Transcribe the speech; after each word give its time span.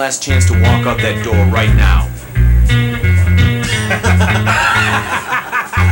Last 0.00 0.22
chance 0.22 0.46
to 0.46 0.54
walk 0.54 0.86
out 0.86 0.96
that 0.96 1.22
door 1.22 1.36
right 1.52 1.68
now. 1.76 2.08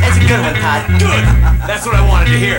That's 0.01 0.17
a 0.17 0.25
good 0.25 0.41
one, 0.41 0.57
Todd. 0.57 0.89
Good! 0.97 1.25
That's 1.69 1.85
what 1.85 1.93
I 1.93 2.01
wanted 2.09 2.33
to 2.33 2.39
hear. 2.41 2.57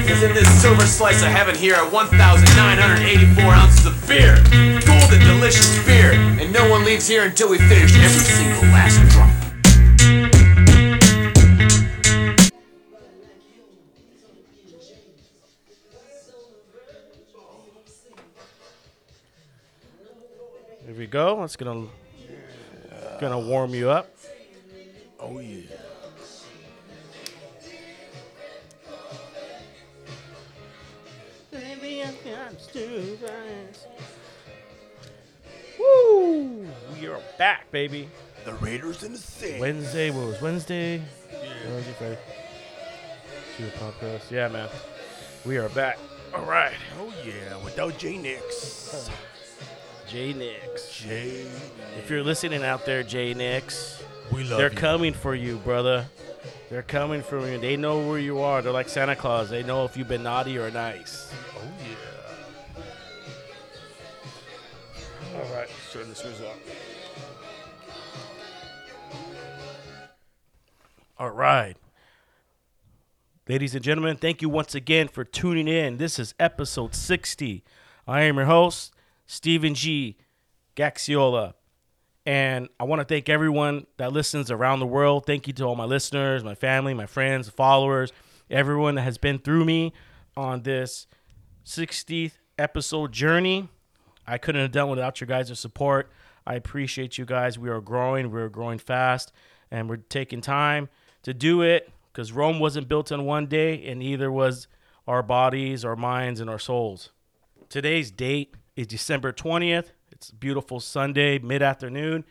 Because 0.00 0.22
in 0.22 0.32
this 0.32 0.48
silver 0.62 0.86
slice 0.86 1.20
of 1.20 1.28
heaven 1.28 1.54
here 1.54 1.74
are 1.74 1.86
1,984 1.90 3.44
ounces 3.44 3.84
of 3.84 4.00
beer. 4.08 4.40
Golden, 4.88 5.20
delicious 5.20 5.76
beer. 5.84 6.12
And 6.40 6.54
no 6.54 6.70
one 6.70 6.86
leaves 6.86 7.06
here 7.06 7.24
until 7.24 7.50
we 7.50 7.58
finish 7.58 7.92
every 7.92 8.24
single 8.24 8.62
last 8.72 8.96
drop. 9.12 9.37
Go. 21.08 21.42
It's 21.42 21.56
gonna 21.56 21.86
gonna 23.20 23.38
warm 23.38 23.74
you 23.74 23.90
up. 23.90 24.08
Oh 25.18 25.38
yeah. 25.40 25.62
Woo! 35.78 36.66
We 36.94 37.06
are 37.08 37.20
back, 37.38 37.70
baby. 37.70 38.08
The 38.44 38.54
Raiders 38.54 39.02
in 39.02 39.12
the 39.12 39.18
Saints. 39.18 39.60
Wednesday. 39.60 40.10
What 40.10 40.26
was 40.26 40.40
Wednesday? 40.40 41.02
Wednesday, 41.66 41.92
Friday. 41.98 42.18
To 43.56 43.62
the 43.62 43.70
podcast. 43.72 44.30
Yeah, 44.30 44.48
man. 44.48 44.68
We 45.44 45.56
are 45.58 45.68
back. 45.70 45.98
All 46.34 46.44
right. 46.44 46.74
Oh 47.00 47.12
yeah, 47.24 47.62
without 47.64 47.96
J 47.98 48.18
Nix. 48.18 49.10
J 50.08 50.32
Nix. 50.32 51.00
J. 51.02 51.44
If 51.98 52.08
you're 52.08 52.22
listening 52.22 52.64
out 52.64 52.86
there, 52.86 53.02
J 53.02 53.34
Nix, 53.34 54.02
We 54.32 54.44
love 54.44 54.58
they're 54.58 54.70
you. 54.70 54.76
coming 54.76 55.12
for 55.12 55.34
you, 55.34 55.56
brother. 55.58 56.06
They're 56.70 56.82
coming 56.82 57.22
for 57.22 57.46
you. 57.50 57.58
They 57.58 57.76
know 57.76 58.06
where 58.06 58.18
you 58.18 58.40
are. 58.40 58.62
They're 58.62 58.72
like 58.72 58.88
Santa 58.88 59.16
Claus. 59.16 59.50
They 59.50 59.62
know 59.62 59.84
if 59.84 59.96
you've 59.96 60.08
been 60.08 60.22
naughty 60.22 60.58
or 60.58 60.70
nice. 60.70 61.32
Oh 61.56 61.62
yeah. 62.76 62.82
All 65.40 65.54
right. 65.54 65.68
Turn 65.92 66.08
the 66.08 66.14
screws 66.14 66.40
up. 66.40 66.56
All 71.18 71.30
right. 71.30 71.76
Ladies 73.48 73.74
and 73.74 73.82
gentlemen, 73.82 74.16
thank 74.16 74.42
you 74.42 74.48
once 74.48 74.74
again 74.74 75.08
for 75.08 75.24
tuning 75.24 75.68
in. 75.68 75.96
This 75.96 76.18
is 76.18 76.34
episode 76.38 76.94
60. 76.94 77.64
I 78.06 78.22
am 78.22 78.36
your 78.36 78.44
host, 78.44 78.92
Stephen 79.28 79.74
G. 79.74 80.16
Gaxiola. 80.74 81.52
And 82.26 82.68
I 82.80 82.84
want 82.84 83.00
to 83.00 83.04
thank 83.04 83.28
everyone 83.28 83.86
that 83.98 84.12
listens 84.12 84.50
around 84.50 84.80
the 84.80 84.86
world. 84.86 85.26
Thank 85.26 85.46
you 85.46 85.52
to 85.54 85.64
all 85.64 85.76
my 85.76 85.84
listeners, 85.84 86.42
my 86.42 86.54
family, 86.54 86.94
my 86.94 87.06
friends, 87.06 87.48
followers, 87.48 88.12
everyone 88.50 88.96
that 88.96 89.02
has 89.02 89.18
been 89.18 89.38
through 89.38 89.64
me 89.64 89.92
on 90.36 90.62
this 90.62 91.06
60th 91.64 92.32
episode 92.58 93.12
journey. 93.12 93.68
I 94.26 94.38
couldn't 94.38 94.62
have 94.62 94.72
done 94.72 94.90
without 94.90 95.20
your 95.20 95.28
guys' 95.28 95.58
support. 95.58 96.10
I 96.46 96.54
appreciate 96.54 97.18
you 97.18 97.24
guys. 97.24 97.58
We 97.58 97.68
are 97.68 97.80
growing, 97.80 98.30
we're 98.30 98.48
growing 98.48 98.78
fast, 98.78 99.32
and 99.70 99.88
we're 99.88 99.96
taking 99.96 100.40
time 100.40 100.88
to 101.22 101.34
do 101.34 101.62
it 101.62 101.90
because 102.12 102.32
Rome 102.32 102.58
wasn't 102.58 102.88
built 102.88 103.12
in 103.12 103.24
one 103.24 103.46
day, 103.46 103.86
and 103.86 104.00
neither 104.00 104.32
was 104.32 104.68
our 105.06 105.22
bodies, 105.22 105.84
our 105.84 105.96
minds, 105.96 106.40
and 106.40 106.48
our 106.48 106.58
souls. 106.58 107.10
Today's 107.68 108.10
date 108.10 108.54
is 108.78 108.86
December 108.86 109.32
20th. 109.32 109.86
It's 110.12 110.30
beautiful 110.30 110.78
Sunday, 110.78 111.40
mid 111.40 111.62
afternoon. 111.62 112.24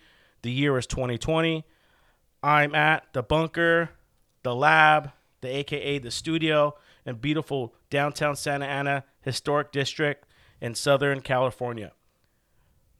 The 0.43 0.51
year 0.51 0.77
is 0.77 0.87
2020. 0.87 1.65
I'm 2.41 2.73
at 2.73 3.03
the 3.11 3.21
bunker, 3.21 3.89
the 4.43 4.55
lab, 4.55 5.11
the 5.41 5.49
AKA 5.49 5.99
the 5.99 6.09
studio, 6.09 6.75
in 7.05 7.15
beautiful 7.15 7.75
downtown 7.89 8.37
Santa 8.37 8.65
Ana 8.65 9.03
Historic 9.19 9.73
District 9.73 10.25
in 10.61 10.73
Southern 10.73 11.19
California. 11.19 11.91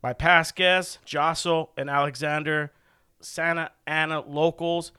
My 0.03 0.11
past 0.11 0.57
guests, 0.57 0.99
Josso 1.05 1.69
and 1.77 1.89
Alexander, 1.89 2.73
Santa 3.21 3.71
Ana 3.87 4.27
locals, 4.27 4.91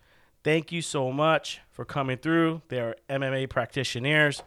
thank 0.43 0.73
you 0.73 0.81
so 0.81 1.13
much 1.13 1.61
for 1.71 1.85
coming 1.85 2.17
through. 2.17 2.63
They're 2.69 2.97
MMA 3.11 3.51
practitioners. 3.51 4.43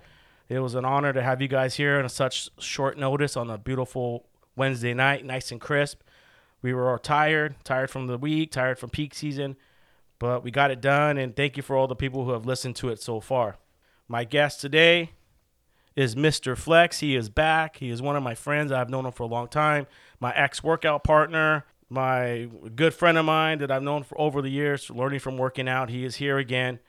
It 0.51 0.59
was 0.59 0.75
an 0.75 0.83
honor 0.83 1.13
to 1.13 1.23
have 1.23 1.41
you 1.41 1.47
guys 1.47 1.75
here 1.75 1.97
on 1.97 2.09
such 2.09 2.49
short 2.59 2.97
notice 2.97 3.37
on 3.37 3.49
a 3.49 3.57
beautiful 3.57 4.25
Wednesday 4.57 4.93
night, 4.93 5.23
nice 5.23 5.49
and 5.49 5.61
crisp. 5.61 6.01
We 6.61 6.73
were 6.73 6.91
all 6.91 6.97
tired, 6.97 7.55
tired 7.63 7.89
from 7.89 8.07
the 8.07 8.17
week, 8.17 8.51
tired 8.51 8.77
from 8.77 8.89
peak 8.89 9.13
season, 9.13 9.55
but 10.19 10.43
we 10.43 10.51
got 10.51 10.69
it 10.69 10.81
done. 10.81 11.17
And 11.17 11.33
thank 11.33 11.55
you 11.55 11.63
for 11.63 11.77
all 11.77 11.87
the 11.87 11.95
people 11.95 12.25
who 12.25 12.31
have 12.31 12.45
listened 12.45 12.75
to 12.75 12.89
it 12.89 13.01
so 13.01 13.21
far. 13.21 13.59
My 14.09 14.25
guest 14.25 14.59
today 14.59 15.11
is 15.95 16.15
Mr. 16.15 16.57
Flex. 16.57 16.99
He 16.99 17.15
is 17.15 17.29
back. 17.29 17.77
He 17.77 17.89
is 17.89 18.01
one 18.01 18.17
of 18.17 18.23
my 18.23 18.35
friends. 18.35 18.73
I've 18.73 18.89
known 18.89 19.05
him 19.05 19.13
for 19.13 19.23
a 19.23 19.27
long 19.27 19.47
time. 19.47 19.87
My 20.19 20.35
ex 20.35 20.61
workout 20.61 21.05
partner, 21.05 21.65
my 21.89 22.49
good 22.75 22.93
friend 22.93 23.17
of 23.17 23.23
mine 23.23 23.59
that 23.59 23.71
I've 23.71 23.83
known 23.83 24.03
for 24.03 24.19
over 24.19 24.41
the 24.41 24.51
years, 24.51 24.89
learning 24.89 25.21
from 25.21 25.37
working 25.37 25.69
out. 25.69 25.89
He 25.89 26.03
is 26.03 26.17
here 26.17 26.37
again 26.37 26.79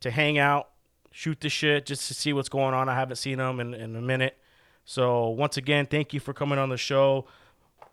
to 0.00 0.10
hang 0.10 0.38
out, 0.38 0.70
shoot 1.12 1.40
the 1.40 1.48
shit, 1.48 1.86
just 1.86 2.08
to 2.08 2.14
see 2.14 2.32
what's 2.32 2.48
going 2.48 2.74
on. 2.74 2.88
I 2.88 2.94
haven't 2.94 3.16
seen 3.16 3.38
him 3.38 3.60
in, 3.60 3.74
in 3.74 3.94
a 3.94 4.00
minute. 4.02 4.36
So, 4.84 5.28
once 5.28 5.56
again, 5.56 5.86
thank 5.86 6.12
you 6.12 6.18
for 6.18 6.32
coming 6.32 6.58
on 6.58 6.68
the 6.68 6.76
show. 6.76 7.26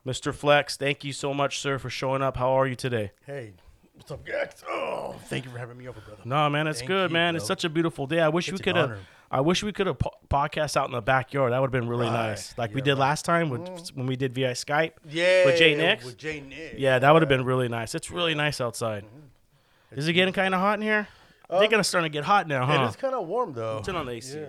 Mr. 0.06 0.34
Flex, 0.34 0.75
thank 0.78 1.03
you 1.03 1.13
so 1.13 1.34
much, 1.34 1.59
sir, 1.59 1.78
for 1.78 1.90
showing 1.90 2.22
up. 2.24 2.38
How 2.38 2.50
are 2.59 2.66
you 2.66 2.75
today? 2.75 3.12
Hey, 3.28 3.53
what's 3.94 4.09
up, 4.09 4.25
guys? 4.25 4.63
Oh, 4.68 5.16
thank 5.25 5.46
you 5.46 5.52
for 5.52 5.59
having 5.59 5.78
me 5.78 5.88
over, 5.88 6.00
brother. 6.00 6.22
No, 6.25 6.50
man, 6.50 6.66
it's 6.68 6.80
Thank 6.80 6.88
good, 6.88 7.12
you, 7.12 7.13
man. 7.13 7.35
It's 7.35 7.46
such 7.46 7.63
a 7.63 7.69
beautiful 7.69 8.07
day. 8.07 8.22
I 8.22 8.30
wish 8.30 8.47
we 8.47 8.53
It's 8.53 8.62
an 8.62 8.63
could 8.63 8.75
have. 8.75 8.97
I 9.31 9.41
wish 9.41 9.62
we 9.62 9.72
could 9.72 9.86
have 9.86 10.00
po- 10.00 10.16
podcast 10.28 10.75
out 10.75 10.88
in 10.88 10.94
the 10.94 11.01
backyard. 11.01 11.51
That 11.53 11.59
would 11.62 11.68
have 11.72 11.80
been 11.81 11.88
really 11.88 12.07
Right. 12.07 12.30
nice, 12.30 12.57
like 12.57 12.74
we 12.74 12.81
did 12.81 12.94
right. 12.94 13.00
Last 13.01 13.25
time 13.25 13.51
with, 13.51 13.90
when 13.94 14.07
we 14.07 14.16
did 14.16 14.34
via 14.34 14.53
Skype. 14.53 14.94
Yeah. 15.07 15.46
With 15.46 15.57
Jay 15.59 15.75
Nix? 15.75 16.03
With 16.03 16.18
Jay 16.18 16.40
Nix. 16.41 16.80
Yeah, 16.80 16.97
that 16.97 17.12
would 17.12 17.22
have 17.22 17.30
been 17.30 17.46
really 17.46 17.68
nice. 17.68 17.94
It's 17.94 18.09
really 18.09 18.34
nice 18.34 18.59
outside. 18.59 19.03
Mm-hmm. 19.03 20.00
Is 20.00 20.07
it 20.07 20.13
getting 20.13 20.34
kind 20.34 20.56
of 20.56 20.62
hot 20.62 20.80
in 20.80 20.81
here? 20.81 21.07
They're 21.50 21.68
gonna 21.68 21.84
start 21.84 22.04
to 22.06 22.10
get 22.10 22.24
hot 22.26 22.48
now, 22.48 22.66
huh? 22.66 22.84
It 22.84 22.90
is 22.90 22.96
kind 22.96 23.16
of 23.16 23.28
warm 23.28 23.54
though. 23.54 23.82
Turn 23.84 23.96
on 23.96 24.06
the 24.06 24.14
AC. 24.14 24.38
Yeah. 24.40 24.46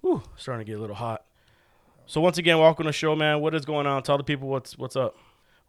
Whew, 0.00 0.22
starting 0.36 0.64
to 0.64 0.70
get 0.70 0.78
a 0.78 0.80
little 0.80 0.96
hot. 0.96 1.24
So 2.06 2.20
once 2.20 2.38
again, 2.38 2.58
welcome 2.58 2.84
to 2.84 2.88
the 2.88 2.92
show, 2.92 3.14
man. 3.16 3.40
What 3.40 3.54
is 3.54 3.64
going 3.64 3.86
on? 3.86 4.02
Tell 4.02 4.16
the 4.16 4.24
people 4.24 4.48
what's 4.48 4.78
what's 4.78 4.96
up. 4.96 5.16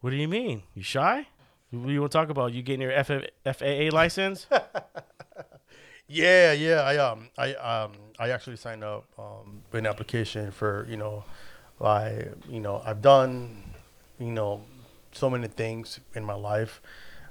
What 0.00 0.10
do 0.10 0.16
you 0.16 0.28
mean? 0.28 0.62
You 0.74 0.82
shy? 0.82 1.26
What 1.70 1.86
do 1.86 1.92
you 1.92 2.00
want 2.00 2.12
to 2.12 2.18
talk 2.18 2.30
about? 2.30 2.52
You 2.52 2.62
getting 2.62 2.80
your 2.82 2.92
F- 2.92 3.08
FAA 3.44 3.90
license? 3.94 4.46
Yeah, 6.12 6.50
yeah. 6.52 6.80
I 6.80 6.96
um, 6.96 7.28
I 7.38 7.54
um, 7.54 7.92
I 8.18 8.30
actually 8.30 8.56
signed 8.56 8.82
up 8.82 9.04
um, 9.16 9.62
an 9.72 9.86
application 9.86 10.50
for 10.50 10.84
you 10.90 10.96
know, 10.96 11.22
like 11.78 12.32
you 12.48 12.58
know, 12.58 12.82
I've 12.84 13.00
done, 13.00 13.62
you 14.18 14.32
know, 14.32 14.62
so 15.12 15.30
many 15.30 15.46
things 15.46 16.00
in 16.14 16.24
my 16.24 16.34
life. 16.34 16.82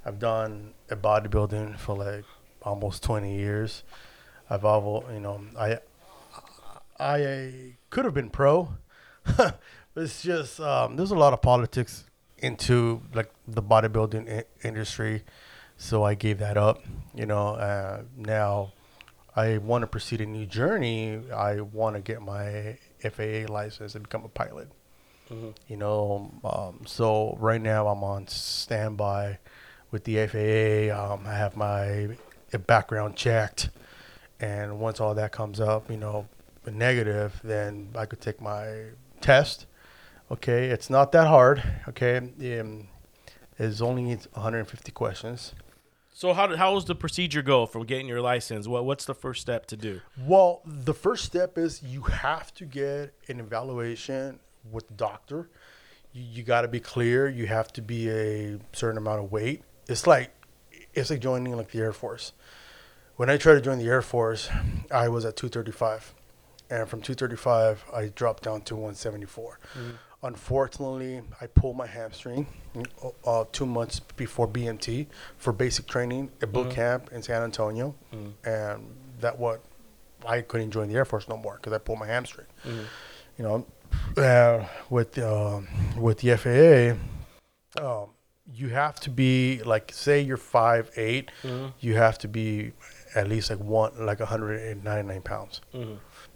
I've 0.06 0.18
done 0.18 0.72
a 0.88 0.96
bodybuilding 0.96 1.78
for 1.78 1.94
like 1.94 2.24
almost 2.62 3.02
twenty 3.02 3.36
years. 3.36 3.82
I've 4.48 4.64
all, 4.64 5.04
you 5.12 5.20
know, 5.20 5.40
I, 5.56 5.78
I 6.98 7.74
could 7.90 8.04
have 8.04 8.14
been 8.14 8.30
pro. 8.30 8.70
it's 9.96 10.22
just 10.22 10.58
um, 10.60 10.96
there's 10.96 11.12
a 11.12 11.16
lot 11.16 11.32
of 11.32 11.40
politics 11.40 12.04
into 12.38 13.02
like 13.14 13.30
the 13.46 13.62
bodybuilding 13.62 14.28
I- 14.40 14.66
industry, 14.66 15.22
so 15.76 16.02
I 16.02 16.14
gave 16.14 16.38
that 16.38 16.56
up. 16.56 16.82
You 17.14 17.26
know, 17.26 17.48
uh, 17.54 18.02
now 18.16 18.72
I 19.36 19.58
want 19.58 19.82
to 19.82 19.86
proceed 19.86 20.20
a 20.20 20.26
new 20.26 20.46
journey. 20.46 21.20
I 21.32 21.60
want 21.60 21.94
to 21.96 22.02
get 22.02 22.20
my 22.20 22.76
FAA 22.98 23.52
license 23.52 23.94
and 23.94 24.02
become 24.02 24.24
a 24.24 24.28
pilot. 24.28 24.68
You 25.68 25.76
know, 25.76 26.32
um, 26.42 26.80
so 26.86 27.36
right 27.38 27.62
now 27.62 27.86
I'm 27.86 28.02
on 28.02 28.26
standby 28.26 29.38
with 29.92 30.02
the 30.02 30.26
FAA. 30.26 30.92
Um, 31.14 31.24
I 31.24 31.34
have 31.34 31.56
my 31.56 32.16
background 32.58 33.16
checked, 33.16 33.70
and 34.40 34.78
once 34.80 35.00
all 35.00 35.14
that 35.14 35.32
comes 35.32 35.60
up, 35.60 35.90
you 35.90 35.96
know, 35.96 36.26
negative, 36.66 37.40
then 37.42 37.90
I 37.94 38.06
could 38.06 38.20
take 38.20 38.40
my 38.40 38.84
test. 39.20 39.66
Okay, 40.30 40.66
it's 40.66 40.88
not 40.88 41.12
that 41.12 41.26
hard. 41.26 41.62
Okay, 41.88 42.16
um, 42.16 42.88
it's 43.58 43.80
only 43.80 44.04
150 44.04 44.92
questions. 44.92 45.54
So 46.12 46.34
how 46.34 46.46
did, 46.46 46.58
how 46.58 46.74
does 46.74 46.84
the 46.84 46.94
procedure 46.94 47.40
go 47.40 47.66
from 47.66 47.84
getting 47.84 48.06
your 48.06 48.20
license? 48.20 48.68
What 48.68 48.84
what's 48.84 49.06
the 49.06 49.14
first 49.14 49.40
step 49.40 49.66
to 49.66 49.76
do? 49.76 50.00
Well, 50.18 50.60
the 50.66 50.92
first 50.92 51.24
step 51.24 51.56
is 51.56 51.82
you 51.82 52.02
have 52.02 52.52
to 52.54 52.66
get 52.66 53.14
an 53.28 53.40
evaluation 53.40 54.38
with 54.70 54.86
the 54.88 54.94
doctor. 54.94 55.48
You, 56.12 56.22
you 56.22 56.42
got 56.42 56.62
to 56.62 56.68
be 56.68 56.80
clear. 56.80 57.28
You 57.28 57.46
have 57.46 57.72
to 57.72 57.82
be 57.82 58.10
a 58.10 58.58
certain 58.72 58.98
amount 58.98 59.24
of 59.24 59.32
weight. 59.32 59.62
It's 59.88 60.06
like 60.06 60.30
it's 60.94 61.10
like 61.10 61.20
joining 61.20 61.56
like 61.56 61.70
the 61.70 61.78
Air 61.80 61.92
Force. 61.92 62.32
When 63.16 63.28
I 63.28 63.36
tried 63.36 63.54
to 63.54 63.60
join 63.60 63.78
the 63.78 63.86
Air 63.86 64.02
Force, 64.02 64.48
I 64.90 65.08
was 65.08 65.24
at 65.24 65.36
235, 65.36 66.14
and 66.70 66.88
from 66.88 67.00
235 67.02 67.84
I 67.94 68.06
dropped 68.14 68.42
down 68.44 68.62
to 68.62 68.74
174. 68.74 69.58
Unfortunately, 70.22 71.22
I 71.40 71.46
pulled 71.46 71.76
my 71.76 71.86
hamstring 71.86 72.46
uh, 73.26 73.44
two 73.52 73.64
months 73.66 74.00
before 74.00 74.46
BMT 74.46 75.06
for 75.38 75.52
basic 75.52 75.86
training 75.86 76.30
at 76.42 76.52
boot 76.52 76.70
camp 76.70 77.10
in 77.12 77.22
San 77.22 77.42
Antonio, 77.42 77.94
and 78.44 78.84
that 79.20 79.38
what 79.38 79.62
I 80.26 80.42
couldn't 80.42 80.70
join 80.72 80.88
the 80.88 80.94
Air 80.96 81.04
Force 81.06 81.26
no 81.28 81.36
more 81.38 81.56
because 81.56 81.72
I 81.72 81.78
pulled 81.78 81.98
my 81.98 82.06
hamstring. 82.06 82.46
You 83.38 83.44
know, 83.44 83.66
uh, 84.22 84.66
with 84.90 85.18
um 85.18 85.68
with 85.96 86.18
the 86.18 86.36
FAA, 86.36 87.82
um, 88.02 88.10
you 88.54 88.68
have 88.70 88.98
to 89.00 89.10
be 89.10 89.62
like 89.64 89.92
say 89.94 90.20
you're 90.20 90.36
five 90.36 90.90
eight. 90.96 91.30
you 91.80 91.94
have 91.94 92.18
to 92.18 92.28
be 92.28 92.72
at 93.14 93.28
least 93.28 93.50
like 93.50 93.58
one 93.60 93.92
like 94.06 94.20
199 94.20 95.22
pounds, 95.22 95.60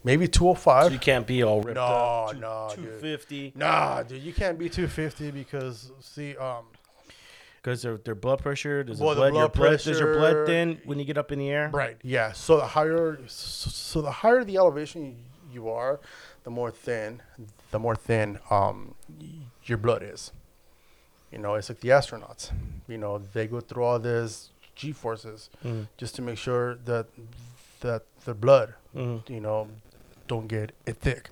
maybe 0.02 0.26
205. 0.26 0.84
So 0.86 0.92
you 0.92 0.98
can't 0.98 1.26
be 1.26 1.42
all 1.42 1.60
ripped 1.60 1.76
No, 1.76 1.82
up. 1.82 2.36
No, 2.36 2.68
dude. 2.70 2.84
250 2.84 3.52
Nah, 3.56 4.02
dude, 4.02 4.22
you 4.22 4.32
can't 4.32 4.58
be 4.58 4.68
250 4.68 5.30
because 5.30 5.92
see, 6.00 6.36
um, 6.36 6.64
because 7.62 7.82
their 7.82 7.96
their 7.98 8.14
blood 8.14 8.40
pressure 8.40 8.82
does 8.84 9.00
Well, 9.00 9.10
the 9.10 9.16
blood, 9.16 9.34
your 9.34 9.48
blood 9.48 9.52
blood 9.52 9.80
does 9.80 9.98
your 10.00 10.14
blood 10.14 10.46
thin 10.46 10.80
when 10.84 10.98
you 10.98 11.04
get 11.04 11.16
up 11.18 11.32
in 11.32 11.38
the 11.38 11.50
air? 11.50 11.70
right, 11.72 11.96
yeah. 12.02 12.32
So 12.32 12.56
the 12.56 12.66
higher, 12.66 13.18
so 13.26 14.02
the 14.02 14.10
higher 14.10 14.44
the 14.44 14.56
elevation 14.56 15.16
you 15.52 15.68
are, 15.70 16.00
the 16.42 16.50
more 16.50 16.70
thin, 16.72 17.22
the 17.70 17.78
more 17.78 17.94
thin, 17.96 18.38
um, 18.50 18.94
your 19.64 19.78
blood 19.78 20.02
is. 20.02 20.32
You 21.34 21.40
know, 21.40 21.54
it's 21.56 21.68
like 21.68 21.80
the 21.80 21.88
astronauts. 21.90 22.52
You 22.88 22.98
know, 22.98 23.18
they 23.34 23.46
go 23.46 23.60
through 23.60 23.84
all 23.84 23.98
this 23.98 24.50
G 24.76 24.92
forces 24.92 25.50
just 25.96 26.14
to 26.16 26.22
make 26.22 26.38
sure 26.38 26.76
that 26.86 27.06
that 27.80 28.02
their 28.24 28.34
blood, 28.34 28.74
you 29.28 29.40
know, 29.40 29.68
don't 30.28 30.46
get 30.46 30.72
it 30.86 30.96
thick. 30.96 31.30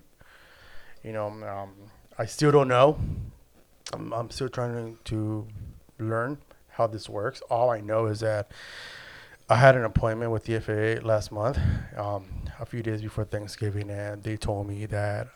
You 1.04 1.12
know, 1.12 1.28
um, 1.28 1.70
I 2.18 2.26
still 2.26 2.50
don't 2.52 2.68
know. 2.68 2.98
I'm, 3.92 4.12
I'm 4.12 4.30
still 4.30 4.48
trying 4.48 4.98
to 5.04 5.46
learn 5.98 6.38
how 6.76 6.86
this 6.88 7.08
works. 7.08 7.40
All 7.50 7.70
I 7.70 7.80
know 7.80 8.06
is 8.06 8.20
that 8.20 8.50
I 9.48 9.56
had 9.56 9.74
an 9.76 9.84
appointment 9.84 10.30
with 10.30 10.44
the 10.44 10.58
FAA 10.60 11.06
last 11.06 11.30
month, 11.32 11.58
um, 11.96 12.24
a 12.60 12.64
few 12.66 12.82
days 12.82 13.02
before 13.02 13.24
Thanksgiving, 13.24 13.90
and 13.90 14.22
they 14.22 14.36
told 14.36 14.66
me 14.68 14.86
that 14.86 15.28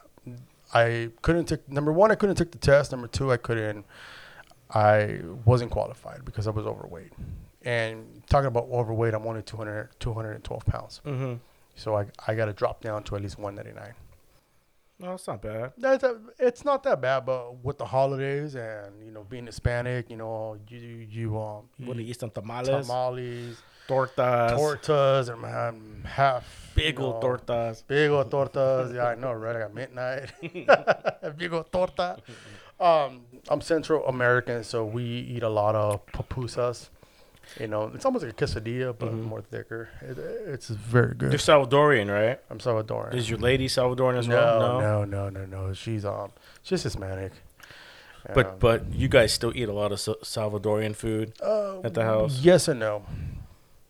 I 0.72 1.10
couldn't 1.22 1.46
take 1.46 1.68
number 1.68 1.92
one, 1.92 2.10
I 2.10 2.14
couldn't 2.14 2.36
take 2.36 2.50
the 2.52 2.58
test. 2.58 2.92
Number 2.92 3.08
two, 3.08 3.30
I 3.32 3.36
couldn't, 3.36 3.84
I 4.70 5.20
wasn't 5.44 5.70
qualified 5.70 6.24
because 6.24 6.46
I 6.46 6.50
was 6.50 6.66
overweight. 6.66 7.12
And 7.62 8.22
talking 8.28 8.46
about 8.46 8.68
overweight, 8.70 9.14
I'm 9.14 9.26
only 9.26 9.42
200, 9.42 9.90
212 9.98 10.66
pounds. 10.66 11.00
Mm-hmm. 11.04 11.34
So 11.74 11.96
I, 11.96 12.06
I 12.26 12.34
got 12.34 12.46
to 12.46 12.52
drop 12.52 12.80
down 12.80 13.02
to 13.04 13.16
at 13.16 13.22
least 13.22 13.38
199. 13.38 13.94
No, 14.98 15.12
it's 15.12 15.26
not 15.26 15.42
bad. 15.42 15.72
That's 15.76 16.04
a, 16.04 16.18
it's 16.38 16.64
not 16.64 16.82
that 16.84 17.02
bad, 17.02 17.26
but 17.26 17.62
with 17.62 17.76
the 17.76 17.84
holidays 17.84 18.54
and 18.54 19.04
you 19.04 19.10
know 19.10 19.24
being 19.24 19.44
Hispanic, 19.44 20.08
you 20.08 20.16
know 20.16 20.56
you 20.68 20.78
you 20.78 21.38
um 21.38 21.68
What 21.84 21.98
do 21.98 22.02
eat 22.02 22.08
eat 22.10 22.20
some 22.20 22.30
tamales, 22.30 22.86
tamales, 22.86 23.62
tortas, 23.86 24.56
tortas, 24.56 25.28
or 25.28 25.36
man, 25.36 26.02
half 26.06 26.72
big 26.74 26.98
old 26.98 27.22
know, 27.22 27.28
tortas. 27.28 27.86
Big 27.86 28.10
old 28.10 28.30
tortas. 28.30 28.94
Yeah, 28.94 29.08
I 29.08 29.14
know, 29.16 29.32
right? 29.34 29.56
I 29.56 29.58
got 29.60 29.74
midnight. 29.74 30.32
big 31.36 31.52
old 31.52 31.70
torta. 31.70 32.16
Um, 32.78 33.22
I'm 33.48 33.60
Central 33.60 34.06
American, 34.06 34.64
so 34.64 34.84
we 34.84 35.02
eat 35.04 35.42
a 35.42 35.48
lot 35.48 35.74
of 35.74 36.04
pupusas. 36.06 36.88
You 37.60 37.68
know, 37.68 37.90
it's 37.94 38.04
almost 38.04 38.24
like 38.24 38.32
a 38.32 38.44
quesadilla, 38.44 38.94
but 38.98 39.12
more 39.12 39.40
thicker. 39.40 39.88
It, 40.02 40.18
it's 40.18 40.68
very 40.68 41.14
good. 41.14 41.30
You're 41.30 41.38
Salvadorian, 41.38 42.12
right? 42.12 42.40
I'm 42.50 42.58
Salvadoran. 42.58 43.14
Is 43.14 43.30
your 43.30 43.38
lady 43.38 43.68
Salvadorian 43.68 44.18
as 44.18 44.26
no, 44.28 44.34
well? 44.34 44.80
no, 44.80 45.04
no, 45.04 45.28
no, 45.30 45.44
no. 45.46 45.66
No. 45.68 45.72
She's 45.72 46.04
um, 46.04 46.32
she's 46.62 46.82
Hispanic. 46.82 47.32
But 48.34 48.46
Um, 48.46 48.54
but 48.58 48.92
you 48.92 49.06
guys 49.06 49.32
still 49.32 49.52
eat 49.56 49.68
a 49.68 49.72
lot 49.72 49.92
of 49.92 50.00
Sa- 50.00 50.14
Salvadorian 50.24 50.96
food 50.96 51.34
uh, 51.40 51.80
at 51.82 51.94
the 51.94 52.02
house. 52.02 52.40
Yes 52.40 52.66
and 52.66 52.80
no. 52.80 53.04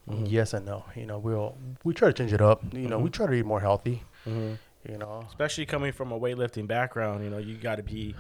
Mm-hmm. 0.09 0.27
Yes 0.27 0.53
and 0.53 0.67
no. 0.67 0.85
You 0.95 1.07
know, 1.07 1.19
we'll 1.19 1.57
we 1.83 1.95
try 1.95 2.09
to 2.09 2.13
change 2.15 2.35
it 2.35 2.43
up. 2.43 2.63
You 2.75 2.89
know, 2.89 2.99
we 2.99 3.09
try 3.09 3.27
to 3.27 3.33
eat 3.33 3.47
more 3.47 3.61
healthy. 3.61 4.03
Mhm. 4.27 4.59
You 4.87 4.99
know, 4.99 5.25
Especially 5.29 5.65
coming 5.65 5.93
from 5.93 6.13
a 6.13 6.21
weightlifting 6.21 6.67
background, 6.67 7.25
you 7.25 7.31
know, 7.31 7.39
you 7.39 7.57
got 7.57 7.77
to 7.77 7.83
be 7.83 8.15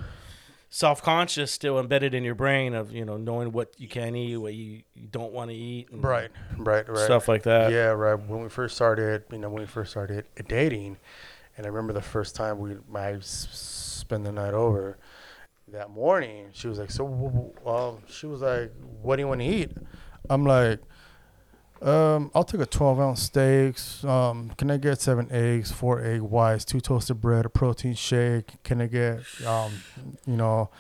self-conscious, 0.68 1.50
still 1.50 1.78
embedded 1.78 2.14
in 2.14 2.24
your 2.24 2.34
brain 2.34 2.74
of 2.74 2.92
you 2.92 3.04
know 3.04 3.16
knowing 3.16 3.52
what 3.52 3.72
you 3.78 3.88
can 3.88 4.14
eat, 4.14 4.36
what 4.36 4.54
you, 4.54 4.82
you 4.94 5.06
don't 5.08 5.32
want 5.32 5.50
to 5.50 5.56
eat, 5.56 5.90
and 5.90 6.02
right, 6.04 6.30
right, 6.56 6.88
right. 6.88 6.98
stuff 6.98 7.28
like 7.28 7.44
that. 7.44 7.72
Yeah, 7.72 7.88
right. 7.88 8.14
When 8.14 8.42
we 8.42 8.48
first 8.48 8.74
started, 8.76 9.24
you 9.30 9.38
know, 9.38 9.48
when 9.48 9.60
we 9.62 9.66
first 9.66 9.90
started 9.90 10.24
dating, 10.48 10.98
and 11.56 11.66
I 11.66 11.68
remember 11.68 11.92
the 11.92 12.02
first 12.02 12.34
time 12.36 12.58
we 12.58 12.76
I 12.94 13.12
s- 13.14 13.48
spent 14.00 14.24
the 14.24 14.32
night 14.32 14.54
over. 14.54 14.98
That 15.72 15.90
morning, 15.90 16.50
she 16.52 16.68
was 16.68 16.78
like, 16.78 16.92
"So, 16.92 17.04
w- 17.04 17.28
w- 17.28 17.52
um, 17.66 17.98
she 18.08 18.26
was 18.26 18.40
like, 18.40 18.72
what 19.02 19.16
do 19.16 19.22
you 19.22 19.26
want 19.28 19.40
to 19.40 19.46
eat?" 19.46 19.72
I'm 20.30 20.44
like, 20.46 20.78
um, 21.82 22.30
"I'll 22.34 22.44
take 22.44 22.60
a 22.60 22.66
12 22.66 23.00
ounce 23.00 23.22
steaks. 23.22 24.04
Um, 24.04 24.50
can 24.56 24.70
I 24.70 24.76
get 24.76 25.00
seven 25.00 25.28
eggs, 25.30 25.70
four 25.72 26.00
egg 26.02 26.20
whites, 26.22 26.64
two 26.64 26.80
toasted 26.80 27.20
bread, 27.20 27.44
a 27.46 27.48
protein 27.48 27.94
shake? 27.94 28.62
Can 28.62 28.80
I 28.80 28.86
get, 28.86 29.20
um, 29.46 29.72
you 30.26 30.36
know?" 30.36 30.70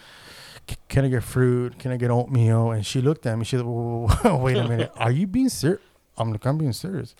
"C- 0.68 0.76
Can 0.88 1.04
I 1.04 1.08
get 1.08 1.22
fruit? 1.22 1.78
Can 1.78 1.92
I 1.92 1.96
get 1.96 2.10
oatmeal? 2.10 2.72
And 2.72 2.84
she 2.84 3.00
looked 3.00 3.24
at 3.26 3.36
me. 3.38 3.44
She 3.44 3.56
said, 3.56 3.64
"Wait 3.66 4.56
a 4.56 4.66
minute. 4.68 4.90
Are 4.96 5.10
you 5.12 5.26
being 5.26 5.48
serious?" 5.48 5.80
I'm 6.18 6.32
like, 6.32 6.44
"I'm 6.46 6.58
being 6.58 6.72
serious." 6.72 7.14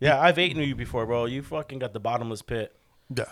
Yeah, 0.00 0.20
I've 0.20 0.38
eaten 0.38 0.62
you 0.62 0.74
before, 0.74 1.06
bro. 1.06 1.24
You 1.24 1.42
fucking 1.42 1.78
got 1.78 1.92
the 1.94 2.00
bottomless 2.00 2.42
pit. 2.42 2.74
Yeah. 3.14 3.24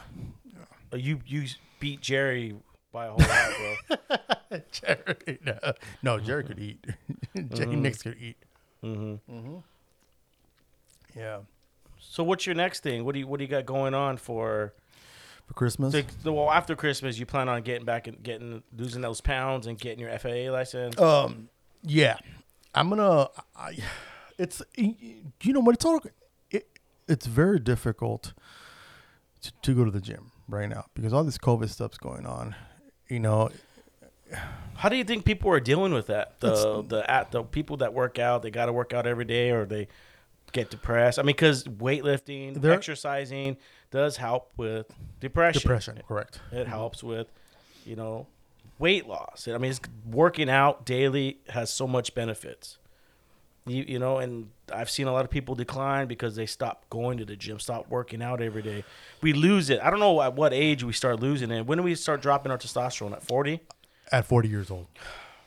Uh, 0.92 0.97
You 0.97 1.21
you 1.26 1.47
beat 1.80 2.00
Jerry 2.00 2.54
by 2.92 3.06
a 3.06 3.11
whole 3.11 3.18
lot, 3.18 3.88
bro. 4.09 4.59
Jerry, 4.73 5.38
no, 5.44 5.59
no, 6.02 6.18
Jerry 6.21 6.44
could 6.44 6.59
eat. 6.59 6.85
Jerry 7.54 7.76
Nix 7.76 8.02
could 8.02 8.16
eat. 8.21 8.37
Hmm 8.85 9.57
Yeah. 11.17 11.38
So 11.99 12.23
what's 12.23 12.47
your 12.47 12.55
next 12.55 12.83
thing? 12.83 13.05
What 13.05 13.14
do 13.14 13.19
you 13.21 13.26
what 13.26 13.38
do 13.38 13.45
you 13.45 13.50
got 13.50 13.67
going 13.67 13.95
on 13.95 14.17
for? 14.17 14.73
For 15.47 15.55
Christmas. 15.55 15.95
So, 16.23 16.33
well, 16.33 16.50
after 16.50 16.75
Christmas, 16.75 17.19
you 17.19 17.26
plan 17.26 17.49
on 17.49 17.62
getting 17.62 17.85
back 17.85 18.07
and 18.07 18.23
getting 18.23 18.62
losing 18.76 19.03
those 19.03 19.21
pounds 19.21 19.67
and 19.67 19.79
getting 19.79 19.99
your 19.99 20.17
FAA 20.19 20.50
license. 20.50 20.99
Um. 20.99 21.49
Yeah. 21.83 22.19
I'm 22.75 22.88
gonna. 22.88 23.29
I, 23.57 23.76
it's. 24.38 24.62
You 24.76 25.53
know 25.53 25.61
what? 25.61 25.75
It's 25.75 25.85
all. 25.85 26.00
It, 26.50 26.67
it's 27.09 27.26
very 27.26 27.59
difficult 27.59 28.33
to, 29.43 29.53
to 29.62 29.75
go 29.75 29.85
to 29.85 29.91
the 29.91 30.00
gym 30.00 30.33
right 30.49 30.69
now 30.69 30.87
because 30.95 31.12
all 31.12 31.25
this 31.25 31.38
COVID 31.38 31.69
stuff's 31.69 31.99
going 31.99 32.26
on. 32.26 32.55
You 33.09 33.21
know. 33.21 33.50
How 34.85 34.91
do 34.91 34.97
you 34.97 35.05
think 35.05 35.25
people 35.25 35.50
are 35.50 35.61
dealing 35.61 35.95
with 35.95 36.09
that? 36.09 36.38
The 36.41 36.53
It's- 36.53 36.85
the 36.88 37.11
at 37.11 37.31
the 37.31 37.43
people 37.43 37.79
that 37.79 37.95
work 37.95 38.19
out, 38.19 38.43
they 38.43 38.50
got 38.50 38.67
to 38.67 38.73
work 38.75 38.93
out 38.93 39.07
every 39.07 39.25
day, 39.25 39.50
or 39.50 39.64
they 39.64 39.88
get 40.53 40.69
depressed. 40.69 41.19
I 41.19 41.23
mean, 41.23 41.29
because 41.29 41.64
weightlifting, 41.64 42.62
exercising 42.62 43.57
does 43.91 44.19
help 44.19 44.53
with 44.59 44.95
depression. 45.21 45.62
Depression. 45.62 46.03
Correct. 46.07 46.38
It 46.53 46.57
mm-hmm. 46.57 46.69
helps 46.69 47.03
with, 47.03 47.29
you 47.87 47.97
know, 47.97 48.26
weight 48.79 49.09
loss. 49.09 49.49
I 49.49 49.57
mean, 49.57 49.71
it's, 49.71 49.81
working 50.05 50.50
out 50.50 50.85
daily 50.85 51.38
has 51.49 51.71
so 51.71 51.87
much 51.87 52.14
benefits. 52.14 52.76
You 53.67 53.87
you 53.88 53.99
know, 53.99 54.19
and 54.19 54.50
I've 54.71 54.91
seen 54.91 55.07
a 55.07 55.12
lot 55.14 55.25
of 55.25 55.31
people 55.31 55.55
decline 55.55 56.09
because 56.09 56.37
they 56.37 56.45
stop 56.45 56.85
going 56.91 57.17
to 57.17 57.25
the 57.25 57.37
gym, 57.37 57.59
stop 57.59 57.88
working 57.88 58.23
out 58.23 58.43
every 58.43 58.61
day. 58.61 58.85
We 59.23 59.33
lose 59.33 59.71
it. 59.71 59.81
I 59.81 59.88
don't 59.88 60.00
know 60.00 60.21
at 60.21 60.35
what 60.35 60.53
age 60.53 60.85
we 60.85 60.93
start 60.93 61.21
losing 61.21 61.50
it. 61.50 61.64
When 61.64 61.79
do 61.79 61.85
we 61.85 61.95
start 61.95 62.21
dropping 62.21 62.53
our 62.53 62.59
testosterone? 62.59 63.14
At 63.14 63.23
forty? 63.23 63.61
At 64.12 64.26
40 64.26 64.49
years 64.49 64.70
old. 64.70 64.87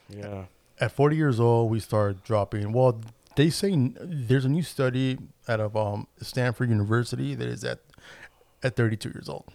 Yeah. 0.10 0.46
At 0.80 0.92
40 0.92 1.16
years 1.16 1.40
old, 1.40 1.72
we 1.72 1.80
start 1.80 2.24
dropping. 2.24 2.72
Well, 2.74 3.02
they 3.36 3.50
say 3.50 3.74
there's 4.00 4.46
a 4.46 4.50
new 4.50 4.64
study 4.64 5.18
out 5.48 5.60
of 5.60 5.76
um, 5.76 6.08
Stanford 6.22 6.70
University 6.70 7.36
that 7.36 7.48
is 7.48 7.64
at 7.64 7.80
at 8.64 8.76
32 8.76 9.10
years 9.10 9.30
old. 9.30 9.46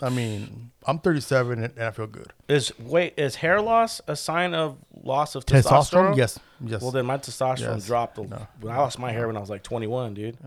I 0.00 0.08
mean, 0.10 0.70
I'm 0.86 1.00
37 1.00 1.62
and, 1.64 1.72
and 1.76 1.84
I 1.84 1.90
feel 1.90 2.06
good. 2.06 2.32
Is 2.48 2.72
wait 2.78 3.14
is 3.18 3.34
hair 3.36 3.60
loss 3.60 4.00
a 4.06 4.14
sign 4.16 4.54
of 4.54 4.78
loss 5.02 5.34
of 5.34 5.44
Testosterone? 5.44 6.12
testosterone? 6.12 6.16
Yes. 6.16 6.38
Yes. 6.64 6.82
Well, 6.82 6.90
then 6.92 7.04
my 7.06 7.18
testosterone 7.18 7.76
Yes. 7.76 7.86
dropped. 7.86 8.18
a- 8.18 8.22
No. 8.26 8.46
When 8.60 8.72
I 8.72 8.78
lost 8.78 8.98
my 8.98 9.10
hair 9.12 9.26
when 9.26 9.36
I 9.36 9.40
was 9.40 9.50
like 9.50 9.62
21, 9.62 10.14
dude. 10.14 10.38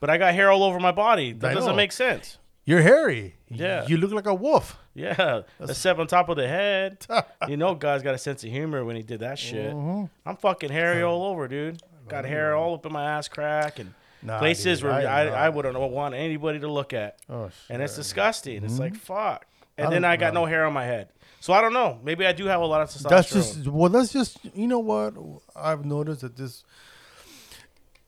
But 0.00 0.08
I 0.10 0.18
got 0.18 0.34
hair 0.34 0.50
all 0.50 0.62
over 0.62 0.78
my 0.80 0.92
body. 0.92 1.32
That 1.32 1.50
I 1.50 1.54
doesn't 1.54 1.70
know. 1.70 1.76
make 1.76 1.92
sense. 1.92 2.38
You're 2.64 2.82
hairy. 2.82 3.34
Yeah. 3.48 3.86
You 3.86 3.96
look 3.96 4.12
like 4.12 4.26
a 4.26 4.34
wolf. 4.34 4.78
Yeah, 4.94 5.42
except 5.60 5.98
on 5.98 6.06
top 6.06 6.28
of 6.28 6.36
the 6.36 6.46
head. 6.46 7.06
you 7.48 7.56
know, 7.56 7.74
God's 7.74 8.02
got 8.02 8.14
a 8.14 8.18
sense 8.18 8.44
of 8.44 8.50
humor 8.50 8.84
when 8.84 8.94
he 8.94 9.02
did 9.02 9.20
that 9.20 9.38
shit. 9.38 9.72
Mm-hmm. 9.72 10.28
I'm 10.28 10.36
fucking 10.36 10.70
hairy 10.70 11.02
all 11.02 11.24
over, 11.24 11.48
dude. 11.48 11.82
Got 12.08 12.26
hair 12.26 12.54
all 12.54 12.74
up 12.74 12.84
in 12.84 12.92
my 12.92 13.04
ass 13.04 13.28
crack 13.28 13.78
and 13.78 13.94
Nah, 14.22 14.38
places 14.38 14.80
dude, 14.80 14.90
where 14.90 15.08
I- 15.08 15.24
I, 15.24 15.46
I, 15.46 15.48
wouldn't 15.48 15.78
want 15.78 16.14
anybody 16.14 16.60
to 16.60 16.70
look 16.70 16.92
at. 16.92 17.18
Oh, 17.28 17.50
and 17.68 17.82
it's 17.82 17.96
disgusting. 17.96 18.62
It's 18.64 18.78
like 18.78 18.94
fuck. 18.94 19.46
And 19.76 19.88
I 19.88 19.90
then 19.90 20.04
I 20.04 20.16
got 20.16 20.34
no 20.34 20.44
hair 20.44 20.64
on 20.64 20.72
my 20.72 20.84
head. 20.84 21.08
So 21.40 21.52
I 21.52 21.60
don't 21.60 21.72
know. 21.72 21.98
Maybe 22.04 22.24
I 22.24 22.32
do 22.32 22.46
have 22.46 22.60
a 22.60 22.66
lot 22.66 22.82
of 22.82 22.88
testosterone. 22.88 23.08
That's 23.08 23.32
just 23.32 23.66
well. 23.66 23.88
That's 23.90 24.12
just 24.12 24.38
you 24.54 24.68
know 24.68 24.78
what 24.78 25.14
I've 25.56 25.84
noticed 25.84 26.20
that 26.20 26.36
this 26.36 26.62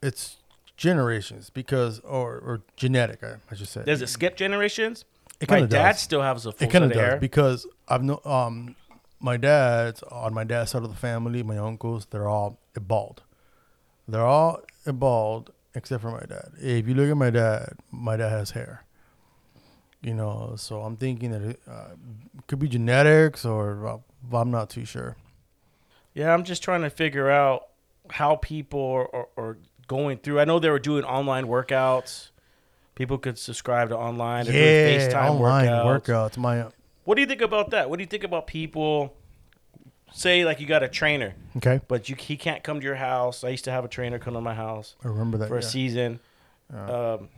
it's 0.01 0.37
generations 0.77 1.51
because 1.51 1.99
or 2.01 2.35
or 2.35 2.63
genetic. 2.77 3.25
I, 3.25 3.37
I 3.51 3.55
should 3.57 3.69
say. 3.69 3.83
Does 3.85 4.03
it 4.03 4.09
skip 4.09 4.37
generations? 4.37 5.05
It 5.41 5.51
my 5.51 5.61
dad 5.61 5.93
does. 5.93 6.01
still 6.01 6.23
has 6.23 6.47
a 6.47 6.53
full 6.53 6.67
It 6.67 6.73
set 6.73 6.83
of 6.83 6.91
of 6.91 6.95
does 6.95 7.01
hair. 7.01 7.17
because 7.19 7.67
I've 7.89 8.03
no 8.03 8.21
um 8.25 8.77
my 9.21 9.37
dad's 9.37 10.03
on 10.05 10.35
my 10.35 10.45
dad's 10.45 10.71
side 10.73 10.83
of 10.83 10.91
the 10.91 10.97
family, 10.97 11.43
my 11.43 11.59
uncles, 11.59 12.07
they're 12.11 12.29
all 12.29 12.59
bald. 12.75 13.23
They're 14.07 14.25
all 14.27 14.61
bald 14.87 15.51
except 15.75 16.03
for 16.03 16.11
my 16.11 16.21
dad. 16.29 16.53
If 16.61 16.87
you 16.87 16.95
look 16.95 17.11
at 17.11 17.17
my 17.17 17.31
dad, 17.31 17.75
my 17.91 18.17
dad 18.17 18.31
has 18.31 18.51
hair. 18.53 18.85
You 20.03 20.13
know, 20.13 20.55
so 20.57 20.83
I'm 20.83 20.97
thinking 20.99 21.31
that 21.31 21.43
it 21.43 21.61
uh, 21.67 21.95
could 22.47 22.59
be 22.59 22.69
genetics 22.69 23.45
or 23.47 23.87
uh, 23.87 24.37
I'm 24.37 24.51
not 24.51 24.69
too 24.69 24.85
sure. 24.85 25.17
Yeah, 26.13 26.33
I'm 26.35 26.45
just 26.45 26.63
trying 26.63 26.83
to 26.83 26.91
figure 26.91 27.31
out 27.31 27.69
how 28.11 28.37
people 28.37 28.81
are, 28.81 29.17
are, 29.17 29.29
are 29.39 29.59
going 29.87 30.19
through. 30.19 30.41
I 30.41 30.45
know 30.45 30.59
they 30.59 30.69
were 30.69 30.79
doing 30.79 31.05
online 31.05 31.47
workouts. 31.47 32.29
People 32.95 33.19
could 33.19 33.39
subscribe 33.39 33.89
to 33.89 33.97
online. 33.97 34.47
Yeah, 34.47 34.53
FaceTime 34.53 35.31
online 35.31 35.67
workouts. 35.67 36.03
workouts. 36.05 36.37
My 36.37 36.67
What 37.05 37.17
do 37.17 37.21
you 37.21 37.27
think 37.27 37.41
about 37.41 37.71
that? 37.71 37.91
What 37.91 37.97
do 37.97 38.03
you 38.03 38.09
think 38.09 38.25
about 38.25 38.47
people? 38.47 39.17
Say 40.13 40.45
like 40.45 40.61
you 40.61 40.67
got 40.67 40.85
a 40.85 40.89
trainer, 40.89 41.35
okay, 41.57 41.81
but 41.89 42.09
you 42.09 42.15
he 42.15 42.37
can't 42.37 42.63
come 42.63 42.79
to 42.79 42.85
your 42.85 42.95
house. 42.95 43.43
I 43.43 43.49
used 43.49 43.65
to 43.65 43.73
have 43.73 43.85
a 43.85 43.89
trainer 43.89 44.21
come 44.21 44.35
to 44.35 44.41
my 44.41 44.55
house 44.55 44.95
I 45.05 45.09
remember 45.09 45.39
that. 45.39 45.49
for 45.49 45.59
a 45.59 45.61
yeah. 45.63 45.67
season. 45.67 46.21
Um, 46.73 47.29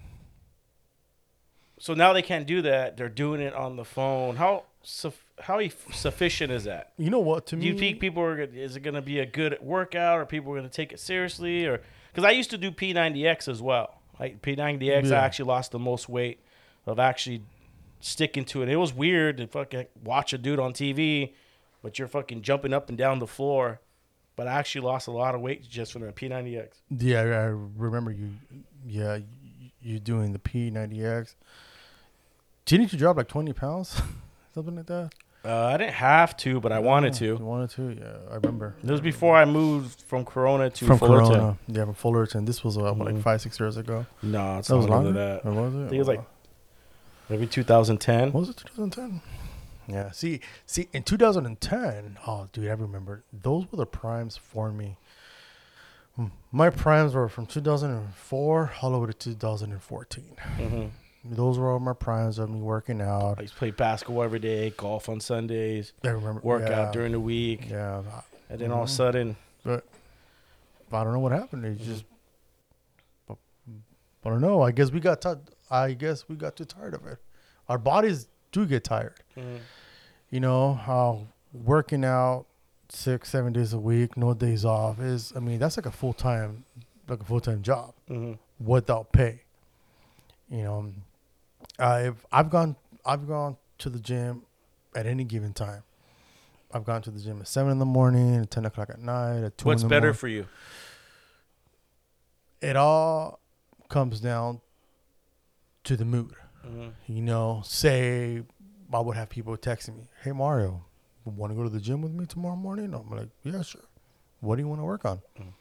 so 1.78 1.94
now 1.94 2.12
they 2.12 2.20
can't 2.20 2.46
do 2.46 2.60
that. 2.62 2.98
They're 2.98 3.08
doing 3.08 3.40
it 3.40 3.54
on 3.54 3.76
the 3.76 3.84
phone. 3.84 4.36
How 4.36 4.64
suf- 4.82 5.24
how 5.40 5.58
e- 5.60 5.72
sufficient 5.92 6.52
is 6.52 6.64
that? 6.64 6.92
You 6.98 7.08
know 7.08 7.18
what? 7.20 7.46
To 7.46 7.56
Do 7.56 7.60
me, 7.60 7.68
you 7.68 7.78
think 7.78 7.98
people 7.98 8.22
are? 8.22 8.38
Is 8.40 8.76
it 8.76 8.80
going 8.80 8.94
to 8.94 9.00
be 9.02 9.20
a 9.20 9.26
good 9.26 9.56
workout, 9.62 10.18
or 10.18 10.26
people 10.26 10.52
are 10.52 10.56
going 10.56 10.68
to 10.68 10.74
take 10.74 10.92
it 10.92 11.00
seriously, 11.00 11.66
or 11.66 11.80
because 12.12 12.24
I 12.24 12.32
used 12.32 12.50
to 12.50 12.58
do 12.58 12.70
P90X 12.70 13.48
as 13.48 13.62
well. 13.62 13.95
Like 14.18 14.40
P90X, 14.42 15.06
I 15.06 15.08
Yeah. 15.08 15.20
actually 15.22 15.46
lost 15.48 15.72
the 15.72 15.78
most 15.78 16.08
weight 16.08 16.40
of 16.86 16.98
actually 16.98 17.42
sticking 18.00 18.44
to 18.46 18.62
it. 18.62 18.68
It 18.68 18.76
was 18.76 18.92
weird 18.94 19.36
to 19.38 19.46
fucking 19.46 19.86
watch 20.04 20.32
a 20.32 20.38
dude 20.38 20.58
on 20.60 20.72
TV, 20.72 21.34
but 21.82 21.98
you're 21.98 22.08
fucking 22.08 22.42
jumping 22.42 22.72
up 22.72 22.88
and 22.88 22.96
down 22.96 23.18
the 23.18 23.26
floor. 23.26 23.80
But 24.36 24.46
I 24.48 24.52
actually 24.52 24.82
lost 24.86 25.06
a 25.08 25.10
lot 25.12 25.34
of 25.34 25.40
weight 25.40 25.66
just 25.68 25.92
from 25.92 26.02
the 26.02 26.12
P90X. 26.12 26.68
Yeah, 26.90 27.20
I 27.20 27.24
I 27.24 27.44
remember 27.46 28.10
you. 28.12 28.30
Yeah, 28.86 29.18
you 29.80 29.98
doing 29.98 30.32
the 30.32 30.38
P90X. 30.38 31.34
Didn't 32.66 32.92
you 32.92 32.98
drop 32.98 33.16
like 33.16 33.28
twenty 33.28 33.52
pounds, 33.52 34.00
something 34.54 34.76
like 34.76 34.86
that? 34.86 35.12
Uh, 35.46 35.66
I 35.74 35.76
didn't 35.76 35.94
have 35.94 36.36
to, 36.38 36.60
but 36.60 36.72
I 36.72 36.78
wanted 36.80 37.20
You 37.20 37.36
to. 37.38 37.44
wanted 37.44 37.70
to? 37.70 37.82
Yeah, 37.90 38.16
I 38.32 38.34
remember. 38.36 38.74
It 38.82 38.90
was 38.90 39.00
before 39.00 39.36
I 39.36 39.44
moved 39.44 40.02
from 40.02 40.24
Corona 40.24 40.70
to 40.70 40.86
From 40.86 40.98
Fullerton. 40.98 41.28
Corona. 41.28 41.58
Yeah, 41.68 41.84
from 41.84 41.94
Fullerton. 41.94 42.44
This 42.46 42.64
was 42.64 42.76
uh, 42.76 42.82
what, 42.92 43.06
like 43.06 43.14
Mhm. 43.14 43.22
five, 43.22 43.40
six 43.40 43.60
years 43.60 43.76
ago. 43.76 44.06
No, 44.22 44.58
it's 44.58 44.68
That 44.68 44.76
was 44.76 44.88
longer 44.88 45.12
than 45.12 45.14
that. 45.14 45.46
Or 45.46 45.52
was 45.52 45.74
it? 45.74 45.78
I 45.78 45.82
think 45.82 45.92
it 45.94 45.98
was 45.98 46.08
like 46.08 46.24
maybe 47.28 47.46
2010. 47.46 48.32
What 48.32 48.40
Was 48.40 48.48
it 48.48 48.56
2010? 48.56 49.20
Yeah. 49.88 50.10
See, 50.10 50.40
see, 50.66 50.88
in 50.92 51.04
2010, 51.04 52.18
oh, 52.26 52.48
dude, 52.52 52.68
I 52.68 52.72
remember 52.72 53.22
those 53.32 53.70
were 53.70 53.76
the 53.78 53.86
primes 53.86 54.36
for 54.36 54.72
me. 54.72 54.96
Mm, 56.18 56.30
My 56.50 56.70
primes 56.70 57.14
were 57.14 57.28
from 57.28 57.46
2004 57.46 58.72
all 58.82 58.90
the 58.90 58.98
way 58.98 59.06
to 59.08 59.12
2014. 59.12 60.36
hmm 60.56 60.86
Those 61.30 61.58
were 61.58 61.70
all 61.72 61.78
my 61.80 61.92
primes 61.92 62.38
of 62.38 62.50
me 62.50 62.60
working 62.60 63.00
out. 63.00 63.36
I 63.38 63.42
used 63.42 63.54
to 63.54 63.58
play 63.58 63.70
basketball 63.70 64.22
every 64.22 64.38
day, 64.38 64.70
golf 64.76 65.08
on 65.08 65.20
Sundays, 65.20 65.92
I 66.04 66.08
remember 66.08 66.40
workout 66.42 66.70
yeah, 66.86 66.92
during 66.92 67.12
the 67.12 67.20
week, 67.20 67.68
Yeah, 67.68 68.02
and 68.48 68.60
then 68.60 68.70
all 68.70 68.82
of 68.84 68.88
a 68.88 68.92
Mhm. 68.92 68.96
sudden, 68.96 69.36
but 69.64 69.84
I 70.92 71.02
don't 71.04 71.12
know 71.12 71.18
what 71.18 71.32
happened. 71.32 71.64
It 71.64 71.78
just, 71.80 72.04
but, 73.26 73.36
I 74.24 74.28
don't 74.30 74.40
know. 74.40 74.62
I 74.62 74.70
guess 74.70 74.90
we 74.90 75.00
got. 75.00 75.20
T- 75.20 75.32
I 75.70 75.94
guess 75.94 76.28
we 76.28 76.36
got 76.36 76.54
too 76.56 76.64
tired 76.64 76.94
of 76.94 77.04
it. 77.06 77.18
Our 77.68 77.78
bodies 77.78 78.28
do 78.52 78.64
get 78.66 78.84
tired. 78.84 79.14
Mhm. 79.36 79.58
You 80.30 80.40
know 80.40 80.74
how 80.74 81.26
working 81.52 82.04
out 82.04 82.46
six, 82.88 83.30
seven 83.30 83.52
days 83.52 83.72
a 83.72 83.78
week, 83.78 84.16
no 84.16 84.32
days 84.32 84.64
off 84.64 85.00
is. 85.00 85.32
I 85.34 85.40
mean, 85.40 85.58
that's 85.58 85.76
like 85.76 85.86
a 85.86 85.90
full 85.90 86.12
time, 86.12 86.64
like 87.08 87.20
a 87.20 87.24
full 87.24 87.40
time 87.40 87.62
job 87.62 87.94
Mhm. 88.08 88.38
without 88.60 89.10
pay. 89.10 89.40
You 90.48 90.62
know, 90.62 90.92
I've 91.78 92.24
I've 92.32 92.50
gone 92.50 92.76
I've 93.04 93.26
gone 93.26 93.56
to 93.78 93.90
the 93.90 93.98
gym 93.98 94.42
at 94.94 95.06
any 95.06 95.24
given 95.24 95.52
time. 95.52 95.82
I've 96.72 96.84
gone 96.84 97.02
to 97.02 97.10
the 97.10 97.20
gym 97.20 97.40
at 97.40 97.48
seven 97.48 97.72
in 97.72 97.78
the 97.78 97.84
morning, 97.84 98.36
at 98.36 98.50
ten 98.50 98.64
o'clock 98.66 98.90
at 98.90 98.98
night, 99.00 99.44
at 99.44 99.56
two. 99.58 99.66
what's 99.66 99.82
in 99.82 99.88
the 99.88 99.90
better 99.94 100.06
morning. 100.08 100.18
for 100.18 100.28
you? 100.28 100.46
It 102.60 102.76
all 102.76 103.40
comes 103.88 104.20
down 104.20 104.60
to 105.84 105.96
the 105.96 106.04
mood. 106.04 106.34
Mhm. 106.66 106.92
You 107.06 107.22
know, 107.22 107.62
say 107.64 108.42
I 108.92 109.00
would 109.00 109.16
have 109.16 109.28
people 109.28 109.56
texting 109.56 109.96
me, 109.98 110.08
"Hey 110.22 110.32
Mario, 110.32 110.84
want 111.24 111.52
to 111.52 111.56
go 111.56 111.62
to 111.62 111.68
the 111.68 111.80
gym 111.80 112.02
with 112.02 112.12
me 112.12 112.26
tomorrow 112.26 112.56
morning?" 112.56 112.92
I'm 112.94 113.08
like, 113.10 113.28
"Yeah, 113.42 113.62
sure." 113.62 113.82
What 114.40 114.56
do 114.56 114.62
you 114.62 114.68
want 114.68 114.80
to 114.80 114.84
work 114.84 115.04
on? 115.04 115.20
Mm. 115.38 115.52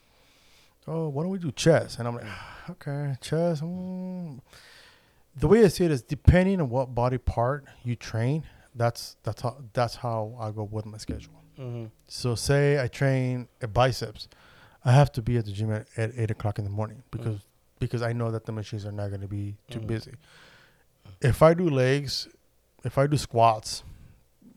Oh, 0.88 1.10
why 1.10 1.24
don't 1.24 1.31
we 1.31 1.39
do 1.39 1.51
chess? 1.51 1.98
And 1.98 2.07
I'm 2.07 2.15
like, 2.15 2.25
okay, 2.72 3.15
chess. 3.22 3.62
mm." 3.62 4.39
The 5.37 5.47
way 5.47 5.63
I 5.65 5.67
see 5.67 5.85
it 5.85 5.91
is, 5.91 6.01
depending 6.01 6.61
on 6.61 6.69
what 6.69 6.95
body 6.95 7.17
part 7.17 7.65
you 7.83 7.95
train, 7.95 8.43
that's 8.73 9.17
that's 9.23 9.41
how 9.41 9.57
that's 9.73 9.95
how 9.95 10.35
I 10.39 10.51
go 10.51 10.63
with 10.63 10.85
my 10.85 10.97
schedule. 10.97 11.33
Mhm. 11.57 11.91
So 12.07 12.35
say 12.35 12.81
I 12.81 12.87
train 12.87 13.47
a 13.61 13.67
biceps, 13.67 14.27
I 14.83 14.91
have 14.91 15.11
to 15.13 15.21
be 15.21 15.37
at 15.37 15.45
the 15.45 15.51
gym 15.51 15.71
at, 15.71 15.87
at 15.97 16.11
eight 16.17 16.31
o'clock 16.31 16.57
in 16.59 16.65
the 16.65 16.71
morning 16.71 17.03
because 17.11 17.39
because 17.79 18.01
I 18.01 18.13
know 18.13 18.31
that 18.31 18.45
the 18.45 18.51
machines 18.51 18.85
are 18.85 18.91
not 18.91 19.09
going 19.09 19.21
to 19.21 19.27
be 19.27 19.55
too 19.69 19.79
Mhm. 19.79 19.87
busy. 19.87 20.13
If 21.21 21.41
I 21.41 21.53
do 21.53 21.69
legs, 21.69 22.27
if 22.83 22.97
I 22.97 23.07
do 23.07 23.17
squats, 23.17 23.83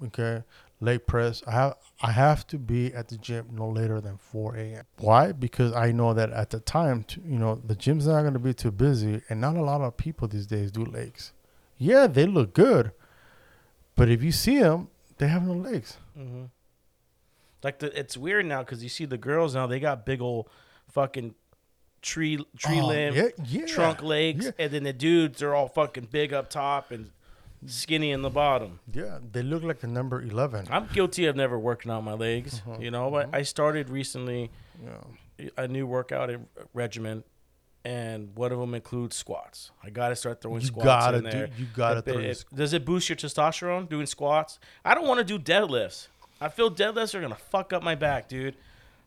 okay, 0.06 0.42
leg 0.80 1.06
press, 1.06 1.42
I 1.46 1.52
have 1.52 1.74
I 2.02 2.12
have 2.12 2.46
to 2.48 2.58
be 2.58 2.92
at 2.94 3.08
the 3.08 3.16
gym 3.16 3.48
no 3.52 3.68
later 3.68 4.00
than 4.00 4.16
four 4.18 4.56
a.m. 4.56 4.84
Why? 4.98 5.32
Because 5.32 5.72
I 5.72 5.90
know 5.92 6.14
that 6.14 6.30
at 6.30 6.50
the 6.50 6.60
time, 6.60 7.04
you 7.24 7.38
know, 7.38 7.56
the 7.64 7.74
gym's 7.74 8.06
not 8.06 8.20
going 8.22 8.34
to 8.34 8.38
be 8.38 8.54
too 8.54 8.70
busy, 8.70 9.22
and 9.28 9.40
not 9.40 9.56
a 9.56 9.62
lot 9.62 9.80
of 9.80 9.96
people 9.96 10.28
these 10.28 10.46
days 10.46 10.70
do 10.70 10.84
legs. 10.84 11.32
Yeah, 11.76 12.06
they 12.06 12.26
look 12.26 12.54
good, 12.54 12.92
but 13.96 14.08
if 14.08 14.22
you 14.22 14.32
see 14.32 14.58
them, 14.60 14.88
they 15.18 15.28
have 15.28 15.42
no 15.46 15.54
legs. 15.54 15.96
Mhm. 16.16 16.50
Like 17.62 17.80
the, 17.80 17.98
it's 17.98 18.16
weird 18.16 18.46
now 18.46 18.60
because 18.62 18.82
you 18.82 18.88
see 18.88 19.04
the 19.04 19.18
girls 19.18 19.54
now 19.54 19.66
they 19.66 19.80
got 19.80 20.06
big 20.06 20.20
old 20.20 20.48
fucking 20.88 21.34
tree 22.02 22.36
tree 22.56 22.80
Oh, 22.80 22.86
limb, 22.86 23.14
yeah, 23.14 23.28
yeah, 23.44 23.66
trunk 23.66 24.02
legs, 24.02 24.44
yeah. 24.46 24.50
and 24.58 24.72
then 24.72 24.84
the 24.84 24.92
dudes 24.92 25.42
are 25.42 25.54
all 25.54 25.66
fucking 25.68 26.08
big 26.12 26.32
up 26.32 26.48
top 26.50 26.92
and 26.92 27.10
skinny 27.66 28.10
in 28.12 28.22
the 28.22 28.30
bottom. 28.30 28.80
Yeah, 28.92 29.18
they 29.32 29.42
look 29.42 29.62
like 29.62 29.80
the 29.80 29.86
number 29.88 30.22
eleven. 30.22 30.66
I'm 30.70 30.86
guilty 30.92 31.26
of 31.26 31.36
never 31.36 31.58
working 31.58 31.90
out 31.90 32.02
my 32.04 32.12
legs. 32.14 32.62
Uh-huh, 32.66 32.78
You 32.80 32.90
know, 32.90 33.10
but 33.10 33.28
I 33.32 33.42
started 33.42 33.90
recently 33.90 34.50
Yeah. 34.84 35.48
a 35.56 35.66
new 35.68 35.86
workout 35.86 36.30
regimen, 36.74 37.24
and 37.84 38.34
one 38.36 38.52
of 38.52 38.58
them 38.58 38.74
includes 38.74 39.16
squats. 39.16 39.70
I 39.82 39.90
got 39.90 40.08
to 40.10 40.16
start 40.16 40.40
throwing 40.40 40.60
You 40.60 40.66
squats 40.68 40.84
gotta 40.86 41.18
in 41.18 41.24
there. 41.24 41.46
do- 41.48 41.52
you 41.58 41.66
gotta 41.74 41.98
It- 41.98 42.04
throw 42.04 42.18
it- 42.18 42.44
does 42.54 42.72
it 42.72 42.84
boost 42.84 43.08
your 43.08 43.16
testosterone 43.16 43.88
doing 43.88 44.06
squats? 44.06 44.58
I 44.84 44.94
don't 44.94 45.06
want 45.06 45.18
to 45.18 45.24
do 45.24 45.38
deadlifts. 45.38 46.08
I 46.40 46.48
feel 46.48 46.70
deadlifts 46.70 47.14
are 47.14 47.20
gonna 47.20 47.34
fuck 47.34 47.72
up 47.72 47.82
my 47.82 47.94
back, 47.94 48.28
dude. 48.28 48.56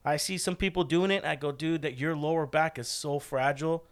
I 0.04 0.18
see 0.18 0.38
some 0.38 0.56
people 0.56 0.84
doing 0.84 1.12
it. 1.12 1.24
I 1.24 1.36
go, 1.36 1.52
dude, 1.52 1.84
that 1.84 1.98
your 1.98 2.16
lower 2.16 2.46
back 2.48 2.80
is 2.80 2.88
so 2.88 3.20
fragile, 3.20 3.86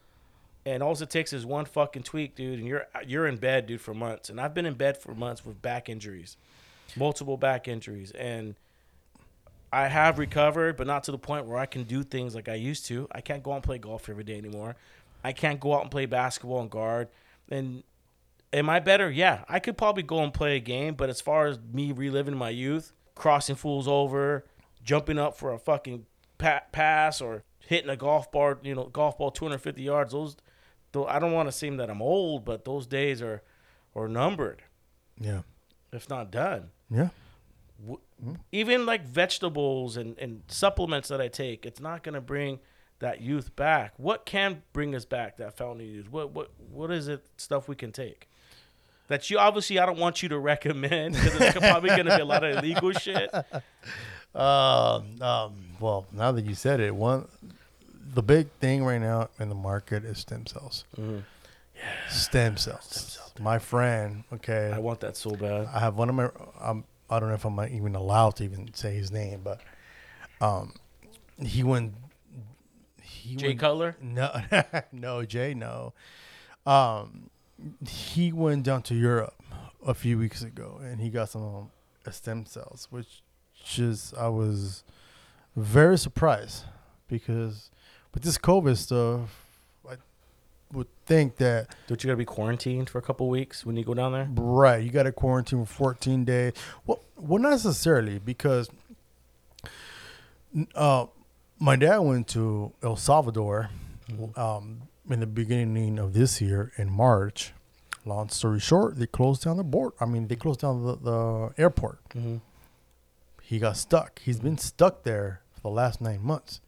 and 0.65 0.83
all 0.83 0.93
it 0.93 1.09
takes 1.09 1.33
is 1.33 1.45
one 1.45 1.65
fucking 1.65 2.03
tweak, 2.03 2.35
dude, 2.35 2.59
and 2.59 2.67
you're 2.67 2.85
you're 3.07 3.27
in 3.27 3.37
bed, 3.37 3.65
dude, 3.65 3.81
for 3.81 3.93
months. 3.93 4.29
And 4.29 4.39
I've 4.39 4.53
been 4.53 4.65
in 4.65 4.73
bed 4.73 4.97
for 4.97 5.13
months 5.13 5.45
with 5.45 5.61
back 5.61 5.89
injuries, 5.89 6.37
multiple 6.95 7.37
back 7.37 7.67
injuries, 7.67 8.11
and 8.11 8.55
I 9.71 9.87
have 9.87 10.17
recovered, 10.17 10.77
but 10.77 10.87
not 10.87 11.03
to 11.05 11.11
the 11.11 11.17
point 11.17 11.45
where 11.45 11.57
I 11.57 11.65
can 11.65 11.83
do 11.83 12.03
things 12.03 12.33
like 12.33 12.49
I 12.49 12.55
used 12.55 12.85
to. 12.87 13.07
I 13.11 13.21
can't 13.21 13.43
go 13.43 13.51
out 13.51 13.55
and 13.55 13.63
play 13.63 13.77
golf 13.77 14.09
every 14.09 14.23
day 14.23 14.37
anymore. 14.37 14.75
I 15.23 15.31
can't 15.31 15.59
go 15.59 15.75
out 15.75 15.81
and 15.81 15.91
play 15.91 16.05
basketball 16.05 16.61
and 16.61 16.69
guard. 16.69 17.09
And 17.49 17.83
am 18.51 18.69
I 18.69 18.79
better? 18.79 19.11
Yeah, 19.11 19.43
I 19.47 19.59
could 19.59 19.77
probably 19.77 20.03
go 20.03 20.23
and 20.23 20.33
play 20.33 20.55
a 20.55 20.59
game, 20.59 20.95
but 20.95 21.09
as 21.09 21.21
far 21.21 21.47
as 21.47 21.59
me 21.71 21.91
reliving 21.91 22.35
my 22.35 22.49
youth, 22.49 22.93
crossing 23.15 23.55
fools 23.55 23.87
over, 23.87 24.45
jumping 24.83 25.19
up 25.19 25.37
for 25.37 25.53
a 25.53 25.59
fucking 25.59 26.05
pa- 26.37 26.63
pass 26.71 27.21
or 27.21 27.43
hitting 27.67 27.89
a 27.89 27.95
golf 27.97 28.31
bar, 28.31 28.57
you 28.63 28.73
know, 28.73 28.85
golf 28.85 29.17
ball 29.17 29.29
250 29.29 29.81
yards, 29.83 30.13
those 30.13 30.35
though 30.91 31.05
I 31.05 31.19
don't 31.19 31.31
want 31.33 31.47
to 31.47 31.51
seem 31.51 31.77
that 31.77 31.89
I'm 31.89 32.01
old, 32.01 32.45
but 32.45 32.65
those 32.65 32.87
days 32.87 33.21
are 33.21 33.41
are 33.95 34.07
numbered, 34.07 34.61
Yeah. 35.19 35.41
if 35.91 36.09
not 36.09 36.31
done 36.31 36.69
Yeah. 36.91 37.09
even 38.51 38.85
like 38.85 39.05
vegetables 39.05 39.97
and, 39.97 40.17
and 40.19 40.43
supplements 40.47 41.07
that 41.09 41.21
I 41.21 41.27
take, 41.27 41.65
it's 41.65 41.79
not 41.79 42.03
gonna 42.03 42.21
bring 42.21 42.59
that 42.99 43.21
youth 43.21 43.55
back. 43.55 43.93
What 43.97 44.25
can 44.25 44.61
bring 44.73 44.93
us 44.93 45.05
back 45.05 45.37
that 45.37 45.55
fountain 45.55 45.81
of 45.87 45.87
youth? 45.93 46.11
What 46.11 46.31
what 46.31 46.51
what 46.71 46.91
is 46.91 47.07
it 47.07 47.25
stuff 47.37 47.67
we 47.67 47.75
can 47.75 47.91
take? 47.91 48.29
That 49.07 49.29
you 49.29 49.39
obviously 49.39 49.79
I 49.79 49.85
don't 49.85 49.97
want 49.99 50.21
you 50.21 50.29
to 50.29 50.37
recommend 50.53 51.15
because 51.15 51.35
it's 51.41 51.57
probably 51.57 51.89
gonna 51.89 52.15
be 52.15 52.21
a 52.21 52.25
lot 52.25 52.43
of 52.43 52.57
illegal 52.57 52.91
shit. 52.91 53.33
Um, 53.33 53.41
um, 55.21 55.55
well, 55.79 56.05
now 56.11 56.31
that 56.31 56.45
you 56.45 56.53
said 56.55 56.79
it, 56.79 56.93
one 56.93 57.27
the 58.13 58.23
big 58.23 58.49
thing 58.59 58.83
right 58.83 58.99
now 59.01 59.29
in 59.39 59.49
the 59.49 59.55
market 59.55 60.03
is 60.05 60.19
stem 60.19 60.45
cells. 60.45 60.85
Stem 62.09 62.57
cells. 62.57 63.19
My 63.39 63.59
friend, 63.59 64.23
okay, 64.33 64.71
I 64.73 64.79
want 64.79 64.99
that 65.01 65.15
so 65.15 65.31
bad. 65.31 65.67
I 65.73 65.79
have 65.79 65.95
one 65.95 66.09
of 66.09 66.15
my. 66.15 66.29
Um, 66.59 66.83
I 67.09 67.19
don't 67.19 67.29
know 67.29 67.35
if 67.35 67.45
I'm 67.45 67.59
even 67.73 67.95
allowed 67.95 68.35
to 68.37 68.43
even 68.43 68.73
say 68.73 68.93
his 68.95 69.11
name, 69.11 69.41
but 69.43 69.61
um, 70.41 70.73
he 71.41 71.63
went. 71.63 71.93
He 73.01 73.35
Jay 73.35 73.47
went, 73.49 73.59
Cutler. 73.59 73.95
No, 74.01 74.31
no, 74.91 75.23
Jay, 75.25 75.53
no. 75.53 75.93
Um, 76.65 77.29
he 77.87 78.31
went 78.31 78.63
down 78.63 78.81
to 78.83 78.95
Europe 78.95 79.35
a 79.85 79.93
few 79.93 80.17
weeks 80.17 80.41
ago, 80.41 80.79
and 80.83 80.99
he 80.99 81.09
got 81.09 81.29
some 81.29 81.43
um, 81.43 81.71
stem 82.11 82.45
cells, 82.45 82.87
which 82.89 83.21
just 83.63 84.15
I 84.17 84.27
was 84.27 84.83
very 85.55 85.97
surprised 85.97 86.65
because 87.07 87.71
with 88.13 88.23
this 88.23 88.37
COVID 88.37 88.77
stuff, 88.77 89.45
I 89.87 89.95
would 90.73 90.87
think 91.05 91.37
that 91.37 91.75
Don't 91.87 92.03
you 92.03 92.07
gotta 92.07 92.17
be 92.17 92.25
quarantined 92.25 92.89
for 92.89 92.97
a 92.97 93.01
couple 93.01 93.29
weeks 93.29 93.65
when 93.65 93.75
you 93.75 93.83
go 93.83 93.93
down 93.93 94.13
there? 94.13 94.27
Right, 94.31 94.83
you 94.83 94.91
got 94.91 95.03
to 95.03 95.11
quarantine 95.11 95.65
for 95.65 95.73
14 95.73 96.25
days. 96.25 96.53
Well, 96.85 96.99
well, 97.17 97.41
not 97.41 97.51
necessarily 97.51 98.19
because 98.19 98.69
uh, 100.75 101.05
my 101.59 101.75
dad 101.75 101.97
went 101.99 102.27
to 102.29 102.71
El 102.81 102.95
Salvador 102.95 103.69
um, 104.35 104.83
in 105.09 105.19
the 105.19 105.27
beginning 105.27 105.99
of 105.99 106.13
this 106.13 106.41
year 106.41 106.71
in 106.77 106.89
March. 106.89 107.53
Long 108.05 108.29
story 108.29 108.59
short, 108.59 108.97
they 108.97 109.05
closed 109.07 109.43
down 109.43 109.57
the 109.57 109.63
board. 109.63 109.93
I 109.99 110.05
mean, 110.05 110.27
they 110.27 110.35
closed 110.35 110.61
down 110.61 110.83
the, 110.83 110.95
the 110.95 111.53
airport. 111.61 111.99
He 113.41 113.59
got 113.59 113.77
stuck. 113.77 114.19
He's 114.19 114.39
been 114.39 114.57
stuck 114.57 115.03
there 115.03 115.41
for 115.53 115.61
the 115.61 115.69
last 115.69 115.99
nine 116.01 116.23
months. 116.23 116.61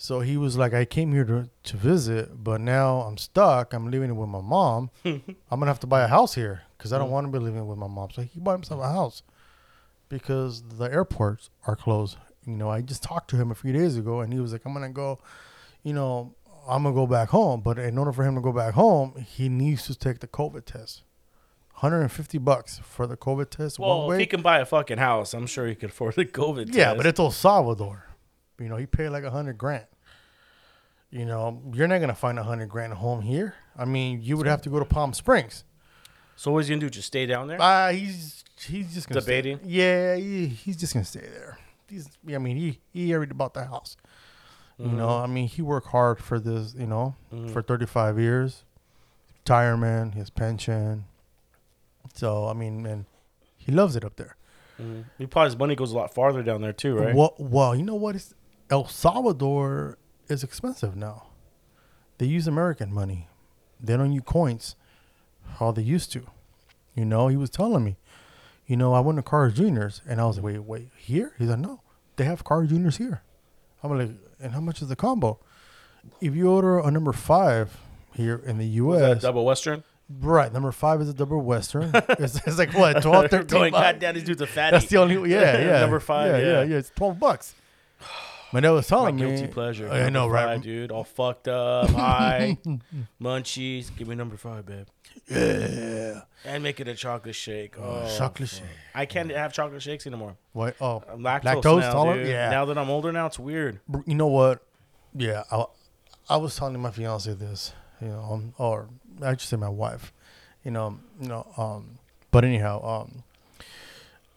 So 0.00 0.20
he 0.20 0.36
was 0.36 0.56
like, 0.56 0.72
I 0.72 0.84
came 0.84 1.12
here 1.12 1.24
to, 1.24 1.50
to 1.64 1.76
visit, 1.76 2.44
but 2.44 2.60
now 2.60 3.00
I'm 3.00 3.18
stuck. 3.18 3.74
I'm 3.74 3.90
living 3.90 4.16
with 4.16 4.28
my 4.28 4.40
mom. 4.40 4.90
I'm 5.04 5.22
going 5.50 5.62
to 5.62 5.66
have 5.66 5.80
to 5.80 5.88
buy 5.88 6.02
a 6.02 6.06
house 6.06 6.36
here 6.36 6.62
because 6.76 6.92
I 6.92 6.98
don't 6.98 7.08
mm. 7.08 7.12
want 7.12 7.26
to 7.26 7.32
be 7.32 7.44
living 7.44 7.66
with 7.66 7.78
my 7.78 7.88
mom. 7.88 8.10
So 8.12 8.22
he 8.22 8.38
bought 8.38 8.52
himself 8.52 8.80
a 8.80 8.92
house 8.92 9.24
because 10.08 10.62
the 10.62 10.84
airports 10.84 11.50
are 11.66 11.74
closed. 11.74 12.16
You 12.46 12.54
know, 12.54 12.70
I 12.70 12.80
just 12.80 13.02
talked 13.02 13.28
to 13.30 13.36
him 13.36 13.50
a 13.50 13.56
few 13.56 13.72
days 13.72 13.96
ago 13.96 14.20
and 14.20 14.32
he 14.32 14.38
was 14.38 14.52
like, 14.52 14.64
I'm 14.64 14.72
going 14.72 14.86
to 14.86 14.94
go, 14.94 15.18
you 15.82 15.92
know, 15.92 16.32
I'm 16.68 16.84
going 16.84 16.94
to 16.94 17.00
go 17.00 17.08
back 17.08 17.30
home. 17.30 17.60
But 17.60 17.80
in 17.80 17.98
order 17.98 18.12
for 18.12 18.22
him 18.22 18.36
to 18.36 18.40
go 18.40 18.52
back 18.52 18.74
home, 18.74 19.26
he 19.26 19.48
needs 19.48 19.84
to 19.86 19.96
take 19.96 20.20
the 20.20 20.28
COVID 20.28 20.64
test. 20.64 21.02
150 21.80 22.38
bucks 22.38 22.80
for 22.84 23.08
the 23.08 23.16
COVID 23.16 23.50
test. 23.50 23.80
one 23.80 23.88
Well, 23.88 24.12
if 24.12 24.20
he 24.20 24.26
can 24.26 24.42
buy 24.42 24.60
a 24.60 24.66
fucking 24.66 24.98
house, 24.98 25.34
I'm 25.34 25.46
sure 25.46 25.66
he 25.66 25.74
could 25.74 25.90
afford 25.90 26.14
the 26.14 26.24
COVID. 26.24 26.58
Yeah, 26.58 26.64
test. 26.64 26.76
Yeah, 26.76 26.94
but 26.94 27.06
it's 27.06 27.18
El 27.18 27.32
Salvador. 27.32 28.07
You 28.58 28.68
know, 28.68 28.76
he 28.76 28.86
paid 28.86 29.10
like 29.10 29.24
a 29.24 29.30
hundred 29.30 29.58
grand. 29.58 29.86
You 31.10 31.24
know, 31.24 31.62
you're 31.72 31.88
not 31.88 32.00
gonna 32.00 32.14
find 32.14 32.38
a 32.38 32.42
hundred 32.42 32.68
grand 32.68 32.94
home 32.94 33.22
here. 33.22 33.54
I 33.76 33.84
mean, 33.84 34.20
you 34.22 34.36
would 34.36 34.46
have 34.46 34.62
to 34.62 34.70
go 34.70 34.78
to 34.78 34.84
Palm 34.84 35.12
Springs. 35.12 35.64
so 36.36 36.50
what's 36.52 36.68
he 36.68 36.74
gonna 36.74 36.80
do? 36.80 36.90
Just 36.90 37.08
stay 37.08 37.26
down 37.26 37.48
there? 37.48 37.60
Uh 37.60 37.92
he's 37.92 38.44
he's 38.60 38.94
just 38.94 39.08
gonna 39.08 39.20
stay- 39.20 39.42
Debating? 39.42 39.60
yeah, 39.64 40.16
he, 40.16 40.46
he's 40.48 40.76
just 40.76 40.92
gonna 40.92 41.04
stay 41.04 41.20
there. 41.20 41.58
He's, 41.88 42.08
I 42.28 42.38
mean, 42.38 42.56
he 42.56 42.80
he 42.92 43.14
already 43.14 43.32
bought 43.32 43.54
the 43.54 43.64
house. 43.64 43.96
You 44.78 44.86
know, 44.86 45.08
mm-hmm. 45.08 45.24
I 45.24 45.26
mean, 45.26 45.48
he 45.48 45.60
worked 45.60 45.88
hard 45.88 46.20
for 46.20 46.38
this. 46.38 46.74
You 46.78 46.86
know, 46.86 47.16
mm-hmm. 47.34 47.52
for 47.52 47.62
35 47.62 48.20
years, 48.20 48.62
retirement, 49.40 50.14
his 50.14 50.30
pension. 50.30 51.06
So 52.14 52.46
I 52.46 52.52
mean, 52.52 52.86
and 52.86 53.06
he 53.56 53.72
loves 53.72 53.96
it 53.96 54.04
up 54.04 54.16
there. 54.16 54.36
Mm-hmm. 54.80 55.02
He 55.18 55.26
probably 55.26 55.48
his 55.48 55.58
money 55.58 55.74
goes 55.74 55.90
a 55.90 55.96
lot 55.96 56.14
farther 56.14 56.42
down 56.42 56.62
there 56.62 56.72
too, 56.72 56.94
right? 56.94 57.14
Well, 57.14 57.34
well, 57.38 57.74
you 57.74 57.82
know 57.82 57.96
what? 57.96 58.14
It's, 58.14 58.34
El 58.70 58.86
Salvador 58.86 59.98
is 60.28 60.42
expensive 60.44 60.94
now. 60.96 61.26
They 62.18 62.26
use 62.26 62.46
American 62.46 62.92
money. 62.92 63.28
They 63.80 63.96
don't 63.96 64.12
use 64.12 64.24
coins 64.26 64.76
how 65.58 65.70
they 65.72 65.82
used 65.82 66.12
to. 66.12 66.26
You 66.94 67.04
know, 67.04 67.28
he 67.28 67.36
was 67.36 67.48
telling 67.50 67.84
me, 67.84 67.96
you 68.66 68.76
know, 68.76 68.92
I 68.92 69.00
went 69.00 69.16
to 69.16 69.22
Carl 69.22 69.50
Juniors 69.50 70.02
and 70.06 70.20
I 70.20 70.26
was 70.26 70.36
like, 70.36 70.44
wait, 70.44 70.58
wait, 70.58 70.88
here? 70.96 71.32
He's 71.38 71.48
like, 71.48 71.58
no, 71.60 71.80
they 72.16 72.24
have 72.24 72.44
Carl 72.44 72.66
Juniors 72.66 72.96
here. 72.96 73.22
I'm 73.82 73.96
like, 73.96 74.10
and 74.40 74.52
how 74.52 74.60
much 74.60 74.82
is 74.82 74.88
the 74.88 74.96
combo? 74.96 75.38
If 76.20 76.34
you 76.34 76.50
order 76.50 76.78
a 76.78 76.90
number 76.90 77.12
five 77.12 77.78
here 78.14 78.42
in 78.44 78.58
the 78.58 78.66
U.S., 78.66 79.22
double 79.22 79.44
Western. 79.44 79.84
right, 80.20 80.52
number 80.52 80.72
five 80.72 81.00
is 81.00 81.08
a 81.08 81.14
double 81.14 81.40
Western. 81.40 81.90
it's, 81.94 82.36
it's 82.46 82.58
like 82.58 82.74
what, 82.74 83.00
12, 83.02 83.30
13 83.30 83.46
Going, 83.46 83.72
bucks? 83.72 83.82
God 83.84 83.98
damn, 84.00 84.14
these 84.14 84.24
dudes 84.24 84.40
a 84.42 84.46
fatty. 84.46 84.72
That's 84.76 84.86
the 84.86 84.96
only 84.98 85.30
yeah 85.30 85.58
yeah 85.58 85.80
Number 85.80 86.00
five, 86.00 86.32
yeah 86.32 86.38
yeah. 86.38 86.46
yeah, 86.46 86.62
yeah. 86.64 86.76
It's 86.76 86.90
twelve 86.90 87.18
bucks. 87.18 87.54
My 88.52 88.60
dad 88.60 88.70
was 88.70 88.90
My 88.90 88.96
telling 88.96 89.16
me 89.16 89.22
guilty 89.22 89.46
pleasure. 89.48 89.90
I 89.90 90.08
know 90.08 90.20
Number 90.22 90.34
right, 90.34 90.44
five, 90.46 90.62
dude. 90.62 90.90
All 90.90 91.04
fucked 91.04 91.48
up, 91.48 91.90
high, 91.90 92.56
munchies. 93.22 93.94
Give 93.96 94.08
me 94.08 94.14
number 94.14 94.36
five, 94.36 94.64
babe. 94.64 94.86
Yeah, 95.30 96.22
And 96.44 96.62
make 96.62 96.80
it 96.80 96.88
a 96.88 96.94
chocolate 96.94 97.34
shake. 97.34 97.78
Oh, 97.78 98.08
chocolate 98.16 98.48
shake. 98.48 98.62
I 98.94 99.04
can't 99.04 99.30
have 99.30 99.52
chocolate 99.52 99.82
shakes 99.82 100.06
anymore. 100.06 100.36
What? 100.52 100.76
Oh, 100.80 101.02
I'm 101.10 101.20
lactose, 101.20 101.42
Lactose 101.62 101.80
now, 101.80 101.92
tolerant? 101.92 102.22
dude. 102.22 102.30
Yeah. 102.30 102.50
Now 102.50 102.64
that 102.66 102.78
I'm 102.78 102.88
older, 102.88 103.12
now 103.12 103.26
it's 103.26 103.38
weird. 103.38 103.80
Br- 103.88 104.00
you 104.06 104.14
know 104.14 104.28
what? 104.28 104.62
Yeah, 105.14 105.42
I, 105.52 105.64
I 106.30 106.36
was 106.38 106.56
telling 106.56 106.80
my 106.80 106.90
fiance 106.90 107.32
this, 107.34 107.72
you 108.00 108.08
know, 108.08 108.20
um, 108.30 108.54
or 108.58 108.88
I 109.22 109.30
should 109.32 109.40
say 109.42 109.56
my 109.56 109.68
wife, 109.68 110.12
you 110.64 110.70
know, 110.70 110.98
you 111.20 111.28
know, 111.28 111.46
um, 111.56 111.98
but 112.30 112.44
anyhow, 112.44 112.82
um, 113.02 113.24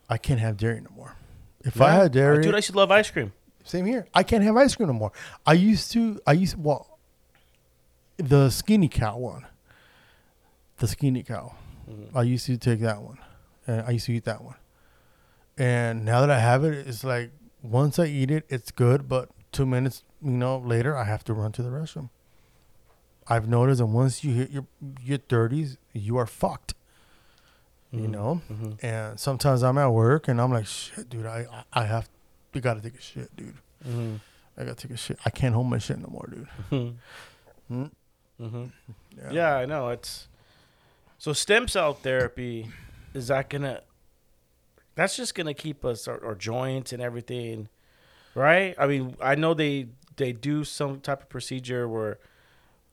I 0.10 0.18
can't 0.18 0.40
have 0.40 0.58
dairy 0.58 0.82
no 0.82 0.90
more. 0.96 1.16
If 1.64 1.80
I 1.80 1.88
Yeah. 1.94 2.02
had 2.04 2.12
dairy, 2.12 2.42
dude, 2.42 2.56
I 2.56 2.60
should 2.60 2.76
love 2.76 2.90
ice 2.92 3.10
cream. 3.12 3.32
Same 3.72 3.86
here. 3.86 4.06
I 4.14 4.24
can't 4.24 4.44
have 4.44 4.58
ice 4.58 4.76
cream 4.76 4.88
no 4.88 4.94
more. 4.94 5.14
I 5.46 5.54
used 5.54 5.94
to. 5.94 6.20
I 6.28 6.34
used 6.34 6.62
well, 6.62 7.00
the 8.18 8.50
skinny 8.50 8.90
cow 8.90 9.18
one. 9.18 9.48
The 10.80 10.90
skinny 10.90 11.24
cow. 11.24 11.56
Mm-hmm. 11.90 12.18
I 12.18 12.24
used 12.24 12.46
to 12.48 12.58
take 12.58 12.82
that 12.82 13.02
one, 13.02 13.18
and 13.66 13.84
I 13.88 13.92
used 13.92 14.08
to 14.08 14.12
eat 14.12 14.26
that 14.26 14.44
one. 14.44 14.56
And 15.58 16.04
now 16.04 16.20
that 16.20 16.30
I 16.30 16.40
have 16.40 16.66
it, 16.66 16.86
it's 16.86 17.06
like 17.06 17.32
once 17.64 17.98
I 17.98 18.08
eat 18.08 18.30
it, 18.30 18.46
it's 18.50 18.72
good. 18.72 19.08
But 19.08 19.30
two 19.54 19.66
minutes, 19.66 20.04
you 20.22 20.32
know, 20.32 20.58
later, 20.58 20.98
I 20.98 21.06
have 21.06 21.24
to 21.24 21.34
run 21.34 21.54
to 21.54 21.64
the 21.64 21.70
restroom. 21.70 22.10
I've 23.28 23.48
noticed 23.48 23.80
that 23.80 23.86
once 23.86 24.22
you 24.22 24.34
hit 24.34 24.52
your 24.52 24.66
your 25.02 25.20
thirties, 25.20 25.78
you 25.94 26.18
are 26.18 26.26
fucked. 26.26 26.74
You 27.90 28.02
mm-hmm. 28.02 28.12
know, 28.12 28.42
mm-hmm. 28.52 28.86
and 28.86 29.18
sometimes 29.18 29.64
I'm 29.64 29.78
at 29.78 29.94
work 29.94 30.28
and 30.28 30.42
I'm 30.42 30.52
like, 30.52 30.66
shit, 30.66 31.10
dude, 31.10 31.26
I 31.26 31.46
I 31.72 31.86
have, 31.86 32.10
we 32.54 32.62
gotta 32.62 32.82
take 32.82 32.96
a 32.96 33.02
shit, 33.02 33.36
dude. 33.36 33.56
Mm-hmm. 33.88 34.16
I 34.58 34.64
gotta 34.64 34.76
take 34.76 34.92
a 34.92 34.98
shit. 34.98 35.18
I 35.26 35.30
can't 35.30 35.54
hold 35.56 35.68
my 35.68 35.78
shit 35.78 36.00
no 36.00 36.08
more, 36.08 36.30
dude. 36.30 36.48
Mm-hmm. 36.72 37.74
Hmm? 37.74 37.86
Mm-hmm. 38.44 39.34
Yeah. 39.34 39.56
I 39.56 39.66
know. 39.66 39.90
It's 39.90 40.28
so 41.18 41.34
stem 41.34 41.68
cell 41.68 41.94
therapy. 41.94 42.70
Is 43.14 43.28
that 43.28 43.50
gonna? 43.50 43.82
That's 44.96 45.16
just 45.16 45.36
gonna 45.36 45.54
keep 45.54 45.86
us 45.86 46.08
our, 46.08 46.24
our 46.24 46.36
joints 46.36 46.92
and 46.94 47.02
everything, 47.02 47.70
right? 48.36 48.76
I 48.78 48.88
mean, 48.88 49.16
I 49.22 49.36
know 49.36 49.54
they 49.54 49.88
they 50.18 50.34
do 50.34 50.64
some 50.64 51.00
type 51.00 51.22
of 51.22 51.30
procedure 51.30 51.88
where, 51.88 52.20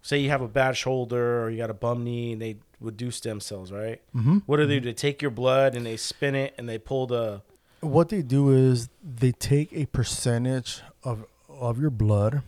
say, 0.02 0.18
you 0.18 0.30
have 0.30 0.42
a 0.42 0.48
bad 0.48 0.76
shoulder 0.76 1.42
or 1.42 1.50
you 1.50 1.58
got 1.58 1.70
a 1.70 1.74
bum 1.74 2.04
knee, 2.04 2.32
and 2.32 2.42
they 2.42 2.56
would 2.80 2.96
do 2.96 3.10
stem 3.10 3.40
cells, 3.40 3.72
right? 3.72 4.00
Mm-hmm. 4.14 4.38
What 4.46 4.58
do 4.58 4.66
they 4.66 4.78
do? 4.80 4.86
They 4.86 4.94
take 4.94 5.20
your 5.20 5.32
blood 5.32 5.74
and 5.74 5.84
they 5.84 5.96
spin 5.96 6.34
it 6.34 6.54
and 6.56 6.68
they 6.68 6.78
pull 6.78 7.06
the. 7.06 7.42
What 7.80 8.08
they 8.08 8.22
do 8.22 8.50
is 8.50 8.88
they 9.02 9.32
take 9.32 9.72
a 9.72 9.86
percentage 9.86 10.82
of 11.04 11.24
of 11.48 11.80
your 11.80 11.90
blood, 11.90 12.42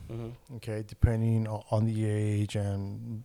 okay, 0.56 0.84
depending 0.86 1.48
on 1.48 1.84
the 1.84 2.04
age 2.04 2.54
and 2.54 3.24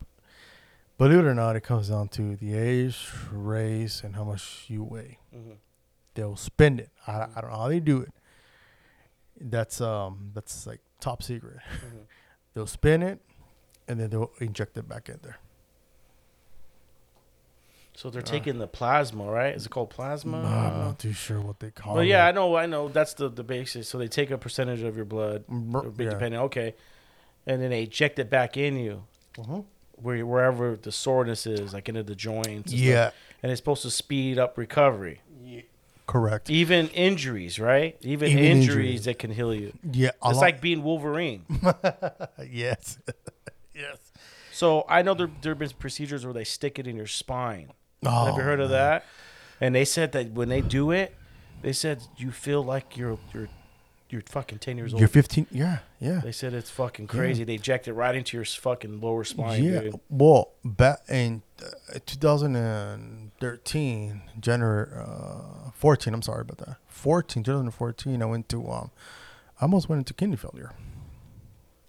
believe 0.97 1.19
it 1.19 1.25
or 1.25 1.35
not, 1.35 1.55
it 1.55 1.61
comes 1.61 1.89
down 1.89 2.07
to 2.09 2.35
the 2.35 2.55
age, 2.55 3.07
race, 3.31 4.03
and 4.03 4.15
how 4.15 4.23
much 4.23 4.65
you 4.67 4.83
weigh. 4.83 5.19
They'll 6.15 6.37
spend 6.37 6.79
it. 6.79 6.89
I, 7.05 7.27
I 7.35 7.41
don't 7.41 7.51
know 7.51 7.57
how 7.57 7.67
they 7.67 7.79
do 7.79 8.01
it. 8.01 8.13
That's 9.39 9.81
um 9.81 10.31
that's 10.33 10.65
like 10.65 10.79
top 10.99 11.21
secret. 11.21 11.57
Mm-hmm. 11.57 11.97
they'll 12.53 12.67
spend 12.67 13.03
it, 13.03 13.19
and 13.87 13.99
then 13.99 14.09
they'll 14.09 14.31
inject 14.39 14.77
it 14.77 14.87
back 14.87 15.09
in 15.09 15.19
there. 15.21 15.37
So 17.97 18.09
they're 18.09 18.21
taking 18.21 18.57
the 18.59 18.67
plasma, 18.67 19.23
right? 19.25 19.55
Is 19.55 19.65
it 19.65 19.69
called 19.69 19.89
plasma? 19.89 20.37
I'm 20.39 20.79
not 20.79 20.99
too 20.99 21.13
sure 21.13 21.39
what 21.39 21.59
they 21.61 21.71
call 21.71 21.93
Well, 21.95 22.03
it. 22.03 22.07
yeah, 22.07 22.25
I 22.27 22.31
know, 22.33 22.55
I 22.57 22.65
know. 22.65 22.89
That's 22.89 23.13
the 23.13 23.29
the 23.29 23.43
basis. 23.43 23.87
So 23.87 23.97
they 23.97 24.07
take 24.09 24.31
a 24.31 24.37
percentage 24.37 24.81
of 24.81 24.95
your 24.97 25.05
blood, 25.05 25.45
Mer- 25.47 25.79
a 25.87 25.91
yeah. 26.03 26.09
depending. 26.09 26.41
Okay, 26.41 26.75
and 27.47 27.61
then 27.61 27.69
they 27.69 27.83
inject 27.83 28.19
it 28.19 28.29
back 28.29 28.57
in 28.57 28.75
you, 28.77 29.03
Mhm. 29.37 29.63
where 29.93 30.25
wherever 30.25 30.75
the 30.75 30.91
soreness 30.91 31.47
is, 31.47 31.73
like 31.73 31.87
into 31.87 32.03
the 32.03 32.15
joints. 32.15 32.71
and 32.73 32.81
Yeah, 32.81 33.07
stuff. 33.07 33.13
and 33.43 33.51
it's 33.51 33.59
supposed 33.59 33.83
to 33.83 33.91
speed 33.91 34.37
up 34.37 34.57
recovery, 34.57 35.21
correct. 36.05 36.49
even 36.49 36.89
injuries, 36.89 37.59
right? 37.59 37.97
Even, 38.01 38.29
Even 38.29 38.43
injuries, 38.43 38.67
injuries. 38.69 39.05
that 39.05 39.19
can 39.19 39.31
heal 39.31 39.53
you. 39.55 39.71
Yeah, 39.89 40.09
It's 40.09 40.21
lot- 40.21 40.35
like 40.35 40.59
being 40.59 40.83
Wolverine. 40.83 41.45
yes, 42.51 42.99
yes. 43.73 43.97
so 44.51 44.85
I 44.89 45.01
know 45.01 45.13
there 45.13 45.29
there 45.41 45.51
have 45.51 45.59
been 45.59 45.69
procedures 45.79 46.25
where 46.25 46.33
they 46.33 46.43
stick 46.43 46.77
it 46.77 46.87
in 46.87 46.95
your 46.97 47.07
spine. 47.07 47.71
Oh, 48.05 48.25
Have 48.25 48.37
you 48.37 48.43
heard 48.43 48.59
of 48.59 48.69
that? 48.69 49.05
And 49.61 49.73
they 49.73 49.85
said 49.85 50.11
that 50.13 50.31
when 50.31 50.49
they 50.49 50.61
do 50.61 50.91
it, 50.91 51.15
they 51.61 51.73
said 51.73 52.01
you 52.17 52.31
feel 52.31 52.63
like 52.63 52.97
you're 52.97 53.17
you're 53.33 53.47
you're 54.09 54.21
fucking 54.21 54.59
ten 54.59 54.77
years 54.77 54.93
old. 54.93 54.99
You're 54.99 55.09
15. 55.09 55.47
Yeah, 55.51 55.79
yeah. 55.99 56.21
They 56.23 56.31
said 56.31 56.53
it's 56.53 56.69
fucking 56.69 57.07
crazy. 57.07 57.43
They 57.43 57.55
inject 57.55 57.87
it 57.87 57.93
right 57.93 58.15
into 58.15 58.37
your 58.37 58.45
fucking 58.45 59.01
lower 59.01 59.23
spine, 59.23 59.63
yeah. 59.63 59.79
dude. 59.81 59.99
Well, 60.09 60.51
back 60.63 60.99
in 61.09 61.41
uh, 61.63 61.97
2013, 62.05 64.21
January 64.39 64.87
uh, 64.95 65.71
14. 65.73 66.13
I'm 66.13 66.21
sorry 66.21 66.41
about 66.41 66.57
that. 66.59 66.77
14, 66.87 67.43
2014. 67.43 68.21
I 68.21 68.25
went 68.25 68.47
to 68.49 68.69
um, 68.69 68.91
I 69.59 69.63
almost 69.63 69.89
went 69.89 69.99
into 69.99 70.13
kidney 70.13 70.35
failure. 70.35 70.71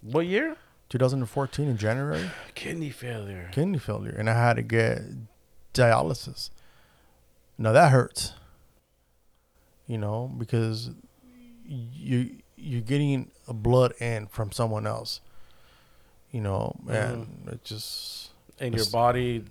What 0.01 0.25
year? 0.25 0.55
2014 0.89 1.67
in 1.67 1.77
January, 1.77 2.29
Kidney 2.55 2.89
failure. 2.91 3.49
kidney 3.51 3.77
failure, 3.77 4.15
and 4.17 4.29
I 4.29 4.33
had 4.33 4.55
to 4.55 4.61
get 4.61 5.01
dialysis. 5.77 6.49
Now 7.57 7.71
that 7.71 7.91
hurts. 7.91 8.33
You 9.87 9.97
know, 9.97 10.31
because 10.37 10.91
you 11.65 12.37
you're 12.55 12.81
getting 12.81 13.31
a 13.47 13.53
blood 13.53 13.93
in 13.99 14.27
from 14.27 14.51
someone 14.51 14.85
else. 14.85 15.21
You 16.31 16.41
know, 16.41 16.75
and 16.89 17.27
mm-hmm. 17.27 17.49
it 17.49 17.63
just 17.63 18.31
And 18.59 18.75
your 18.75 18.85
body. 18.87 19.45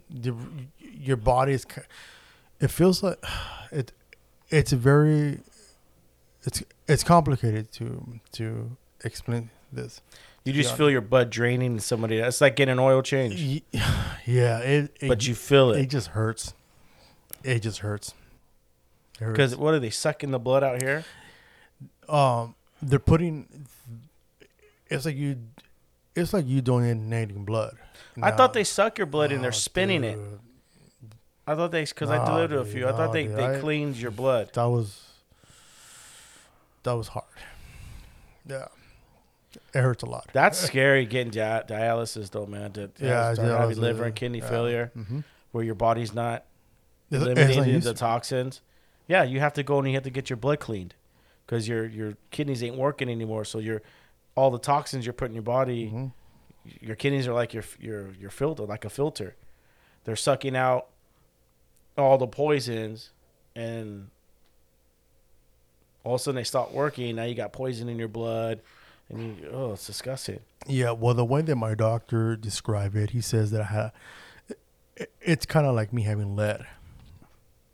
your 0.78 1.16
body 1.16 1.52
is 1.52 1.66
it 2.60 2.68
feels 2.68 3.02
like 3.02 3.18
it 3.72 3.92
it's 4.50 4.72
very 4.72 5.40
it's 6.44 6.62
it's 6.86 7.02
complicated 7.02 7.72
to 7.72 8.20
to 8.32 8.76
explain 9.04 9.50
this 9.72 10.00
You 10.46 10.52
just 10.52 10.70
Yeah. 10.70 10.76
feel 10.76 10.90
your 10.90 11.00
blood 11.00 11.28
draining 11.30 11.72
in 11.72 11.80
somebody. 11.80 12.18
It's 12.18 12.40
like 12.40 12.56
getting 12.56 12.72
an 12.72 12.78
oil 12.78 13.02
change, 13.02 13.62
yeah 14.24 14.58
it, 14.60 14.96
it 15.00 15.08
but 15.08 15.26
you 15.26 15.34
feel 15.34 15.72
it 15.72 15.82
it 15.82 15.86
just 15.90 16.08
hurts 16.08 16.54
it 17.44 17.60
just 17.60 17.78
hurts 17.80 18.14
because 19.18 19.54
what 19.56 19.74
are 19.74 19.78
they 19.80 19.90
sucking 19.90 20.30
the 20.30 20.38
blood 20.38 20.62
out 20.64 20.80
here? 20.82 21.04
um 22.08 22.54
they're 22.82 22.98
putting 22.98 23.66
it's 24.88 25.04
like 25.04 25.16
you 25.16 25.36
it's 26.14 26.32
like 26.32 26.46
you 26.46 26.60
donating 26.62 27.44
blood 27.44 27.76
I 28.22 28.30
thought 28.30 28.52
they 28.54 28.64
suck 28.64 28.98
your 28.98 29.06
blood 29.06 29.32
and 29.32 29.42
they're 29.44 29.52
spinning 29.52 30.02
it. 30.04 30.18
I 31.46 31.54
thought 31.54 31.70
they 31.70 31.84
because 31.84 32.08
I 32.10 32.16
Nah, 32.18 32.24
delivered 32.26 32.58
a 32.60 32.64
dude, 32.64 32.72
few. 32.72 32.88
I 32.88 32.92
thought 32.92 33.12
they 33.12 33.24
dude, 33.26 33.36
they 33.36 33.56
I- 33.56 33.60
cleaned 33.60 33.96
your 33.96 34.10
blood. 34.10 34.50
that 34.54 34.64
was 34.64 35.02
that 36.84 36.92
was 36.92 37.08
hard 37.08 37.24
yeah 38.48 38.66
it 39.74 39.80
hurts 39.80 40.02
a 40.02 40.06
lot 40.06 40.28
That's 40.32 40.58
scary 40.58 41.06
getting 41.06 41.30
dia- 41.30 41.64
dialysis 41.68 42.30
though, 42.30 42.46
man. 42.46 42.72
To, 42.72 42.90
Yeah, 42.98 43.34
to 43.34 43.42
have 43.42 43.70
dialysis, 43.70 43.76
liver 43.78 44.04
and 44.04 44.14
kidney 44.14 44.38
yeah. 44.38 44.48
failure, 44.48 44.92
Mhm. 44.96 45.24
where 45.52 45.64
your 45.64 45.74
body's 45.74 46.12
not 46.14 46.44
It's- 47.10 47.22
it's 47.22 47.38
not 47.38 47.38
eliminating 47.48 47.80
the 47.80 47.94
toxins. 47.94 48.60
Yeah, 49.08 49.22
you 49.22 49.40
have 49.40 49.52
to 49.54 49.62
go 49.62 49.78
and 49.78 49.86
you 49.88 49.94
have 49.94 50.02
to 50.04 50.10
get 50.10 50.28
your 50.30 50.36
blood 50.36 50.58
cleaned 50.60 50.94
because 51.46 51.68
your 51.68 51.86
your 51.86 52.14
kidneys 52.30 52.62
ain't 52.62 52.76
working 52.76 53.08
anymore. 53.08 53.44
So 53.44 53.58
your 53.58 53.82
all 54.34 54.50
the 54.50 54.58
toxins 54.58 55.06
you're 55.06 55.12
putting 55.12 55.32
in 55.32 55.36
your 55.36 55.42
body, 55.42 55.90
Mhm. 55.90 56.12
your 56.80 56.96
kidneys 56.96 57.28
are 57.28 57.32
like 57.34 57.54
your 57.54 57.64
your 57.78 58.12
your 58.14 58.30
filter, 58.30 58.64
like 58.64 58.84
a 58.84 58.90
filter. 58.90 59.36
They're 60.04 60.16
sucking 60.16 60.56
out 60.56 60.88
all 61.96 62.18
the 62.18 62.26
poisons, 62.26 63.10
and 63.54 64.10
all 66.04 66.14
of 66.16 66.20
a 66.20 66.24
sudden 66.24 66.36
they 66.36 66.44
stop 66.44 66.72
working. 66.72 67.16
Now 67.16 67.24
you 67.24 67.34
got 67.34 67.52
poison 67.52 67.88
in 67.88 67.98
your 67.98 68.08
blood, 68.08 68.60
and 69.08 69.38
you 69.38 69.48
oh, 69.52 69.72
it's 69.72 69.86
disgusting. 69.86 70.40
Yeah, 70.66 70.90
well, 70.92 71.14
the 71.14 71.24
way 71.24 71.42
that 71.42 71.56
my 71.56 71.74
doctor 71.74 72.36
described 72.36 72.96
it, 72.96 73.10
he 73.10 73.20
says 73.20 73.50
that 73.52 73.60
I 73.60 73.64
had, 73.64 73.92
it- 74.96 75.12
it's 75.20 75.46
kind 75.46 75.66
of 75.66 75.74
like 75.74 75.92
me 75.92 76.02
having 76.02 76.34
lead 76.36 76.66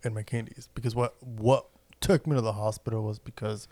in 0.05 0.13
my 0.15 0.23
kidneys 0.23 0.69
because 0.75 0.95
what 0.95 1.15
what 1.23 1.67
took 2.01 2.27
me 2.27 2.35
to 2.35 2.41
the 2.43 2.53
hospital 2.55 3.03
was 3.05 3.19
because, 3.21 3.69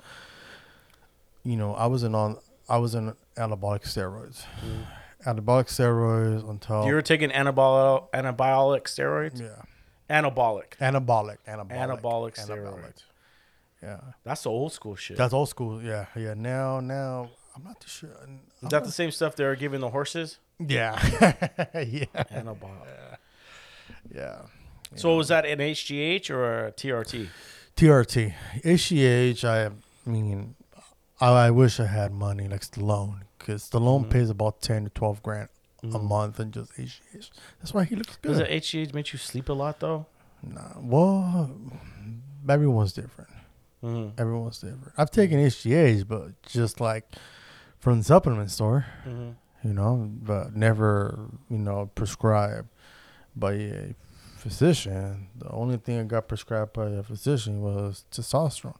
you 1.42 1.56
know, 1.56 1.74
I 1.74 1.86
was 1.86 2.02
in 2.02 2.14
on 2.14 2.38
I 2.68 2.78
was 2.78 2.94
in 2.94 3.14
anabolic 3.36 3.82
steroids, 3.82 4.44
mm. 4.64 4.84
anabolic 5.26 5.66
steroids 5.66 6.48
until 6.48 6.86
You 6.86 6.94
were 6.94 7.02
taking 7.02 7.30
anabolic 7.30 8.08
anabolic 8.12 8.82
steroids, 8.84 9.40
yeah, 9.40 9.62
anabolic. 10.08 10.76
anabolic, 10.80 11.38
anabolic, 11.48 12.00
Anabolic 12.00 12.34
steroids. 12.36 13.02
Yeah, 13.82 13.98
That's 14.24 14.42
the 14.42 14.50
old 14.50 14.72
school 14.74 14.94
shit. 14.94 15.16
that's 15.16 15.32
old 15.32 15.48
school. 15.48 15.82
Yeah, 15.82 16.04
yeah. 16.14 16.34
Now, 16.34 16.80
now 16.80 17.30
I'm 17.60 17.64
not 17.68 17.80
too 17.80 17.88
sure. 17.88 18.10
I'm 18.22 18.40
Is 18.62 18.70
that 18.70 18.72
not- 18.72 18.84
the 18.84 18.92
same 18.92 19.10
stuff 19.10 19.36
they 19.36 19.44
were 19.44 19.56
giving 19.56 19.80
the 19.80 19.90
horses? 19.90 20.38
yeah, 20.58 20.94
yeah, 21.74 22.04
Anabolic. 22.32 23.16
yeah. 24.14 24.42
So 24.96 25.16
was 25.16 25.28
that 25.28 25.46
an 25.46 25.58
HGH 25.58 26.30
or 26.30 26.66
a 26.66 26.72
TRT? 26.72 27.28
TRT, 27.76 28.34
HGH. 28.64 29.44
I 29.44 29.70
mean, 30.10 30.54
I, 31.20 31.28
I 31.46 31.50
wish 31.50 31.78
I 31.80 31.86
had 31.86 32.12
money 32.12 32.48
like 32.48 32.62
Stallone 32.62 33.20
because 33.38 33.68
Stallone 33.70 34.02
Mm-hmm. 34.02 34.10
pays 34.10 34.30
about 34.30 34.60
ten 34.60 34.84
to 34.84 34.90
twelve 34.90 35.22
grand 35.22 35.48
a 35.82 35.98
month 35.98 36.40
and 36.40 36.52
just 36.52 36.72
HGH. 36.76 37.30
That's 37.60 37.72
why 37.72 37.84
he 37.84 37.94
looks 37.96 38.16
good. 38.16 38.28
Does 38.30 38.38
the 38.38 38.44
HGH 38.44 38.92
make 38.94 39.12
you 39.12 39.18
sleep 39.18 39.48
a 39.48 39.52
lot 39.52 39.80
though? 39.80 40.06
Nah, 40.42 40.72
well, 40.78 41.50
everyone's 42.48 42.92
different. 42.92 43.30
Mm-hmm. 43.84 44.20
Everyone's 44.20 44.58
different. 44.58 44.92
I've 44.98 45.10
taken 45.10 45.38
HGH, 45.38 46.06
but 46.08 46.40
just 46.42 46.80
like 46.80 47.04
from 47.80 47.98
the 47.98 48.04
supplement 48.04 48.50
store, 48.50 48.86
Mm-hmm. 49.06 49.68
you 49.68 49.74
know, 49.74 50.10
but 50.22 50.54
never, 50.54 51.18
you 51.48 51.58
know, 51.58 51.90
prescribed 51.94 52.68
by 53.34 53.52
a 53.54 53.94
physician. 54.36 55.28
The 55.38 55.50
only 55.50 55.76
thing 55.78 55.98
I 56.00 56.04
got 56.04 56.28
prescribed 56.28 56.72
by 56.74 56.90
a 56.90 57.02
physician 57.02 57.60
was 57.62 58.04
testosterone. 58.12 58.76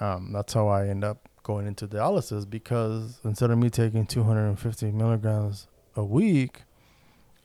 Um, 0.00 0.32
that's 0.32 0.52
how 0.52 0.68
I 0.68 0.86
end 0.88 1.02
up 1.04 1.28
going 1.42 1.66
into 1.66 1.88
dialysis 1.88 2.48
because 2.48 3.18
instead 3.24 3.50
of 3.50 3.58
me 3.58 3.70
taking 3.70 4.06
250 4.06 4.92
milligrams 4.92 5.66
a 5.96 6.04
week, 6.04 6.62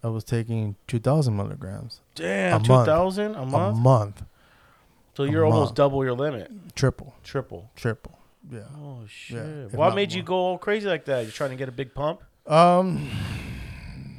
I 0.03 0.07
was 0.09 0.23
taking 0.23 0.75
2,000 0.87 1.35
milligrams 1.35 2.01
Damn, 2.15 2.61
2,000 2.61 3.35
A 3.35 3.45
month. 3.45 3.77
a 3.77 3.79
month. 3.79 4.23
so 5.15 5.23
you're 5.23 5.45
almost 5.45 5.69
month. 5.69 5.75
double 5.75 6.03
your 6.03 6.13
limit, 6.13 6.51
Triple, 6.75 7.15
triple. 7.23 7.71
triple. 7.75 8.19
Yeah. 8.51 8.59
Oh 8.77 8.99
shit! 9.07 9.37
if 9.37 9.73
what 9.73 9.95
made 9.95 10.11
you 10.11 10.23
go 10.23 10.35
all 10.35 10.57
crazy 10.57 10.87
like 10.87 11.05
that? 11.05 11.21
You're 11.23 11.31
trying 11.31 11.51
to 11.51 11.55
get 11.55 11.69
a 11.69 11.71
big 11.71 11.93
pump? 11.93 12.21
Um, 12.45 13.09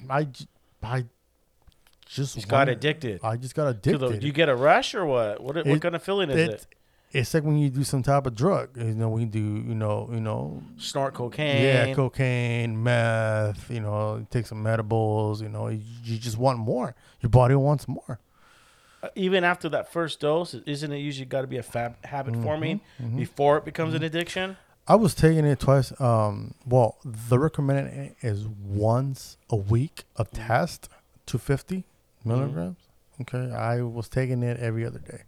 I, 0.08 0.26
I 0.82 1.04
just 2.06 2.34
Just 2.34 2.48
got 2.48 2.68
addicted. 2.68 3.20
I 3.22 3.36
just 3.36 3.54
got 3.54 3.66
addicted. 3.68 3.98
the, 3.98 4.24
you 4.24 4.32
get 4.32 4.48
a 4.48 4.56
rush 4.56 4.94
or 4.94 5.04
what? 5.04 5.42
What, 5.42 5.66
what 5.66 5.82
kind 5.82 5.94
of 5.94 6.02
feeling 6.02 6.30
is 6.30 6.36
it, 6.36 6.50
it? 6.50 6.66
It's 7.12 7.32
like 7.32 7.44
when 7.44 7.58
you 7.58 7.70
do 7.70 7.84
some 7.84 8.02
type 8.02 8.26
of 8.26 8.34
drug. 8.34 8.76
You 8.76 8.94
know, 8.94 9.08
when 9.08 9.20
you 9.22 9.28
do, 9.28 9.38
you 9.38 9.74
know, 9.74 10.08
you 10.12 10.20
know, 10.20 10.62
Snort 10.78 11.14
cocaine. 11.14 11.62
yeah, 11.62 11.94
cocaine, 11.94 12.82
meth. 12.82 13.70
You 13.70 13.80
know, 13.80 14.26
take 14.30 14.46
some 14.46 14.64
medibles. 14.64 15.40
You 15.40 15.48
know, 15.48 15.68
you, 15.68 15.80
you 16.02 16.18
just 16.18 16.38
want 16.38 16.58
more. 16.58 16.94
Your 17.20 17.30
body 17.30 17.54
wants 17.54 17.86
more. 17.86 18.18
Even 19.14 19.44
after 19.44 19.68
that 19.70 19.92
first 19.92 20.20
dose, 20.20 20.54
isn't 20.54 20.92
it 20.92 20.98
usually 20.98 21.26
got 21.26 21.42
to 21.42 21.46
be 21.46 21.56
a 21.58 21.62
fab, 21.62 22.04
habit 22.04 22.34
Mm-hmm, 22.34 22.42
forming 22.44 22.80
before 23.16 23.56
it 23.58 23.64
becomes 23.64 23.94
an 23.94 24.02
addiction? 24.02 24.56
I 24.86 24.96
was 24.96 25.14
taking 25.14 25.44
it 25.46 25.60
twice. 25.60 25.98
Um, 26.00 26.54
well, 26.66 26.98
the 27.04 27.38
recommended 27.38 28.14
is 28.20 28.46
once 28.46 29.36
a 29.50 29.56
week 29.56 30.04
of 30.16 30.30
test, 30.30 30.88
two 31.26 31.38
fifty 31.38 31.84
milligrams. 32.24 32.76
Okay, 33.22 33.50
I 33.54 33.80
was 33.82 34.08
taking 34.08 34.42
it 34.42 34.58
every 34.60 34.84
other 34.84 34.98
day. 34.98 35.22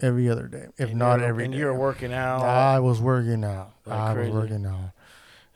Every 0.00 0.30
other 0.30 0.46
day, 0.46 0.66
if 0.76 0.90
And 0.90 0.98
not 1.00 1.20
every 1.20 1.44
and 1.44 1.52
day. 1.52 1.58
you're 1.58 1.74
working 1.74 2.12
out. 2.12 2.42
I 2.42 2.78
was 2.78 3.00
working 3.00 3.44
out. 3.44 3.72
Like 3.84 3.98
I 3.98 4.14
crazy. 4.14 4.30
was 4.30 4.42
working 4.42 4.64
out. 4.66 4.92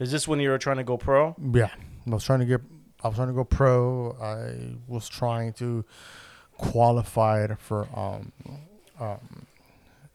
Is 0.00 0.10
this 0.10 0.26
when 0.26 0.40
you 0.40 0.50
were 0.50 0.58
trying 0.58 0.78
to 0.78 0.84
go 0.84 0.96
pro? 0.96 1.36
Yeah, 1.52 1.70
I 2.06 2.10
was 2.10 2.24
trying 2.24 2.40
to 2.40 2.46
get. 2.46 2.60
I 3.04 3.08
was 3.08 3.16
trying 3.16 3.28
to 3.28 3.34
go 3.34 3.44
pro. 3.44 4.16
I 4.20 4.76
was 4.88 5.08
trying 5.08 5.52
to 5.54 5.84
qualify 6.70 7.46
for 7.58 7.86
um, 7.94 8.32
um, 9.00 9.46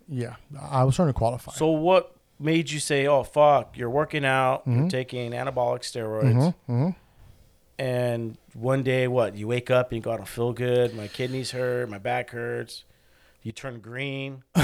yeah, 0.07 0.35
I 0.71 0.83
was 0.83 0.95
trying 0.95 1.09
to 1.09 1.13
qualify. 1.13 1.51
So 1.53 1.67
what 1.69 2.15
made 2.39 2.69
you 2.71 2.79
say, 2.79 3.07
"Oh 3.07 3.23
fuck, 3.23 3.77
you're 3.77 3.89
working 3.89 4.25
out, 4.25 4.63
you're 4.65 4.87
taking 4.89 5.31
anabolic 5.31 5.81
steroids," 5.81 6.53
Mhm. 6.69 6.95
and 7.77 8.37
one 8.53 8.83
day, 8.83 9.07
what 9.07 9.35
you 9.35 9.47
wake 9.47 9.69
up 9.69 9.91
and 9.91 9.97
you 9.97 10.01
go, 10.01 10.11
"I 10.13 10.17
don't 10.17 10.27
feel 10.27 10.53
good. 10.53 10.95
My 10.95 11.07
kidneys 11.07 11.51
hurt. 11.51 11.89
My 11.89 11.97
back 11.99 12.31
hurts." 12.31 12.83
You 13.43 13.53
turn 13.53 13.79
green. 13.79 14.43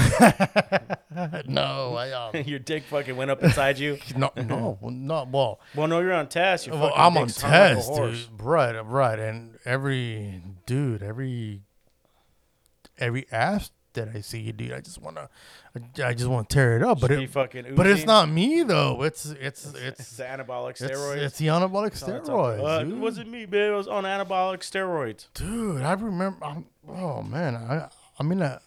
no, 1.46 1.94
I 1.96 2.10
um, 2.12 2.42
Your 2.46 2.58
dick 2.58 2.82
fucking 2.84 3.16
went 3.16 3.30
up 3.30 3.42
inside 3.42 3.78
you. 3.78 3.98
no, 4.16 4.30
no, 4.36 4.78
not 4.82 5.28
well. 5.28 5.60
Well, 5.74 5.86
no, 5.88 6.00
you're 6.00 6.12
on 6.12 6.28
test. 6.28 6.66
Your 6.66 6.76
Well, 6.76 6.92
I'm 6.94 7.16
on 7.16 7.26
dick's 7.28 7.40
hung 7.40 7.50
like 7.50 7.74
test, 7.76 7.88
horse. 7.88 8.26
dude. 8.26 8.42
Right, 8.42 8.78
right, 8.80 9.18
and 9.18 9.58
every 9.64 10.42
dude, 10.66 11.02
every 11.02 11.62
every 12.98 13.26
ass 13.32 13.70
that 13.94 14.08
I 14.14 14.20
see, 14.22 14.50
dude, 14.52 14.72
I 14.72 14.80
just 14.80 15.00
wanna, 15.00 15.28
I, 15.76 16.02
I 16.08 16.14
just 16.14 16.28
want 16.28 16.48
to 16.48 16.54
tear 16.54 16.76
it 16.76 16.82
up. 16.82 17.00
But 17.00 17.12
it, 17.12 17.30
fucking 17.30 17.74
but 17.76 17.86
it's 17.86 18.04
not 18.04 18.28
me 18.28 18.62
though. 18.64 19.02
It's 19.02 19.26
it's 19.26 19.66
It's 19.74 19.74
it's 20.00 20.16
the 20.16 20.24
anabolic 20.24 20.76
steroids. 20.76 21.16
it's 21.18 21.38
the 21.38 21.46
anabolic 21.46 21.88
it's 21.88 22.02
steroids. 22.02 22.60
Uh, 22.62 22.80
it 22.82 22.88
dude. 22.88 23.00
wasn't 23.00 23.30
me, 23.30 23.46
man. 23.46 23.72
It 23.72 23.76
was 23.76 23.86
on 23.88 24.04
anabolic 24.04 24.58
steroids. 24.60 25.28
Dude, 25.34 25.82
I 25.82 25.92
remember. 25.92 26.44
I'm, 26.44 26.66
oh 26.88 27.22
man, 27.22 27.54
I 27.54 27.88
I 28.18 28.22
mean, 28.22 28.42
I, 28.42 28.58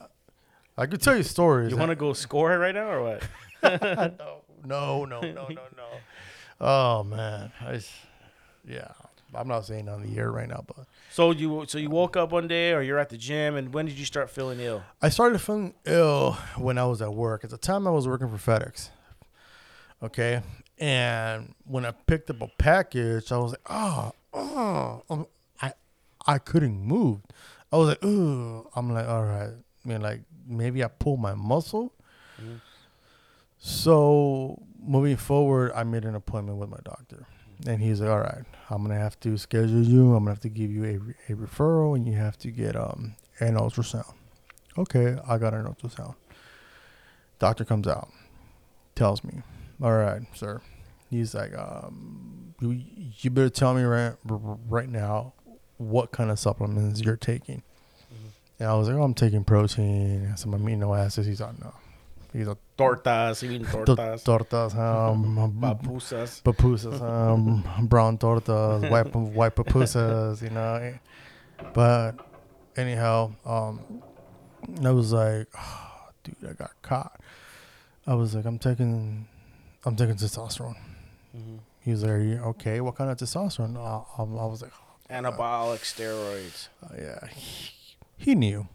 I 0.78 0.86
could 0.86 1.02
tell 1.02 1.16
you 1.18 1.24
stories. 1.24 1.72
You 1.72 1.78
want 1.78 1.90
to 1.90 1.96
go 1.96 2.14
score 2.14 2.54
it 2.54 2.58
right 2.58 2.76
now 2.76 2.90
or 2.90 3.04
what? 3.04 3.24
No, 4.66 5.06
no, 5.06 5.06
no, 5.06 5.22
no, 5.22 5.48
no, 5.48 5.48
no. 5.50 5.88
Oh 6.60 7.04
man, 7.04 7.52
I, 7.62 7.80
yeah. 8.68 8.92
I'm 9.38 9.48
not 9.48 9.66
saying 9.66 9.90
on 9.90 10.02
the 10.02 10.18
air 10.18 10.32
right 10.32 10.48
now, 10.48 10.64
but 10.68 10.86
So 11.12 11.32
you 11.32 11.66
so 11.68 11.78
you 11.78 11.90
woke 11.90 12.18
up 12.18 12.32
one 12.32 12.48
day 12.48 12.74
or 12.74 12.82
you're 12.82 13.00
at 13.00 13.10
the 13.10 13.18
gym 13.18 13.56
and 13.56 13.74
when 13.74 13.86
did 13.86 13.98
you 13.98 14.06
start 14.06 14.30
feeling 14.30 14.60
ill? 14.60 14.84
I 15.02 15.10
started 15.10 15.40
feeling 15.40 15.74
ill 15.86 16.34
when 16.58 16.78
I 16.78 16.86
was 16.86 17.02
at 17.02 17.14
work. 17.14 17.44
At 17.44 17.50
the 17.50 17.58
time, 17.58 17.88
I 17.88 17.92
was 17.92 18.08
working 18.08 18.36
for 18.36 18.38
FedEx. 18.38 18.90
Okay, 20.04 20.42
and 20.78 21.56
when 21.66 21.86
I 21.86 21.92
picked 21.92 22.30
up 22.30 22.42
a 22.42 22.48
package, 22.60 23.32
I 23.32 23.38
was 23.38 23.52
like, 23.52 23.62
oh, 23.70 24.12
oh, 24.34 25.28
I, 25.62 25.74
I 26.26 26.38
couldn't 26.38 26.80
move. 26.82 27.22
I 27.72 27.78
was 27.78 27.90
like, 27.90 28.04
ooh. 28.06 28.68
I'm 28.76 28.94
like, 28.94 29.08
all 29.08 29.24
right. 29.24 29.50
I 29.50 29.88
mean, 29.88 30.02
like 30.02 30.22
maybe 30.48 30.84
I 30.84 30.88
pulled 30.88 31.20
my 31.20 31.34
muscle. 31.34 31.94
Mm-hmm. 32.40 32.58
So 33.58 34.62
moving 34.80 35.18
forward, 35.18 35.72
I 35.74 35.84
made 35.84 36.06
an 36.06 36.16
appointment 36.16 36.60
with 36.60 36.70
my 36.70 36.78
doctor, 36.84 37.26
and 37.66 37.82
he's 37.82 38.02
like, 38.02 38.10
"All 38.10 38.20
right, 38.20 38.44
I'm 38.70 38.84
gonna 38.84 39.00
have 39.00 39.20
to 39.22 39.38
schedule 39.38 39.82
you. 39.84 40.14
I'm 40.14 40.20
gonna 40.24 40.32
have 40.32 40.42
to 40.42 40.50
give 40.50 40.72
you 40.72 40.84
a, 40.86 41.32
a 41.32 41.36
referral, 41.36 41.96
and 41.96 42.08
you 42.08 42.14
have 42.14 42.38
to 42.40 42.52
get 42.52 42.76
um 42.76 43.16
an 43.40 43.56
ultrasound." 43.56 44.14
Okay, 44.78 45.18
I 45.28 45.38
got 45.38 45.54
an 45.54 45.66
ultrasound. 45.66 46.16
Doctor 47.40 47.66
comes 47.66 47.88
out, 47.88 48.10
tells 48.96 49.24
me, 49.24 49.42
"All 49.82 49.94
right, 49.96 50.22
sir." 50.34 50.62
He's 51.10 51.34
like, 51.34 51.58
um, 51.58 52.54
you, 52.60 52.82
you 53.20 53.30
better 53.30 53.50
tell 53.50 53.74
me 53.74 53.84
right 53.84 54.14
right 54.26 54.90
now 54.90 55.34
what 55.78 56.12
kind 56.12 56.30
of 56.32 56.38
supplements 56.40 57.02
you're 57.02 57.16
taking." 57.18 57.64
And 58.60 58.70
I 58.70 58.74
was 58.76 58.88
like, 58.88 58.98
"Oh, 58.98 59.04
I'm 59.04 59.14
taking 59.14 59.44
protein, 59.44 60.34
some 60.36 60.52
amino 60.52 60.98
acids." 60.98 61.28
He's 61.28 61.42
like, 61.42 61.60
"No." 61.60 61.74
He's 62.34 62.48
like, 62.48 62.58
Tortas, 62.78 63.42
you 63.42 63.50
mean 63.54 63.64
"To- 63.66 63.78
tortas, 63.78 64.24
tortas, 64.24 64.76
um, 64.76 65.58
papusas. 65.62 66.42
pupusas, 66.44 67.02
um, 67.02 67.64
brown 67.88 68.18
tortas, 68.18 68.90
white 68.90 69.14
white 69.16 69.56
pupusas, 69.56 70.42
you 70.42 70.50
know. 70.50 70.94
But 71.74 72.14
anyhow, 72.76 73.32
um, 73.46 73.80
I 74.84 74.92
was 74.92 75.12
like, 75.14 75.48
"Ah, 75.56 76.10
dude, 76.24 76.36
I 76.50 76.54
got 76.54 76.72
caught. 76.82 77.20
I 78.06 78.14
was 78.14 78.36
like, 78.36 78.46
I'm 78.46 78.60
taking, 78.60 79.28
I'm 79.86 79.96
taking 79.96 80.16
testosterone. 80.16 80.76
He 81.82 81.92
was 81.92 82.04
like, 82.04 82.12
Are 82.12 82.20
you 82.22 82.38
okay? 82.52 82.80
What 82.82 82.96
kind 82.96 83.10
of 83.10 83.18
testosterone? 83.18 83.78
I, 83.78 84.22
I, 84.22 84.24
I 84.24 84.46
was 84.46 84.62
like, 84.62 84.72
Anabolic 85.10 85.80
steroids. 85.84 86.68
oh, 86.84 86.96
yeah. 86.98 87.28
He, 87.34 87.72
he 88.18 88.36
knew. 88.36 88.68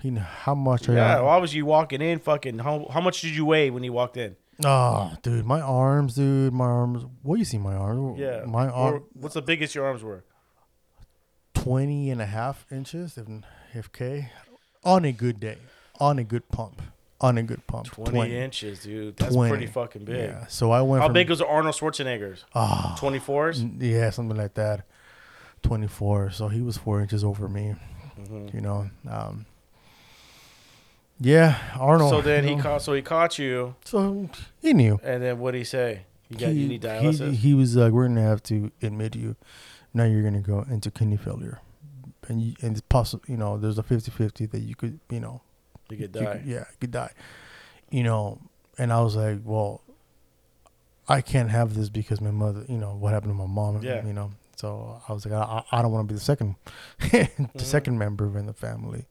He 0.00 0.10
knew 0.10 0.20
how 0.20 0.54
much. 0.54 0.88
Yeah, 0.88 1.20
why 1.20 1.36
was 1.38 1.54
you 1.54 1.66
walking 1.66 2.00
in? 2.00 2.18
Fucking 2.20 2.58
how, 2.60 2.86
how 2.90 3.00
much 3.00 3.20
did 3.20 3.34
you 3.34 3.44
weigh 3.44 3.70
when 3.70 3.82
you 3.84 3.92
walked 3.92 4.16
in? 4.16 4.36
Oh, 4.64 5.12
dude, 5.22 5.44
my 5.46 5.60
arms, 5.60 6.14
dude, 6.16 6.52
my 6.52 6.64
arms. 6.66 7.04
What 7.22 7.38
you 7.38 7.44
see, 7.44 7.58
my 7.58 7.74
arms? 7.74 8.18
Yeah, 8.18 8.44
my 8.46 8.68
Or. 8.68 9.02
What's 9.12 9.34
the 9.34 9.42
biggest 9.42 9.74
your 9.74 9.84
arms 9.86 10.02
were? 10.02 10.24
20 11.54 12.10
and 12.10 12.20
a 12.22 12.26
half 12.26 12.66
inches, 12.70 13.18
if, 13.18 13.26
if 13.74 13.92
K, 13.92 14.30
on 14.84 15.04
a 15.04 15.12
good 15.12 15.40
day, 15.40 15.58
on 16.00 16.18
a 16.18 16.24
good 16.24 16.48
pump, 16.48 16.80
on 17.20 17.36
a 17.38 17.42
good 17.42 17.66
pump. 17.66 17.86
20, 17.88 18.36
inches, 18.36 18.80
dude. 18.80 19.16
That's 19.16 19.34
20. 19.34 19.50
pretty 19.50 19.66
fucking 19.66 20.04
big. 20.04 20.16
Yeah. 20.30 20.46
So 20.46 20.70
I 20.70 20.82
went 20.82 21.02
How 21.02 21.08
from, 21.08 21.14
big 21.14 21.28
was 21.30 21.40
Arnold 21.40 21.74
Schwarzenegger's? 21.74 22.44
Ah, 22.54 22.96
24s? 23.00 23.80
yeah, 23.82 24.10
something 24.10 24.36
like 24.36 24.54
that. 24.54 24.86
24. 25.62 26.30
So 26.30 26.48
he 26.48 26.60
was 26.60 26.76
four 26.76 27.00
inches 27.00 27.24
over 27.24 27.48
me, 27.48 27.74
Mm-hmm. 28.18 28.56
you 28.56 28.60
know. 28.60 28.90
Um, 29.08 29.46
yeah, 31.20 31.58
Arnold. 31.78 32.10
So 32.10 32.20
then 32.20 32.44
you 32.44 32.50
he 32.50 32.56
know, 32.56 32.62
caught. 32.62 32.82
So 32.82 32.92
he 32.92 33.02
caught 33.02 33.38
you, 33.38 33.74
So 33.84 34.28
he 34.60 34.72
knew. 34.72 35.00
and 35.02 35.22
then 35.22 35.38
what 35.38 35.52
did 35.52 35.58
he 35.58 35.64
say? 35.64 36.02
You 36.28 36.36
got 36.36 36.48
you 36.54 36.68
need 36.68 36.82
he, 36.82 36.88
dialysis. 36.88 37.34
he 37.36 37.54
was 37.54 37.74
like, 37.76 37.92
we're 37.92 38.04
going 38.04 38.16
to 38.16 38.22
have 38.22 38.42
to 38.44 38.70
admit 38.82 39.16
you. 39.16 39.36
Now 39.94 40.04
you're 40.04 40.22
going 40.22 40.34
to 40.34 40.40
go 40.40 40.64
into 40.70 40.90
kidney 40.90 41.16
failure. 41.16 41.60
And, 42.28 42.42
you, 42.42 42.54
and 42.60 42.72
it's 42.72 42.82
possible, 42.82 43.24
you 43.26 43.38
know, 43.38 43.56
there's 43.56 43.78
a 43.78 43.82
50 43.82 44.10
50 44.10 44.46
that 44.46 44.58
you 44.58 44.74
could, 44.74 45.00
you 45.08 45.18
know, 45.20 45.40
you 45.88 45.96
could 45.96 46.14
you 46.14 46.22
die. 46.22 46.32
could- 46.36 46.46
yeah, 46.46 46.58
you 46.58 46.76
could 46.80 46.90
die. 46.90 47.12
You 47.90 48.02
know, 48.02 48.38
and 48.76 48.92
I 48.92 49.00
was 49.00 49.16
like, 49.16 49.38
well, 49.44 49.82
I 51.08 51.22
can't 51.22 51.50
have 51.50 51.74
this 51.74 51.88
because 51.88 52.20
my 52.20 52.30
mother, 52.30 52.64
you 52.68 52.76
know, 52.76 52.94
what 52.94 53.14
happened 53.14 53.32
to 53.32 53.34
my 53.34 53.46
mom, 53.46 53.82
Yeah. 53.82 54.04
you 54.06 54.12
know. 54.12 54.32
So 54.56 55.00
I 55.08 55.12
was 55.12 55.24
like, 55.24 55.34
I, 55.34 55.62
I 55.70 55.78
I 55.78 55.82
don't 55.82 55.92
want 55.92 56.06
to 56.06 56.12
be 56.12 56.18
the 56.18 56.24
second, 56.24 56.56
the 56.98 57.06
mm-hmm. 57.06 57.58
second 57.60 57.96
member 57.98 58.36
in 58.36 58.44
the 58.46 58.52
family. 58.52 59.06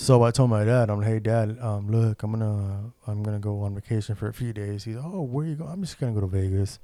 So 0.00 0.22
I 0.22 0.30
told 0.30 0.48
my 0.48 0.62
dad, 0.62 0.90
I'm 0.90 0.98
like, 1.00 1.08
hey 1.08 1.18
dad, 1.18 1.58
um, 1.60 1.90
look, 1.90 2.22
I'm 2.22 2.30
gonna 2.30 2.92
I'm 3.08 3.24
gonna 3.24 3.40
go 3.40 3.62
on 3.62 3.74
vacation 3.74 4.14
for 4.14 4.28
a 4.28 4.32
few 4.32 4.52
days. 4.52 4.84
He's, 4.84 4.96
oh, 4.96 5.22
where 5.22 5.44
you 5.44 5.56
going? 5.56 5.72
I'm 5.72 5.82
just 5.82 5.98
gonna 5.98 6.12
go 6.12 6.20
to 6.20 6.28
Vegas. 6.28 6.78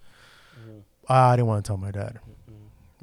I 1.08 1.36
didn't 1.36 1.46
want 1.46 1.64
to 1.64 1.68
tell 1.68 1.76
my 1.76 1.92
dad, 1.92 2.18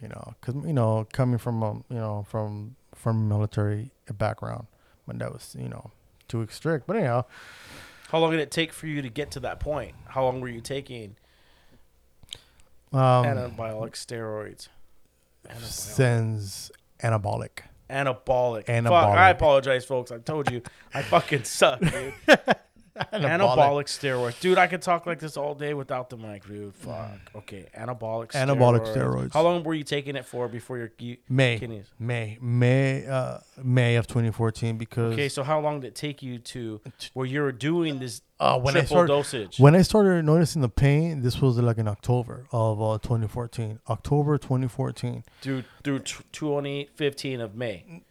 you 0.02 0.10
know, 0.10 0.36
because 0.40 0.56
you 0.66 0.74
know, 0.74 1.08
coming 1.14 1.38
from 1.38 1.64
a 1.64 1.74
you 1.90 1.96
know 1.96 2.26
from 2.30 2.76
from 2.94 3.30
military 3.30 3.92
background, 4.18 4.68
my 5.08 5.14
dad 5.14 5.32
was 5.32 5.56
you 5.58 5.70
know 5.70 5.92
too 6.28 6.46
strict. 6.52 6.88
But 6.88 6.98
anyhow, 6.98 7.24
How 8.10 8.20
long 8.20 8.32
did 8.32 8.42
it 8.42 8.52
take 8.52 8.74
for 8.74 8.88
you 8.88 9.02
to 9.02 9.10
get 9.10 9.32
to 9.32 9.40
that 9.40 9.62
point? 9.62 9.96
How 10.08 10.26
long 10.26 10.42
were 10.42 10.50
you 10.50 10.62
taking 10.62 11.16
um, 12.92 13.24
anabolic 13.26 13.94
steroids? 13.94 14.68
Anabolic. 15.48 15.64
sends 15.64 16.72
anabolic. 17.00 17.62
Anabolic. 17.92 18.66
Fuck, 18.66 19.18
I 19.18 19.30
apologize, 19.30 19.86
folks. 19.86 20.12
I 20.12 20.18
told 20.20 20.50
you, 20.52 20.62
I 20.94 21.02
fucking 21.02 21.44
suck, 21.44 21.80
dude. 21.80 22.14
anabolic 23.14 23.86
steroids, 23.86 24.40
dude. 24.40 24.58
I 24.58 24.68
could 24.68 24.82
talk 24.82 25.06
like 25.06 25.20
this 25.20 25.38
all 25.38 25.56
day 25.56 25.74
without 25.74 26.10
the 26.10 26.18
mic, 26.18 26.48
dude. 26.48 26.74
Fuck. 26.76 27.12
Okay, 27.36 27.68
anabolic. 27.78 28.28
steroids. 28.32 28.48
Anabolic 28.58 28.96
steroids. 28.96 29.34
How 29.34 29.42
long 29.42 29.64
were 29.64 29.74
you 29.74 29.84
taking 29.84 30.16
it 30.16 30.26
for 30.26 30.48
before 30.48 30.78
your 30.78 30.92
you, 31.00 31.18
May 31.30 31.58
kidneys? 31.60 31.86
May 32.00 32.38
May 32.42 33.06
uh 33.08 33.40
May 33.64 33.96
of 33.96 34.08
2014 34.08 34.78
because 34.78 35.14
Okay, 35.14 35.30
so 35.30 35.44
how 35.44 35.60
long 35.60 35.80
did 35.80 35.88
it 35.90 35.96
take 35.96 36.22
you 36.22 36.40
to 36.40 36.82
where 37.14 37.26
you 37.26 37.42
were 37.42 37.52
doing 37.52 38.00
this 38.00 38.22
uh, 38.40 38.60
when 38.60 38.76
I 38.76 38.80
triple 38.82 38.88
started 38.96 39.08
dosage? 39.08 39.60
when 39.60 39.76
I 39.76 39.82
started 39.82 40.24
noticing 40.26 40.62
the 40.62 40.70
pain, 40.70 41.22
this 41.22 41.42
was 41.42 41.58
like 41.58 41.78
in 41.78 41.88
October 41.88 42.46
of 42.52 42.82
uh, 42.82 42.98
2014. 43.00 43.80
October 43.90 44.38
2014. 44.38 45.24
through 45.42 45.64
through 45.84 46.00
t- 46.00 46.24
2015 46.32 47.42
of 47.42 47.56
May. 47.56 48.04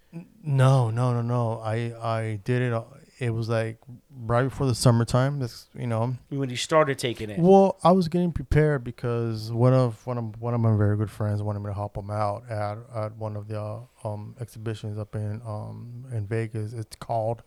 No, 0.43 0.91
no, 0.91 1.13
no, 1.13 1.23
no. 1.23 1.61
I 1.61 1.93
I 2.03 2.41
did 2.45 2.63
it. 2.63 2.83
Uh, 3.21 3.25
It 3.25 3.31
was 3.31 3.49
like 3.49 3.79
right 4.27 4.45
before 4.45 4.67
the 4.67 4.75
summertime. 4.75 5.39
That's 5.41 5.69
you 5.75 5.87
know. 5.87 6.17
When 6.29 6.51
you 6.51 6.57
started 6.57 6.99
taking 6.99 7.31
it. 7.31 7.39
Well, 7.39 7.79
I 7.85 7.93
was 7.93 8.09
getting 8.09 8.33
prepared 8.33 8.85
because 8.85 9.51
one 9.53 9.75
of 9.75 10.07
one 10.07 10.19
of 10.19 10.41
one 10.41 10.55
of 10.55 10.61
my 10.61 10.77
very 10.77 10.97
good 10.97 11.11
friends 11.11 11.43
wanted 11.43 11.61
me 11.61 11.67
to 11.71 11.75
help 11.75 11.97
him 11.97 12.11
out 12.11 12.45
at, 12.51 12.79
at 12.95 13.17
one 13.17 13.37
of 13.37 13.49
the 13.49 13.61
uh, 13.61 13.81
um, 14.05 14.35
exhibitions 14.41 14.99
up 14.99 15.15
in 15.15 15.41
um, 15.47 16.05
in 16.13 16.27
Vegas. 16.27 16.73
It's 16.73 16.97
called 16.97 17.43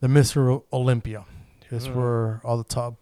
the 0.00 0.08
Mister 0.08 0.58
Olympia. 0.72 1.24
It's 1.70 1.86
Mm. 1.88 1.94
where 1.96 2.40
all 2.44 2.56
the 2.58 2.64
top 2.64 2.94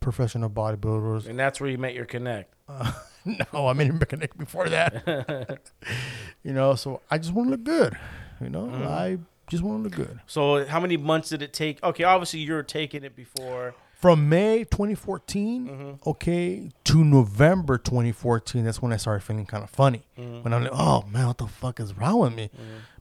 professional 0.00 0.50
bodybuilders. 0.50 1.26
And 1.26 1.38
that's 1.38 1.60
where 1.60 1.70
you 1.70 1.78
met 1.78 1.94
your 1.94 2.04
connect. 2.04 2.52
no, 3.24 3.66
I 3.68 3.72
made 3.72 3.88
him 3.88 3.98
connect 3.98 4.36
before 4.38 4.68
that. 4.68 5.60
you 6.42 6.52
know, 6.52 6.74
so 6.74 7.00
I 7.10 7.18
just 7.18 7.32
want 7.32 7.48
to 7.48 7.50
look 7.52 7.64
good. 7.64 7.96
You 8.40 8.50
know, 8.50 8.66
Mm-hmm. 8.66 8.86
I 8.86 9.18
just 9.48 9.62
want 9.62 9.78
to 9.82 9.88
look 9.88 10.08
good. 10.08 10.20
So 10.26 10.64
how 10.66 10.80
many 10.80 10.96
months 10.96 11.28
did 11.30 11.42
it 11.42 11.52
take? 11.52 11.82
Okay, 11.82 12.04
obviously 12.04 12.40
you're 12.40 12.62
taking 12.62 13.04
it 13.04 13.14
before. 13.16 13.74
From 13.94 14.28
May 14.28 14.58
2014, 14.62 15.68
Mm-hmm. 15.68 16.08
okay, 16.10 16.70
to 16.84 17.04
November 17.04 17.78
2014, 17.78 18.64
that's 18.64 18.80
when 18.80 18.92
I 18.92 18.96
started 18.96 19.24
feeling 19.24 19.44
kind 19.46 19.64
of 19.64 19.70
funny. 19.70 20.02
Mm-hmm. 20.16 20.42
When 20.44 20.54
I'm 20.54 20.62
like, 20.62 20.72
oh 20.72 21.02
man, 21.10 21.26
what 21.26 21.38
the 21.38 21.48
fuck 21.48 21.80
is 21.80 21.96
wrong 21.96 22.20
with 22.20 22.34
me? 22.34 22.48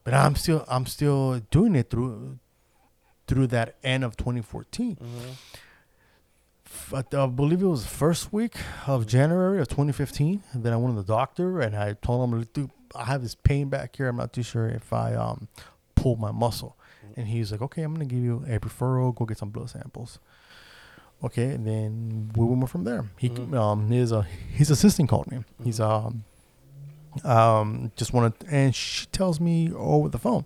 But 0.03 0.13
I'm 0.15 0.36
still, 0.36 0.65
I'm 0.67 0.86
still 0.88 1.39
doing 1.51 1.75
it 1.75 1.89
through, 1.91 2.39
through 3.27 3.47
that 3.47 3.75
end 3.83 4.03
of 4.03 4.17
2014. 4.17 4.97
But 6.89 7.13
I 7.13 7.25
believe 7.27 7.62
it 7.62 7.65
was 7.67 7.83
the 7.83 7.89
first 7.89 8.33
week 8.33 8.55
of 8.88 9.05
January 9.07 9.60
of 9.62 9.67
2015 9.67 10.43
that 10.55 10.73
I 10.73 10.75
went 10.77 10.95
to 10.95 11.01
the 11.01 11.07
doctor 11.07 11.60
and 11.62 11.75
I 11.75 11.93
told 11.93 12.33
him, 12.33 12.43
"Dude, 12.53 12.71
I 12.95 13.05
have 13.05 13.21
this 13.21 13.36
pain 13.36 13.69
back 13.69 13.95
here. 13.95 14.07
I'm 14.07 14.17
not 14.17 14.33
too 14.33 14.43
sure 14.43 14.67
if 14.67 14.91
I 14.93 15.13
um 15.15 15.47
pull 16.01 16.15
my 16.15 16.31
muscle." 16.31 16.77
And 17.15 17.27
he's 17.27 17.51
like, 17.51 17.62
"Okay, 17.62 17.83
I'm 17.83 17.93
gonna 17.93 18.05
give 18.05 18.23
you 18.23 18.43
a 18.47 18.60
referral. 18.60 19.13
Go 19.15 19.25
get 19.25 19.38
some 19.38 19.49
blood 19.49 19.69
samples." 19.69 20.19
Okay, 21.23 21.49
and 21.55 21.65
then 21.65 22.31
we 22.36 22.45
went 22.45 22.69
from 22.69 22.83
there. 22.83 23.05
He 23.17 23.29
um 23.53 23.89
his 23.89 24.13
uh, 24.13 24.21
his 24.21 24.69
assistant 24.69 25.10
called 25.10 25.29
me. 25.31 25.43
He's 25.63 25.79
um 25.79 26.23
um 27.23 27.91
just 27.95 28.13
wanted 28.13 28.33
and 28.49 28.75
she 28.75 29.07
tells 29.07 29.39
me 29.39 29.71
over 29.73 30.10
the 30.10 30.19
phone 30.19 30.45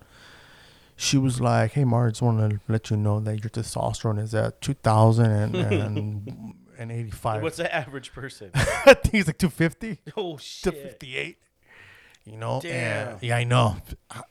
she 1.01 1.17
was 1.17 1.41
like, 1.41 1.71
"Hey, 1.71 1.83
Mar, 1.83 2.09
just 2.09 2.21
want 2.21 2.51
to 2.51 2.59
let 2.67 2.91
you 2.91 2.97
know 2.97 3.19
that 3.21 3.43
your 3.43 3.49
testosterone 3.49 4.19
is 4.19 4.35
at 4.35 4.61
2,000 4.61 5.25
and, 5.25 5.55
and, 5.55 6.55
and 6.77 6.91
85. 6.91 7.41
What's 7.41 7.57
the 7.57 7.73
average 7.73 8.13
person? 8.13 8.51
I 8.55 8.93
think 8.93 9.15
it's 9.15 9.27
like 9.27 9.39
250 9.39 9.99
oh 10.15 10.37
shit! 10.37 10.73
58. 10.75 11.37
You 12.25 12.37
know? 12.37 12.59
Damn. 12.61 13.13
And, 13.13 13.23
yeah, 13.23 13.35
I 13.35 13.43
know. 13.43 13.77
I, 14.11 14.21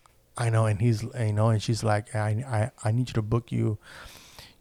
I 0.40 0.48
know. 0.48 0.64
And 0.66 0.80
he's, 0.80 1.02
you 1.02 1.32
know, 1.32 1.50
and 1.50 1.62
she's 1.62 1.84
like, 1.84 2.14
I, 2.14 2.28
I, 2.48 2.88
I 2.88 2.92
need 2.92 3.08
you 3.10 3.14
to 3.14 3.22
book 3.22 3.52
you. 3.52 3.78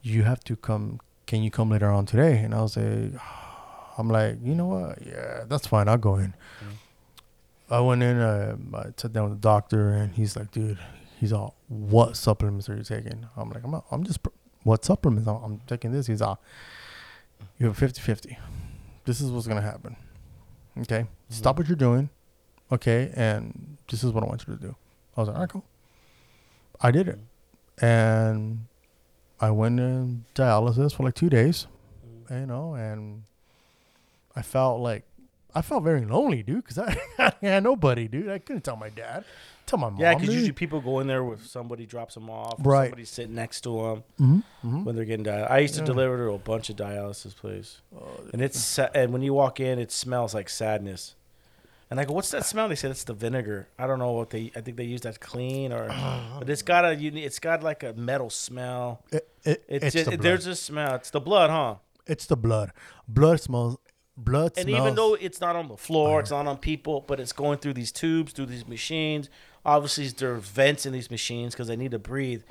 You 0.02 0.24
have 0.24 0.44
to 0.44 0.56
come. 0.56 1.00
Can 1.26 1.42
you 1.42 1.50
come 1.50 1.70
later 1.70 1.90
on 1.90 2.06
today? 2.06 2.40
And 2.40 2.54
I 2.54 2.62
was 2.62 2.76
like, 2.76 3.14
I'm 3.98 4.10
like, 4.10 4.38
you 4.44 4.56
know 4.56 4.68
what? 4.68 5.06
Yeah, 5.06 5.46
that's 5.48 5.68
fine. 5.68 5.88
I'll 5.88 5.98
go 5.98 6.16
in. 6.16 6.34
I 7.70 7.80
went 7.80 8.04
in. 8.04 8.18
Uh, 8.18 8.58
I 8.74 8.86
sat 8.98 9.14
down 9.14 9.30
with 9.30 9.42
the 9.42 9.48
doctor, 9.48 9.92
and 9.92 10.14
he's 10.14 10.36
like, 10.36 10.52
dude, 10.52 10.80
he's 11.20 11.32
all, 11.32 11.56
what 11.68 12.18
supplements 12.18 12.70
are 12.70 12.76
you 12.76 12.84
taking? 12.84 13.28
I'm 13.38 13.50
like, 13.50 13.64
I'm, 13.64 13.72
not, 13.72 13.86
I'm 13.92 14.04
just, 14.04 14.20
what 14.64 14.84
supplements? 14.84 15.28
I'm, 15.28 15.44
I'm 15.44 15.62
taking 15.68 15.92
this. 15.92 16.08
He's 16.08 16.22
all, 16.22 16.42
you 17.58 17.68
have 17.68 17.78
50 17.78 18.02
50. 18.02 18.38
This 19.06 19.22
is 19.22 19.32
what's 19.32 19.48
going 19.48 19.62
to 19.62 19.68
happen. 19.68 19.96
Okay. 20.80 21.06
Stop 21.30 21.58
what 21.58 21.68
you're 21.68 21.76
doing. 21.76 22.10
Okay. 22.72 23.12
And 23.16 23.78
this 23.90 24.04
is 24.04 24.12
what 24.12 24.24
I 24.24 24.28
want 24.28 24.46
you 24.48 24.56
to 24.56 24.62
do. 24.62 24.76
I 25.20 25.22
was 25.24 25.28
like, 25.28 25.36
all 25.36 25.42
right, 25.42 25.50
cool. 25.50 25.66
I 26.82 26.92
did 26.92 27.08
it. 27.10 27.20
And 27.82 28.66
I 29.40 29.52
went 29.52 29.80
in 29.80 30.24
dialysis 30.34 30.96
for 30.96 31.04
like 31.04 31.16
two 31.16 31.30
days, 31.30 31.68
you 32.30 32.46
know, 32.46 32.74
and 32.76 33.24
I 34.36 34.42
felt 34.42 34.80
like, 34.80 35.04
I 35.54 35.62
felt 35.62 35.84
very 35.84 36.06
lonely, 36.06 36.44
dude, 36.44 36.64
because 36.64 36.78
I, 36.78 36.98
I 37.20 37.34
had 37.42 37.64
nobody, 37.64 38.08
dude. 38.08 38.30
I 38.30 38.38
couldn't 38.40 38.64
tell 38.64 38.76
my 38.78 38.90
dad, 38.90 39.26
tell 39.66 39.80
my 39.80 39.90
mom. 39.90 40.00
Yeah, 40.00 40.14
because 40.14 40.34
usually 40.34 40.52
people 40.54 40.80
go 40.80 41.00
in 41.00 41.08
there 41.08 41.24
with 41.24 41.46
somebody 41.48 41.86
drops 41.86 42.14
them 42.14 42.30
off, 42.30 42.56
Right. 42.60 42.86
Somebody 42.86 43.06
sitting 43.06 43.36
next 43.36 43.62
to 43.62 43.70
them 43.82 44.04
Mhm, 44.20 44.44
mhm. 44.64 44.84
when 44.86 44.96
they're 44.96 45.06
getting 45.06 45.26
dialysis. 45.26 45.52
I 45.52 45.58
used 45.60 45.74
to 45.76 45.82
Yeah. 45.82 45.86
deliver 45.88 46.18
to 46.28 46.32
a 46.34 46.38
bunch 46.38 46.70
of 46.70 46.76
dialysis 46.78 47.36
places, 47.36 47.82
Oh, 47.94 48.08
and 48.32 48.42
it's 48.42 48.60
sa- 48.60 48.90
and 48.96 49.12
when 49.12 49.22
you 49.22 49.34
walk 49.34 49.60
in, 49.60 49.80
it 49.80 49.92
smells 49.92 50.34
like 50.34 50.48
sadness. 50.50 51.16
And 51.92 52.00
I 52.00 52.06
go, 52.06 52.14
"What's 52.14 52.30
that 52.32 52.46
smell?" 52.46 52.70
They 52.70 52.76
said 52.76 52.92
it's 52.92 53.04
the 53.04 53.14
vinegar. 53.14 53.68
I 53.80 53.88
don't 53.88 53.98
know 54.00 54.12
what 54.12 54.30
they. 54.30 54.52
I 54.56 54.62
think 54.62 54.78
they 54.78 54.84
use 54.84 55.02
that 55.02 55.20
clean 55.20 55.74
or, 55.74 55.88
but 56.40 56.50
it's 56.50 56.62
got 56.62 56.86
a. 56.86 56.96
uni- 56.96 57.24
It's 57.24 57.40
got 57.40 57.64
like 57.64 57.82
a 57.84 57.94
metal 57.94 58.30
smell. 58.30 59.04
It, 59.12 59.28
it, 59.44 59.64
It's, 59.68 59.86
it's, 59.86 59.94
just, 59.96 60.06
the 60.06 60.18
blood. 60.18 60.24
there's 60.24 60.46
a 60.46 60.56
smell. 60.56 60.96
It's 60.96 61.10
the 61.10 61.20
blood, 61.22 61.50
huh? 61.50 61.76
it's 62.06 62.26
the 62.28 62.38
blood. 62.38 62.72
Blood 63.08 63.40
smells. 63.42 63.78
Blood 64.18 64.54
smells. 64.56 64.58
And 64.58 64.70
smells. 64.70 64.82
even 64.84 64.96
though 64.96 65.14
it's 65.16 65.40
not 65.42 65.56
on 65.56 65.68
the 65.68 65.78
floor, 65.78 66.20
it's 66.20 66.32
not 66.32 66.46
on 66.46 66.58
people, 66.58 67.06
but 67.08 67.20
it's 67.20 67.32
going 67.34 67.58
through 67.60 67.74
these 67.74 67.92
tubes, 67.92 68.34
through 68.34 68.48
these 68.48 68.68
machines. 68.68 69.30
Obviously, 69.66 70.08
there 70.10 70.34
are 70.34 70.38
vents 70.38 70.86
in 70.86 70.94
these 70.94 71.10
machines 71.10 71.54
because 71.54 71.68
they 71.68 71.76
need 71.76 71.92
to 71.92 72.00
breathe, 72.00 72.44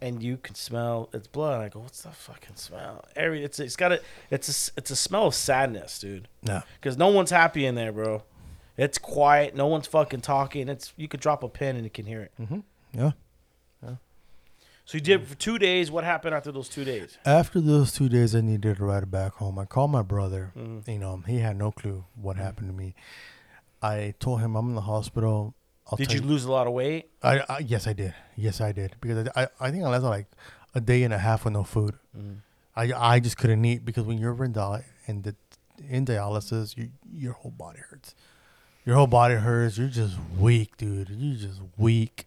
and 0.00 0.22
you 0.22 0.36
can 0.36 0.54
smell 0.54 1.08
it's 1.14 1.28
blood. 1.28 1.60
I 1.62 1.68
go, 1.70 1.80
what's 1.80 2.02
the 2.02 2.10
fucking 2.10 2.56
smell? 2.56 3.04
Every 3.16 3.42
it's 3.44 3.58
it's 3.60 3.76
got 3.76 3.92
a 3.92 4.00
it's 4.30 4.48
a 4.48 4.50
s- 4.50 4.70
it's 4.76 4.90
a 4.90 4.96
smell 4.96 5.26
of 5.28 5.34
sadness, 5.34 5.98
dude. 5.98 6.28
no, 6.42 6.62
Because 6.80 6.96
no 6.98 7.08
one's 7.08 7.30
happy 7.30 7.64
in 7.66 7.74
there, 7.74 7.92
bro. 7.92 8.22
It's 8.76 8.98
quiet. 8.98 9.54
No 9.54 9.66
one's 9.66 9.86
fucking 9.86 10.22
talking. 10.22 10.68
It's 10.68 10.92
you 10.96 11.08
could 11.08 11.20
drop 11.20 11.42
a 11.42 11.48
pin 11.48 11.76
and 11.76 11.84
you 11.84 11.90
can 11.90 12.06
hear 12.06 12.22
it. 12.22 12.32
yeah. 12.92 13.12
yeah. 13.82 13.94
So 14.84 14.98
you 14.98 15.00
did 15.00 15.22
it 15.22 15.26
for 15.26 15.34
two 15.34 15.58
days. 15.58 15.90
What 15.90 16.04
happened 16.04 16.34
after 16.34 16.50
those 16.50 16.68
two 16.68 16.84
days? 16.84 17.18
After 17.24 17.60
those 17.60 17.92
two 17.92 18.08
days, 18.08 18.34
I 18.34 18.40
needed 18.40 18.78
to 18.78 18.84
ride 18.84 19.10
back 19.10 19.34
home. 19.34 19.58
I 19.58 19.64
called 19.64 19.90
my 19.90 20.02
brother. 20.02 20.52
Mm-hmm. 20.56 20.90
You 20.90 20.98
know, 20.98 21.22
he 21.26 21.38
had 21.38 21.56
no 21.56 21.70
clue 21.70 22.04
what 22.14 22.36
happened 22.36 22.68
to 22.68 22.74
me. 22.74 22.94
I 23.82 24.14
told 24.18 24.40
him 24.40 24.56
I'm 24.56 24.70
in 24.70 24.74
the 24.74 24.82
hospital. 24.82 25.54
I'll 25.90 25.96
Did 25.96 26.08
tell 26.08 26.20
you 26.20 26.26
lose 26.26 26.44
a 26.44 26.52
lot 26.52 26.66
of 26.66 26.72
weight? 26.72 27.10
I, 27.22 27.40
I 27.48 27.58
yes, 27.58 27.86
I 27.86 27.92
did. 27.92 28.14
Yes, 28.36 28.60
I 28.60 28.72
did 28.72 28.96
because 29.00 29.28
I, 29.36 29.48
I, 29.60 29.70
think 29.70 29.84
I 29.84 29.88
lasted 29.88 30.08
like 30.08 30.26
a 30.74 30.80
day 30.80 31.02
and 31.02 31.12
a 31.12 31.18
half 31.18 31.44
with 31.44 31.52
no 31.52 31.64
food. 31.64 31.96
Mm-hmm. 32.16 32.34
I 32.76 33.14
I 33.14 33.20
just 33.20 33.36
couldn't 33.36 33.64
eat 33.64 33.84
because 33.84 34.04
when 34.04 34.18
you're 34.18 34.44
in 34.44 34.52
di- 34.52 34.84
in 35.06 35.22
the 35.22 35.34
in 35.88 36.06
dialysis, 36.06 36.76
you, 36.76 36.90
your 37.12 37.32
whole 37.34 37.50
body 37.50 37.80
hurts. 37.90 38.14
Your 38.84 38.96
whole 38.96 39.06
body 39.06 39.34
hurts. 39.34 39.78
You're 39.78 39.88
just 39.88 40.16
weak, 40.38 40.76
dude. 40.76 41.08
You're 41.10 41.36
just 41.36 41.60
weak. 41.76 42.26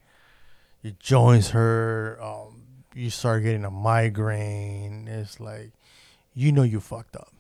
Your 0.82 0.94
joints 1.00 1.50
hurt. 1.50 2.20
Um, 2.22 2.62
you 2.94 3.10
start 3.10 3.44
getting 3.44 3.66
a 3.66 3.72
migraine. 3.72 5.08
It's 5.08 5.40
like, 5.40 5.72
you 6.34 6.52
know, 6.52 6.64
you 6.64 6.80
fucked 6.80 7.16
up. 7.16 7.34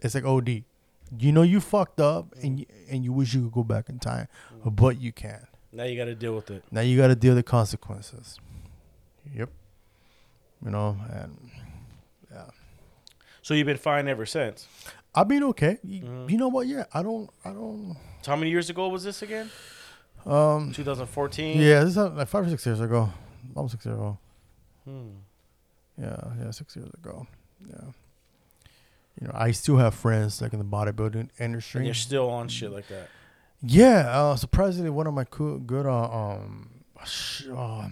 It's 0.00 0.14
like 0.14 0.24
OD. 0.24 0.64
You 1.18 1.30
know 1.30 1.42
you 1.42 1.60
fucked 1.60 2.00
up, 2.00 2.34
and 2.42 2.58
you, 2.58 2.66
and 2.90 3.04
you 3.04 3.12
wish 3.12 3.32
you 3.32 3.42
could 3.42 3.52
go 3.52 3.62
back 3.62 3.88
in 3.88 4.00
time, 4.00 4.26
but 4.64 5.00
you 5.00 5.12
can't. 5.12 5.44
Now 5.72 5.84
you 5.84 5.96
got 5.96 6.06
to 6.06 6.16
deal 6.16 6.34
with 6.34 6.50
it. 6.50 6.64
Now 6.72 6.80
you 6.80 6.96
got 6.96 7.08
to 7.08 7.14
deal 7.14 7.34
with 7.34 7.44
the 7.44 7.48
consequences. 7.48 8.40
Yep. 9.32 9.50
You 10.64 10.70
know, 10.70 10.96
and 11.12 11.36
yeah, 12.32 12.46
So 13.42 13.54
you've 13.54 13.66
been 13.66 13.76
fine 13.76 14.08
ever 14.08 14.26
since. 14.26 14.66
I've 15.14 15.28
been 15.28 15.44
okay. 15.44 15.78
Mm-hmm. 15.86 16.28
you 16.28 16.38
know 16.38 16.48
what? 16.48 16.66
Yeah, 16.66 16.84
I 16.92 17.02
don't. 17.02 17.30
I 17.44 17.50
don't. 17.50 17.96
So 18.26 18.32
how 18.32 18.36
many 18.36 18.50
years 18.50 18.68
ago 18.70 18.88
was 18.88 19.04
this 19.04 19.22
again? 19.22 19.48
Um. 20.26 20.72
2014. 20.72 21.60
Yeah, 21.60 21.84
this 21.84 21.90
is 21.90 21.96
like 21.96 22.26
five 22.26 22.44
or 22.44 22.50
six 22.50 22.66
years 22.66 22.80
ago. 22.80 23.08
Almost 23.54 23.74
six 23.74 23.86
years 23.86 23.94
ago. 23.96 24.18
Hmm. 24.84 25.10
Yeah, 25.96 26.16
yeah, 26.40 26.50
six 26.50 26.74
years 26.74 26.90
ago. 26.92 27.28
Yeah. 27.70 27.84
You 29.20 29.28
know, 29.28 29.32
I 29.32 29.52
still 29.52 29.76
have 29.76 29.94
friends 29.94 30.42
like 30.42 30.52
in 30.52 30.58
the 30.58 30.64
bodybuilding 30.64 31.14
And 31.14 31.30
industry. 31.38 31.84
you're 31.84 31.94
still 31.94 32.28
on 32.28 32.48
shit 32.48 32.72
like 32.72 32.88
that. 32.88 33.10
Yeah, 33.62 34.08
uh, 34.10 34.34
surprisingly, 34.34 34.90
one 34.90 35.06
of 35.06 35.14
my 35.14 35.22
cool, 35.22 35.58
good, 35.60 35.86
uh, 35.86 36.10
um, 36.10 36.70
sh- 37.04 37.44
uh, 37.56 37.88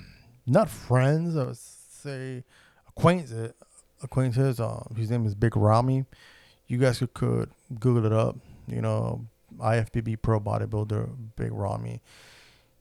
not 0.49 0.69
friends, 0.69 1.37
I 1.37 1.45
would 1.45 1.57
say 1.57 2.43
acquaintances. 2.89 3.53
Acquaintances. 4.03 4.59
Uh, 4.59 4.83
his 4.97 5.13
name 5.13 5.27
is 5.27 5.37
Big 5.37 5.57
Rami. 5.57 6.07
You 6.67 6.79
guys 6.79 6.99
could, 6.99 7.15
could 7.15 7.51
Google 7.79 8.05
it 8.07 8.13
up. 8.13 8.37
You 8.67 8.83
know, 8.83 9.27
IFBB 9.59 10.21
Pro 10.23 10.41
Bodybuilder, 10.41 11.11
Big 11.37 11.53
Rami. 11.53 12.03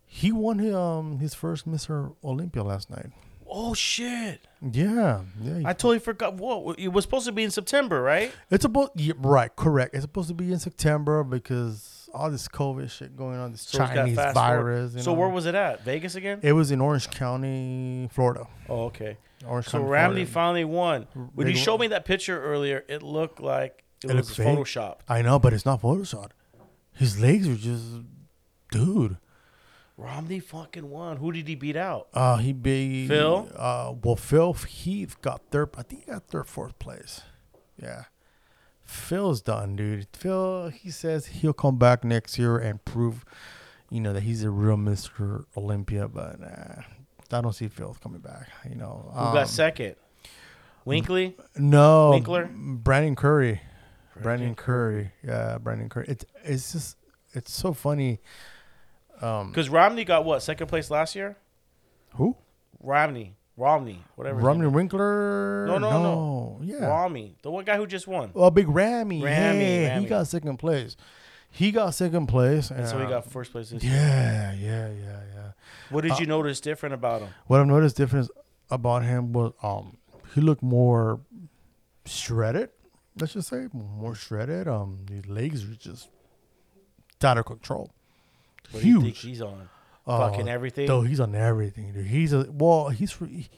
He 0.06 0.32
won 0.32 0.60
his, 0.60 0.76
um 0.76 1.20
his 1.20 1.34
first 1.34 1.68
Mr. 1.70 2.16
Olympia 2.24 2.64
last 2.64 2.90
night. 2.90 3.08
Oh 3.56 3.74
shit! 3.76 4.40
Yeah, 4.62 5.22
yeah. 5.42 5.60
I 5.66 5.74
totally 5.74 6.00
forgot. 6.00 6.36
What 6.36 6.80
it 6.80 6.88
was 6.88 7.04
supposed 7.04 7.26
to 7.28 7.32
be 7.32 7.44
in 7.44 7.52
September, 7.52 8.02
right? 8.02 8.32
It's 8.50 8.66
about 8.66 8.92
yeah, 8.96 9.14
right, 9.18 9.56
correct. 9.56 9.94
It's 9.94 10.04
supposed 10.04 10.30
to 10.30 10.34
be 10.34 10.52
in 10.52 10.58
September 10.60 11.24
because 11.24 12.10
all 12.14 12.32
this 12.32 12.48
COVID 12.48 12.90
shit 12.90 13.16
going 13.16 13.38
on, 13.38 13.52
this 13.52 13.62
So 13.62 13.80
Chinese 13.80 14.16
virus. 14.16 14.94
you 14.96 15.02
So 15.02 15.14
know. 15.14 15.20
where 15.20 15.30
was 15.30 15.46
it 15.46 15.54
at? 15.56 15.84
Vegas 15.84 16.16
again? 16.16 16.40
It 16.42 16.54
was 16.54 16.72
in 16.72 16.80
Orange 16.82 17.10
County, 17.12 18.08
Florida. 18.12 18.48
oh, 18.70 18.86
okay. 18.86 19.18
Orange 19.48 19.66
So 19.68 19.80
County, 19.80 19.88
Florida. 19.88 20.26
finally 20.26 20.64
won. 20.66 21.08
When 21.36 21.48
you 21.48 21.56
showed 21.56 21.80
me 21.80 21.88
that 21.88 22.06
picture 22.06 22.42
earlier, 22.42 22.84
it 22.88 23.04
looked 23.04 23.40
like 23.40 23.84
it, 24.04 24.10
It 24.12 24.16
was. 24.16 24.30
Photoshop. 24.32 25.00
I 25.10 25.22
know, 25.22 25.38
but 25.38 25.54
it's 25.54 25.66
not 25.66 25.82
Photoshop. 25.82 26.30
His 26.94 27.20
legs 27.20 27.48
are 27.48 27.56
just, 27.56 27.84
dude. 28.72 29.18
Romney 29.98 30.40
fucking 30.40 30.90
won. 30.90 31.18
Who 31.18 31.32
did 31.32 31.48
he 31.48 31.56
beat 31.56 31.76
out? 31.76 32.08
Uh, 32.14 32.38
he 32.38 32.52
beat 32.52 33.08
Phil? 33.08 33.48
Uh, 33.56 33.94
well, 34.04 34.16
Phil 34.16 34.54
Heath 34.54 35.22
got 35.22 35.42
third. 35.52 35.70
I 35.78 35.84
think 35.84 36.06
he 36.06 36.12
got 36.12 36.28
third, 36.28 36.48
fourth 36.48 36.80
place. 36.80 37.22
Yeah, 37.80 38.06
Phil's 38.84 39.42
done, 39.42 39.76
dude. 39.76 40.08
Phil, 40.14 40.70
he 40.70 40.90
says 40.90 41.28
he'll 41.28 41.54
come 41.54 41.78
back 41.78 42.04
next 42.04 42.40
year 42.40 42.58
and 42.58 42.84
prove, 42.86 43.24
you 43.92 44.00
know, 44.00 44.14
that 44.14 44.24
he's 44.24 44.44
a 44.44 44.50
real 44.50 44.78
Mister 44.78 45.46
Olympia. 45.56 46.08
But 46.08 46.42
uh, 46.42 46.82
I 47.32 47.42
don't 47.42 47.54
see 47.54 47.68
Phil 47.68 47.96
coming 48.02 48.22
back. 48.22 48.50
You 48.68 48.76
know, 48.76 49.12
Who 49.14 49.20
Um, 49.20 49.34
got 49.34 49.48
second? 49.48 49.96
Winkley. 50.86 51.36
No, 51.56 52.10
Winkler? 52.12 52.50
Brandon 52.52 53.16
Curry. 53.16 53.62
Brandon 54.22 54.56
Curry. 54.56 55.12
Yeah, 55.24 55.58
Brandon 55.58 55.90
Curry. 55.90 56.06
It's 56.08 56.26
it's 56.44 56.72
just 56.72 56.98
it's 57.34 57.52
so 57.52 57.74
funny. 57.74 58.20
Um, 59.22 59.50
Because 59.50 59.70
Romney 59.70 60.04
got 60.04 60.26
what 60.26 60.42
second 60.42 60.68
place 60.68 60.92
last 60.92 61.16
year? 61.16 61.38
who? 62.16 62.36
Romney, 62.80 63.36
Romney, 63.58 64.04
whatever. 64.16 64.40
Romney 64.40 64.68
Winkler? 64.68 65.66
No, 65.68 65.78
no, 65.78 65.90
no. 66.04 66.60
Yeah. 66.62 66.76
is. 66.76 66.82
Romney, 66.82 67.36
the 67.42 67.50
one 67.50 67.64
guy 67.64 67.78
who 67.78 67.88
just 67.88 68.08
won. 68.08 68.32
Well, 68.34 68.52
Big 68.52 68.68
Rammy. 68.68 69.22
Rammy, 69.22 69.82
yeah, 69.84 69.88
Rammy. 69.90 70.04
he 70.04 70.10
got 70.10 70.28
second 70.28 70.58
place. 70.58 70.96
He 71.50 71.72
got 71.72 71.94
second 71.94 72.28
place, 72.28 72.72
and 72.72 72.82
And 72.82 72.90
so 72.90 73.00
he 73.00 73.06
got 73.06 73.30
first 73.30 73.52
place 73.52 73.70
this 73.70 73.84
year. 73.84 73.94
Yeah, 73.94 74.54
yeah, 74.54 74.90
yeah, 74.90 75.20
yeah. 75.36 75.52
What 75.90 76.02
did 76.02 76.12
uh, 76.14 76.18
you 76.20 76.26
notice 76.26 76.60
different 76.60 76.94
about 76.94 77.22
him? 77.22 77.30
What 77.46 77.62
I've 77.62 77.68
noticed 77.68 77.96
different 77.96 78.30
about 78.70 79.04
him 79.04 79.34
was 79.34 79.54
um 79.62 79.98
he 80.34 80.42
looked 80.42 80.64
more 80.64 81.20
shredded. 82.06 82.70
Let's 83.20 83.34
just 83.34 83.50
say 83.50 83.68
more 83.74 84.16
shredded. 84.16 84.68
Um, 84.68 85.06
his 85.10 85.28
legs 85.28 85.64
are 85.64 85.76
just 85.76 86.10
out 87.24 87.38
of 87.38 87.46
control. 87.46 87.92
What 88.72 88.84
do 88.84 88.90
you 88.90 89.02
think 89.02 89.16
he's 89.16 89.42
on? 89.42 89.70
Uh, 90.06 90.30
Fucking 90.30 90.50
everything. 90.50 90.88
Though 90.88 91.02
he's 91.02 91.20
on 91.20 91.36
everything. 91.36 91.94
Dude. 91.94 92.08
He's 92.08 92.34
a 92.34 92.48
well. 92.52 92.90
He's 92.90 93.14
he- 93.14 93.50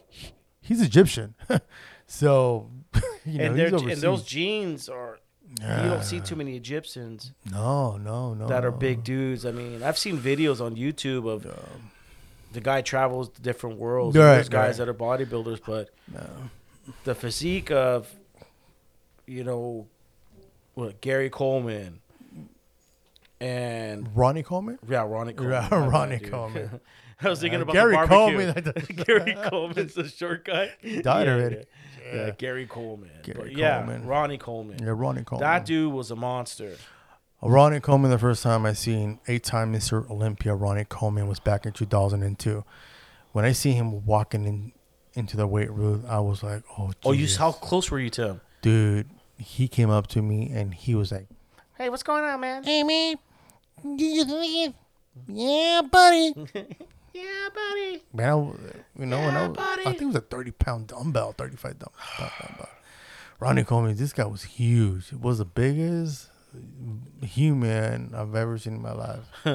he's 0.62 0.82
Egyptian, 0.82 1.36
so 2.08 2.70
you 3.26 3.40
know 3.40 3.46
and, 3.46 3.60
and 3.60 4.02
those 4.02 4.24
jeans 4.24 4.90
are. 4.90 5.20
You 5.62 5.90
don't 5.90 6.04
see 6.04 6.20
too 6.20 6.36
many 6.36 6.56
Egyptians 6.58 7.32
No, 7.50 7.98
no, 7.98 8.34
no. 8.34 8.48
that 8.48 8.66
are 8.66 8.72
big 8.72 9.04
dudes. 9.04 9.46
I 9.46 9.52
mean, 9.52 9.84
I've 9.84 9.98
seen 9.98 10.18
videos 10.18 10.60
on 10.60 10.76
YouTube 10.76 11.30
of 11.30 11.46
the 12.52 12.60
guy 12.62 12.82
travels 12.82 13.30
to 13.30 13.42
different 13.42 13.78
worlds. 13.78 14.18
Right, 14.18 14.34
there's 14.34 14.50
guys 14.50 14.80
right. 14.80 14.88
that 14.88 14.90
are 14.90 14.94
bodybuilders, 14.94 15.62
but 15.66 15.92
the 17.04 17.14
physique 17.14 17.70
of, 17.72 18.14
you 19.28 19.44
know, 19.44 19.88
what 20.74 21.02
Gary 21.02 21.30
Coleman 21.30 22.00
and 23.42 24.10
Ronnie 24.16 24.44
Coleman. 24.44 24.80
yeah, 24.88 25.04
Ronnie 25.06 25.34
Coleman. 25.34 25.52
Yeah, 25.62 25.70
bad, 25.70 25.90
Ronnie. 25.92 26.20
Coleman. 26.20 26.80
I 27.22 27.30
was 27.30 27.40
thinking 27.40 27.60
Uh, 27.60 27.64
about 27.64 27.74
Gary. 27.74 27.96
Coleman. 28.08 28.74
Gary 29.06 29.38
Coleman's 29.50 29.94
the 29.94 30.08
short 30.10 30.46
guy. 30.46 30.72
He 30.82 31.02
died 31.02 31.28
already. 31.28 31.64
Yeah. 32.14 32.32
Gary 32.38 32.68
Coleman. 32.68 33.10
Gary 33.24 33.54
yeah, 33.56 33.78
Coleman. 33.80 34.06
Ronnie 34.06 34.38
Coleman. 34.38 34.78
Yeah, 34.82 34.90
Ronnie 34.96 35.24
Coleman. 35.24 35.48
That 35.48 35.66
dude 35.66 35.92
was 35.94 36.12
a 36.12 36.16
monster. 36.16 36.76
Ronnie 37.42 37.80
Coleman, 37.80 38.12
the 38.12 38.18
first 38.18 38.42
time 38.44 38.66
I 38.66 38.74
seen 38.74 39.20
eight-time 39.28 39.72
Mr. 39.74 40.10
Olympia, 40.10 40.56
Ronnie 40.56 40.84
Coleman 40.86 41.28
was 41.28 41.40
back 41.40 41.66
in 41.66 41.74
2002. 41.74 42.64
When 43.34 43.46
I 43.46 43.52
see 43.52 43.72
him 43.74 44.06
walking 44.06 44.46
in 44.46 44.72
into 45.14 45.38
the 45.38 45.48
weight 45.48 45.72
room, 45.72 46.06
I 46.10 46.20
was 46.20 46.44
like, 46.44 46.64
"Oh, 46.78 46.92
Oh, 47.06 47.12
you 47.12 47.28
how 47.38 47.52
close 47.54 47.90
were 47.92 48.00
you 48.00 48.10
to 48.12 48.28
him? 48.28 48.42
dude!" 48.62 49.10
He 49.38 49.68
came 49.68 49.90
up 49.90 50.08
to 50.08 50.22
me 50.22 50.50
and 50.54 50.74
he 50.74 50.96
was 50.96 51.12
like, 51.12 51.28
Hey, 51.78 51.90
what's 51.90 52.04
going 52.04 52.24
on, 52.24 52.40
man? 52.40 52.64
"Hey, 52.64 52.84
man, 52.84 53.16
did 53.98 54.02
you 54.16 54.26
think? 54.26 54.76
Yeah, 55.28 55.82
buddy." 55.90 56.34
Yeah, 57.14 57.48
buddy. 57.56 58.04
Man, 58.12 58.26
I, 58.26 58.32
w- 58.32 58.58
you 59.00 59.06
know, 59.06 59.18
and 59.20 59.38
I, 59.38 59.48
was, 59.48 59.56
buddy. 59.56 59.82
I 59.84 59.92
think 59.92 60.02
it 60.02 60.06
was 60.08 60.16
a 60.18 60.20
30 60.20 60.52
pound 60.52 60.88
dumbbell, 60.88 61.32
35 61.32 61.80
dumb- 61.80 61.90
pound 61.98 62.32
dumbbell. 62.42 62.70
Ronnie 63.40 63.64
Coleman, 63.64 63.96
this 63.96 64.12
guy 64.12 64.26
was 64.26 64.44
huge. 64.44 65.14
It 65.14 65.22
was 65.22 65.38
the 65.38 65.46
biggest 65.46 66.28
human 67.22 68.14
I've 68.14 68.36
ever 68.36 68.58
seen 68.58 68.76
in 68.76 68.82
my 68.82 68.92
life. 68.92 69.24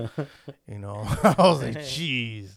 you 0.67 0.79
know, 0.79 1.03
I 1.23 1.35
was 1.39 1.63
like, 1.63 1.77
jeez. 1.81 2.53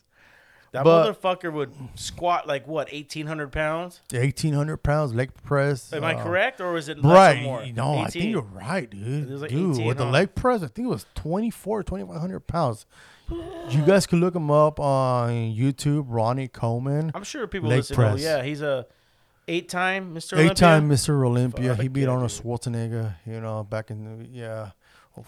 That 0.74 0.84
But- 0.84 1.22
motherfucker 1.22 1.54
would 1.54 1.72
squat 1.94 2.48
like 2.48 2.68
what, 2.68 2.90
eighteen 2.92 3.28
hundred 3.28 3.52
pounds? 3.52 4.02
1,800 4.12 4.78
pounds 4.78 5.14
leg 5.14 5.32
press. 5.44 5.94
Am 5.94 6.04
I 6.04 6.16
uh, 6.16 6.24
correct, 6.24 6.60
or 6.60 6.74
was 6.74 6.90
it 6.90 6.98
Right. 7.04 7.44
more? 7.44 7.64
No, 7.68 8.00
I 8.00 8.08
think 8.08 8.26
you're 8.32 8.42
right, 8.42 8.90
dude. 8.90 9.30
Like 9.30 9.52
dude, 9.52 9.76
18, 9.76 9.86
with 9.88 9.98
the 9.98 10.06
leg 10.06 10.34
press, 10.34 10.64
I 10.64 10.68
think 10.68 10.88
it 10.88 10.90
was 10.90 11.06
24, 11.14 11.84
2,500 11.84 12.40
pounds. 12.48 12.88
You 13.30 13.84
guys 13.86 14.08
can 14.08 14.20
look 14.20 14.36
him 14.36 14.50
up 14.50 14.80
on 14.80 15.30
YouTube, 15.54 16.06
Ronnie 16.08 16.48
Coleman. 16.48 17.12
I'm 17.14 17.24
sure 17.24 17.46
people 17.48 17.70
leg 17.70 17.78
listen. 17.78 17.96
Press. 17.96 18.20
yeah, 18.22 18.42
he's 18.44 18.62
a 18.64 18.88
eight-time 19.48 20.16
Mr. 20.16 20.38
Eight 20.40 20.56
time 20.56 20.86
Olympia. 20.86 20.98
Mr. 20.98 21.26
Olympia. 21.26 21.76
he 21.76 21.88
beat 21.88 22.02
yeah, 22.02 22.08
Arnold. 22.10 22.32
Schwarzenegger, 22.32 23.14
you 23.28 23.40
know, 23.40 23.64
back 23.64 23.92
in 23.92 24.24
the, 24.24 24.28
yeah. 24.28 24.72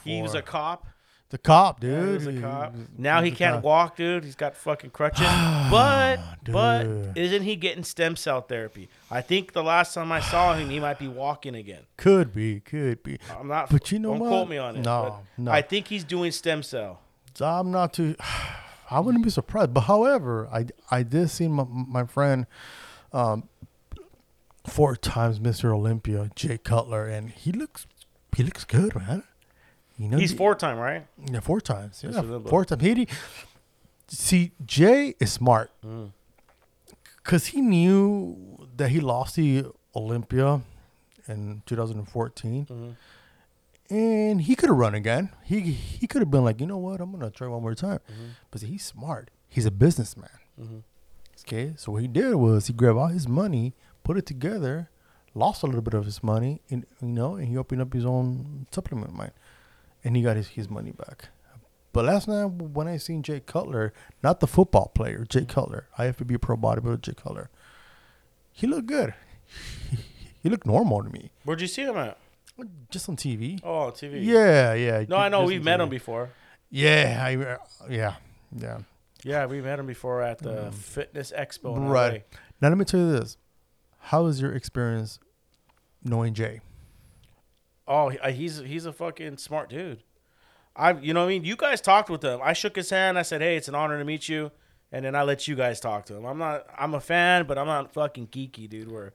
He 0.04 0.22
was 0.24 0.34
a 0.34 0.42
cop. 0.42 0.88
The 1.30 1.38
cop, 1.40 1.84
Yeah, 1.84 1.90
dude. 1.90 2.22
he 2.22 2.28
was 2.28 2.38
a 2.38 2.42
cop. 2.42 2.76
Now 2.98 3.22
he 3.22 3.32
can't 3.32 3.64
walk, 3.64 3.96
dude. 3.98 4.24
He's 4.24 4.36
got 4.36 4.56
fucking 4.56 4.92
crutches. 4.92 5.26
but 5.72 6.18
but 6.46 6.84
Dude. 6.84 7.18
isn't 7.18 7.42
he 7.44 7.56
getting 7.56 7.84
stem 7.84 8.16
cell 8.16 8.42
therapy? 8.42 8.90
I 9.10 9.22
think 9.22 9.54
the 9.54 9.64
last 9.64 9.94
time 9.94 10.12
I 10.12 10.20
saw 10.20 10.54
him, 10.54 10.70
he 10.70 10.80
might 10.80 11.00
be 11.00 11.08
walking 11.08 11.56
again. 11.56 11.84
Could 11.98 12.34
be, 12.34 12.60
could 12.60 13.02
be. 13.04 13.18
I'm 13.38 13.48
not. 13.48 13.70
But 13.70 13.92
you 13.92 14.00
know 14.00 14.12
don't 14.12 14.20
what? 14.20 14.28
quote 14.30 14.50
me 14.50 14.58
on 14.58 14.76
it. 14.78 14.82
No, 14.86 15.20
but 15.38 15.44
no. 15.44 15.52
I 15.52 15.62
think 15.62 15.88
he's 15.88 16.04
doing 16.04 16.32
stem 16.32 16.62
cell. 16.64 17.02
I'm 17.42 17.72
not 17.72 17.94
too. 17.94 18.16
I 18.92 19.00
wouldn't 19.00 19.24
be 19.24 19.32
surprised. 19.32 19.74
But 19.74 19.82
however, 19.82 20.48
I 20.54 20.68
I 20.92 21.02
did 21.02 21.32
see 21.32 21.48
my 21.48 21.66
my 21.68 22.06
friend, 22.06 22.46
um, 23.12 23.50
four 24.68 24.96
times 24.96 25.40
Mr. 25.40 25.74
Olympia, 25.74 26.30
Jay 26.36 26.60
Cutler, 26.60 27.08
and 27.08 27.32
he 27.32 27.52
looks 27.52 27.88
he 28.36 28.44
looks 28.44 28.64
good, 28.64 28.96
man. 28.96 29.24
You 29.98 30.10
know, 30.10 30.18
He's 30.18 30.34
four-time, 30.34 30.78
right? 30.78 31.06
Yeah, 31.32 31.40
four 31.40 31.62
times. 31.62 32.04
Yeah, 32.04 32.22
four 32.48 32.66
times. 32.66 32.82
He 32.82 33.08
see 34.08 34.52
Jay 34.66 35.16
is 35.20 35.32
smart 35.32 35.72
Mm. 35.84 36.12
because 37.18 37.48
he 37.48 37.62
knew 37.62 38.68
that 38.78 38.90
he 38.90 39.00
lost 39.00 39.36
the 39.36 39.66
Olympia 39.96 40.62
in 41.28 41.62
2014, 41.66 42.66
Mm-hmm. 42.66 42.92
and 43.96 44.42
he 44.42 44.56
could 44.56 44.70
have 44.70 44.78
run 44.78 44.96
again. 44.96 45.30
He 45.44 45.60
he 45.62 46.08
could 46.08 46.22
have 46.22 46.30
been 46.32 46.44
like, 46.44 46.60
you 46.60 46.68
know 46.68 46.78
what, 46.78 47.00
I'm 47.02 47.12
gonna 47.12 47.32
try 47.32 47.48
one 47.48 47.62
more 47.62 47.76
time. 47.76 48.00
Mm-hmm. 48.12 48.30
But 48.52 48.62
see, 48.62 48.68
he's 48.68 48.86
smart. 48.86 49.32
He's 49.50 49.66
a 49.66 49.72
businessman. 49.72 50.30
Okay, 51.42 51.74
so 51.78 51.92
what 51.92 52.02
he 52.02 52.08
did 52.08 52.36
was 52.36 52.68
he 52.68 52.74
grabbed 52.74 52.98
all 52.98 53.08
his 53.08 53.28
money, 53.28 53.74
put 54.04 54.18
it 54.18 54.26
together, 54.26 54.90
lost 55.34 55.64
a 55.64 55.66
little 55.66 55.82
bit 55.82 55.94
of 55.94 56.06
his 56.06 56.24
money, 56.24 56.62
and 56.70 56.86
you 57.02 57.08
know, 57.10 57.36
and 57.36 57.48
he 57.48 57.58
opened 57.58 57.82
up 57.82 57.94
his 57.94 58.06
own 58.06 58.68
supplement 58.72 59.16
line, 59.18 59.32
and 60.06 60.16
he 60.16 60.22
got 60.22 60.38
his, 60.38 60.48
his 60.50 60.70
money 60.70 60.92
back. 60.92 61.30
But 61.92 62.06
last 62.06 62.28
night 62.28 62.46
when 62.46 62.88
I 62.88 62.98
seen 62.98 63.24
Jay 63.24 63.40
Cutler, 63.40 63.94
not 64.22 64.40
the 64.40 64.48
football 64.48 64.92
player, 64.94 65.26
Jay 65.28 65.42
mm-hmm. 65.42 65.50
Cutler, 65.50 65.88
IFBB 65.98 66.40
pro 66.40 66.56
bodybuilder 66.56 67.02
Jay 67.02 67.14
Cutler, 67.14 67.50
he 68.52 68.68
looked 68.68 68.88
good. 68.88 69.14
he 70.44 70.50
looked 70.50 70.68
normal 70.68 71.04
to 71.04 71.10
me, 71.10 71.32
Where'd 71.44 71.62
you 71.62 71.68
see 71.68 71.84
him 71.84 71.98
at? 71.98 72.18
just 72.90 73.10
on 73.10 73.18
TV. 73.18 73.60
Oh, 73.64 73.92
TV. 73.92 74.24
Yeah, 74.24 74.74
yeah. 74.74 75.04
No, 75.10 75.18
I 75.18 75.28
know 75.28 75.44
we've 75.44 75.64
met 75.64 75.80
TV. 75.80 75.84
him 75.84 75.90
before. 75.90 76.30
Yeah, 76.70 77.22
I, 77.22 77.36
uh, 77.36 77.58
yeah, 77.90 78.16
yeah. 78.56 78.80
Yeah, 79.24 79.46
we 79.48 79.62
met 79.62 79.80
him 79.80 79.88
before 79.88 80.22
at 80.22 80.38
the 80.38 80.50
mm-hmm. 80.50 80.70
Fitness 80.70 81.34
Expo. 81.36 81.90
Right. 81.90 82.24
LA. 82.32 82.38
Now 82.62 82.70
let 82.70 82.78
me 82.78 82.86
tell 82.86 83.00
you 83.00 83.12
this: 83.12 83.38
How 84.00 84.28
is 84.28 84.40
your 84.40 84.54
experience 84.54 85.20
knowing 86.04 86.34
Jay? 86.34 86.62
Oh, 87.88 88.12
uh, 88.12 88.32
he's 88.32 88.60
he's 88.60 88.86
a 88.86 88.94
fucking 88.94 89.38
smart 89.38 89.70
dude. 89.70 90.04
I, 90.76 90.92
you 90.94 91.14
know, 91.14 91.22
what 91.22 91.28
I 91.28 91.30
mean, 91.30 91.46
you 91.46 91.56
guys 91.56 91.80
talked 91.82 92.10
with 92.10 92.24
him. 92.24 92.40
I 92.44 92.54
shook 92.54 92.76
his 92.76 92.90
hand. 92.90 93.18
I 93.18 93.22
said, 93.22 93.42
"Hey, 93.42 93.56
it's 93.56 93.68
an 93.68 93.76
honor 93.76 93.98
to 93.98 94.04
meet 94.06 94.28
you," 94.28 94.52
and 94.92 95.06
then 95.06 95.16
I 95.16 95.24
let 95.24 95.48
you 95.48 95.56
guys 95.56 95.80
talk 95.80 96.06
to 96.08 96.16
him. 96.16 96.26
I'm 96.26 96.38
not, 96.38 96.66
I'm 96.78 96.94
a 96.96 97.00
fan, 97.00 97.46
but 97.46 97.58
I'm 97.58 97.68
not 97.68 97.94
fucking 97.94 98.28
geeky, 98.28 98.68
dude. 98.70 98.92
Where 98.92 99.14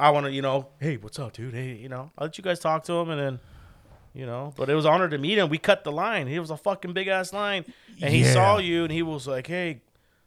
I 0.00 0.10
want 0.10 0.26
to, 0.26 0.32
you 0.32 0.42
know, 0.42 0.68
hey, 0.80 0.96
what's 0.96 1.18
up, 1.18 1.32
dude? 1.34 1.54
Hey, 1.54 1.74
you 1.74 1.88
know, 1.88 2.10
I'll 2.18 2.26
let 2.26 2.38
you 2.38 2.42
guys 2.42 2.58
talk 2.58 2.82
to 2.84 2.92
him, 2.94 3.10
and 3.10 3.20
then, 3.20 3.40
you 4.14 4.26
know, 4.26 4.52
but 4.56 4.68
it 4.68 4.74
was 4.74 4.84
an 4.86 4.90
honor 4.92 5.08
to 5.08 5.18
meet 5.18 5.38
him. 5.38 5.48
We 5.48 5.58
cut 5.58 5.84
the 5.84 5.92
line. 5.92 6.26
He 6.26 6.38
was 6.40 6.50
a 6.50 6.56
fucking 6.56 6.92
big 6.94 7.06
ass 7.06 7.32
line, 7.32 7.64
and 8.02 8.12
he 8.12 8.22
Yeah. 8.22 8.32
saw 8.32 8.58
you, 8.58 8.82
and 8.84 8.92
he 8.92 9.02
was 9.02 9.28
like, 9.28 9.46
"Hey, 9.46 9.82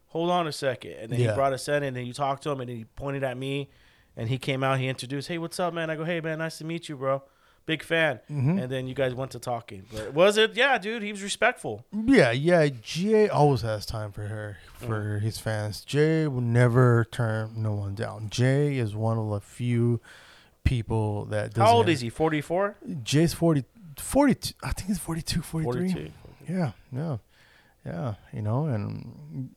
hold 0.08 0.30
on 0.30 0.48
a 0.48 0.52
second. 0.54 0.92
and 0.94 1.12
then 1.12 1.20
Yeah. 1.20 1.30
he 1.32 1.36
brought 1.36 1.52
us 1.54 1.68
in, 1.68 1.84
and 1.84 1.98
then 1.98 2.06
you 2.06 2.14
talked 2.14 2.44
to 2.44 2.52
him, 2.52 2.62
and 2.62 2.70
then 2.70 2.78
he 2.78 2.86
pointed 2.86 3.24
at 3.26 3.36
me, 3.36 3.70
and 4.16 4.30
he 4.30 4.38
came 4.38 4.64
out. 4.64 4.80
He 4.80 4.88
introduced, 4.88 5.28
"Hey, 5.28 5.38
what's 5.40 5.60
up, 5.60 5.74
man?" 5.74 5.90
I 5.90 5.96
go, 5.98 6.06
"Hey, 6.06 6.22
man, 6.22 6.38
nice 6.38 6.60
to 6.60 6.64
meet 6.64 6.88
you, 6.88 6.96
bro." 6.96 7.22
Big 7.68 7.84
fan. 7.84 8.22
Mm-hmm. 8.32 8.60
And 8.60 8.72
then 8.72 8.88
you 8.88 8.96
guys 8.96 9.14
went 9.14 9.32
to 9.32 9.40
talking. 9.40 9.86
But 9.94 10.14
was 10.14 10.38
it? 10.38 10.56
Yeah, 10.56 10.78
dude, 10.78 11.04
he 11.04 11.12
was 11.12 11.22
respectful. 11.22 11.86
Yeah, 11.92 12.32
yeah. 12.32 12.70
Jay 12.82 13.28
always 13.28 13.62
has 13.62 13.86
time 13.86 14.14
for 14.14 14.22
her, 14.22 14.58
for 14.74 15.20
his 15.20 15.38
fans. 15.38 15.82
Jay 15.82 16.28
will 16.28 16.40
never 16.40 17.06
turn 17.12 17.52
no 17.58 17.74
one 17.74 17.94
down. 17.94 18.30
Jay 18.30 18.78
is 18.78 18.96
one 18.96 19.18
of 19.18 19.30
the 19.30 19.42
few 19.42 20.00
people 20.64 21.26
that. 21.26 21.50
Doesn't 21.56 21.62
How 21.62 21.74
old 21.74 21.90
is 21.90 22.00
he? 22.00 22.10
44? 22.10 22.78
Jay's 23.04 23.34
40, 23.34 23.66
42. 23.98 24.54
I 24.64 24.72
think 24.72 24.88
he's 24.88 25.00
42, 25.00 25.42
43. 25.42 25.92
42. 25.92 26.12
Yeah, 26.48 26.72
yeah, 26.94 27.18
yeah. 27.86 28.14
You 28.32 28.44
know, 28.44 28.68
and 28.68 29.50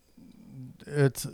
it's. 0.85 1.29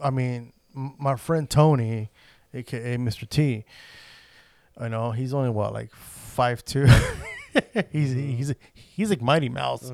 I 0.00 0.10
mean, 0.10 0.52
my 0.72 1.16
friend 1.16 1.50
Tony, 1.50 2.10
aka 2.54 2.96
Mr. 2.96 3.28
T. 3.28 3.64
I 4.78 4.88
know 4.88 5.10
he's 5.10 5.32
only 5.34 5.50
what 5.50 5.72
like 5.72 5.94
five 5.94 6.64
two. 6.64 6.86
he's 7.92 8.12
he's 8.12 8.54
he's 8.74 9.10
like 9.10 9.22
Mighty 9.22 9.48
Mouse. 9.48 9.90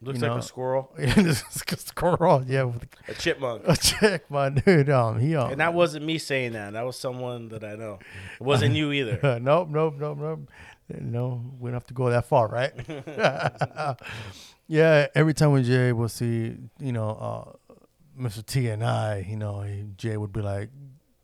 Looks 0.00 0.18
You 0.20 0.22
like 0.28 0.32
know. 0.32 0.38
a 0.38 0.42
squirrel. 0.42 0.94
Squirrel, 1.50 2.44
yeah, 2.46 2.70
A 3.08 3.14
chipmunk. 3.14 3.62
a 4.02 4.20
my 4.28 4.50
dude. 4.50 4.90
Um, 4.90 5.18
he 5.18 5.34
um, 5.34 5.50
And 5.52 5.60
that 5.60 5.72
wasn't 5.72 6.04
me 6.04 6.18
saying 6.18 6.52
that. 6.52 6.74
That 6.74 6.84
was 6.84 6.98
someone 6.98 7.48
that 7.48 7.64
I 7.64 7.74
know. 7.76 8.00
It 8.38 8.44
wasn't 8.44 8.74
you 8.74 8.92
either. 8.92 9.38
nope, 9.40 9.68
nope, 9.70 9.94
nope, 9.98 10.18
nope. 10.18 10.50
No, 11.00 11.42
we 11.58 11.68
don't 11.68 11.74
have 11.74 11.86
to 11.86 11.94
go 11.94 12.10
that 12.10 12.26
far, 12.26 12.48
right? 12.48 12.72
yeah, 14.66 15.06
every 15.14 15.34
time 15.34 15.52
when 15.52 15.64
Jay 15.64 15.92
will 15.92 16.08
see, 16.08 16.56
you 16.78 16.92
know, 16.92 17.10
uh, 17.10 17.74
Mr. 18.20 18.44
T 18.44 18.68
and 18.68 18.84
I, 18.84 19.26
you 19.28 19.36
know, 19.36 19.64
Jay 19.96 20.16
would 20.16 20.32
be 20.32 20.40
like, 20.42 20.68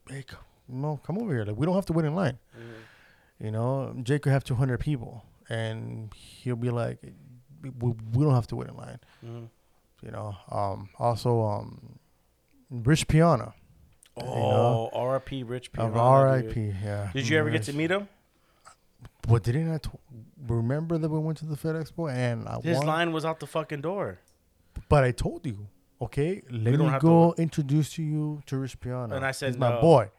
"Hey, 0.09 0.25
c- 0.29 0.37
no, 0.71 1.01
come 1.05 1.19
over 1.19 1.33
here. 1.33 1.45
Like, 1.45 1.57
we 1.57 1.67
don't 1.67 1.75
have 1.75 1.87
to 1.87 1.93
wait 1.93 2.07
in 2.07 2.15
line." 2.15 2.39
You 3.39 3.51
know, 3.51 3.95
Jay 4.03 4.19
could 4.19 4.33
have 4.33 4.45
two 4.45 4.55
hundred 4.55 4.81
people, 4.81 5.25
and 5.49 6.13
he'll 6.15 6.57
be 6.57 6.71
like, 6.71 6.99
"We, 7.63 7.95
we 8.13 8.25
don't 8.25 8.35
have 8.35 8.47
to 8.49 8.57
wait 8.57 8.69
in 8.69 8.77
line." 8.77 8.99
You 9.23 10.11
know. 10.11 10.37
Um, 10.51 10.89
also, 10.99 11.43
um, 11.43 11.99
Rich 12.71 13.09
Piana. 13.09 13.55
Oh, 14.17 14.91
R.I.P. 14.93 15.45
Rich 15.45 15.73
Piana, 15.73 15.97
R.I.P. 15.99 16.75
Yeah. 16.83 17.11
Did 17.15 17.29
you 17.29 17.39
ever 17.39 17.49
get 17.51 17.63
to 17.65 17.73
meet 17.73 17.91
him? 17.91 18.09
What 19.27 19.43
didn't 19.43 19.73
I 19.73 19.79
t- 19.79 19.91
remember 20.47 20.99
that 20.99 21.09
we 21.09 21.19
went 21.19 21.39
to 21.39 21.47
the 21.47 21.57
FedEx 21.57 21.93
Expo 21.93 22.13
and 22.13 22.49
I 22.49 22.61
His 22.61 22.79
won? 22.79 22.87
line 22.87 23.13
was 23.13 23.25
out 23.25 23.41
the 23.41 23.47
fucking 23.47 23.81
door. 23.83 24.19
But 24.89 25.05
I 25.05 25.13
told 25.13 25.47
you, 25.47 25.69
okay, 26.03 26.43
let 26.51 26.79
me 26.79 26.99
go 26.99 27.35
introduce 27.39 27.93
to 27.95 28.03
you 28.03 28.43
to 28.47 28.59
Rich 28.59 28.81
Piana. 28.81 29.15
And 29.17 29.25
I 29.25 29.31
said 29.31 29.51
He's 29.51 29.59
my 29.59 29.81
boy. 29.81 30.11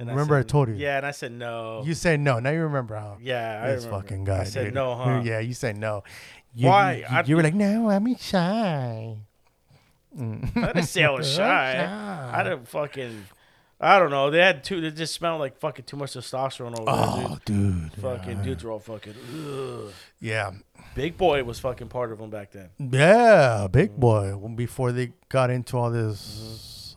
And 0.00 0.08
Remember 0.08 0.36
I 0.36 0.40
said- 0.40 0.48
told 0.48 0.68
you. 0.70 0.74
Yeah, 0.74 0.96
and 0.96 1.06
I 1.06 1.10
said 1.12 1.30
no. 1.32 1.82
You 1.84 1.94
said 1.94 2.18
no. 2.20 2.40
Now 2.40 2.50
you 2.50 2.62
remember 2.62 2.96
how. 2.96 3.18
yeah, 3.20 3.62
I 3.64 3.72
this 3.72 3.84
fucking 3.86 4.24
guy. 4.24 4.40
I 4.40 4.44
said 4.44 4.64
dude. 4.64 4.74
no, 4.74 4.94
huh? 4.96 5.20
Yeah, 5.22 5.38
you 5.40 5.54
said 5.54 5.76
no. 5.76 6.02
You, 6.54 6.66
Why? 6.68 6.94
You, 6.94 7.04
I- 7.08 7.22
you 7.26 7.36
were 7.36 7.42
like, 7.42 7.54
no, 7.54 7.88
I'm 7.90 8.16
shy. 8.16 9.16
I 10.18 10.24
didn't 10.54 10.82
say 10.84 11.04
I 11.04 11.10
was 11.10 11.30
shy. 11.32 11.74
Shy. 11.86 12.30
I 12.34 12.42
didn't 12.42 12.66
fucking. 12.66 13.26
I 13.82 13.98
don't 13.98 14.10
know. 14.10 14.28
They 14.30 14.40
had 14.40 14.64
two. 14.64 14.80
They 14.80 14.90
just 14.90 15.14
smelled 15.14 15.38
like 15.40 15.56
fucking 15.58 15.84
too 15.84 15.96
much 15.96 16.12
testosterone 16.14 16.72
over 16.78 16.84
Oh, 16.88 17.16
there, 17.16 17.28
dude. 17.44 17.92
dude. 17.92 18.02
Fucking 18.02 18.38
yeah. 18.38 18.42
dudes 18.42 18.64
were 18.64 18.72
all 18.72 18.80
fucking. 18.80 19.14
Ugh. 19.34 19.92
Yeah. 20.20 20.50
Big 20.94 21.16
boy 21.16 21.44
was 21.44 21.60
fucking 21.60 21.88
part 21.88 22.10
of 22.10 22.18
them 22.18 22.28
back 22.30 22.50
then. 22.52 22.70
Yeah, 22.78 23.68
big 23.70 23.90
Mm-hmm. 23.92 24.00
boy. 24.00 24.36
Before 24.56 24.90
they 24.92 25.12
got 25.28 25.50
into 25.50 25.76
all 25.78 25.90
this 25.90 26.96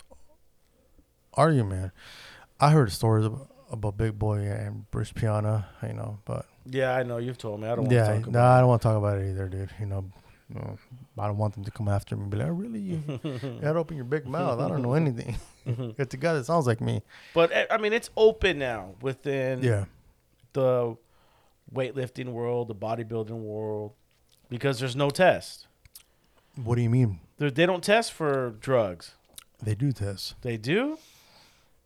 argument, 1.35 1.91
I 2.67 2.69
heard 2.71 2.91
stories 2.91 3.25
about, 3.25 3.49
about 3.71 3.97
Big 3.97 4.17
Boy 4.17 4.37
and 4.39 4.89
Bruce 4.91 5.11
Piana, 5.11 5.67
you 5.85 5.93
know, 5.93 6.19
but 6.25 6.45
Yeah, 6.65 6.95
I 6.95 7.03
know. 7.03 7.17
You've 7.17 7.37
told 7.37 7.59
me. 7.61 7.67
I 7.67 7.71
don't 7.75 7.85
want 7.85 7.91
yeah, 7.91 8.13
to 8.13 8.19
talk 8.21 8.29
no. 8.31 8.41
I 8.41 8.59
don't 8.59 8.67
want 8.69 8.81
to 8.81 8.87
talk 8.87 8.97
about 8.97 9.17
it 9.19 9.29
either, 9.31 9.47
dude. 9.49 9.69
You 9.79 9.85
know, 9.87 10.05
no, 10.49 10.77
I 11.17 11.27
don't 11.27 11.37
want 11.37 11.53
them 11.55 11.63
to 11.63 11.71
come 11.71 11.87
after 11.89 12.15
me 12.15 12.21
and 12.23 12.31
be 12.31 12.37
like, 12.37 12.47
oh, 12.47 12.51
really? 12.51 12.79
You, 12.79 13.03
you 13.23 13.59
had 13.61 13.73
to 13.73 13.79
open 13.79 13.95
your 13.97 14.05
big 14.05 14.27
mouth. 14.27 14.59
I 14.59 14.67
don't 14.69 14.81
know 14.81 14.93
anything. 14.93 15.37
it's 15.97 16.13
a 16.13 16.17
guy 16.17 16.33
that 16.33 16.45
sounds 16.45 16.67
like 16.67 16.79
me. 16.81 17.01
But 17.33 17.51
eh, 17.51 17.65
I 17.71 17.77
mean, 17.77 17.93
it's 17.93 18.09
open 18.15 18.59
now 18.59 18.95
within 19.01 19.63
Yeah. 19.63 19.85
the 20.53 20.95
weightlifting 21.73 22.27
world, 22.33 22.67
the 22.67 22.75
bodybuilding 22.75 23.31
world, 23.41 23.93
because 24.49 24.79
there's 24.79 24.95
no 24.95 25.09
test. 25.09 25.67
What 26.63 26.75
do 26.75 26.81
you 26.81 26.89
mean? 26.89 27.19
They're, 27.37 27.49
they 27.51 27.65
don't 27.65 27.83
test 27.83 28.11
for 28.13 28.51
drugs. 28.59 29.15
They 29.61 29.75
do 29.75 29.91
test. 29.91 30.35
They 30.41 30.57
do. 30.57 30.97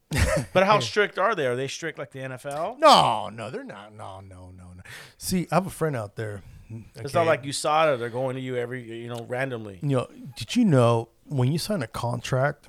but 0.53 0.65
how 0.65 0.79
strict 0.79 1.17
are 1.19 1.35
they? 1.35 1.45
Are 1.47 1.55
they 1.55 1.67
strict 1.67 1.99
like 1.99 2.11
the 2.11 2.19
NFL? 2.19 2.79
No, 2.79 3.29
no, 3.29 3.49
they're 3.49 3.63
not. 3.63 3.93
No, 3.93 4.21
no, 4.21 4.51
no, 4.57 4.73
no. 4.75 4.83
See, 5.17 5.47
I 5.51 5.55
have 5.55 5.67
a 5.67 5.71
friend 5.71 5.95
out 5.95 6.15
there. 6.15 6.43
It's 6.69 6.99
okay? 6.99 7.13
not 7.13 7.27
like 7.27 7.43
USADA. 7.43 7.99
They're 7.99 8.09
going 8.09 8.35
to 8.35 8.41
you 8.41 8.55
every, 8.57 8.83
you 8.83 9.07
know, 9.07 9.25
randomly. 9.27 9.79
you 9.81 9.89
know, 9.97 10.07
did 10.35 10.55
you 10.55 10.65
know 10.65 11.09
when 11.25 11.51
you 11.51 11.57
sign 11.57 11.81
a 11.81 11.87
contract, 11.87 12.67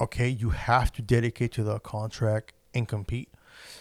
okay, 0.00 0.28
you 0.28 0.50
have 0.50 0.92
to 0.92 1.02
dedicate 1.02 1.52
to 1.52 1.62
the 1.62 1.78
contract 1.80 2.52
and 2.74 2.88
compete. 2.88 3.28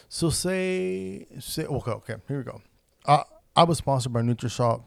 So 0.07 0.29
say, 0.29 1.25
say, 1.39 1.65
okay, 1.65 1.91
okay, 1.91 2.15
here 2.27 2.37
we 2.39 2.43
go. 2.43 2.61
I 3.05 3.23
I 3.55 3.63
was 3.63 3.77
sponsored 3.77 4.13
by 4.13 4.21
NutriShop, 4.21 4.83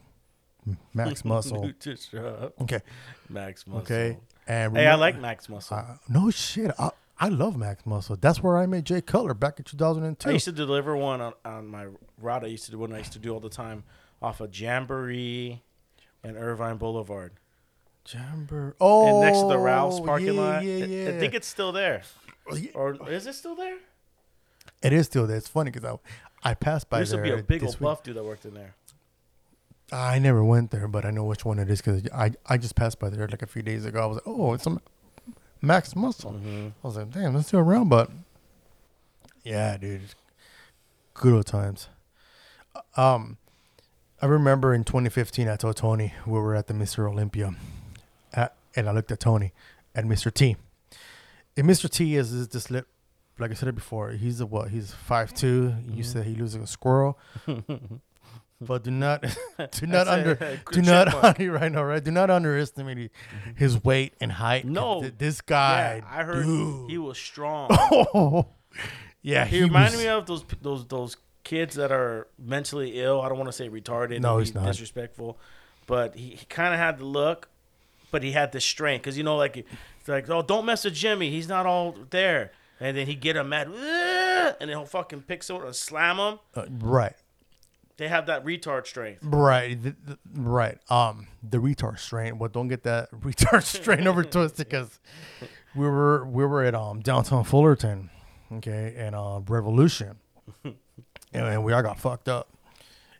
Max 0.94 1.24
Muscle. 1.24 1.62
Nutrition. 1.62 2.18
Okay, 2.60 2.80
Max 3.28 3.66
Muscle. 3.66 3.82
okay, 3.82 4.18
and 4.46 4.76
Hey, 4.76 4.86
I 4.86 4.94
like 4.96 5.18
Max 5.20 5.48
Muscle. 5.48 5.76
Uh, 5.76 5.96
no 6.08 6.30
shit, 6.30 6.70
I 6.78 6.90
I 7.22 7.28
love 7.28 7.56
Max 7.56 7.86
Muscle. 7.86 8.16
That's 8.20 8.42
where 8.42 8.58
I 8.58 8.66
met 8.66 8.82
Jay 8.82 9.00
Cutler 9.00 9.32
back 9.32 9.60
in 9.60 9.64
2002. 9.64 10.28
I 10.28 10.32
used 10.32 10.44
to 10.46 10.50
deliver 10.50 10.96
one 10.96 11.20
on, 11.20 11.32
on 11.44 11.68
my 11.68 11.86
route. 12.20 12.42
I 12.42 12.48
used 12.48 12.64
to 12.64 12.72
do 12.72 12.78
one. 12.78 12.92
I 12.92 12.98
used 12.98 13.12
to 13.12 13.20
do 13.20 13.32
all 13.32 13.38
the 13.38 13.48
time 13.48 13.84
off 14.20 14.40
of 14.40 14.58
Jamboree 14.58 15.62
and 16.24 16.36
Irvine 16.36 16.78
Boulevard, 16.78 17.34
Jamboree. 18.12 18.72
Oh, 18.80 19.06
and 19.08 19.20
next 19.20 19.38
to 19.38 19.46
the 19.46 19.54
oh, 19.54 19.62
Ralph's 19.62 20.00
parking 20.00 20.34
yeah, 20.34 20.40
lot. 20.40 20.64
Yeah, 20.64 20.74
I- 20.74 20.78
yeah. 20.78 21.08
I 21.10 21.18
think 21.20 21.34
it's 21.34 21.46
still 21.46 21.70
there, 21.70 22.02
Oh, 22.50 22.58
or 22.74 23.08
is 23.08 23.28
it 23.28 23.34
still 23.34 23.54
there? 23.54 23.78
It 24.82 24.92
is 24.92 25.06
still 25.06 25.28
there. 25.28 25.36
It's 25.36 25.46
funny 25.46 25.70
because 25.70 25.98
I 26.44 26.50
I 26.50 26.54
passed 26.54 26.90
by 26.90 26.96
There 26.96 27.02
used 27.02 27.12
to 27.12 27.22
be 27.22 27.30
a 27.30 27.40
big 27.40 27.62
old 27.62 27.74
week. 27.76 27.82
buff 27.82 28.02
dude 28.02 28.16
that 28.16 28.24
worked 28.24 28.46
in 28.46 28.54
there. 28.54 28.74
I 29.92 30.18
never 30.18 30.42
went 30.42 30.72
there, 30.72 30.88
but 30.88 31.04
I 31.04 31.10
know 31.10 31.22
which 31.22 31.44
one 31.44 31.60
it 31.60 31.70
is 31.70 31.80
because 31.80 32.02
I, 32.12 32.32
I 32.46 32.56
just 32.56 32.74
passed 32.74 32.98
by 32.98 33.10
there 33.10 33.28
like 33.28 33.42
a 33.42 33.46
few 33.46 33.62
days 33.62 33.84
ago. 33.84 34.02
I 34.02 34.06
was 34.06 34.16
like, 34.16 34.26
oh, 34.26 34.54
it's 34.54 34.66
a 34.66 34.78
Max 35.62 35.94
Muscle. 35.94 36.32
Mm-hmm. 36.32 36.68
I 36.82 36.86
was 36.86 36.96
like, 36.96 37.10
damn, 37.10 37.34
let's 37.34 37.50
do 37.50 37.58
a 37.58 37.62
round 37.62 37.88
but 37.88 38.10
yeah, 39.44 39.76
dude, 39.76 40.02
good 41.14 41.32
old 41.32 41.46
times. 41.46 41.88
Um, 42.96 43.38
I 44.20 44.26
remember 44.26 44.74
in 44.74 44.84
2015, 44.84 45.48
I 45.48 45.56
told 45.56 45.76
Tony 45.76 46.12
we 46.26 46.38
were 46.38 46.54
at 46.54 46.66
the 46.66 46.74
Mr. 46.74 47.10
Olympia, 47.10 47.54
at, 48.32 48.54
and 48.76 48.88
I 48.88 48.92
looked 48.92 49.10
at 49.10 49.20
Tony 49.20 49.52
and 49.94 50.10
Mr. 50.10 50.32
T. 50.32 50.56
And 51.56 51.68
Mr. 51.68 51.90
T 51.90 52.16
is, 52.16 52.32
is 52.32 52.48
this 52.48 52.70
lip, 52.70 52.86
like 53.38 53.50
I 53.50 53.54
said 53.54 53.68
it 53.68 53.74
before. 53.74 54.10
He's 54.12 54.40
a 54.40 54.46
what? 54.46 54.70
He's 54.70 54.92
five 54.92 55.34
two. 55.34 55.74
You 55.92 56.02
said 56.02 56.26
he 56.26 56.34
looks 56.34 56.54
like 56.54 56.62
a 56.62 56.66
squirrel. 56.66 57.18
but 58.66 58.84
do 58.84 58.90
not, 58.90 59.22
do 59.72 59.86
not 59.86 60.06
a- 60.06 60.12
under, 60.12 60.32
a 60.32 60.58
do 60.72 60.82
not, 60.82 61.08
chipmunk. 61.08 61.38
right 61.60 61.72
now, 61.72 61.84
right? 61.84 62.02
Do 62.02 62.10
not 62.10 62.30
underestimate 62.30 63.10
his 63.56 63.82
weight 63.82 64.14
and 64.20 64.32
height. 64.32 64.64
No. 64.64 65.00
Th- 65.00 65.14
this 65.16 65.40
guy. 65.40 66.02
yeah, 66.02 66.18
I 66.20 66.24
heard 66.24 66.44
dude. 66.44 66.90
he 66.90 66.98
was 66.98 67.18
strong. 67.18 67.68
Oh, 67.70 68.46
yeah. 69.22 69.44
he 69.44 69.62
reminded 69.62 69.98
me 69.98 70.08
of 70.08 70.26
those 70.26 70.44
those 70.60 70.86
those 70.86 71.16
kids 71.44 71.76
that 71.76 71.92
are 71.92 72.28
mentally 72.38 73.00
ill. 73.00 73.20
I 73.20 73.28
don't 73.28 73.38
want 73.38 73.48
to 73.48 73.52
say 73.52 73.68
retarded. 73.68 74.20
No, 74.20 74.38
he's 74.38 74.54
not. 74.54 74.66
disrespectful, 74.66 75.38
but 75.86 76.14
he, 76.14 76.30
he 76.30 76.46
kind 76.46 76.72
of 76.72 76.80
had 76.80 76.98
the 76.98 77.04
look, 77.04 77.48
but 78.10 78.22
he 78.22 78.32
had 78.32 78.52
the 78.52 78.60
strength 78.60 79.02
because 79.02 79.18
you 79.18 79.24
know, 79.24 79.36
like 79.36 79.56
it's 79.56 80.08
like 80.08 80.28
oh, 80.30 80.42
don't 80.42 80.64
mess 80.64 80.84
with 80.84 80.94
Jimmy. 80.94 81.30
He's 81.30 81.48
not 81.48 81.66
all 81.66 81.94
there. 82.10 82.52
And 82.80 82.96
then 82.96 83.06
he 83.06 83.14
get 83.14 83.36
him 83.36 83.50
mad, 83.50 83.68
and 83.68 84.56
then 84.58 84.68
he'll 84.68 84.84
fucking 84.84 85.22
pick 85.22 85.44
someone 85.44 85.66
and 85.66 85.76
slam 85.76 86.16
him. 86.16 86.38
Uh, 86.52 86.64
right. 86.80 87.14
They 88.02 88.08
have 88.08 88.26
that 88.26 88.44
retard 88.44 88.88
strength. 88.88 89.20
Right, 89.22 89.80
th- 89.80 89.94
th- 90.04 90.18
right. 90.34 90.76
Um, 90.90 91.28
the 91.40 91.58
retard 91.58 92.00
strain. 92.00 92.36
Well, 92.36 92.48
don't 92.48 92.66
get 92.66 92.82
that 92.82 93.12
retard 93.20 93.62
strain 93.62 94.08
over 94.08 94.24
twisted 94.24 94.68
because 94.68 94.98
we 95.76 95.86
were 95.86 96.24
we 96.24 96.44
were 96.44 96.64
at 96.64 96.74
um 96.74 96.98
downtown 96.98 97.44
Fullerton, 97.44 98.10
okay, 98.54 98.92
and 98.96 99.14
uh 99.14 99.38
Revolution, 99.46 100.16
and, 100.64 100.74
and 101.32 101.62
we 101.62 101.72
all 101.72 101.82
got 101.84 102.00
fucked 102.00 102.28
up. 102.28 102.48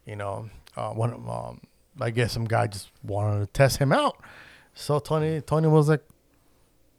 You 0.05 0.16
know, 0.16 0.51
uh, 0.76 0.91
one 0.91 1.12
of 1.12 1.30
um, 1.30 1.61
I 2.01 2.11
guess 2.11 2.33
some 2.33 2.47
guy 2.47 2.66
just 2.66 2.91
wanted 3.05 3.39
to 3.39 3.47
test 3.47 3.78
him 3.78 3.93
out. 3.93 4.16
So 4.74 4.99
Tony 4.99 5.41
Tony 5.43 5.68
was 5.68 5.89
like, 5.89 6.03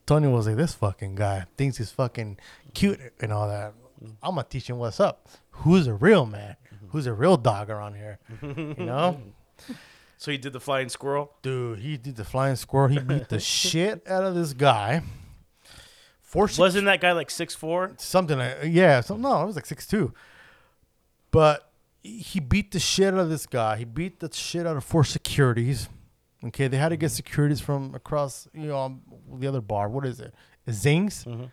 Tony 0.05 0.29
was 0.29 0.47
like, 0.47 0.55
this 0.55 0.73
fucking 0.73 1.15
guy 1.15 1.47
thinks 1.57 1.79
he's 1.79 1.91
fucking 1.91 2.37
cute 2.73 3.01
and 3.19 3.33
all 3.33 3.49
that. 3.49 3.73
I'm 4.23 4.35
gonna 4.35 4.47
teach 4.49 4.69
him 4.69 4.77
what's 4.77 5.01
up. 5.01 5.27
Who's 5.51 5.87
a 5.87 5.93
real 5.93 6.25
man? 6.25 6.55
Who's 6.93 7.07
a 7.07 7.13
real 7.13 7.37
dog 7.37 7.71
around 7.71 7.95
here? 7.95 8.19
You 8.41 8.75
know, 8.77 9.19
So 10.17 10.31
he 10.31 10.37
did 10.37 10.53
the 10.53 10.59
flying 10.59 10.89
squirrel. 10.89 11.33
dude, 11.41 11.79
he 11.79 11.97
did 11.97 12.15
the 12.15 12.23
flying 12.23 12.55
squirrel. 12.55 12.89
He 12.89 12.99
beat 12.99 13.29
the 13.29 13.39
shit 13.59 14.07
out 14.07 14.23
of 14.23 14.35
this 14.35 14.53
guy. 14.53 15.01
For 16.21 16.47
sec- 16.47 16.59
Wasn't 16.59 16.85
that 16.85 17.01
guy 17.01 17.11
like 17.11 17.31
six 17.31 17.55
four? 17.55 17.93
something 17.97 18.37
like 18.37 18.57
yeah, 18.65 19.01
so, 19.01 19.17
no, 19.17 19.41
it 19.41 19.45
was 19.47 19.55
like 19.55 19.65
six 19.65 19.87
two. 19.87 20.13
But 21.31 21.67
he 22.03 22.39
beat 22.39 22.71
the 22.71 22.79
shit 22.79 23.11
out 23.11 23.19
of 23.21 23.29
this 23.29 23.47
guy. 23.47 23.77
He 23.77 23.85
beat 23.85 24.19
the 24.19 24.31
shit 24.31 24.67
out 24.67 24.77
of 24.77 24.83
four 24.83 25.03
securities. 25.03 25.89
Okay, 26.45 26.67
they 26.67 26.77
had 26.77 26.89
to 26.89 26.97
get 26.97 27.07
mm-hmm. 27.07 27.15
securities 27.15 27.59
from 27.59 27.95
across, 27.95 28.47
you 28.53 28.67
know, 28.67 28.99
the 29.33 29.47
other 29.47 29.61
bar. 29.61 29.89
What 29.89 30.05
is 30.05 30.19
it? 30.19 30.35
Zings. 30.69 31.25
Mm-hmm. 31.25 31.45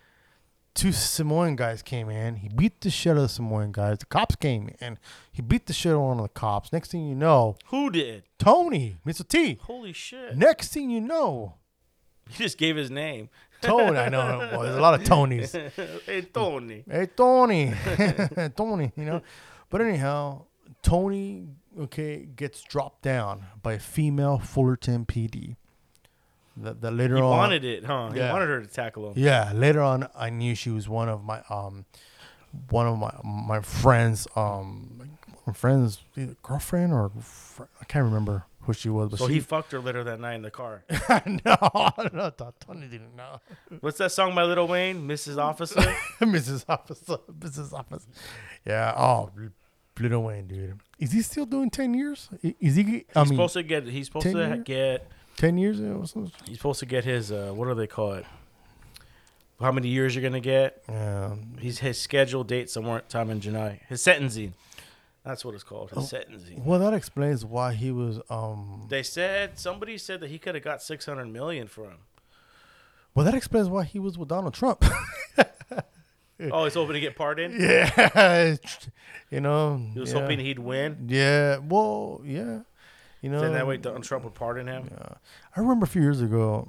Two 0.80 0.92
Samoan 0.92 1.56
guys 1.56 1.82
came 1.82 2.08
in. 2.08 2.36
He 2.36 2.48
beat 2.48 2.80
the 2.80 2.88
shit 2.88 3.10
out 3.10 3.18
of 3.18 3.24
the 3.24 3.28
Samoan 3.28 3.70
guys. 3.70 3.98
The 3.98 4.06
cops 4.06 4.34
came 4.34 4.70
in. 4.80 4.98
He 5.30 5.42
beat 5.42 5.66
the 5.66 5.74
shit 5.74 5.92
out 5.92 5.96
of 5.96 6.00
one 6.00 6.16
of 6.16 6.22
the 6.22 6.30
cops. 6.30 6.72
Next 6.72 6.90
thing 6.90 7.06
you 7.06 7.14
know, 7.14 7.56
Who 7.66 7.90
did? 7.90 8.22
Tony, 8.38 8.96
Mr. 9.06 9.28
T. 9.28 9.58
Holy 9.60 9.92
shit! 9.92 10.38
Next 10.38 10.72
thing 10.72 10.88
you 10.88 11.02
know, 11.02 11.56
He 12.30 12.42
just 12.42 12.56
gave 12.56 12.76
his 12.76 12.90
name. 12.90 13.28
Tony. 13.60 13.98
I 13.98 14.08
know. 14.08 14.38
Well, 14.52 14.62
there's 14.62 14.76
a 14.76 14.80
lot 14.80 14.98
of 14.98 15.06
Tonys. 15.06 15.52
hey 16.06 16.22
Tony. 16.22 16.82
Hey, 16.90 17.08
Tony. 17.14 17.74
Tony, 18.56 18.90
you 18.96 19.04
know. 19.04 19.20
But 19.68 19.82
anyhow, 19.82 20.46
Tony, 20.80 21.48
okay, 21.78 22.26
gets 22.36 22.62
dropped 22.62 23.02
down 23.02 23.44
by 23.62 23.74
a 23.74 23.78
female 23.78 24.38
Fullerton 24.38 25.04
PD. 25.04 25.56
That, 26.56 26.80
that 26.80 26.90
later 26.92 27.16
He 27.16 27.22
on. 27.22 27.30
wanted 27.30 27.64
it, 27.64 27.84
huh? 27.84 28.10
He 28.10 28.18
Yeah. 28.18 28.32
wanted 28.32 28.48
her 28.48 28.60
to 28.60 28.66
tackle 28.66 29.08
him. 29.08 29.14
Yeah, 29.16 29.52
later 29.54 29.80
on, 29.82 30.08
I 30.16 30.30
knew 30.30 30.54
she 30.54 30.70
was 30.70 30.88
one 30.88 31.08
of 31.08 31.22
my 31.24 31.42
um, 31.48 31.84
one 32.70 32.86
of 32.86 32.98
my 32.98 33.12
my 33.24 33.60
friends 33.60 34.26
um, 34.36 35.10
my 35.46 35.52
friends 35.52 36.00
either 36.16 36.36
girlfriend 36.42 36.92
or 36.92 37.10
fr- 37.20 37.64
I 37.80 37.84
can't 37.84 38.04
remember 38.04 38.44
who 38.62 38.72
she 38.74 38.88
was, 38.90 39.10
but 39.10 39.18
So 39.20 39.28
she 39.28 39.34
he 39.34 39.40
fucked 39.40 39.72
her 39.72 39.80
later 39.80 40.04
that 40.04 40.20
night 40.20 40.34
in 40.34 40.42
the 40.42 40.50
car. 40.50 40.84
no, 41.26 41.90
no, 42.12 42.30
Tony 42.60 42.88
didn't 42.88 43.16
know. 43.16 43.40
What's 43.80 43.98
that 43.98 44.12
song 44.12 44.34
by 44.34 44.42
Lil 44.42 44.66
Wayne, 44.68 45.08
Mrs. 45.08 45.38
Officer? 45.38 45.80
Mrs. 46.20 46.64
Officer, 46.68 47.16
Mrs. 47.38 47.72
Officer. 47.72 48.08
Yeah. 48.66 48.92
Oh, 48.96 49.30
Lil 49.98 50.22
Wayne, 50.24 50.46
dude. 50.46 50.80
Is 50.98 51.12
he 51.12 51.22
still 51.22 51.46
doing 51.46 51.70
ten 51.70 51.94
years? 51.94 52.28
Is 52.42 52.76
he? 52.76 52.82
I 53.14 53.20
He's 53.20 53.30
mean, 53.30 53.38
supposed 53.38 53.54
to 53.54 53.62
get. 53.62 53.86
He's 53.86 54.06
supposed 54.06 54.26
to 54.26 54.62
get. 54.64 55.06
Ten 55.36 55.58
years 55.58 55.78
something. 55.78 56.32
He's 56.46 56.56
supposed 56.56 56.80
to 56.80 56.86
get 56.86 57.04
his. 57.04 57.32
Uh, 57.32 57.52
what 57.54 57.66
do 57.68 57.74
they 57.74 57.86
call 57.86 58.12
it? 58.12 58.26
how 59.60 59.72
many 59.72 59.88
years 59.88 60.14
you're 60.14 60.22
gonna 60.22 60.40
get. 60.40 60.82
Yeah. 60.88 61.34
He's 61.58 61.78
his 61.80 62.00
scheduled 62.00 62.48
date 62.48 62.70
somewhere 62.70 63.00
time 63.08 63.30
in 63.30 63.40
July. 63.40 63.80
His 63.88 64.02
sentencing. 64.02 64.54
That's 65.24 65.44
what 65.44 65.54
it's 65.54 65.64
called. 65.64 65.90
Oh. 65.94 66.00
His 66.00 66.08
sentencing. 66.08 66.64
Well, 66.64 66.78
that 66.78 66.94
explains 66.94 67.44
why 67.44 67.74
he 67.74 67.90
was. 67.90 68.20
Um. 68.30 68.86
They 68.88 69.02
said 69.02 69.58
somebody 69.58 69.98
said 69.98 70.20
that 70.20 70.30
he 70.30 70.38
could 70.38 70.54
have 70.54 70.64
got 70.64 70.82
six 70.82 71.04
hundred 71.06 71.26
million 71.26 71.68
for 71.68 71.84
him. 71.84 71.98
Well, 73.14 73.24
that 73.24 73.34
explains 73.34 73.68
why 73.68 73.84
he 73.84 73.98
was 73.98 74.16
with 74.16 74.28
Donald 74.28 74.54
Trump. 74.54 74.84
Oh, 76.50 76.64
he's 76.64 76.72
hoping 76.72 76.94
to 76.94 77.00
get 77.00 77.16
pardoned. 77.16 77.60
yeah. 77.60 78.56
You 79.30 79.40
know. 79.40 79.80
He 79.92 80.00
was 80.00 80.12
yeah. 80.12 80.20
hoping 80.20 80.40
he'd 80.40 80.58
win. 80.58 81.06
Yeah. 81.06 81.58
Well. 81.58 82.20
Yeah. 82.24 82.60
You 83.20 83.30
know. 83.30 83.40
Then 83.40 83.52
that 83.52 83.66
way 83.66 83.76
Donald 83.76 84.04
Trump 84.04 84.24
would 84.24 84.34
pardon 84.34 84.66
him. 84.66 84.88
I 85.54 85.60
remember 85.60 85.84
a 85.84 85.88
few 85.88 86.02
years 86.02 86.20
ago. 86.20 86.68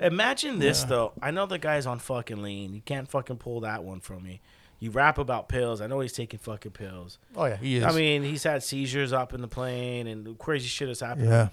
Imagine 0.00 0.58
this 0.58 0.84
though. 0.84 1.12
I 1.22 1.30
know 1.30 1.46
the 1.46 1.58
guy's 1.58 1.86
on 1.86 1.98
fucking 1.98 2.42
lean. 2.42 2.74
You 2.74 2.80
can't 2.80 3.08
fucking 3.08 3.36
pull 3.36 3.60
that 3.60 3.84
one 3.84 4.00
from 4.00 4.22
me. 4.22 4.40
You 4.80 4.90
rap 4.90 5.18
about 5.18 5.48
pills. 5.48 5.80
I 5.80 5.86
know 5.86 6.00
he's 6.00 6.12
taking 6.12 6.38
fucking 6.40 6.72
pills. 6.72 7.18
Oh 7.36 7.46
yeah, 7.46 7.56
he 7.56 7.76
is. 7.76 7.84
I 7.84 7.92
mean, 7.92 8.22
he's 8.22 8.42
had 8.42 8.62
seizures 8.62 9.12
up 9.12 9.32
in 9.32 9.40
the 9.40 9.48
plane 9.48 10.06
and 10.06 10.38
crazy 10.38 10.66
shit 10.66 10.88
has 10.88 11.00
happened. 11.00 11.28
yeah. 11.28 11.48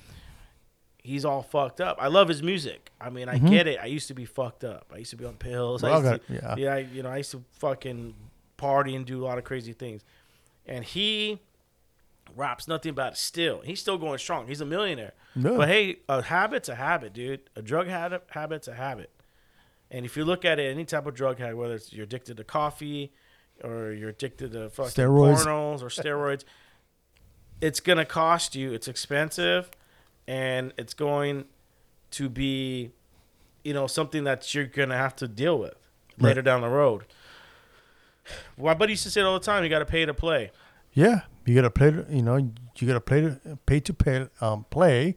He's 1.04 1.26
all 1.26 1.42
fucked 1.42 1.82
up. 1.82 1.98
I 2.00 2.08
love 2.08 2.28
his 2.28 2.44
music. 2.44 2.92
I 3.00 3.10
mean, 3.10 3.28
I 3.28 3.38
mm-hmm. 3.38 3.50
get 3.50 3.68
it. 3.68 3.80
I 3.82 3.88
used 3.88 4.08
to 4.10 4.14
be 4.14 4.26
fucked 4.26 4.64
up. 4.64 4.92
I 4.94 4.98
used 4.98 5.10
to 5.12 5.16
be 5.18 5.26
on 5.26 5.34
pills. 5.34 5.82
We 5.82 5.90
I 5.90 5.98
used 5.98 6.28
to, 6.28 6.34
yeah. 6.34 6.56
yeah. 6.58 6.74
I, 6.76 6.78
you 6.80 7.02
know, 7.02 7.10
I 7.10 7.18
used 7.18 7.32
to 7.32 7.44
fucking 7.54 8.14
party 8.58 8.96
and 8.96 9.04
do 9.04 9.24
a 9.24 9.26
lot 9.26 9.40
of 9.40 9.44
crazy 9.44 9.74
things. 9.74 10.04
And 10.68 10.86
he 10.86 11.40
raps 12.36 12.68
nothing 12.68 12.92
about 12.92 13.14
it 13.14 13.18
still. 13.18 13.62
He's 13.62 13.80
still 13.80 13.98
going 13.98 14.18
strong. 14.18 14.48
He's 14.48 14.62
a 14.62 14.66
millionaire. 14.66 15.14
Yeah. 15.36 15.52
But 15.58 15.68
hey, 15.70 15.98
a 16.10 16.22
habit's 16.22 16.70
a 16.70 16.76
habit, 16.76 17.14
dude. 17.14 17.42
A 17.56 17.62
drug 17.62 17.88
habit, 17.88 18.24
habit's 18.30 18.68
a 18.68 18.76
habit. 18.76 19.12
And 19.90 20.06
if 20.06 20.16
you 20.16 20.24
look 20.24 20.46
at 20.46 20.60
it, 20.60 20.72
any 20.72 20.86
type 20.86 21.06
of 21.06 21.14
drug 21.14 21.40
habit, 21.40 21.58
whether 21.58 21.76
it's 21.76 21.92
you're 21.92 22.06
addicted 22.06 22.38
to 22.38 22.44
coffee 22.44 23.12
or 23.64 23.92
you're 23.92 24.10
addicted 24.10 24.54
to 24.54 24.70
fucking 24.70 24.92
Steroids. 24.92 25.46
pornos 25.46 25.82
or 25.82 25.88
steroids, 25.88 26.44
it's 27.60 27.80
gonna 27.80 28.06
cost 28.06 28.56
you. 28.56 28.74
It's 28.74 28.88
expensive, 28.88 29.70
and 30.28 30.74
it's 30.78 30.94
going 30.94 31.46
to 32.12 32.30
be, 32.30 32.92
you 33.64 33.74
know, 33.74 33.88
something 33.88 34.24
that 34.24 34.54
you're 34.56 34.66
gonna 34.66 34.98
have 34.98 35.16
to 35.18 35.28
deal 35.28 35.60
with 35.60 35.76
later 36.18 36.42
down 36.42 36.62
the 36.62 36.70
road. 36.70 37.06
My 38.58 38.74
buddy 38.74 38.94
used 38.94 39.04
to 39.04 39.12
say 39.12 39.22
it 39.22 39.26
all 39.26 39.38
the 39.38 39.46
time: 39.46 39.64
you 39.64 39.70
got 39.70 39.80
to 39.80 39.86
pay 39.86 40.06
to 40.06 40.14
play. 40.14 40.52
Yeah, 40.94 41.22
you 41.46 41.56
gotta 41.56 41.70
play. 41.72 41.92
To, 41.92 42.06
you 42.10 42.22
know, 42.22 42.36
you 42.38 42.88
gotta 42.88 43.02
play 43.02 43.22
to 43.22 43.40
pay 43.66 43.80
to 43.80 43.94
pay 43.94 44.28
um 44.42 44.66
play, 44.70 45.16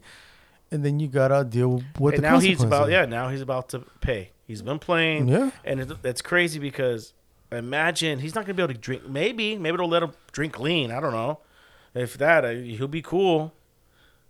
and 0.71 0.85
then 0.85 0.99
you 1.01 1.09
gotta 1.09 1.45
deal 1.45 1.83
with 1.99 2.15
and 2.15 2.25
the 2.25 2.29
now 2.29 2.39
he's 2.39 2.63
about 2.63 2.91
yeah 2.91 3.05
now 3.05 3.29
he's 3.29 3.41
about 3.41 3.69
to 3.71 3.81
pay 4.01 4.31
he's 4.47 4.61
been 4.63 4.79
playing 4.79 5.29
Yeah. 5.29 5.51
and 5.65 5.81
it, 5.81 5.91
it's 6.03 6.21
crazy 6.21 6.59
because 6.59 7.13
imagine 7.53 8.19
he's 8.19 8.35
not 8.35 8.45
gonna 8.45 8.55
be 8.55 8.63
able 8.63 8.75
to 8.75 8.81
drink 8.81 9.09
maybe 9.09 9.57
maybe 9.57 9.77
they'll 9.77 9.89
let 9.89 10.03
him 10.03 10.13
drink 10.33 10.59
lean 10.59 10.91
i 10.91 10.99
don't 11.01 11.13
know 11.13 11.39
if 11.95 12.19
that 12.19 12.45
uh, 12.45 12.51
he'll 12.51 12.89
be 12.89 13.03
cool 13.03 13.53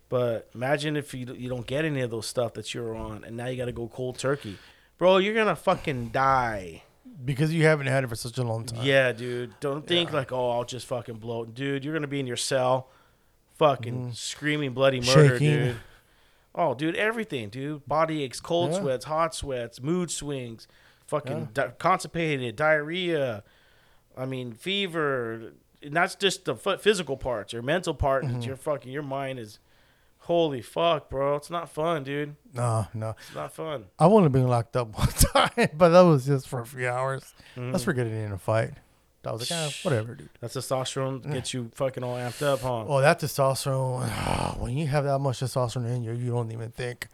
but 0.07 0.47
imagine 0.53 0.95
if 0.95 1.13
you, 1.15 1.25
you 1.35 1.49
don't 1.49 1.65
get 1.65 1.83
any 1.83 2.01
of 2.01 2.11
those 2.11 2.27
stuff 2.27 2.53
that 2.53 2.73
you're 2.73 2.95
on 2.95 3.23
and 3.23 3.35
now 3.35 3.47
you 3.47 3.57
gotta 3.57 3.71
go 3.71 3.87
cold 3.87 4.19
turkey 4.19 4.57
bro 4.99 5.17
you're 5.17 5.33
gonna 5.33 5.55
fucking 5.55 6.09
die 6.09 6.83
because 7.23 7.53
you 7.53 7.63
haven't 7.63 7.87
had 7.87 8.03
it 8.03 8.07
for 8.07 8.15
such 8.15 8.37
a 8.37 8.43
long 8.43 8.65
time. 8.65 8.83
yeah 8.83 9.11
dude 9.11 9.53
don't 9.59 9.87
think 9.87 10.11
like 10.11 10.31
oh 10.31 10.51
i'll 10.51 10.65
just 10.65 10.85
fucking 10.85 11.15
blow 11.15 11.45
dude 11.45 11.85
you're 11.85 11.93
gonna 11.93 12.07
be 12.07 12.19
in 12.19 12.27
your 12.27 12.35
cell 12.35 12.89
fucking 13.53 14.11
screaming 14.13 14.71
bloody 14.73 14.99
murder 14.99 15.11
Mm-hmm. 15.13 15.33
Shaking. 15.37 15.65
dude 15.67 15.75
Oh, 16.57 16.73
dude, 16.73 16.95
everything, 16.95 17.49
dude. 17.49 17.85
Body 17.85 18.23
aches, 18.23 18.39
cold 18.39 18.71
Yeah. 18.71 18.79
sweats, 18.79 19.03
hot 19.03 19.35
sweats, 19.35 19.81
mood 19.81 20.09
swings, 20.09 20.69
fucking 21.05 21.49
di- 21.51 21.71
constipated, 21.79 22.55
diarrhea. 22.55 23.43
I 24.15 24.25
mean, 24.25 24.53
fever. 24.53 25.51
And 25.83 25.93
that's 25.93 26.15
just 26.15 26.45
the 26.45 26.55
ph- 26.55 26.79
physical 26.79 27.17
parts. 27.17 27.51
Your 27.51 27.61
mental 27.61 27.93
part, 27.93 28.23
Mm-hmm. 28.23 28.39
is 28.39 28.45
your 28.45 28.55
fucking, 28.55 28.89
your 28.89 29.03
mind 29.03 29.37
is, 29.37 29.59
holy 30.25 30.61
fuck, 30.61 31.09
bro. 31.09 31.35
It's 31.35 31.51
not 31.51 31.69
fun, 31.69 32.03
dude. 32.03 32.35
No, 32.53 32.87
no. 32.93 33.15
It's 33.27 33.35
not 33.35 33.53
fun. 33.53 33.85
I've 33.99 34.11
only 34.11 34.29
been 34.29 34.47
locked 34.47 34.75
up 34.75 34.87
one 34.97 35.07
time, 35.07 35.69
but 35.77 35.89
that 35.89 36.01
was 36.01 36.25
just 36.25 36.47
for 36.47 36.61
a 36.61 36.65
few 36.65 36.87
hours. 36.87 37.33
Mm-hmm. 37.55 37.71
Let's 37.71 37.83
forget 37.83 38.07
it 38.07 38.13
in 38.13 38.31
a 38.31 38.37
fight. 38.37 38.71
I 39.23 39.31
was 39.31 39.49
like, 39.49 39.59
ah, 39.59 39.71
whatever, 39.83 40.15
dude. 40.15 40.29
That 40.39 40.51
testosterone 40.51 41.31
gets 41.31 41.53
you 41.53 41.71
fucking 41.73 42.03
all 42.03 42.15
amped 42.15 42.43
up, 42.43 42.59
huh? 42.59 42.85
Oh, 42.87 43.01
that 43.01 43.19
testosterone. 43.19 44.07
when 44.59 44.77
you 44.77 44.87
have 44.87 45.03
that 45.03 45.19
much 45.19 45.39
testosterone 45.39 45.95
in 45.95 46.03
you, 46.03 46.13
you 46.13 46.31
don't 46.31 46.51
even 46.51 46.71
think. 46.71 47.07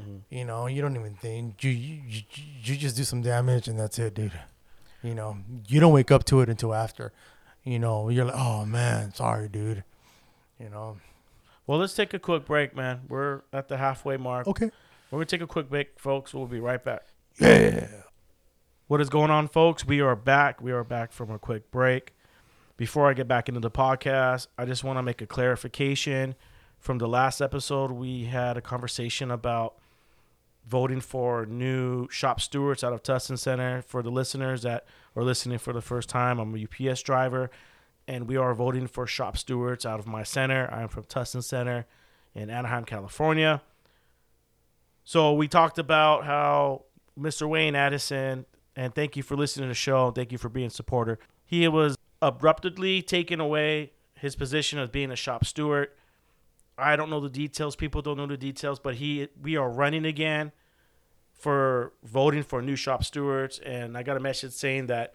Mm-hmm. 0.00 0.16
You 0.30 0.44
know, 0.46 0.66
you 0.66 0.80
don't 0.80 0.96
even 0.96 1.14
think. 1.14 1.62
You, 1.62 1.70
you 1.70 2.00
you 2.08 2.22
you 2.62 2.76
just 2.76 2.96
do 2.96 3.04
some 3.04 3.20
damage 3.20 3.68
and 3.68 3.78
that's 3.78 3.98
it, 3.98 4.14
dude. 4.14 4.32
You 5.02 5.14
know, 5.14 5.36
you 5.68 5.80
don't 5.80 5.92
wake 5.92 6.10
up 6.10 6.24
to 6.26 6.40
it 6.40 6.48
until 6.48 6.72
after. 6.72 7.12
You 7.64 7.78
know, 7.78 8.08
you're 8.08 8.24
like, 8.24 8.36
oh 8.36 8.64
man, 8.64 9.12
sorry, 9.14 9.48
dude. 9.48 9.84
You 10.58 10.70
know. 10.70 10.96
Well, 11.66 11.78
let's 11.78 11.94
take 11.94 12.12
a 12.12 12.18
quick 12.18 12.44
break, 12.44 12.74
man. 12.74 13.02
We're 13.08 13.42
at 13.52 13.68
the 13.68 13.76
halfway 13.76 14.16
mark. 14.16 14.46
Okay. 14.48 14.70
We're 15.10 15.18
going 15.18 15.26
to 15.26 15.36
take 15.36 15.42
a 15.42 15.46
quick 15.46 15.68
break, 15.68 15.98
folks. 15.98 16.34
We'll 16.34 16.46
be 16.46 16.60
right 16.60 16.82
back. 16.82 17.08
Yeah. 17.38 17.86
What 18.88 19.00
is 19.00 19.08
going 19.08 19.30
on, 19.30 19.48
folks? 19.48 19.86
We 19.86 20.00
are 20.00 20.16
back. 20.16 20.60
We 20.60 20.72
are 20.72 20.84
back 20.84 21.12
from 21.12 21.30
a 21.30 21.38
quick 21.38 21.70
break. 21.70 22.14
Before 22.76 23.08
I 23.08 23.14
get 23.14 23.28
back 23.28 23.48
into 23.48 23.60
the 23.60 23.70
podcast, 23.70 24.48
I 24.58 24.64
just 24.64 24.82
want 24.84 24.98
to 24.98 25.02
make 25.02 25.22
a 25.22 25.26
clarification. 25.26 26.34
From 26.78 26.98
the 26.98 27.06
last 27.06 27.40
episode, 27.40 27.92
we 27.92 28.24
had 28.24 28.56
a 28.56 28.60
conversation 28.60 29.30
about 29.30 29.76
voting 30.66 31.00
for 31.00 31.46
new 31.46 32.08
shop 32.10 32.40
stewards 32.40 32.82
out 32.82 32.92
of 32.92 33.02
Tustin 33.02 33.38
Center. 33.38 33.82
For 33.82 34.02
the 34.02 34.10
listeners 34.10 34.62
that 34.62 34.84
are 35.14 35.22
listening 35.22 35.58
for 35.58 35.72
the 35.72 35.80
first 35.80 36.08
time, 36.08 36.38
I'm 36.38 36.54
a 36.54 36.90
UPS 36.90 37.02
driver, 37.02 37.50
and 38.08 38.28
we 38.28 38.36
are 38.36 38.54
voting 38.54 38.86
for 38.86 39.06
shop 39.06 39.36
stewards 39.36 39.86
out 39.86 39.98
of 39.98 40.06
my 40.06 40.22
center. 40.22 40.68
I'm 40.72 40.88
from 40.88 41.04
Tustin 41.04 41.42
Center 41.42 41.86
in 42.34 42.50
Anaheim, 42.50 42.84
California. 42.84 43.62
So 45.04 45.32
we 45.32 45.48
talked 45.48 45.78
about 45.78 46.24
how 46.24 46.84
Mr. 47.18 47.48
Wayne 47.48 47.74
Addison, 47.74 48.46
and 48.76 48.94
thank 48.94 49.16
you 49.16 49.22
for 49.22 49.36
listening 49.36 49.64
to 49.64 49.68
the 49.68 49.74
show. 49.74 50.10
Thank 50.10 50.32
you 50.32 50.38
for 50.38 50.48
being 50.48 50.68
a 50.68 50.70
supporter. 50.70 51.18
He 51.44 51.66
was 51.68 51.96
abruptly 52.20 53.02
taken 53.02 53.40
away 53.40 53.92
his 54.14 54.36
position 54.36 54.78
as 54.78 54.88
being 54.88 55.10
a 55.10 55.16
shop 55.16 55.44
steward. 55.44 55.88
I 56.78 56.96
don't 56.96 57.10
know 57.10 57.20
the 57.20 57.28
details. 57.28 57.76
People 57.76 58.02
don't 58.02 58.16
know 58.16 58.26
the 58.26 58.36
details, 58.36 58.78
but 58.78 58.94
he 58.96 59.28
we 59.40 59.56
are 59.56 59.68
running 59.68 60.04
again 60.04 60.52
for 61.32 61.92
voting 62.04 62.44
for 62.44 62.62
new 62.62 62.76
shop 62.76 63.04
stewards, 63.04 63.58
and 63.58 63.98
I 63.98 64.02
got 64.02 64.16
a 64.16 64.20
message 64.20 64.52
saying 64.52 64.86
that 64.86 65.14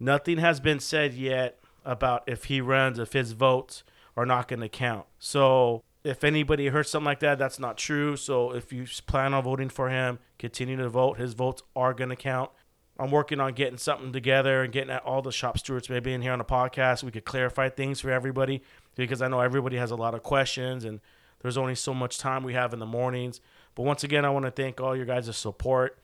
nothing 0.00 0.38
has 0.38 0.60
been 0.60 0.80
said 0.80 1.14
yet 1.14 1.60
about 1.84 2.24
if 2.26 2.44
he 2.44 2.60
runs, 2.60 2.98
if 2.98 3.12
his 3.12 3.32
votes 3.32 3.82
are 4.16 4.26
not 4.26 4.48
going 4.48 4.60
to 4.60 4.68
count. 4.68 5.06
So 5.18 5.84
if 6.04 6.24
anybody 6.24 6.68
heard 6.68 6.86
something 6.86 7.06
like 7.06 7.20
that, 7.20 7.38
that's 7.38 7.58
not 7.58 7.76
true. 7.76 8.16
So 8.16 8.52
if 8.54 8.72
you 8.72 8.86
plan 9.06 9.34
on 9.34 9.44
voting 9.44 9.68
for 9.68 9.88
him, 9.90 10.18
continue 10.38 10.76
to 10.76 10.88
vote. 10.88 11.18
His 11.18 11.34
votes 11.34 11.62
are 11.76 11.94
going 11.94 12.10
to 12.10 12.16
count. 12.16 12.50
I'm 12.98 13.10
working 13.12 13.38
on 13.38 13.52
getting 13.52 13.78
something 13.78 14.12
together 14.12 14.62
and 14.64 14.72
getting 14.72 14.90
at 14.90 15.04
all 15.04 15.22
the 15.22 15.30
shop 15.30 15.56
stewards 15.58 15.88
maybe 15.88 16.12
in 16.12 16.22
here 16.22 16.32
on 16.32 16.38
the 16.38 16.44
podcast. 16.44 17.04
We 17.04 17.12
could 17.12 17.24
clarify 17.24 17.68
things 17.68 18.00
for 18.00 18.10
everybody 18.10 18.62
because 18.96 19.22
I 19.22 19.28
know 19.28 19.40
everybody 19.40 19.76
has 19.76 19.92
a 19.92 19.96
lot 19.96 20.14
of 20.14 20.22
questions 20.24 20.84
and 20.84 21.00
there's 21.40 21.56
only 21.56 21.76
so 21.76 21.94
much 21.94 22.18
time 22.18 22.42
we 22.42 22.54
have 22.54 22.72
in 22.72 22.80
the 22.80 22.86
mornings. 22.86 23.40
But 23.76 23.84
once 23.84 24.02
again, 24.02 24.24
I 24.24 24.30
want 24.30 24.46
to 24.46 24.50
thank 24.50 24.80
all 24.80 24.96
your 24.96 25.06
guys' 25.06 25.36
support 25.36 25.96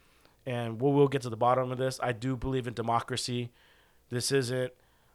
and 0.46 0.80
we 0.80 0.90
will 0.92 1.08
get 1.08 1.22
to 1.22 1.30
the 1.30 1.36
bottom 1.36 1.72
of 1.72 1.78
this. 1.78 1.98
I 2.00 2.12
do 2.12 2.36
believe 2.36 2.68
in 2.68 2.74
democracy. 2.74 3.50
This 4.10 4.30
isn't 4.30 4.72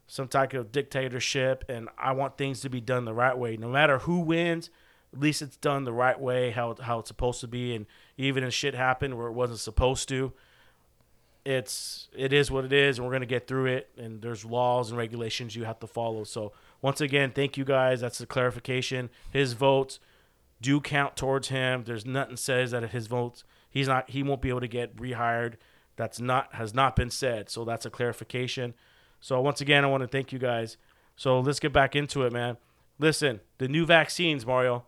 some 0.10 0.28
type 0.28 0.53
of 0.55 0.72
dictatorship, 0.72 1.64
and 1.70 1.88
I 1.95 2.14
want 2.14 2.36
things 2.36 2.62
to 2.62 2.70
be 2.70 2.82
done 2.82 3.05
the 3.05 3.14
right 3.14 3.38
way. 3.38 3.57
No 3.57 3.70
matter 3.70 3.99
who 3.99 4.22
wins, 4.22 4.72
at 5.14 5.20
least 5.20 5.43
it's 5.43 5.55
done 5.55 5.84
the 5.84 5.93
right 5.93 6.20
way, 6.20 6.49
how 6.49 6.76
how 6.82 6.99
it's 6.99 7.07
supposed 7.07 7.41
to 7.41 7.47
be. 7.47 7.76
And 7.76 7.86
even 8.18 8.43
if 8.43 8.51
shit 8.51 8.74
happened 8.74 9.18
where 9.18 9.28
it 9.28 9.34
wasn't 9.34 9.60
supposed 9.60 10.10
to, 10.10 10.34
it's 11.45 12.10
it 12.18 12.34
is 12.34 12.49
what 12.49 12.66
it 12.66 12.74
is, 12.74 12.97
and 12.97 13.05
we're 13.05 13.14
gonna 13.14 13.28
get 13.28 13.47
through 13.47 13.68
it. 13.68 13.91
And 13.97 14.20
there's 14.20 14.43
laws 14.43 14.89
and 14.89 14.97
regulations 14.97 15.55
you 15.55 15.66
have 15.66 15.80
to 15.80 15.88
follow. 15.88 16.24
So 16.24 16.53
once 16.82 17.01
again, 17.01 17.32
thank 17.32 17.55
you 17.55 17.64
guys. 17.64 18.01
That's 18.01 18.18
the 18.18 18.26
clarification. 18.26 19.12
His 19.32 19.53
votes 19.53 19.99
do 20.60 20.82
count 20.82 21.16
towards 21.18 21.49
him. 21.49 21.84
There's 21.84 22.05
nothing 22.05 22.36
says 22.36 22.72
that 22.72 22.89
his 22.89 23.05
votes 23.05 23.43
he's 23.70 23.88
not 23.88 24.10
he 24.10 24.24
won't 24.24 24.41
be 24.41 24.49
able 24.49 24.62
to 24.62 24.68
get 24.68 24.95
rehired. 24.95 25.53
That's 25.97 26.20
not 26.20 26.55
has 26.55 26.74
not 26.74 26.95
been 26.95 27.12
said. 27.12 27.51
So 27.51 27.64
that's 27.64 27.86
a 27.86 27.91
clarification. 27.91 28.74
So 29.20 29.39
once 29.41 29.61
again, 29.61 29.84
I 29.84 29.88
want 29.88 30.01
to 30.01 30.07
thank 30.07 30.32
you 30.32 30.39
guys. 30.39 30.78
So 31.15 31.39
let's 31.39 31.59
get 31.59 31.74
back 31.74 31.95
into 31.95 32.24
it, 32.24 32.32
man. 32.34 32.57
Listen, 32.97 33.41
the 33.57 33.67
new 33.67 33.86
vaccines, 33.86 34.45
Mario. 34.45 34.86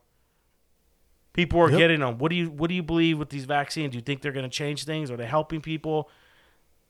People 1.33 1.59
are 1.61 1.69
Yep. 1.69 1.77
getting 1.77 1.99
them. 2.01 2.17
What 2.17 2.29
do 2.29 2.35
you 2.35 2.49
what 2.49 2.67
do 2.67 2.73
you 2.73 2.83
believe 2.83 3.17
with 3.17 3.29
these 3.29 3.45
vaccines? 3.45 3.91
Do 3.91 3.97
you 3.97 4.01
think 4.01 4.21
they're 4.21 4.33
going 4.33 4.49
to 4.49 4.49
change 4.49 4.83
things? 4.83 5.09
Are 5.09 5.17
they 5.17 5.25
helping 5.25 5.61
people? 5.61 6.09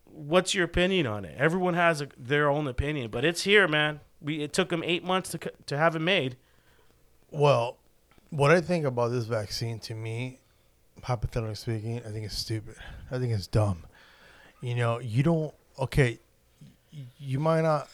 What's 0.05 0.53
your 0.55 0.65
opinion 0.65 1.05
on 1.07 1.25
it? 1.25 1.35
Everyone 1.37 1.73
has 1.75 2.01
a, 2.01 2.07
their 2.17 2.49
own 2.49 2.67
opinion, 2.67 3.11
but 3.11 3.23
it's 3.23 3.43
here, 3.43 3.67
man. 3.67 3.99
We 4.19 4.41
it 4.41 4.51
took 4.51 4.69
them 4.69 4.83
eight 4.83 5.03
months 5.03 5.29
to 5.31 5.39
to 5.67 5.77
have 5.77 5.95
it 5.95 5.99
made. 5.99 6.37
Well, 7.29 7.77
what 8.31 8.51
I 8.51 8.61
think 8.61 8.83
about 8.85 9.09
this 9.11 9.25
vaccine, 9.25 9.79
to 9.81 9.93
me, 9.93 10.39
hypothetically 11.03 11.55
speaking, 11.55 11.97
I 11.99 12.09
think 12.11 12.25
it's 12.25 12.37
stupid. 12.37 12.75
I 13.11 13.19
think 13.19 13.33
it's 13.33 13.47
dumb. 13.47 13.83
You 14.59 14.75
know, 14.75 14.99
you 14.99 15.21
don't. 15.23 15.53
Okay, 15.79 16.19
you 17.17 17.39
might 17.39 17.61
not. 17.61 17.89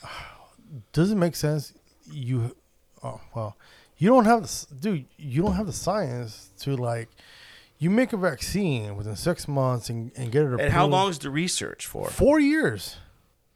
Does 0.94 1.12
it 1.12 1.16
make 1.16 1.36
sense? 1.36 1.74
You, 2.12 2.56
oh 3.04 3.22
well, 3.36 3.58
you 3.98 4.10
don't 4.10 4.26
have 4.26 4.44
the 4.44 4.76
dude. 4.80 5.06
You 5.18 5.42
don't 5.42 5.54
have 5.54 5.68
the 5.68 5.74
science 5.74 6.50
to 6.60 6.76
like. 6.76 7.10
You 7.80 7.92
make 7.92 8.12
a 8.12 8.18
vaccine 8.18 8.96
within 8.96 9.16
six 9.16 9.48
months 9.48 9.90
and, 9.90 10.12
and 10.16 10.32
get 10.32 10.42
it 10.42 10.46
approved. 10.46 10.64
And 10.64 10.74
how 10.74 10.88
long 10.88 11.12
is 11.12 11.20
the 11.20 11.30
research 11.30 11.86
for? 11.86 12.10
Four 12.10 12.40
years. 12.40 12.98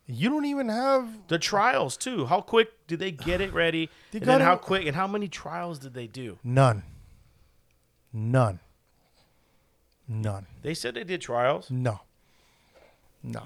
You 0.05 0.29
don't 0.29 0.45
even 0.45 0.69
have. 0.69 1.27
The 1.27 1.39
trials 1.39 1.97
too. 1.97 2.25
How 2.25 2.41
quick 2.41 2.69
did 2.85 2.99
they 2.99 3.11
get 3.11 3.41
it 3.41 3.53
ready? 3.53 3.89
And 4.13 4.23
then 4.23 4.41
how 4.41 4.57
quick 4.57 4.85
and 4.85 4.95
how 4.95 5.07
many 5.07 5.27
trials 5.27 5.79
did 5.79 5.93
they 5.93 6.05
do? 6.05 6.37
None. 6.43 6.83
None. 8.13 8.59
None. 10.07 10.45
They 10.61 10.73
said 10.73 10.95
they 10.95 11.05
did 11.05 11.21
trials. 11.21 11.71
No. 11.71 12.01
No. 13.23 13.43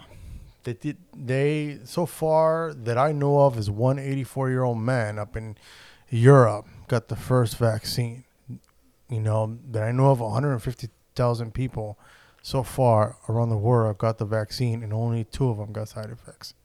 They 0.66 0.74
did 0.74 0.98
they 1.16 1.80
so 1.84 2.06
far 2.08 2.74
that 2.74 2.98
I 2.98 3.12
know 3.12 3.42
of 3.42 3.58
is 3.58 3.70
one 3.70 4.00
84 4.00 4.50
year 4.50 4.64
old 4.64 4.80
man 4.80 5.18
up 5.20 5.38
in 5.38 5.58
Europe 6.10 6.68
got 6.88 7.08
the 7.08 7.16
first 7.16 7.58
vaccine. 7.58 8.26
You 9.08 9.22
know, 9.22 9.60
that 9.72 9.84
I 9.84 9.92
know 9.92 10.10
of 10.10 10.20
150,000 10.20 11.54
people 11.54 12.00
so 12.42 12.64
far 12.64 13.18
around 13.30 13.50
the 13.50 13.58
world 13.58 14.00
got 14.00 14.18
the 14.18 14.26
vaccine 14.26 14.82
and 14.82 14.92
only 14.92 15.24
two 15.24 15.50
of 15.50 15.58
them 15.58 15.72
got 15.72 15.90
side 15.90 16.10
effects 16.10 16.56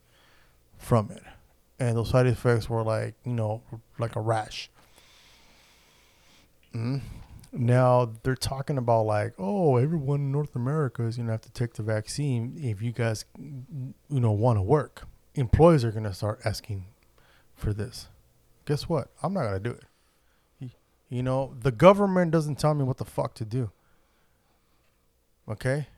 from 0.78 1.10
it. 1.10 1.22
And 1.78 1.96
those 1.96 2.10
side 2.10 2.26
effects 2.26 2.70
were 2.70 2.82
like, 2.82 3.14
you 3.24 3.32
know, 3.32 3.62
like 3.98 4.16
a 4.16 4.20
rash. 4.20 4.70
Mm. 6.74 7.02
Now 7.52 8.12
they're 8.22 8.36
talking 8.36 8.78
about 8.78 9.06
like, 9.06 9.34
oh, 9.38 9.76
everyone 9.76 10.20
in 10.20 10.32
North 10.32 10.54
America 10.54 11.02
is 11.02 11.16
gonna 11.16 11.32
have 11.32 11.40
to 11.42 11.50
take 11.50 11.74
the 11.74 11.82
vaccine 11.82 12.58
if 12.60 12.80
you 12.80 12.92
guys, 12.92 13.24
you 13.38 14.20
know, 14.20 14.32
want 14.32 14.58
to 14.58 14.62
work. 14.62 15.06
Employees 15.34 15.84
are 15.84 15.90
gonna 15.90 16.14
start 16.14 16.40
asking 16.44 16.86
for 17.54 17.72
this. 17.72 18.08
Guess 18.66 18.88
what? 18.88 19.08
I'm 19.22 19.34
not 19.34 19.44
gonna 19.44 19.60
do 19.60 19.70
it. 19.70 19.84
You 21.08 21.24
know, 21.24 21.54
the 21.60 21.72
government 21.72 22.30
doesn't 22.30 22.60
tell 22.60 22.72
me 22.72 22.84
what 22.84 22.98
the 22.98 23.04
fuck 23.04 23.34
to 23.34 23.44
do. 23.44 23.72
Okay, 25.48 25.88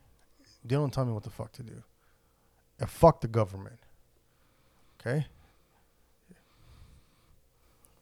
they 0.65 0.75
don't 0.75 0.91
tell 0.91 1.05
me 1.05 1.13
what 1.13 1.23
the 1.23 1.29
fuck 1.29 1.51
to 1.53 1.63
do. 1.63 1.83
And 2.79 2.89
fuck 2.89 3.21
the 3.21 3.27
government. 3.27 3.77
Okay. 4.99 5.27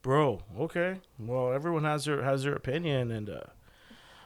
Bro, 0.01 0.41
okay. 0.59 0.99
Well, 1.19 1.53
everyone 1.53 1.83
has 1.83 2.05
their 2.05 2.23
has 2.23 2.43
their 2.43 2.55
opinion, 2.55 3.11
and 3.11 3.29
uh, 3.29 3.41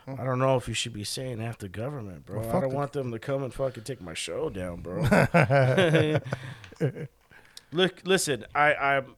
I 0.07 0.23
don't 0.23 0.39
know 0.39 0.55
if 0.55 0.67
you 0.69 0.73
should 0.73 0.93
be 0.93 1.03
saying 1.03 1.39
that 1.39 1.59
to 1.59 1.67
government, 1.67 2.25
bro. 2.25 2.39
Well, 2.39 2.55
I 2.55 2.61
don't 2.61 2.73
want 2.73 2.93
them 2.93 3.11
to 3.11 3.19
come 3.19 3.43
and 3.43 3.53
fucking 3.53 3.83
take 3.83 4.01
my 4.01 4.13
show 4.13 4.49
down, 4.49 4.81
bro. 4.81 5.03
Look, 7.71 8.01
listen, 8.05 8.45
I, 8.53 8.73
I'm, 8.73 9.15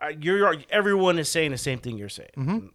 I, 0.00 0.08
you're 0.20 0.56
everyone 0.70 1.18
is 1.18 1.28
saying 1.28 1.52
the 1.52 1.58
same 1.58 1.78
thing 1.78 1.98
you're 1.98 2.08
saying, 2.08 2.30
Mhm. 2.36 2.70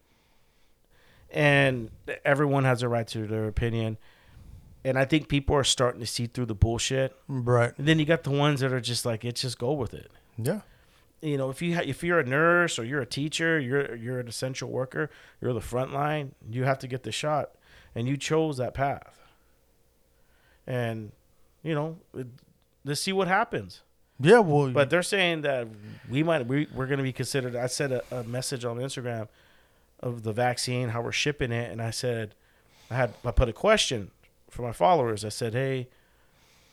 and 1.32 1.90
everyone 2.24 2.64
has 2.64 2.82
a 2.82 2.88
right 2.88 3.08
to 3.08 3.28
their 3.28 3.48
opinion, 3.48 3.98
and 4.86 4.98
I 4.98 5.04
think 5.06 5.28
people 5.28 5.56
are 5.56 5.64
starting 5.66 6.00
to 6.00 6.06
see 6.08 6.28
through 6.28 6.46
the 6.46 6.56
bullshit. 6.56 7.16
Right. 7.28 7.74
And 7.78 7.88
then 7.88 8.00
you 8.00 8.06
got 8.06 8.24
the 8.24 8.32
ones 8.32 8.62
that 8.62 8.72
are 8.72 8.80
just 8.80 9.06
like, 9.06 9.26
it 9.26 9.36
just 9.36 9.58
go 9.60 9.74
with 9.74 9.94
it 9.94 10.12
Yeah. 10.38 10.62
You 11.26 11.38
know, 11.38 11.50
if 11.50 11.62
you 11.62 11.76
ha- 11.76 11.84
if 11.86 12.04
you're 12.04 12.20
a 12.20 12.26
nurse 12.26 12.78
or 12.78 12.84
you're 12.84 13.02
a 13.02 13.06
teacher, 13.06 13.60
you're 13.60 13.96
you're 13.96 14.20
an 14.20 14.28
essential 14.28 14.70
worker, 14.70 15.10
you're 15.42 15.54
the 15.54 15.62
front 15.62 15.94
line, 15.94 16.36
you 16.50 16.64
have 16.64 16.80
to 16.80 16.88
get 16.88 17.04
the 17.04 17.12
shot, 17.12 17.52
and 17.94 18.08
you 18.08 18.18
chose 18.18 18.58
that 18.58 18.74
path. 18.74 19.20
And 20.68 21.12
you 21.64 21.74
know, 21.74 21.98
it, 22.16 22.28
let's 22.84 23.02
see 23.02 23.14
what 23.14 23.28
happens. 23.28 23.82
Yeah. 24.20 24.40
Well. 24.40 24.70
But 24.70 24.90
they're 24.90 25.04
saying 25.04 25.42
that 25.42 25.68
we 26.10 26.24
might 26.24 26.46
we, 26.48 26.68
we're 26.74 26.88
going 26.88 26.98
to 27.00 27.04
be 27.04 27.14
considered. 27.14 27.56
I 27.56 27.68
said 27.68 27.92
a, 27.92 28.04
a 28.12 28.24
message 28.24 28.66
on 28.66 28.78
Instagram 28.78 29.28
of 30.00 30.24
the 30.24 30.32
vaccine, 30.32 30.90
how 30.90 31.02
we're 31.02 31.12
shipping 31.12 31.52
it, 31.52 31.72
and 31.72 31.82
I 31.82 31.92
said 31.92 32.36
I 32.90 32.96
had 32.96 33.14
I 33.26 33.32
put 33.32 33.50
a 33.50 33.54
question 33.54 34.12
for 34.50 34.62
my 34.62 34.72
followers. 34.72 35.26
I 35.26 35.30
said, 35.30 35.54
hey, 35.54 35.90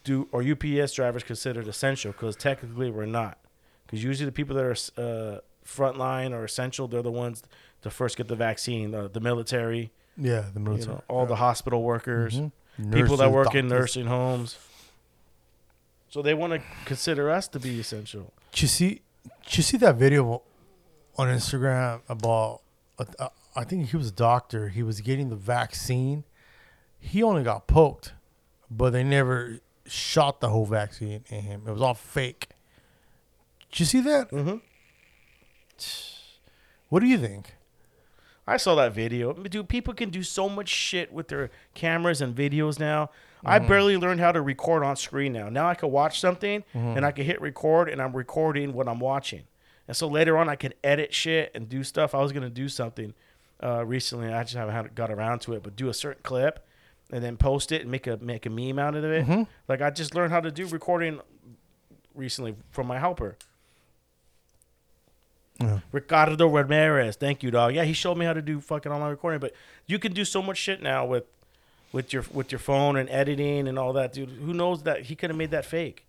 do 0.05 0.29
are 0.33 0.43
UPS 0.43 0.93
drivers 0.93 1.23
considered 1.23 1.69
essential? 1.69 2.13
Because 2.13 2.37
technically 2.37 2.91
we're 2.91 3.07
not. 3.07 3.39
Because 3.93 4.03
usually 4.03 4.25
the 4.25 4.33
people 4.33 4.57
that 4.57 4.65
are 4.65 4.73
uh, 4.97 5.41
frontline 5.67 6.33
or 6.33 6.45
essential, 6.45 6.89
they're 6.89 7.03
the 7.03 7.11
ones 7.11 7.43
to 7.83 7.91
first 7.91 8.17
get 8.17 8.27
the 8.27 8.35
vaccine. 8.35 8.95
Uh, 8.95 9.09
the 9.13 9.21
military, 9.21 9.93
yeah. 10.17 10.47
The 10.55 10.61
you 10.61 10.65
military. 10.65 10.95
know, 10.95 11.03
all 11.09 11.27
the 11.27 11.37
hospital 11.37 11.83
workers, 11.83 12.41
Mhm. 12.81 12.93
people 12.95 13.19
that 13.19 13.31
work 13.31 13.55
in 13.55 13.69
nursing 13.69 14.07
homes. 14.07 14.57
So 16.09 16.23
they 16.23 16.33
want 16.33 16.55
to 16.55 16.63
consider 16.87 17.31
us 17.31 17.49
to 17.49 17.61
be 17.61 17.79
essential. 17.81 18.33
Did 18.53 18.63
you 18.63 18.69
see? 18.69 19.03
Did 19.45 19.57
you 19.59 19.63
see 19.63 19.77
that 19.77 19.97
video 19.97 20.43
on 21.19 21.29
Instagram 21.29 22.01
about? 22.09 22.63
Uh, 22.99 23.05
uh, 23.19 23.29
I 23.55 23.65
think 23.65 23.91
he 23.91 23.97
was 23.99 24.09
a 24.09 24.13
doctor. 24.13 24.71
He 24.71 24.83
was 24.83 25.03
getting 25.03 25.29
the 25.29 25.37
vaccine. 25.37 26.25
He 26.99 27.23
only 27.23 27.43
got 27.43 27.67
poked, 27.67 28.15
but 28.71 28.91
they 28.95 29.05
never 29.05 29.59
shot 29.85 30.41
the 30.41 30.49
whole 30.49 30.65
vaccine 30.65 31.25
in 31.29 31.43
him. 31.43 31.65
It 31.67 31.73
was 31.73 31.83
all 31.83 31.95
fake. 31.95 32.49
Did 33.73 33.81
you 33.81 33.87
see 33.87 34.01
that? 34.03 34.31
Mm-hmm. 34.31 34.57
What 36.89 37.01
do 37.01 37.07
you 37.07 37.17
think? 37.17 37.55
I 38.47 38.59
saw 38.59 38.75
that 38.75 38.93
video. 38.93 39.33
Dude, 39.33 39.67
people 39.67 39.95
can 39.95 40.11
do 40.11 40.23
so 40.23 40.47
much 40.47 40.69
shit 40.69 41.11
with 41.11 41.29
their 41.29 41.51
cameras 41.73 42.21
and 42.21 42.37
videos 42.37 42.79
now. 42.79 43.09
I 43.47 43.59
barely 43.61 43.97
learned 43.97 44.21
how 44.21 44.31
to 44.31 44.43
record 44.43 44.85
on 44.85 44.97
screen 44.97 45.33
now. 45.33 45.49
Now 45.49 45.69
I 45.69 45.75
can 45.75 45.91
watch 45.91 46.21
something 46.21 46.65
and 46.75 47.07
I 47.07 47.11
can 47.13 47.25
hit 47.25 47.41
record 47.41 47.89
and 47.89 48.03
I'm 48.03 48.15
recording 48.15 48.75
what 48.75 48.89
I'm 48.89 49.01
watching. 49.01 49.45
And 49.89 49.97
so 49.97 50.07
later 50.07 50.37
on 50.37 50.51
I 50.51 50.55
can 50.57 50.75
edit 50.85 51.15
shit 51.15 51.51
and 51.55 51.67
do 51.67 51.83
stuff. 51.83 52.15
I 52.15 52.21
was 52.21 52.31
gonna 52.31 52.51
do 52.51 52.69
something 52.69 53.15
uh, 53.63 53.87
recently. 53.87 54.31
I 54.31 54.43
just 54.43 54.55
haven't 54.55 54.95
got 54.95 55.11
around 55.11 55.41
to 55.43 55.55
it, 55.55 55.63
but 55.63 55.77
do 55.77 55.89
a 55.89 55.95
certain 55.95 56.23
clip 56.23 56.67
and 57.11 57.25
then 57.25 57.39
post 57.39 57.73
it 57.73 57.81
and 57.81 57.91
make 57.91 58.07
a 58.07 58.19
make 58.19 58.45
a 58.45 58.51
meme 58.51 58.79
out 58.79 58.97
of 58.97 59.05
it. 59.05 59.25
Like 59.67 59.81
I 59.81 59.89
just 59.89 60.15
learned 60.15 60.31
how 60.33 60.41
to 60.41 60.51
do 60.51 60.67
recording 60.67 61.21
recently 62.15 62.55
from 62.71 62.87
my 62.87 62.99
helper. 62.99 63.39
Yeah. 65.63 65.79
Ricardo 65.93 66.47
Ramirez. 66.49 67.17
Thank 67.17 67.43
you, 67.43 67.51
dog. 67.51 67.75
Yeah, 67.75 67.85
he 67.85 67.93
showed 67.93 68.17
me 68.19 68.25
how 68.27 68.33
to 68.33 68.43
do 68.43 68.61
fucking 68.61 68.91
online 68.93 69.11
recording. 69.11 69.41
But 69.41 69.53
you 69.87 69.99
can 69.99 70.13
do 70.13 70.25
so 70.25 70.43
much 70.43 70.59
shit 70.59 70.83
now 70.83 71.05
with 71.07 71.25
with 71.93 72.13
your 72.13 72.25
with 72.33 72.51
your 72.53 72.59
phone 72.59 72.97
and 72.97 73.09
editing 73.11 73.69
and 73.69 73.79
all 73.79 73.93
that, 73.95 74.13
dude. 74.13 74.29
Who 74.31 74.53
knows 74.55 74.83
that 74.85 75.03
he 75.03 75.15
could 75.15 75.31
have 75.31 75.37
made 75.37 75.51
that 75.51 75.65
fake? 75.65 76.05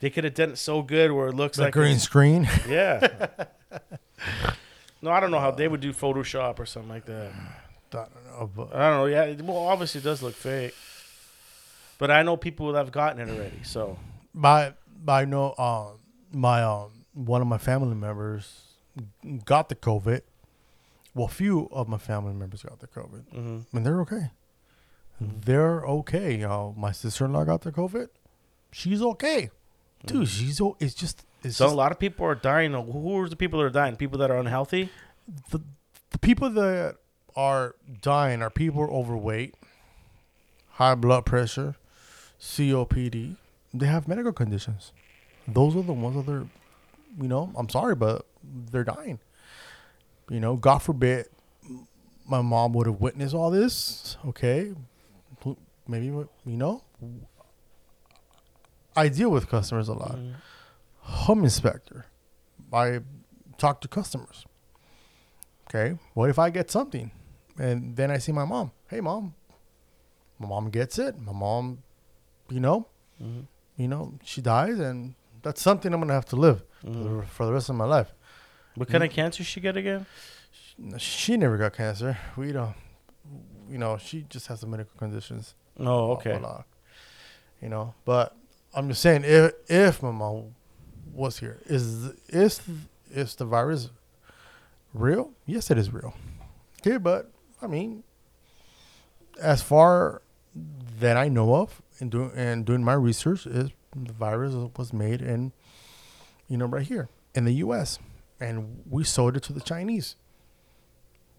They 0.00 0.10
could 0.10 0.24
have 0.24 0.34
done 0.34 0.50
it 0.50 0.58
so 0.58 0.82
good 0.82 1.10
where 1.12 1.28
it 1.28 1.34
looks 1.34 1.56
The 1.56 1.64
like 1.64 1.72
green 1.72 1.86
it's- 1.96 2.02
screen. 2.04 2.48
Yeah. 2.68 3.26
no, 5.02 5.10
I 5.10 5.20
don't 5.20 5.30
know 5.30 5.40
how 5.40 5.50
they 5.50 5.68
would 5.68 5.80
do 5.80 5.92
Photoshop 5.92 6.58
or 6.58 6.66
something 6.66 6.90
like 6.90 7.04
that. 7.06 7.30
I 7.92 7.96
don't 7.96 8.26
know, 8.38 8.50
but 8.54 8.74
I 8.74 8.90
don't 8.90 8.98
know. 8.98 9.06
Yeah, 9.06 9.34
well, 9.42 9.56
obviously 9.66 10.00
it 10.00 10.04
does 10.04 10.22
look 10.22 10.34
fake. 10.34 10.74
But 11.98 12.10
I 12.10 12.22
know 12.22 12.36
people 12.36 12.70
that 12.72 12.78
have 12.78 12.92
gotten 12.92 13.20
it 13.26 13.32
already. 13.32 13.62
So 13.64 13.98
by 14.34 14.74
by 15.02 15.24
no 15.24 15.54
um 15.56 15.98
my 16.32 16.62
um 16.62 16.90
one 17.14 17.40
of 17.40 17.48
my 17.48 17.58
family 17.58 17.94
members 17.96 18.67
got 19.44 19.68
the 19.68 19.74
COVID. 19.74 20.22
Well, 21.14 21.28
few 21.28 21.68
of 21.72 21.88
my 21.88 21.98
family 21.98 22.32
members 22.32 22.62
got 22.62 22.78
the 22.80 22.86
COVID, 22.86 23.24
mhm. 23.34 23.64
and 23.72 23.86
they're 23.86 24.00
okay. 24.02 24.30
They're 25.20 25.84
okay. 25.84 26.44
Uh, 26.44 26.68
my 26.76 26.92
sister 26.92 27.24
in 27.24 27.32
law 27.32 27.44
got 27.44 27.62
the 27.62 27.72
COVID. 27.72 28.08
She's 28.70 29.02
okay, 29.02 29.50
dude. 30.06 30.28
She's 30.28 30.60
o- 30.60 30.76
it's 30.78 30.94
just 30.94 31.24
it's 31.42 31.56
so 31.56 31.64
just 31.64 31.74
a 31.74 31.76
lot 31.76 31.90
of 31.90 31.98
people 31.98 32.24
are 32.26 32.34
dying. 32.36 32.72
Who 32.72 33.18
are 33.18 33.28
the 33.28 33.34
people 33.36 33.58
that 33.58 33.64
are 33.64 33.70
dying? 33.70 33.96
People 33.96 34.18
that 34.18 34.30
are 34.30 34.38
unhealthy. 34.38 34.90
the 35.50 35.60
the 36.10 36.18
people 36.18 36.50
that 36.50 36.96
are 37.34 37.74
dying 38.00 38.42
are 38.42 38.50
people 38.50 38.82
overweight, 38.84 39.54
high 40.72 40.94
blood 40.94 41.26
pressure, 41.26 41.74
COPD. 42.40 43.36
They 43.74 43.86
have 43.86 44.06
medical 44.08 44.32
conditions. 44.32 44.92
Those 45.46 45.74
are 45.76 45.82
the 45.82 45.92
ones 45.92 46.24
that 46.24 46.32
are, 46.32 46.46
you 47.20 47.28
know, 47.28 47.52
I'm 47.56 47.68
sorry, 47.68 47.94
but 47.94 48.24
they're 48.42 48.84
dying. 48.84 49.18
You 50.28 50.40
know, 50.40 50.56
God 50.56 50.78
forbid 50.78 51.26
my 52.26 52.42
mom 52.42 52.72
would 52.74 52.86
have 52.86 53.00
witnessed 53.00 53.34
all 53.34 53.50
this. 53.50 54.16
Okay. 54.26 54.72
Maybe, 55.86 56.06
you 56.06 56.28
know, 56.44 56.82
I 58.94 59.08
deal 59.08 59.30
with 59.30 59.48
customers 59.48 59.88
a 59.88 59.94
lot. 59.94 60.16
Mm-hmm. 60.16 60.32
Home 61.00 61.44
inspector. 61.44 62.06
I 62.72 63.00
talk 63.56 63.80
to 63.80 63.88
customers. 63.88 64.44
Okay. 65.68 65.98
What 66.12 66.28
if 66.28 66.38
I 66.38 66.50
get 66.50 66.70
something? 66.70 67.10
And 67.58 67.96
then 67.96 68.10
I 68.10 68.18
see 68.18 68.32
my 68.32 68.44
mom. 68.44 68.72
Hey, 68.88 69.00
mom. 69.00 69.34
My 70.38 70.48
mom 70.48 70.70
gets 70.70 70.98
it. 70.98 71.18
My 71.18 71.32
mom, 71.32 71.78
you 72.48 72.60
know, 72.60 72.86
mm-hmm. 73.22 73.40
you 73.76 73.88
know, 73.88 74.14
she 74.22 74.40
dies, 74.40 74.78
and 74.78 75.14
that's 75.42 75.60
something 75.60 75.92
I'm 75.92 76.00
gonna 76.00 76.12
have 76.12 76.26
to 76.26 76.36
live 76.36 76.62
for, 76.80 76.90
the, 76.90 77.22
for 77.26 77.46
the 77.46 77.52
rest 77.52 77.70
of 77.70 77.76
my 77.76 77.84
life. 77.84 78.12
What 78.78 78.88
hmm? 78.88 78.92
kind 78.92 79.04
of 79.04 79.10
cancer 79.10 79.44
she 79.44 79.60
get 79.60 79.76
again? 79.76 80.06
She 80.98 81.36
never 81.36 81.56
got 81.56 81.74
cancer. 81.74 82.16
We 82.36 82.52
don't. 82.52 82.74
You 83.68 83.78
know, 83.78 83.98
she 83.98 84.24
just 84.28 84.46
has 84.46 84.60
some 84.60 84.70
medical 84.70 84.96
conditions. 84.96 85.54
Oh, 85.78 86.12
okay. 86.12 86.38
Voila. 86.38 86.62
You 87.60 87.68
know, 87.68 87.94
but 88.04 88.36
I'm 88.72 88.88
just 88.88 89.02
saying 89.02 89.24
if 89.24 89.52
if 89.68 90.02
my 90.02 90.12
mom 90.12 90.54
was 91.12 91.40
here, 91.40 91.58
is 91.66 92.12
is 92.28 92.60
is 93.10 93.34
the 93.34 93.44
virus 93.44 93.90
real? 94.94 95.32
Yes, 95.44 95.70
it 95.70 95.78
is 95.78 95.92
real. 95.92 96.14
Okay, 96.80 96.96
but 96.96 97.32
I 97.60 97.66
mean, 97.66 98.04
as 99.40 99.62
far 99.62 100.22
that 101.00 101.16
I 101.16 101.28
know 101.28 101.56
of, 101.56 101.82
and 101.98 102.10
doing 102.10 102.30
and 102.36 102.64
doing 102.64 102.84
my 102.84 102.94
research, 102.94 103.46
is 103.46 103.70
the 103.96 104.12
virus 104.12 104.54
was 104.76 104.92
made 104.92 105.20
in, 105.20 105.52
you 106.48 106.56
know, 106.56 106.66
right 106.66 106.86
here 106.86 107.08
in 107.34 107.44
the 107.44 107.54
U.S. 107.54 107.98
and 108.40 108.82
we 108.88 109.04
sold 109.04 109.36
it 109.36 109.42
to 109.44 109.52
the 109.52 109.60
Chinese. 109.60 110.16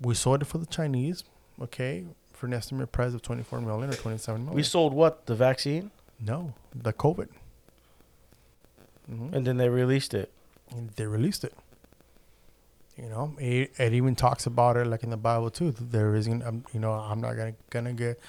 We 0.02 0.16
sold 0.16 0.42
it 0.42 0.46
for 0.46 0.58
the 0.58 0.66
Chinese, 0.66 1.24
okay, 1.62 2.06
for 2.34 2.46
an 2.48 2.54
estimated 2.54 2.92
price 2.92 3.14
of 3.14 3.22
24 3.22 3.62
million 3.62 3.90
or 3.90 3.94
27 3.94 4.42
million. 4.42 4.56
We 4.56 4.64
sold 4.64 4.94
what 4.94 5.26
the 5.26 5.36
vaccine, 5.36 5.92
no, 6.20 6.54
the 6.74 6.94
COVID. 6.94 7.28
and 9.08 9.46
then 9.46 9.58
they 9.58 9.70
released 9.70 10.14
it. 10.14 10.32
And 10.72 10.92
they 10.92 11.06
released 11.08 11.44
it. 11.44 11.54
You 12.96 13.10
know, 13.10 13.34
it, 13.40 13.72
it 13.78 13.94
even 13.94 14.16
talks 14.16 14.46
about 14.46 14.78
it 14.78 14.86
like 14.86 15.04
in 15.04 15.10
the 15.10 15.18
Bible 15.18 15.50
too. 15.50 15.72
There 15.72 16.16
isn't, 16.16 16.44
um, 16.44 16.66
you 16.74 16.80
know, 16.80 16.92
I'm 16.92 17.22
not 17.22 17.34
gonna 17.34 17.56
gonna 17.70 17.94
get 17.94 18.20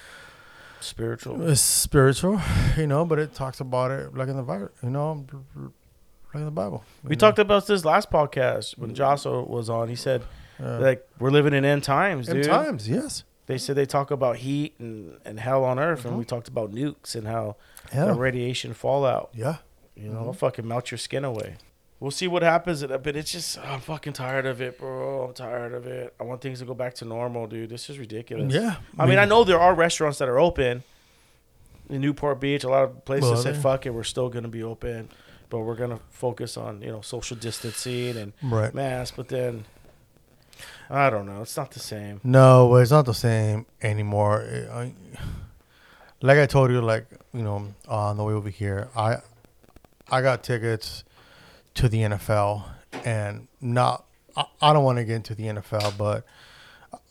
Spiritual. 0.79 1.47
uh, 1.47 1.55
spiritual, 1.55 2.41
you 2.77 2.87
know, 2.87 3.05
but 3.05 3.19
it 3.19 3.33
talks 3.35 3.59
about 3.59 3.91
it 3.91 4.15
like 4.15 4.29
in 4.29 4.37
the 4.37 4.43
Bible, 4.43 4.69
you 4.81 4.89
know, 4.89 5.25
in 6.39 6.45
the 6.45 6.51
Bible. 6.51 6.83
We 7.03 7.15
talked 7.15 7.39
about 7.39 7.67
this 7.67 7.83
last 7.85 8.09
podcast 8.09 8.77
when 8.77 8.91
mm. 8.91 8.95
Josso 8.95 9.47
was 9.47 9.69
on. 9.69 9.89
He 9.89 9.95
said, 9.95 10.23
like, 10.59 11.07
we're 11.19 11.31
living 11.31 11.53
in 11.53 11.65
end 11.65 11.83
times, 11.83 12.27
dude. 12.27 12.43
times, 12.45 12.87
yes, 12.87 13.23
They 13.47 13.57
said 13.57 13.75
they 13.75 13.85
talk 13.85 14.11
about 14.11 14.37
heat 14.37 14.75
and, 14.79 15.17
and 15.25 15.39
hell 15.39 15.63
on 15.63 15.79
earth, 15.79 16.05
and 16.05 16.11
mm-hmm. 16.11 16.19
we 16.19 16.25
talked 16.25 16.47
about 16.47 16.71
nukes 16.71 17.15
and 17.15 17.27
how 17.27 17.55
yeah, 17.93 18.05
the 18.05 18.13
radiation 18.13 18.73
fallout. 18.73 19.31
yeah. 19.33 19.57
You 19.93 20.07
know, 20.07 20.21
it'll 20.21 20.33
fucking 20.33 20.67
melt 20.67 20.89
your 20.89 20.97
skin 20.97 21.25
away. 21.25 21.57
We'll 21.99 22.09
see 22.09 22.27
what 22.27 22.41
happens, 22.41 22.83
but 22.83 23.15
it's 23.15 23.31
just 23.31 23.59
I'm 23.59 23.81
fucking 23.81 24.13
tired 24.13 24.47
of 24.47 24.59
it, 24.59 24.79
bro. 24.79 25.25
I'm 25.25 25.33
tired 25.33 25.73
of 25.73 25.85
it. 25.85 26.15
I 26.19 26.23
want 26.23 26.41
things 26.41 26.59
to 26.59 26.65
go 26.65 26.73
back 26.73 26.95
to 26.95 27.05
normal, 27.05 27.45
dude. 27.45 27.69
This 27.69 27.89
is 27.91 27.99
ridiculous. 27.99 28.51
Yeah, 28.51 28.77
I 28.97 29.05
mean, 29.05 29.19
I 29.19 29.25
know 29.25 29.43
there 29.43 29.59
are 29.59 29.75
restaurants 29.75 30.17
that 30.17 30.27
are 30.27 30.39
open 30.39 30.83
in 31.89 32.01
Newport 32.01 32.39
Beach. 32.39 32.63
A 32.63 32.69
lot 32.69 32.83
of 32.83 33.05
places 33.05 33.29
Well, 33.29 33.41
said, 33.41 33.55
they- 33.55 33.59
"Fuck 33.59 33.85
it, 33.85 33.91
we're 33.91 34.03
still 34.03 34.29
gonna 34.29 34.47
be 34.47 34.63
open, 34.63 35.09
but 35.51 35.59
we're 35.59 35.75
gonna 35.75 35.99
focus 36.09 36.57
on 36.57 36.81
you 36.81 36.91
know 36.91 37.01
social 37.01 37.37
distancing 37.37 38.17
and 38.17 38.33
Right. 38.41 38.73
masks." 38.73 39.15
But 39.15 39.27
then, 39.27 39.65
I 40.89 41.09
don't 41.11 41.27
know. 41.27 41.41
It's 41.43 41.55
not 41.55 41.69
the 41.71 41.79
same. 41.79 42.19
No, 42.23 42.75
it's 42.77 42.89
not 42.91 43.05
the 43.05 43.13
same 43.13 43.67
anymore. 43.83 44.43
I, 44.73 44.93
like 46.21 46.37
I 46.39 46.45
told 46.47 46.71
you, 46.71 46.81
like 46.81 47.05
you 47.33 47.43
know, 47.43 47.67
on 47.87 48.17
the 48.17 48.23
way 48.23 48.33
over 48.33 48.49
here, 48.49 48.89
I 48.95 49.17
I 50.09 50.21
got 50.21 50.43
tickets 50.43 51.03
to 51.75 51.87
the 51.87 51.99
NFL, 52.01 52.63
and 53.05 53.47
not 53.61 54.05
I, 54.35 54.45
I 54.61 54.73
don't 54.73 54.83
want 54.83 54.97
to 54.97 55.05
get 55.05 55.15
into 55.15 55.35
the 55.35 55.43
NFL, 55.47 55.97
but 55.97 56.25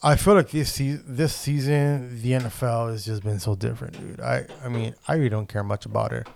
I 0.03 0.16
feel 0.16 0.34
like 0.34 0.51
this 0.51 0.72
se- 0.74 1.01
this 1.07 1.34
season 1.34 2.20
the 2.22 2.32
NFL 2.32 2.91
has 2.91 3.05
just 3.05 3.22
been 3.22 3.41
so 3.41 3.55
different, 3.55 3.99
dude. 3.99 4.20
I 4.20 4.47
I 4.64 4.68
mean, 4.68 4.95
I 5.09 5.14
really 5.14 5.30
don't 5.30 5.49
care 5.49 5.64
much 5.64 5.86
about 5.86 6.12
it 6.12 6.26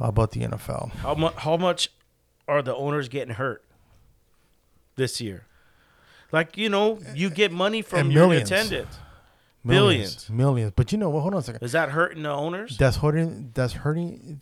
about 0.00 0.30
the 0.32 0.40
NFL. 0.40 0.90
How 0.96 1.14
much? 1.14 1.34
How 1.36 1.56
much 1.56 1.90
are 2.46 2.62
the 2.62 2.74
owners 2.74 3.08
getting 3.08 3.34
hurt 3.34 3.64
this 4.96 5.20
year? 5.20 5.46
Like 6.32 6.56
you 6.56 6.68
know, 6.68 6.98
you 7.14 7.30
get 7.30 7.52
money 7.52 7.82
from 7.82 7.98
And 8.00 8.12
your 8.12 8.26
millions. 8.26 8.50
attendance. 8.50 8.98
Millions, 9.64 10.24
Billions. 10.26 10.30
millions. 10.30 10.72
But 10.76 10.92
you 10.92 10.98
know 10.98 11.10
what? 11.10 11.20
Hold 11.22 11.34
on 11.34 11.40
a 11.40 11.42
second. 11.42 11.62
Is 11.62 11.72
that 11.72 11.90
hurting 11.90 12.22
the 12.22 12.30
owners? 12.30 12.76
that's 12.78 12.98
hurting 12.98 13.50
that's 13.54 13.72
hurting 13.74 14.40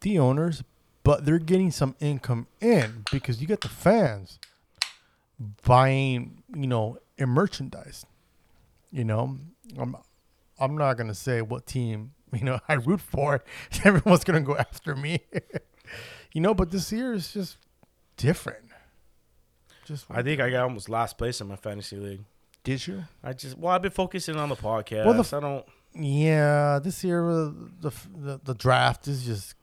the 0.00 0.18
owners 0.18 0.62
but 1.02 1.24
they're 1.26 1.38
getting 1.38 1.70
some 1.70 1.94
income 2.00 2.46
in 2.60 3.04
because 3.12 3.40
you 3.40 3.46
get 3.46 3.60
the 3.62 3.68
fans 3.68 4.38
buying 5.64 6.42
you 6.54 6.66
know 6.66 6.98
merchandise 7.18 8.04
you 8.92 9.04
know 9.04 9.38
i'm 9.78 9.96
i'm 10.58 10.76
not 10.76 10.94
gonna 10.94 11.14
say 11.14 11.40
what 11.42 11.66
team 11.66 12.12
you 12.38 12.44
know 12.44 12.58
i 12.68 12.74
root 12.74 13.00
for 13.00 13.42
everyone's 13.84 14.24
gonna 14.24 14.40
go 14.40 14.56
after 14.56 14.94
me 14.96 15.20
you 16.32 16.40
know 16.40 16.54
but 16.54 16.70
this 16.70 16.90
year 16.92 17.12
is 17.12 17.32
just 17.32 17.56
different 18.16 18.58
just 19.86 20.06
I 20.10 20.22
think 20.22 20.40
I 20.40 20.48
got 20.48 20.62
almost 20.62 20.88
last 20.88 21.18
place 21.18 21.42
in 21.42 21.46
my 21.48 21.56
fantasy 21.56 21.96
league. 21.96 22.24
did 22.62 22.86
you 22.86 23.04
I 23.22 23.34
just 23.34 23.58
well, 23.58 23.74
I've 23.74 23.82
been 23.82 23.90
focusing 23.90 24.36
on 24.36 24.48
the 24.48 24.56
podcast. 24.56 25.04
Well, 25.04 25.22
the- 25.22 25.36
I 25.36 25.40
don't. 25.40 25.66
yeah 25.94 26.78
this 26.82 27.04
year 27.04 27.28
uh, 27.28 27.50
the 27.80 27.92
the, 28.16 28.40
the 28.42 28.54
draft 28.54 29.06
is 29.08 29.26
just 29.26 29.54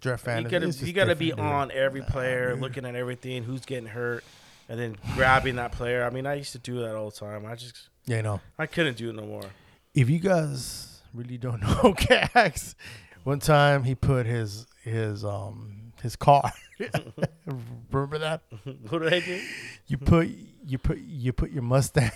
draft 0.00 0.22
You 0.26 0.32
fantasy 0.32 0.50
gotta 0.50 0.86
you 0.88 0.92
gotta 0.92 1.14
be 1.14 1.30
dude. 1.30 1.38
on 1.38 1.70
every 1.70 2.02
player, 2.02 2.56
looking 2.56 2.84
at 2.84 2.96
everything, 2.96 3.44
who's 3.44 3.64
getting 3.64 3.86
hurt, 3.86 4.24
and 4.68 4.80
then 4.80 4.96
grabbing 5.14 5.54
that 5.56 5.70
player. 5.70 6.02
I 6.04 6.10
mean, 6.10 6.26
I 6.26 6.34
used 6.34 6.50
to 6.52 6.58
do 6.58 6.80
that 6.80 6.96
all 6.96 7.10
the 7.10 7.16
time. 7.16 7.46
I 7.46 7.54
just 7.54 7.90
yeah 8.06 8.16
you 8.16 8.22
know 8.24 8.40
I 8.58 8.66
couldn't 8.66 8.96
do 8.96 9.10
it 9.10 9.14
no 9.14 9.24
more. 9.24 9.44
if 9.94 10.10
you 10.10 10.18
guys 10.18 10.89
really 11.14 11.38
don't 11.38 11.60
know 11.60 11.94
Cax, 11.98 12.74
one 13.24 13.38
time 13.40 13.84
he 13.84 13.94
put 13.94 14.26
his 14.26 14.66
his 14.84 15.24
um 15.24 15.92
his 16.02 16.16
car. 16.16 16.50
Remember 17.90 18.18
that? 18.18 18.42
what 18.88 19.02
did 19.02 19.12
I 19.12 19.20
do? 19.20 19.40
You 19.86 19.96
put 19.98 20.28
you 20.66 20.78
put 20.78 20.98
you 20.98 21.32
put 21.32 21.50
your 21.50 21.62
Mustang. 21.62 22.10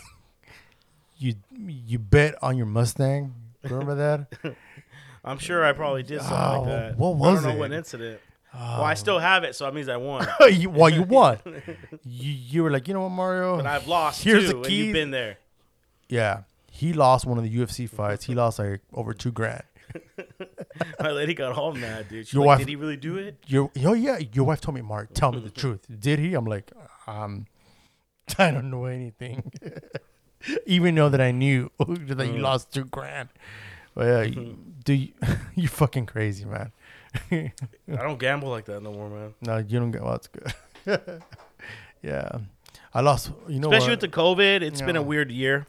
You 1.16 1.34
you 1.56 1.98
bet 1.98 2.34
on 2.42 2.56
your 2.56 2.66
Mustang. 2.66 3.34
Remember 3.62 3.94
that? 3.94 4.54
I'm 5.24 5.38
sure 5.38 5.64
I 5.64 5.72
probably 5.72 6.02
did 6.02 6.20
something 6.20 6.36
Oh, 6.36 6.60
like 6.60 6.68
that. 6.68 6.98
what 6.98 7.16
was 7.16 7.26
it? 7.26 7.30
I 7.30 7.34
don't 7.34 7.42
know 7.44 7.50
it? 7.56 7.58
what 7.70 7.72
incident. 7.72 8.20
Well, 8.52 8.82
I 8.84 8.94
still 8.94 9.18
have 9.18 9.42
it, 9.42 9.56
so 9.56 9.64
that 9.64 9.74
means 9.74 9.88
I 9.88 9.96
won. 9.96 10.26
you, 10.52 10.70
well, 10.70 10.88
you 10.90 11.02
won. 11.02 11.38
You, 12.04 12.30
you 12.32 12.62
were 12.62 12.70
like, 12.70 12.86
you 12.86 12.94
know 12.94 13.00
what, 13.00 13.08
Mario? 13.08 13.56
But 13.56 13.66
I've 13.66 13.88
lost 13.88 14.22
Here's 14.22 14.48
too, 14.50 14.62
the 14.62 14.68
key. 14.68 14.74
you've 14.76 14.92
been 14.92 15.10
there. 15.10 15.38
yeah, 16.08 16.42
he 16.74 16.92
lost 16.92 17.24
one 17.24 17.38
of 17.38 17.44
the 17.44 17.56
UFC 17.56 17.88
fights. 17.88 18.24
He 18.24 18.34
lost 18.34 18.58
like 18.58 18.80
over 18.92 19.14
two 19.14 19.30
grand. 19.30 19.62
My 21.00 21.12
lady 21.12 21.32
got 21.34 21.56
all 21.56 21.72
mad, 21.72 22.08
dude. 22.08 22.26
She's 22.26 22.34
Your 22.34 22.40
like, 22.44 22.46
wife- 22.46 22.58
"Did 22.58 22.68
he 22.68 22.74
really 22.74 22.96
do 22.96 23.16
it?" 23.16 23.36
Your 23.46 23.70
oh 23.84 23.92
yeah, 23.92 24.18
your 24.32 24.44
wife 24.44 24.60
told 24.60 24.74
me, 24.74 24.82
Mark. 24.82 25.10
Tell 25.14 25.30
me 25.30 25.38
the 25.40 25.50
truth. 25.62 25.86
Did 26.00 26.18
he? 26.18 26.34
I'm 26.34 26.46
like, 26.46 26.72
um, 27.06 27.46
I 28.38 28.50
don't 28.50 28.70
know 28.70 28.86
anything. 28.86 29.52
Even 30.66 30.96
though 30.96 31.08
that 31.08 31.20
I 31.20 31.30
knew 31.30 31.70
that 31.78 32.26
you 32.26 32.38
lost 32.38 32.72
two 32.74 32.86
grand. 32.86 33.28
But 33.94 34.06
yeah, 34.06 34.22
you, 34.22 34.58
do 34.84 34.92
you, 34.94 35.12
you 35.54 35.68
fucking 35.68 36.06
crazy, 36.06 36.44
man. 36.44 36.72
I 37.30 37.52
don't 37.86 38.18
gamble 38.18 38.48
like 38.48 38.64
that 38.64 38.82
no 38.82 38.90
more, 38.92 39.08
man. 39.08 39.34
no, 39.42 39.58
you 39.58 39.78
don't 39.78 39.92
get. 39.92 40.02
Well, 40.02 40.10
that's 40.18 40.26
good. 40.26 41.22
yeah, 42.02 42.38
I 42.92 43.00
lost. 43.00 43.30
You 43.48 43.60
know 43.60 43.68
Especially 43.68 43.90
what? 43.94 44.02
with 44.02 44.10
the 44.10 44.16
COVID, 44.16 44.62
it's 44.62 44.82
been 44.82 44.96
a 44.96 45.02
weird 45.02 45.30
year. 45.30 45.68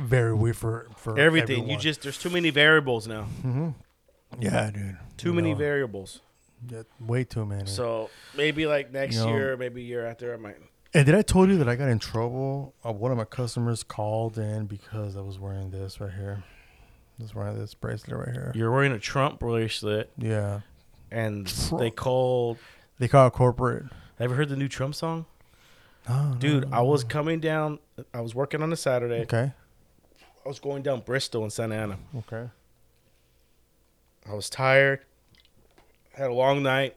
Very 0.00 0.34
weird 0.34 0.56
for 0.56 0.88
for 0.96 1.18
Everything 1.18 1.68
you 1.68 1.76
just 1.76 2.02
there's 2.02 2.18
too 2.18 2.30
many 2.30 2.50
variables 2.50 3.06
now. 3.08 3.26
yeah, 4.38 4.70
dude. 4.70 4.96
Too 5.16 5.28
You 5.30 5.34
many 5.34 5.52
know, 5.52 5.58
variables. 5.58 6.20
yeah, 6.68 6.82
way 7.00 7.24
too 7.24 7.44
many. 7.44 7.66
So 7.66 8.10
maybe 8.36 8.66
like 8.66 8.92
next 8.92 9.16
You 9.16 9.24
know- 9.26 9.34
year, 9.34 9.56
maybe 9.56 9.82
year 9.82 10.06
after, 10.06 10.32
I 10.34 10.36
might. 10.36 10.56
And 10.94 11.04
did 11.04 11.14
I 11.14 11.20
told 11.22 11.50
you 11.50 11.58
that 11.58 11.68
I 11.68 11.76
got 11.76 11.88
in 11.90 11.98
trouble? 11.98 12.74
Uh, 12.84 12.92
one 12.92 13.10
of 13.12 13.18
my 13.18 13.24
customers 13.26 13.82
called 13.82 14.38
in 14.38 14.64
because 14.66 15.16
I 15.16 15.20
was 15.20 15.38
wearing 15.38 15.70
this 15.70 16.00
right 16.00 16.12
here. 16.12 16.42
I 17.18 17.22
was 17.22 17.34
wearing 17.34 17.58
this 17.58 17.74
bracelet 17.74 18.16
right 18.16 18.32
here. 18.32 18.52
You're 18.54 18.70
wearing 18.70 18.92
a 18.92 18.98
Trump 18.98 19.38
bracelet, 19.40 20.10
Yeah. 20.16 20.60
and 21.10 21.46
Trump. 21.46 21.80
they 21.82 21.90
called. 21.90 22.56
They 22.98 23.06
called 23.08 23.32
corporate. 23.34 23.84
Have 24.18 24.30
you 24.30 24.36
heard 24.36 24.48
the 24.48 24.56
new 24.56 24.68
Trump 24.68 24.94
song, 24.94 25.26
Oh, 26.08 26.34
dude? 26.38 26.72
I 26.72 26.80
was 26.80 27.04
coming 27.04 27.38
down. 27.40 27.80
I 28.14 28.20
was 28.22 28.34
working 28.34 28.62
on 28.62 28.72
a 28.72 28.76
Saturday. 28.76 29.22
Okay. 29.22 29.52
I 30.44 30.48
was 30.48 30.58
going 30.58 30.82
down 30.82 31.00
Bristol 31.00 31.42
and 31.42 31.52
Santa 31.52 31.74
Ana. 31.74 31.98
Okay. 32.16 32.48
I 34.28 34.34
was 34.34 34.48
tired. 34.48 35.00
Had 36.14 36.30
a 36.30 36.34
long 36.34 36.62
night. 36.62 36.96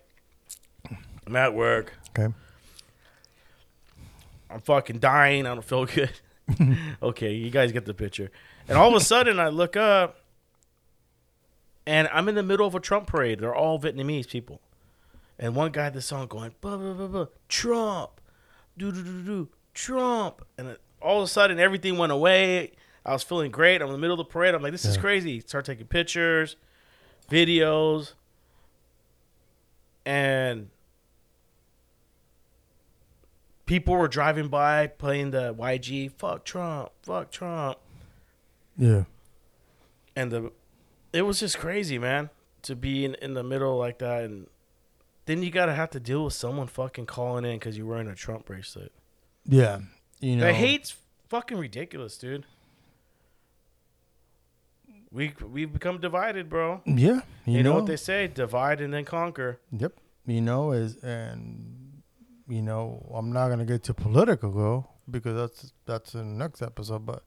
I'm 1.25 1.35
at 1.35 1.53
work. 1.53 1.93
Okay. 2.09 2.33
I'm 4.49 4.61
fucking 4.61 4.99
dying. 4.99 5.45
I 5.45 5.53
don't 5.53 5.63
feel 5.63 5.85
good. 5.85 6.11
okay, 7.03 7.33
you 7.33 7.49
guys 7.49 7.71
get 7.71 7.85
the 7.85 7.93
picture. 7.93 8.31
And 8.67 8.77
all 8.77 8.89
of 8.89 9.01
a 9.01 9.05
sudden, 9.05 9.39
I 9.39 9.49
look 9.49 9.75
up, 9.75 10.17
and 11.85 12.07
I'm 12.11 12.27
in 12.29 12.35
the 12.35 12.43
middle 12.43 12.67
of 12.67 12.75
a 12.75 12.79
Trump 12.79 13.07
parade. 13.07 13.39
They're 13.39 13.55
all 13.55 13.79
Vietnamese 13.79 14.27
people, 14.27 14.61
and 15.39 15.55
one 15.55 15.71
guy 15.71 15.85
had 15.85 15.93
the 15.93 16.01
song 16.01 16.27
going, 16.27 16.53
blah, 16.61 16.77
blah, 16.77 16.93
blah, 16.93 17.07
blah, 17.07 17.25
Trump, 17.49 18.21
do 18.77 18.91
do 18.91 19.03
do 19.03 19.23
do, 19.23 19.49
Trump, 19.73 20.45
and 20.57 20.77
all 21.01 21.19
of 21.19 21.25
a 21.25 21.27
sudden 21.27 21.59
everything 21.59 21.97
went 21.97 22.11
away. 22.11 22.71
I 23.05 23.13
was 23.13 23.23
feeling 23.23 23.51
great. 23.51 23.81
I'm 23.81 23.87
in 23.87 23.93
the 23.93 23.99
middle 23.99 24.19
of 24.19 24.25
the 24.27 24.31
parade. 24.31 24.53
I'm 24.53 24.61
like, 24.61 24.71
this 24.71 24.85
is 24.85 24.95
Yeah. 24.95 25.01
crazy. 25.01 25.39
Start 25.39 25.65
taking 25.65 25.87
pictures, 25.87 26.55
videos, 27.29 28.13
and 30.05 30.69
people 33.65 33.95
were 33.95 34.07
driving 34.07 34.47
by 34.49 34.87
playing 34.87 35.31
the 35.31 35.53
YG, 35.53 36.11
fuck 36.11 36.43
Trump, 36.45 36.91
fuck 37.03 37.31
Trump. 37.31 37.77
Yeah. 38.77 39.05
And 40.15 40.31
the 40.31 40.51
it 41.13 41.23
was 41.23 41.39
just 41.39 41.57
crazy, 41.57 41.97
man, 41.97 42.29
to 42.63 42.75
be 42.75 43.03
in, 43.05 43.15
in 43.15 43.33
the 43.33 43.43
middle 43.43 43.77
like 43.77 43.99
that, 43.99 44.23
and 44.23 44.47
then 45.25 45.43
you 45.43 45.51
gotta 45.51 45.73
have 45.73 45.89
to 45.91 45.99
deal 45.99 46.23
with 46.25 46.33
someone 46.33 46.67
fucking 46.67 47.05
calling 47.05 47.45
in 47.45 47.57
because 47.59 47.77
you're 47.77 47.85
wearing 47.87 48.07
a 48.07 48.15
Trump 48.15 48.45
bracelet. 48.45 48.91
Yeah, 49.45 49.79
you 50.19 50.35
know. 50.35 50.45
The 50.45 50.53
hate's 50.53 50.95
fucking 51.29 51.57
ridiculous, 51.57 52.17
dude. 52.17 52.45
We 55.11 55.33
we've 55.45 55.71
become 55.71 55.99
divided, 55.99 56.49
bro. 56.49 56.81
Yeah, 56.85 57.21
You, 57.45 57.57
you, 57.57 57.63
know, 57.63 57.73
what 57.73 57.85
they 57.85 57.97
say: 57.97 58.27
divide 58.27 58.79
and 58.79 58.93
then 58.93 59.03
conquer. 59.03 59.59
Yep. 59.71 59.93
You 60.25 60.41
know 60.41 60.71
is 60.71 60.97
and 60.97 62.01
you 62.47 62.61
know 62.61 63.11
I'm 63.13 63.31
not 63.33 63.49
gonna 63.49 63.65
get 63.65 63.83
too 63.83 63.93
political 63.93 64.51
though 64.51 64.87
because 65.09 65.35
that's 65.35 65.73
that's 65.85 66.13
in 66.13 66.37
the 66.37 66.43
next 66.43 66.61
episode. 66.61 67.05
But 67.05 67.23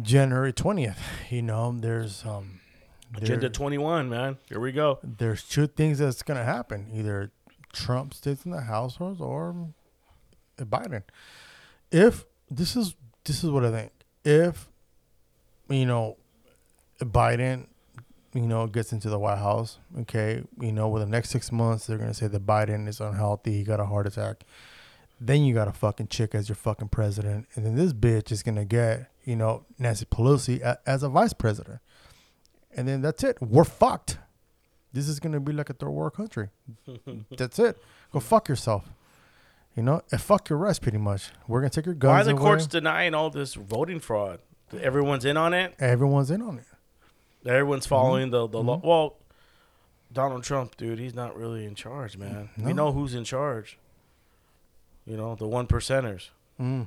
January 0.00 0.52
twentieth, 0.52 1.00
you 1.28 1.42
know, 1.42 1.74
there's 1.76 2.24
um 2.24 2.60
Agenda 3.16 3.50
21, 3.50 4.08
man. 4.08 4.38
Here 4.48 4.60
we 4.60 4.70
go. 4.70 5.00
there's 5.02 5.42
two 5.42 5.66
things 5.66 5.98
that's 5.98 6.22
gonna 6.22 6.44
happen: 6.44 6.88
either 6.94 7.32
Trump 7.72 8.14
stays 8.14 8.44
in 8.44 8.52
the 8.52 8.62
House 8.62 8.96
or, 9.00 9.16
or 9.18 9.68
Biden. 10.58 11.02
If 11.90 12.24
this 12.48 12.76
is 12.76 12.94
this 13.24 13.44
is 13.44 13.50
what 13.50 13.64
I 13.64 13.70
think, 13.70 13.92
if 14.24 14.68
you 15.68 15.86
know 15.86 16.16
Biden, 17.06 17.66
you 18.32 18.42
know, 18.46 18.66
gets 18.66 18.92
into 18.92 19.08
the 19.10 19.18
White 19.18 19.38
House, 19.38 19.78
okay, 20.00 20.42
you 20.60 20.72
know, 20.72 20.88
within 20.88 21.10
the 21.10 21.16
next 21.16 21.30
six 21.30 21.50
months 21.50 21.86
they're 21.86 21.98
gonna 21.98 22.14
say 22.14 22.26
that 22.28 22.46
Biden 22.46 22.88
is 22.88 23.00
unhealthy, 23.00 23.52
he 23.52 23.64
got 23.64 23.80
a 23.80 23.86
heart 23.86 24.06
attack. 24.06 24.44
Then 25.20 25.44
you 25.44 25.52
got 25.52 25.68
a 25.68 25.72
fucking 25.72 26.08
chick 26.08 26.34
as 26.34 26.48
your 26.48 26.56
fucking 26.56 26.88
president, 26.88 27.46
and 27.54 27.66
then 27.66 27.74
this 27.76 27.92
bitch 27.92 28.30
is 28.32 28.42
gonna 28.42 28.64
get, 28.64 29.10
you 29.24 29.36
know, 29.36 29.64
Nancy 29.78 30.06
Pelosi 30.06 30.62
a, 30.62 30.78
as 30.86 31.02
a 31.02 31.08
vice 31.08 31.32
president, 31.32 31.80
and 32.74 32.86
then 32.86 33.02
that's 33.02 33.22
it. 33.24 33.38
We're 33.40 33.64
fucked. 33.64 34.18
This 34.92 35.08
is 35.08 35.20
gonna 35.20 35.40
be 35.40 35.52
like 35.52 35.68
a 35.70 35.74
third 35.74 35.90
world 35.90 36.14
country. 36.14 36.48
that's 37.36 37.58
it. 37.58 37.76
Go 38.12 38.20
fuck 38.20 38.48
yourself. 38.48 38.88
You 39.76 39.84
know, 39.84 40.02
and 40.10 40.20
fuck 40.20 40.48
your 40.48 40.58
rest, 40.58 40.82
pretty 40.82 40.98
much. 40.98 41.30
We're 41.46 41.60
gonna 41.60 41.70
take 41.70 41.86
your 41.86 41.94
guns 41.94 42.12
Why 42.12 42.20
are 42.20 42.24
the 42.24 42.30
away. 42.32 42.40
courts 42.40 42.66
denying 42.66 43.14
all 43.14 43.30
this 43.30 43.54
voting 43.54 44.00
fraud? 44.00 44.40
Everyone's 44.78 45.24
in 45.24 45.36
on 45.36 45.54
it. 45.54 45.74
Everyone's 45.78 46.30
in 46.30 46.42
on 46.42 46.58
it. 46.58 46.64
Everyone's 47.46 47.86
following 47.86 48.30
the 48.30 48.46
the 48.46 48.58
Mm-hmm. 48.58 48.68
law. 48.68 48.80
Well, 48.84 49.16
Donald 50.12 50.42
Trump, 50.44 50.76
dude, 50.76 50.98
he's 50.98 51.14
not 51.14 51.36
really 51.36 51.64
in 51.64 51.74
charge, 51.74 52.16
man. 52.16 52.50
We 52.58 52.72
know 52.72 52.92
who's 52.92 53.14
in 53.14 53.24
charge. 53.24 53.78
You 55.06 55.16
know, 55.16 55.34
the 55.34 55.46
one 55.48 55.66
percenters, 55.66 56.30
Mm. 56.60 56.86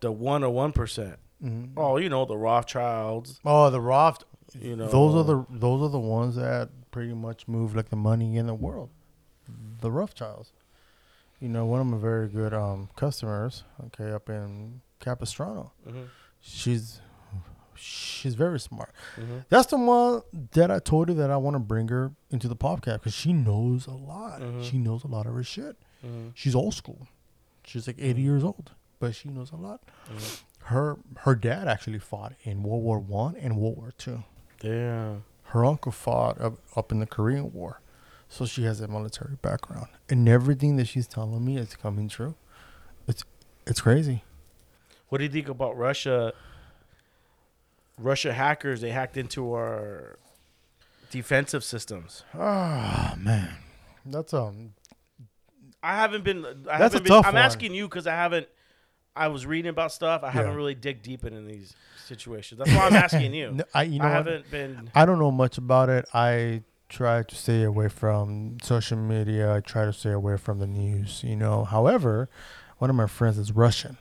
the 0.00 0.12
one 0.12 0.44
or 0.44 0.50
one 0.50 0.72
percent. 0.72 1.18
Mhm. 1.42 1.70
Oh, 1.76 1.96
you 1.96 2.08
know, 2.08 2.24
the 2.24 2.36
Rothschilds. 2.36 3.40
Oh, 3.44 3.70
the 3.70 3.80
Roth. 3.80 4.24
You 4.60 4.76
know, 4.76 4.88
Those 4.88 5.14
are 5.14 5.24
the 5.24 5.44
those 5.50 5.82
are 5.82 5.88
the 5.88 5.98
ones 5.98 6.36
that 6.36 6.68
pretty 6.90 7.14
much 7.14 7.48
move 7.48 7.74
like 7.74 7.88
the 7.88 7.96
money 7.96 8.36
in 8.36 8.46
the 8.46 8.54
world. 8.54 8.90
The 9.80 9.90
Rothschilds. 9.90 10.52
You 11.40 11.48
know, 11.48 11.66
one 11.66 11.80
of 11.80 11.86
my 11.86 11.98
very 11.98 12.28
good 12.28 12.54
um, 12.54 12.88
customers, 12.96 13.64
okay, 13.86 14.12
up 14.12 14.28
in 14.30 14.80
Capistrano. 15.00 15.72
Mhm. 15.86 16.06
She's 16.40 17.00
she's 17.76 18.34
very 18.34 18.58
smart. 18.60 18.92
Mhm. 19.16 19.44
That's 19.48 19.66
the 19.66 19.76
one 19.78 20.22
that 20.52 20.70
I 20.70 20.78
told 20.78 21.08
her 21.08 21.14
that 21.14 21.30
I 21.30 21.36
want 21.36 21.54
to 21.54 21.60
bring 21.60 21.88
her 21.88 22.12
into 22.30 22.48
the 22.48 22.56
podcast 22.56 23.00
because 23.00 23.14
she 23.14 23.32
knows 23.32 23.86
a 23.86 23.92
lot. 23.92 24.40
Mhm. 24.40 24.62
She 24.64 24.78
knows 24.78 25.04
a 25.04 25.08
lot 25.08 25.26
of 25.26 25.34
her 25.34 25.42
shit. 25.42 25.76
Mhm. 26.04 26.32
She's 26.34 26.54
old 26.54 26.74
school. 26.74 27.06
She's 27.64 27.86
like 27.86 27.96
80 27.98 28.22
years 28.22 28.44
old, 28.44 28.72
but 29.00 29.14
she 29.14 29.28
knows 29.28 29.50
a 29.52 29.56
lot. 29.56 29.80
Mhm. 30.08 30.42
Her 30.64 30.96
her 31.20 31.34
dad 31.34 31.68
actually 31.68 31.98
fought 31.98 32.32
in 32.42 32.62
World 32.62 32.82
War 32.82 32.98
One 32.98 33.36
and 33.36 33.56
World 33.56 33.76
War 33.76 33.92
Two. 33.98 34.24
Yeah. 34.62 35.16
Her 35.48 35.64
uncle 35.64 35.92
fought 35.92 36.40
up, 36.40 36.54
up 36.74 36.90
in 36.90 37.00
the 37.00 37.06
Korean 37.06 37.52
War, 37.52 37.80
so 38.28 38.46
she 38.46 38.64
has 38.64 38.80
a 38.80 38.88
military 38.88 39.36
background. 39.42 39.88
And 40.08 40.26
everything 40.28 40.76
that 40.76 40.86
she's 40.86 41.06
telling 41.06 41.44
me 41.44 41.58
is 41.58 41.76
coming 41.76 42.08
true. 42.08 42.34
It's 43.06 43.24
it's 43.66 43.80
crazy. 43.80 44.24
What 45.10 45.18
do 45.18 45.24
you 45.24 45.30
think 45.30 45.48
about 45.48 45.76
Russia? 45.76 46.32
Russia 47.98 48.32
hackers 48.32 48.80
they 48.80 48.90
hacked 48.90 49.16
into 49.16 49.52
our 49.52 50.18
defensive 51.10 51.62
systems. 51.64 52.24
Ah 52.34 53.14
man, 53.18 53.54
that's 54.04 54.34
um. 54.34 54.74
I 55.82 55.96
haven't 55.96 56.24
been. 56.24 56.44
I 56.46 56.48
That's 56.52 56.66
a 56.66 56.72
haven't 56.78 57.02
been, 57.02 57.12
tough 57.12 57.26
I'm 57.26 57.34
one. 57.34 57.42
asking 57.42 57.74
you 57.74 57.86
because 57.86 58.06
I 58.06 58.14
haven't. 58.14 58.48
I 59.14 59.28
was 59.28 59.44
reading 59.46 59.68
about 59.68 59.92
stuff. 59.92 60.22
I 60.24 60.30
haven't 60.30 60.54
really 60.56 60.74
dig 60.74 61.02
deep 61.02 61.24
into 61.24 61.42
these 61.42 61.74
situations. 62.06 62.58
That's 62.58 62.70
why 62.74 62.86
I'm 62.86 62.94
asking 62.94 63.34
you. 63.34 63.50
No, 63.52 63.64
I 63.74 63.82
you 63.84 63.98
know 63.98 64.06
I 64.06 64.10
haven't 64.10 64.50
been. 64.50 64.90
I 64.94 65.04
don't 65.04 65.18
know 65.18 65.30
much 65.30 65.58
about 65.58 65.90
it. 65.90 66.06
I 66.14 66.62
try 66.88 67.22
to 67.22 67.34
stay 67.34 67.62
away 67.64 67.88
from 67.88 68.56
social 68.62 68.96
media. 68.96 69.54
I 69.54 69.60
try 69.60 69.84
to 69.84 69.92
stay 69.92 70.10
away 70.10 70.36
from 70.38 70.58
the 70.58 70.66
news. 70.66 71.22
You 71.22 71.36
know. 71.36 71.64
However, 71.64 72.28
one 72.78 72.88
of 72.90 72.96
my 72.96 73.06
friends 73.06 73.36
is 73.38 73.52
Russian. 73.52 73.98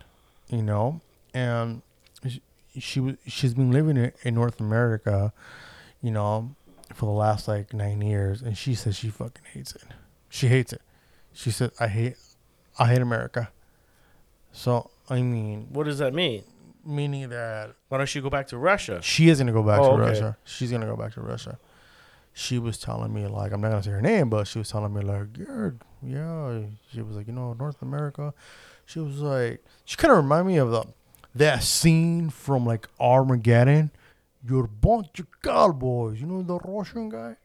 You 0.48 0.62
know, 0.62 1.02
and 1.34 1.82
she, 2.74 2.80
she 2.80 3.00
was 3.00 3.16
she's 3.28 3.54
been 3.54 3.72
living 3.72 3.98
in, 3.98 4.12
in 4.24 4.36
North 4.36 4.60
America. 4.60 5.34
You 6.02 6.12
know, 6.12 6.56
for 6.94 7.06
the 7.06 7.12
last 7.12 7.48
like 7.48 7.74
nine 7.74 8.02
years, 8.02 8.42
and 8.42 8.58
she 8.58 8.76
says 8.76 8.98
she 8.98 9.10
fucking 9.10 9.44
hates 9.54 9.74
it. 9.76 9.84
She 10.30 10.48
hates 10.48 10.74
it. 10.74 10.82
She 11.32 11.50
said, 11.52 11.72
"I 11.80 11.88
hate, 11.88 12.18
I 12.78 12.88
hate 12.88 13.02
America." 13.02 13.50
So 14.52 14.90
I 15.10 15.22
mean, 15.22 15.68
What 15.72 15.86
does 15.86 15.98
that 16.00 16.14
mean? 16.14 16.44
meaning 16.86 17.30
that 17.30 17.74
Why 17.88 17.98
don't 17.98 18.14
you 18.14 18.22
go 18.22 18.30
back 18.30 18.48
to 18.48 18.58
Russia? 18.58 19.00
she 19.02 19.30
is 19.30 19.40
gonna 19.40 19.54
go 19.54 19.64
back 19.64 19.80
Oh, 19.80 19.96
to 19.98 20.04
okay. 20.04 20.10
Russia. 20.12 20.38
She's 20.44 20.70
gonna 20.72 20.86
go 20.86 20.98
back 20.98 21.14
to 21.14 21.22
Russia. 21.22 21.58
She 22.34 22.60
was 22.60 22.78
telling 22.78 23.14
me 23.14 23.26
like 23.28 23.52
I'm 23.54 23.62
not 23.62 23.70
gonna 23.70 23.84
say 23.84 23.92
her 23.92 24.02
name, 24.02 24.30
but 24.30 24.48
she 24.48 24.60
was 24.60 24.70
telling 24.70 24.94
me 24.94 25.02
like 25.02 25.28
yeah, 25.38 25.70
yeah. 26.02 26.62
She 26.92 27.02
was 27.02 27.16
like 27.16 27.28
you 27.28 27.34
know 27.34 27.54
North 27.54 27.82
America. 27.82 28.34
She 28.86 29.00
was 29.00 29.20
like 29.20 29.64
she 29.86 29.96
kind 29.96 30.12
of 30.12 30.18
reminded 30.18 30.52
me 30.52 30.58
of 30.58 30.72
the 30.72 30.84
that 31.36 31.64
scene 31.64 32.30
from 32.30 32.66
like 32.66 32.88
Armageddon. 33.00 33.92
You're 34.48 34.66
a 34.66 34.68
bunch 34.68 35.20
of 35.20 35.28
cowboys, 35.42 36.20
you 36.20 36.28
know 36.28 36.42
the 36.42 36.58
Russian 36.60 37.10
guy. 37.10 37.38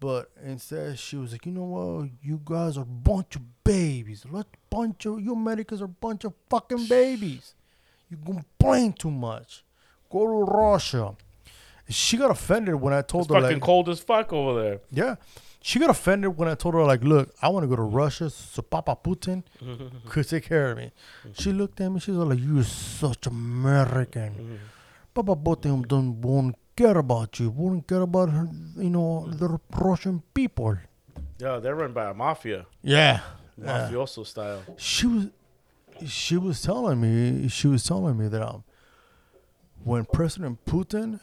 But 0.00 0.30
instead, 0.44 0.98
she 0.98 1.16
was 1.16 1.32
like, 1.32 1.46
you 1.46 1.52
know 1.52 1.62
what? 1.64 2.10
You 2.20 2.40
guys 2.44 2.76
are 2.76 2.82
a 2.82 2.84
bunch 2.84 3.36
of 3.36 3.42
babies. 3.62 4.24
Let 4.30 4.46
bunch 4.68 5.06
of 5.06 5.20
you 5.20 5.32
Americans 5.32 5.80
are 5.80 5.86
a 5.86 5.88
bunch 5.88 6.24
of 6.24 6.34
fucking 6.50 6.86
babies. 6.86 7.54
You 8.10 8.18
complain 8.24 8.92
too 8.92 9.10
much. 9.10 9.64
Go 10.10 10.26
to 10.26 10.52
Russia. 10.52 11.14
She 11.88 12.16
got 12.16 12.30
offended 12.30 12.74
when 12.76 12.92
I 12.92 13.02
told 13.02 13.26
It's 13.26 13.34
her 13.34 13.40
fucking 13.40 13.56
like, 13.58 13.62
cold 13.62 13.88
as 13.88 14.00
fuck 14.00 14.32
over 14.32 14.62
there. 14.62 14.80
yeah. 14.90 15.16
She 15.66 15.78
got 15.78 15.88
offended 15.88 16.36
when 16.36 16.46
I 16.46 16.54
told 16.56 16.74
her 16.74 16.84
like, 16.84 17.02
look, 17.02 17.34
I 17.40 17.48
want 17.48 17.64
to 17.64 17.68
go 17.68 17.76
to 17.76 17.82
Russia 18.02 18.28
so 18.28 18.60
Papa 18.60 18.98
Putin 19.02 19.42
could 20.10 20.28
take 20.28 20.44
care 20.44 20.72
of 20.72 20.76
me. 20.76 20.92
She 21.32 21.52
looked 21.52 21.80
at 21.80 21.88
me. 21.90 22.00
She 22.00 22.10
was 22.10 22.28
like, 22.28 22.38
you're 22.38 22.62
such 22.64 23.26
American. 23.26 24.60
Papa 25.14 25.34
Putin 25.36 25.88
don't 25.88 26.20
won't 26.20 26.54
care 26.76 26.98
about 26.98 27.40
you. 27.40 27.48
Won't 27.48 27.86
care 27.86 28.02
about 28.02 28.28
her, 28.28 28.46
you 28.76 28.90
know 28.90 29.26
the 29.30 29.58
Russian 29.88 30.22
people. 30.34 30.76
Yeah, 31.38 31.58
they're 31.60 31.74
run 31.74 31.92
by 31.94 32.10
a 32.10 32.14
mafia, 32.14 32.66
Yeah. 32.82 33.20
mafioso 33.58 34.26
style. 34.26 34.60
she 34.76 35.06
was 35.06 35.24
she 36.06 36.36
was 36.36 36.60
telling 36.60 37.00
me 37.00 37.48
she 37.48 37.68
was 37.68 37.84
telling 37.84 38.18
me 38.18 38.26
that 38.28 38.42
um 38.42 38.64
when 39.82 40.04
President 40.04 40.62
Putin 40.66 41.20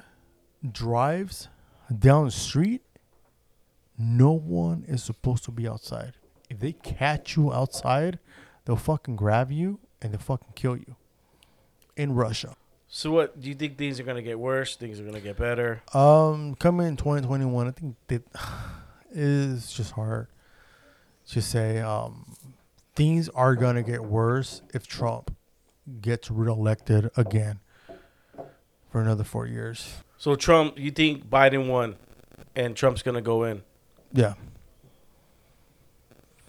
drives 0.71 1.47
down 2.07 2.25
the 2.25 2.31
street, 2.31 2.81
no 4.01 4.31
one 4.31 4.85
is 4.87 5.03
supposed 5.03 5.43
to 5.45 5.51
be 5.51 5.67
outside. 5.67 6.13
If 6.49 6.59
they 6.59 6.73
catch 6.73 7.37
you 7.37 7.53
outside, 7.53 8.19
they'll 8.65 8.75
fucking 8.75 9.15
grab 9.15 9.51
you 9.51 9.79
and 10.01 10.11
they'll 10.11 10.19
fucking 10.19 10.53
kill 10.55 10.75
you. 10.75 10.95
In 11.95 12.13
Russia. 12.13 12.55
So, 12.87 13.11
what 13.11 13.39
do 13.39 13.47
you 13.47 13.55
think? 13.55 13.77
Things 13.77 13.99
are 13.99 14.03
gonna 14.03 14.21
get 14.21 14.37
worse. 14.37 14.75
Things 14.75 14.99
are 14.99 15.03
gonna 15.05 15.21
get 15.21 15.37
better. 15.37 15.81
Um, 15.93 16.55
coming 16.55 16.87
in 16.87 16.97
2021, 16.97 17.67
I 17.67 17.71
think 17.71 17.95
that 18.07 18.23
is 19.11 19.71
just 19.71 19.91
hard 19.91 20.27
to 21.29 21.41
say. 21.41 21.79
Um, 21.79 22.35
things 22.95 23.29
are 23.29 23.55
gonna 23.55 23.83
get 23.83 24.03
worse 24.03 24.61
if 24.73 24.87
Trump 24.87 25.35
gets 26.01 26.29
reelected 26.29 27.09
again 27.15 27.59
for 28.89 28.99
another 29.01 29.23
four 29.23 29.47
years. 29.47 29.95
So, 30.17 30.35
Trump, 30.35 30.77
you 30.77 30.91
think 30.91 31.29
Biden 31.29 31.67
won, 31.67 31.95
and 32.55 32.75
Trump's 32.75 33.03
gonna 33.03 33.21
go 33.21 33.43
in? 33.43 33.63
Yeah, 34.13 34.33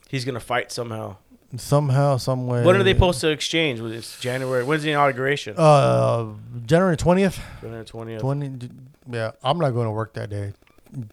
He's 0.09 0.25
gonna 0.25 0.41
fight 0.41 0.71
somehow. 0.71 1.17
somehow, 1.57 2.17
some 2.19 2.47
way. 2.47 2.63
When 2.65 2.77
are 2.77 2.83
they 2.83 2.93
supposed 2.93 3.21
to 3.23 3.29
exchange? 3.31 3.81
Was 3.81 3.93
it 3.93 4.21
January? 4.21 4.63
When's 4.65 4.83
the 4.83 4.91
inauguration? 4.91 5.55
Uh, 5.57 6.33
January 6.67 6.97
20th. 6.97 7.39
January 7.61 7.85
twentieth. 7.85 8.21
20. 8.21 8.71
Yeah, 9.11 9.33
I'm 9.43 9.59
not 9.59 9.71
going 9.71 9.87
to 9.87 9.91
work 9.91 10.13
that 10.15 10.31
day. 10.31 10.53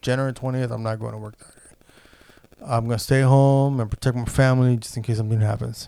January 0.01 0.33
20th, 0.33 0.69
I'm 0.71 0.83
not 0.83 0.99
going 0.99 1.13
to 1.13 1.17
work 1.17 1.37
that 1.39 1.47
day. 1.55 1.55
I'm 2.61 2.85
gonna 2.87 2.99
stay 2.99 3.21
home 3.21 3.79
and 3.79 3.89
protect 3.89 4.17
my 4.17 4.25
family 4.25 4.75
just 4.75 4.97
in 4.97 5.03
case 5.03 5.15
something 5.15 5.39
happens. 5.39 5.87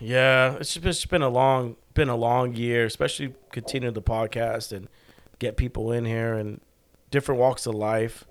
Yeah, 0.00 0.54
it's 0.54 0.72
just, 0.72 0.86
it's 0.86 1.04
been 1.04 1.20
a 1.20 1.28
long, 1.28 1.76
been 1.92 2.08
a 2.08 2.16
long 2.16 2.54
year. 2.54 2.86
Especially 2.86 3.34
continue 3.52 3.90
the 3.90 4.00
podcast 4.00 4.72
and 4.72 4.88
get 5.38 5.58
people 5.58 5.92
in 5.92 6.06
here, 6.06 6.32
and 6.32 6.62
different 7.10 7.38
walks 7.38 7.66
of 7.66 7.74
life, 7.74 8.24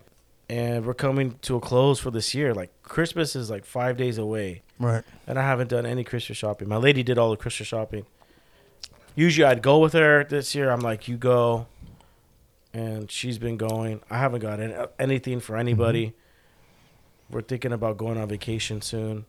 and 0.50 0.86
we're 0.86 0.94
coming 0.94 1.38
to 1.44 1.56
a 1.56 1.60
close 1.60 2.00
for 2.00 2.12
this 2.12 2.34
year. 2.34 2.54
Like 2.54 2.72
Christmas 2.84 3.36
is 3.36 3.50
like 3.50 3.66
five 3.66 3.98
days 3.98 4.18
away, 4.18 4.62
Right. 4.80 5.04
and 5.28 5.38
I 5.38 5.44
haven't 5.44 5.70
done 5.70 5.86
any 5.86 6.04
Christmas 6.04 6.38
shopping. 6.38 6.68
My 6.70 6.78
lady 6.78 7.04
did 7.04 7.18
all 7.18 7.30
the 7.32 7.38
Christmas 7.38 7.68
shopping. 7.68 8.06
Usually, 9.16 9.46
I'd 9.46 9.62
go 9.64 9.80
with 9.80 9.94
her. 9.94 10.24
This 10.24 10.54
year, 10.54 10.70
I'm 10.70 10.82
like, 10.82 11.08
you 11.08 11.18
go, 11.18 11.66
and 12.74 13.10
she's 13.10 13.38
been 13.40 13.58
going. 13.58 14.02
I 14.12 14.20
haven't 14.20 14.42
got 14.42 14.60
any, 14.60 14.74
uh, 14.74 14.88
anything 15.00 15.40
for 15.40 15.58
anybody. 15.58 16.08
Mm-hmm. 16.08 17.34
We're 17.34 17.42
thinking 17.42 17.74
about 17.74 17.98
going 17.98 18.18
on 18.18 18.30
vacation 18.30 18.82
soon. 18.82 19.26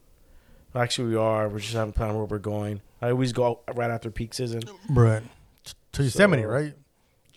Actually, 0.74 1.08
we 1.08 1.16
are. 1.16 1.48
We're 1.48 1.58
just 1.58 1.72
having 1.72 1.90
a 1.90 1.92
plan 1.94 2.14
where 2.14 2.24
we're 2.26 2.38
going. 2.38 2.82
I 3.00 3.10
always 3.10 3.32
go 3.32 3.60
right 3.74 3.90
after 3.90 4.10
peak 4.10 4.34
season. 4.34 4.62
Right. 4.90 5.22
To 5.92 6.02
Yosemite, 6.02 6.42
So- 6.42 6.48
right? 6.48 6.74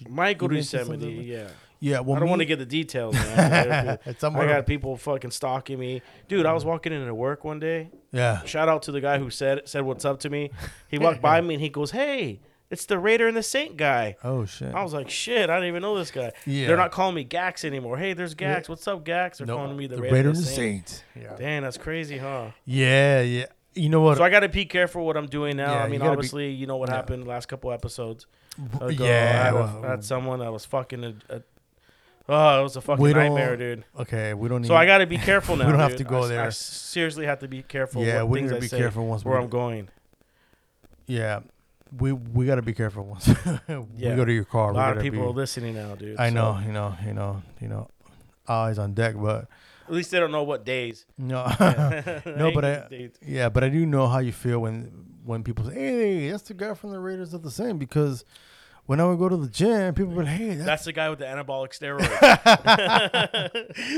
Might 0.09 0.37
go 0.37 0.47
to 0.47 0.53
You 0.55 0.57
Yosemite. 0.57 1.11
Yeah. 1.11 1.47
Yeah. 1.81 1.99
Well, 1.99 2.15
I 2.15 2.19
don't 2.19 2.29
want 2.29 2.39
to 2.39 2.45
get 2.45 2.59
the 2.59 2.65
details, 2.65 3.15
man. 3.15 3.97
It's 4.05 4.23
I 4.23 4.27
somewhere- 4.27 4.47
got 4.47 4.65
people 4.65 4.95
fucking 4.95 5.31
stalking 5.31 5.77
me, 5.79 6.01
dude. 6.29 6.45
I 6.45 6.53
was 6.53 6.63
mm. 6.63 6.67
walking 6.67 6.93
into 6.93 7.13
work 7.13 7.43
one 7.43 7.59
day. 7.59 7.89
Yeah. 8.13 8.43
Shout 8.45 8.69
out 8.69 8.83
to 8.83 8.91
the 8.91 9.01
guy 9.01 9.17
who 9.17 9.29
said 9.29 9.67
said 9.67 9.83
what's 9.83 10.05
up 10.05 10.19
to 10.21 10.29
me. 10.29 10.51
He 10.87 10.97
walked 10.97 11.21
by 11.29 11.41
me 11.41 11.55
and 11.55 11.61
he 11.61 11.69
goes, 11.69 11.91
"Hey, 11.91 12.39
it's 12.69 12.85
the 12.85 12.99
Raider 12.99 13.27
and 13.27 13.35
the 13.35 13.43
Saint 13.43 13.77
guy." 13.77 14.15
Oh 14.23 14.45
shit. 14.45 14.73
I 14.73 14.83
was 14.83 14.93
like, 14.93 15.09
"Shit, 15.09 15.49
I 15.49 15.55
didn't 15.55 15.69
even 15.69 15.81
know 15.81 15.97
this 15.97 16.11
guy." 16.11 16.31
Yeah. 16.45 16.67
They're 16.67 16.77
not 16.77 16.91
calling 16.91 17.15
me 17.15 17.23
Gax 17.23 17.65
anymore. 17.65 17.97
Hey, 17.97 18.13
there's 18.13 18.35
Gax. 18.35 18.69
What's 18.69 18.87
up, 18.87 19.03
Gax? 19.03 19.39
They're 19.39 19.47
calling 19.47 19.75
me 19.75 19.87
the, 19.87 19.95
the 19.95 20.03
Raider, 20.03 20.29
and 20.29 20.37
the 20.37 20.41
Saint. 20.41 20.87
Saints. 20.89 21.03
Yeah. 21.19 21.35
Damn, 21.37 21.63
that's 21.63 21.77
crazy, 21.77 22.17
huh? 22.17 22.51
Yeah. 22.65 23.21
Yeah. 23.21 23.45
You 23.73 23.89
know 23.89 24.01
what? 24.01 24.17
So 24.17 24.23
I 24.23 24.29
got 24.29 24.41
to 24.41 24.49
be 24.49 24.65
careful 24.65 25.05
what 25.05 25.15
I'm 25.15 25.27
doing 25.27 25.55
now. 25.55 25.71
Yeah, 25.73 25.79
I 25.79 25.85
you 25.85 25.91
mean, 25.91 25.99
gotta 25.99 26.11
be- 26.11 26.17
obviously, 26.17 26.51
you 26.51 26.67
know 26.67 26.77
what 26.77 26.89
happened 26.89 27.25
last 27.25 27.47
couple 27.47 27.71
episodes. 27.71 28.27
Ago. 28.81 28.89
yeah. 28.89 29.05
I 29.05 29.45
had, 29.45 29.53
a- 29.53 29.55
well, 29.55 29.85
I 29.85 29.89
had 29.91 29.99
mm. 29.99 30.03
someone 30.03 30.39
that 30.39 30.51
was 30.51 30.65
fucking 30.65 31.03
a, 31.05 31.13
a 31.29 31.41
oh, 32.31 32.59
it 32.59 32.63
was 32.63 32.75
a 32.75 32.81
fucking 32.81 33.03
We 33.03 33.13
don't- 33.13 33.23
nightmare, 33.23 33.55
dude. 33.57 33.83
okay. 33.99 34.33
We 34.33 34.49
don't 34.49 34.61
need. 34.61 34.67
So 34.67 34.75
I 34.75 34.85
got 34.85 34.99
to 34.99 35.05
be 35.05 35.17
careful 35.17 35.55
now. 35.57 35.65
We 35.65 35.71
don't 35.71 35.79
have 35.81 35.89
dude. 35.91 35.97
to 35.99 36.03
go 36.05 36.19
I 36.19 36.23
s- 36.23 36.29
there. 36.29 36.43
I 36.45 36.49
seriously 36.49 37.25
have 37.25 37.39
to 37.39 37.47
be 37.47 37.61
careful. 37.63 38.03
Yeah, 38.03 38.21
what 38.23 38.29
we 38.29 38.39
things 38.39 38.51
need 38.51 38.55
to 38.55 38.57
I 38.57 38.61
be 38.61 38.67
say, 38.67 38.77
careful 38.79 39.05
once 39.05 39.23
where 39.23 39.37
do- 39.37 39.43
I'm 39.43 39.49
going. 39.49 39.89
Yeah. 41.07 41.41
We 41.97 42.13
we 42.13 42.45
got 42.45 42.55
to 42.55 42.61
be 42.61 42.73
careful 42.73 43.03
once 43.05 43.27
Yeah. 43.67 43.81
we 44.11 44.15
go 44.15 44.23
to 44.25 44.31
your 44.31 44.45
car. 44.45 44.69
A 44.69 44.73
we 44.73 44.77
lot 44.79 44.89
of 44.91 44.95
gotta 44.95 45.03
people 45.03 45.19
be- 45.23 45.25
are 45.27 45.31
listening 45.33 45.75
now, 45.75 45.95
dude. 45.95 46.17
I 46.17 46.29
so- 46.29 46.35
know. 46.35 46.59
You 46.65 46.71
know. 46.71 46.95
You 47.05 47.13
know. 47.13 47.43
You 47.59 47.67
know. 47.67 47.89
Eyes 48.47 48.79
on 48.79 48.93
deck, 48.93 49.15
but 49.17 49.47
At 49.87 49.93
least 49.93 50.11
they 50.11 50.19
don't 50.19 50.31
know 50.31 50.43
what 50.43 50.65
days. 50.65 51.05
no. 51.17 51.45
no, 51.59 52.21
no, 52.25 52.51
but 52.51 52.65
I, 52.65 53.09
yeah, 53.25 53.49
but 53.49 53.63
I 53.63 53.69
do 53.69 53.85
know 53.85 54.07
how 54.07 54.19
you 54.19 54.31
feel 54.31 54.59
when 54.59 55.05
when 55.23 55.43
people 55.43 55.65
say, 55.65 55.73
"Hey, 55.75 56.29
that's 56.31 56.43
the 56.43 56.53
guy 56.55 56.73
from 56.73 56.89
the 56.91 56.99
Raiders 56.99 57.33
of 57.33 57.43
the 57.43 57.51
Same." 57.51 57.77
Because 57.77 58.25
when 58.91 58.99
I 58.99 59.05
would 59.05 59.17
go 59.19 59.29
to 59.29 59.37
the 59.37 59.47
gym, 59.47 59.93
people 59.93 60.11
would 60.13 60.25
be 60.25 60.31
like, 60.31 60.37
"Hey, 60.37 60.53
that's, 60.55 60.65
That's 60.65 60.85
the 60.85 60.91
guy 60.91 61.09
with 61.09 61.19
the 61.19 61.25
anabolic 61.25 61.71
steroids. 61.71 62.09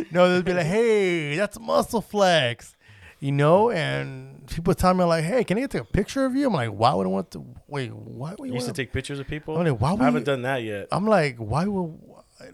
no," 0.12 0.32
they'd 0.32 0.46
be 0.46 0.54
like, 0.54 0.68
"Hey, 0.68 1.36
that's 1.36 1.60
Muscle 1.60 2.02
Flex," 2.02 2.76
you 3.20 3.32
know. 3.32 3.72
And 3.72 4.46
people 4.48 4.74
tell 4.76 4.94
me 4.94 5.04
like, 5.04 5.24
"Hey, 5.24 5.44
can 5.44 5.58
I 5.58 5.62
get 5.62 5.76
a 5.76 5.84
picture 5.84 6.26
of 6.26 6.36
you?" 6.36 6.48
I'm 6.48 6.54
like, 6.54 6.70
"Why 6.70 6.94
would 6.94 7.08
I 7.08 7.10
want 7.10 7.32
to? 7.32 7.44
Wait, 7.68 7.92
why 7.94 8.36
would 8.38 8.48
you 8.48 8.54
you 8.54 8.54
used 8.54 8.68
to 8.68 8.74
take 8.74 8.92
pictures 8.94 9.20
of 9.20 9.28
people. 9.28 9.58
I'm 9.58 9.66
like, 9.66 9.80
why 9.82 9.92
would 9.94 10.02
I 10.02 10.06
haven't 10.06 10.22
you- 10.22 10.26
done 10.26 10.42
that 10.44 10.64
yet. 10.64 10.88
I'm 10.92 11.08
like, 11.08 11.38
why 11.38 11.66
would 11.66 12.00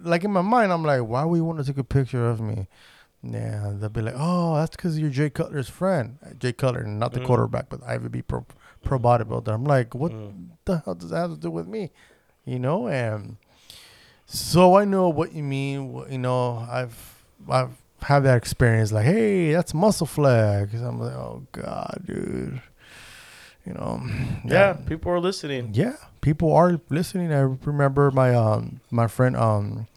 like 0.01 0.23
in 0.23 0.31
my 0.31 0.41
mind, 0.41 0.71
I'm 0.71 0.83
like, 0.83 1.01
why 1.01 1.23
would 1.25 1.35
you 1.37 1.43
want 1.43 1.59
to 1.59 1.65
take 1.65 1.77
a 1.77 1.83
picture 1.83 2.29
of 2.29 2.39
me? 2.39 2.67
Yeah, 3.21 3.73
they'll 3.75 3.89
be 3.89 4.01
like, 4.01 4.13
oh, 4.15 4.55
that's 4.55 4.75
because 4.77 4.97
you're 4.97 5.09
Jay 5.09 5.29
Cutler's 5.29 5.67
friend. 5.67 6.17
Jay 6.37 6.53
Cutler, 6.53 6.83
not 6.83 7.11
the 7.11 7.19
Mhm. 7.19 7.25
quarterback, 7.25 7.67
but 7.67 7.81
IFBB 7.81 8.25
pro, 8.25 8.45
pro 8.81 8.97
bodybuilder. 8.97 9.49
I'm 9.53 9.65
like, 9.65 9.93
what 9.93 10.13
Mm. 10.13 10.51
the 10.63 10.77
hell 10.85 10.95
does 10.95 11.09
that 11.09 11.17
have 11.17 11.31
to 11.31 11.37
do 11.37 11.51
with 11.51 11.67
me? 11.67 11.91
You 12.49 12.59
know, 12.59 12.87
and 12.87 13.37
so 14.25 14.75
I 14.75 14.85
know 14.85 15.09
what 15.09 15.33
you 15.33 15.43
mean. 15.43 16.03
You 16.09 16.17
know, 16.17 16.65
I've 16.69 17.23
I've 17.49 17.77
had 18.01 18.19
that 18.23 18.37
experience. 18.37 18.91
Like, 18.91 19.05
hey, 19.05 19.51
that's 19.53 19.73
muscle 19.73 20.07
flex. 20.07 20.73
I'm 20.73 20.99
like, 20.99 21.13
oh 21.13 21.43
god, 21.51 22.01
dude. 22.05 22.61
You 23.65 23.73
know, 23.75 24.01
Yeah, 24.45 24.73
people 24.73 25.11
are 25.11 25.19
listening. 25.19 25.71
yeah, 25.73 25.95
people 26.21 26.53
are 26.53 26.79
listening. 26.89 27.31
I 27.31 27.41
remember 27.41 28.09
my 28.09 28.33
um 28.33 28.79
my 28.89 29.05
friend 29.07 29.35
um 29.35 29.87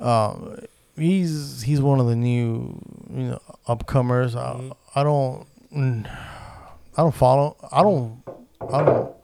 um 0.00 0.58
he's 0.96 1.62
he's 1.62 1.80
one 1.80 1.98
of 1.98 2.06
the 2.06 2.14
new 2.14 2.78
you 3.10 3.24
know 3.30 3.40
upcomers. 3.66 4.36
I, 4.36 4.70
I 4.94 5.02
don't 5.02 5.46
mm, 5.74 6.06
I 6.96 7.02
don't 7.02 7.14
follow. 7.14 7.56
I 7.72 7.82
don't 7.82 8.22
I 8.70 8.84
don't. 8.84 9.14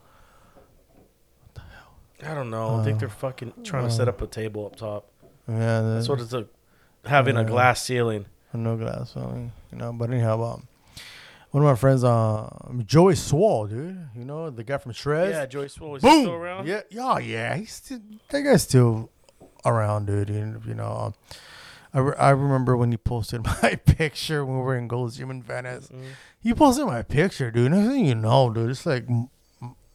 I 2.27 2.35
don't 2.35 2.51
know. 2.51 2.81
I 2.81 2.85
think 2.85 2.97
Uh, 2.97 3.01
they're 3.01 3.09
fucking 3.09 3.53
trying 3.65 3.85
to 3.89 3.91
set 3.93 4.09
up 4.09 4.21
a 4.23 4.27
table 4.27 4.67
up 4.67 4.77
top. 4.77 5.07
Yeah, 5.49 5.81
That's 5.83 6.09
what 6.09 6.21
it's 6.21 6.33
a, 6.33 6.47
having 7.05 7.37
a 7.37 7.45
glass 7.45 7.83
ceiling. 7.83 8.27
no 8.53 8.77
glass. 8.77 9.13
ceiling, 9.15 9.53
you 9.71 9.79
know, 9.79 9.93
but 9.93 10.11
anyhow, 10.11 10.43
um, 10.43 10.67
one 11.51 11.63
of 11.63 11.69
my 11.69 11.75
friends, 11.77 12.03
uh, 12.03 12.49
Joey 12.87 13.15
Swoll, 13.15 13.69
dude. 13.69 14.09
You 14.17 14.25
know 14.25 14.51
the 14.51 14.65
guy 14.65 14.79
from 14.79 14.93
Shreds. 14.93 15.33
Yeah, 15.33 15.47
Joey 15.47 15.67
Swoll. 15.67 15.97
is 15.99 16.03
Boom. 16.03 16.23
still 16.23 16.33
around? 16.35 16.67
Yeah, 16.67 16.81
yeah, 16.91 17.19
yeah. 17.19 17.57
He's 17.57 17.73
still, 17.73 18.01
that 18.31 18.41
guy's 18.43 18.63
still 18.63 19.11
around, 19.65 20.07
dude. 20.07 20.31
You, 20.31 20.61
you 20.67 20.75
know, 20.75 20.91
um, 20.91 21.15
I, 21.93 21.99
re- 22.01 22.17
I 22.19 22.31
remember 22.31 22.77
when 22.77 22.91
you 22.91 22.99
posted 22.99 23.45
my 23.63 23.77
picture 23.87 24.45
when 24.45 24.57
we 24.57 24.63
were 24.63 24.77
in 24.77 24.89
Gold's 24.89 25.17
Gym 25.19 25.31
in 25.31 25.43
Venice. 25.43 25.89
Mhm. 25.89 26.03
He 26.43 26.53
posted 26.55 26.87
my 26.87 27.03
picture, 27.03 27.51
dude. 27.51 27.71
Next 27.73 27.89
thing 27.89 28.07
you 28.07 28.15
know, 28.17 28.51
dude, 28.53 28.71
it's 28.71 28.85
like 28.87 29.05
m- 29.09 29.29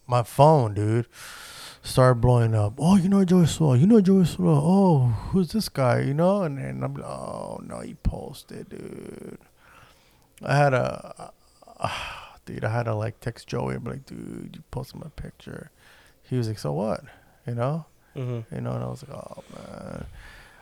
my 0.07 0.23
phone, 0.23 0.73
dude, 0.75 1.07
started 1.81 2.21
blowing 2.21 2.53
up. 2.55 2.73
Oh, 2.77 2.95
you 2.97 3.09
know 3.09 3.23
Joey 3.25 3.45
Swoll. 3.45 3.79
You 3.79 3.87
know 3.87 4.01
Joey 4.01 4.23
Swoll. 4.23 4.59
Oh, 4.61 4.99
who's 5.31 5.51
this 5.51 5.69
guy? 5.69 6.01
You 6.01 6.13
know, 6.13 6.43
and 6.43 6.57
then 6.57 6.83
I'm 6.83 6.93
like, 6.95 7.05
oh 7.05 7.59
no, 7.65 7.79
he 7.79 7.95
posted, 7.95 8.69
dude. 8.69 9.37
I 10.43 10.55
had 10.55 10.73
a, 10.73 11.31
dude, 12.45 12.63
I 12.63 12.71
had 12.71 12.83
to 12.83 12.95
like 12.95 13.19
text 13.19 13.47
Joey. 13.47 13.75
I'm 13.75 13.83
like, 13.83 14.05
dude, 14.05 14.51
you 14.55 14.63
posted 14.71 15.01
my 15.01 15.09
picture. 15.15 15.71
He 16.23 16.37
was 16.37 16.47
like, 16.47 16.59
so 16.59 16.71
what? 16.73 17.01
You 17.47 17.55
know, 17.55 17.85
Mhm. 18.15 18.45
you 18.53 18.61
know, 18.61 18.71
and 18.73 18.83
I 18.83 18.87
was 18.87 19.03
like, 19.07 19.17
oh 19.17 19.43
man. 19.55 20.05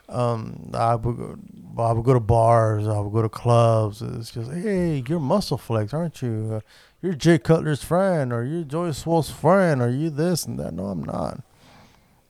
Um, 0.10 0.72
I 0.74 0.96
would 0.96 1.18
go, 1.18 1.38
I 1.78 1.92
would 1.92 2.06
go 2.06 2.14
to 2.14 2.20
bars, 2.20 2.88
I 2.88 3.00
would 3.00 3.12
go 3.12 3.22
to 3.22 3.30
clubs. 3.30 4.02
It's 4.02 4.32
just, 4.32 4.52
hey, 4.52 5.04
you're 5.08 5.20
Muscle 5.20 5.58
Flex, 5.58 5.94
aren't 5.94 6.22
you? 6.22 6.50
Uh, 6.56 6.60
you're 7.02 7.14
Jay 7.14 7.38
Cutler's 7.38 7.84
friend, 7.84 8.32
or 8.34 8.44
you're 8.44 8.64
Joey 8.64 8.94
Swoll's 8.94 9.30
friend, 9.30 9.82
or 9.82 9.90
you 9.90 10.10
this 10.10 10.46
and 10.46 10.58
that. 10.60 10.74
No, 10.74 10.86
I'm 10.86 11.04
not. 11.04 11.42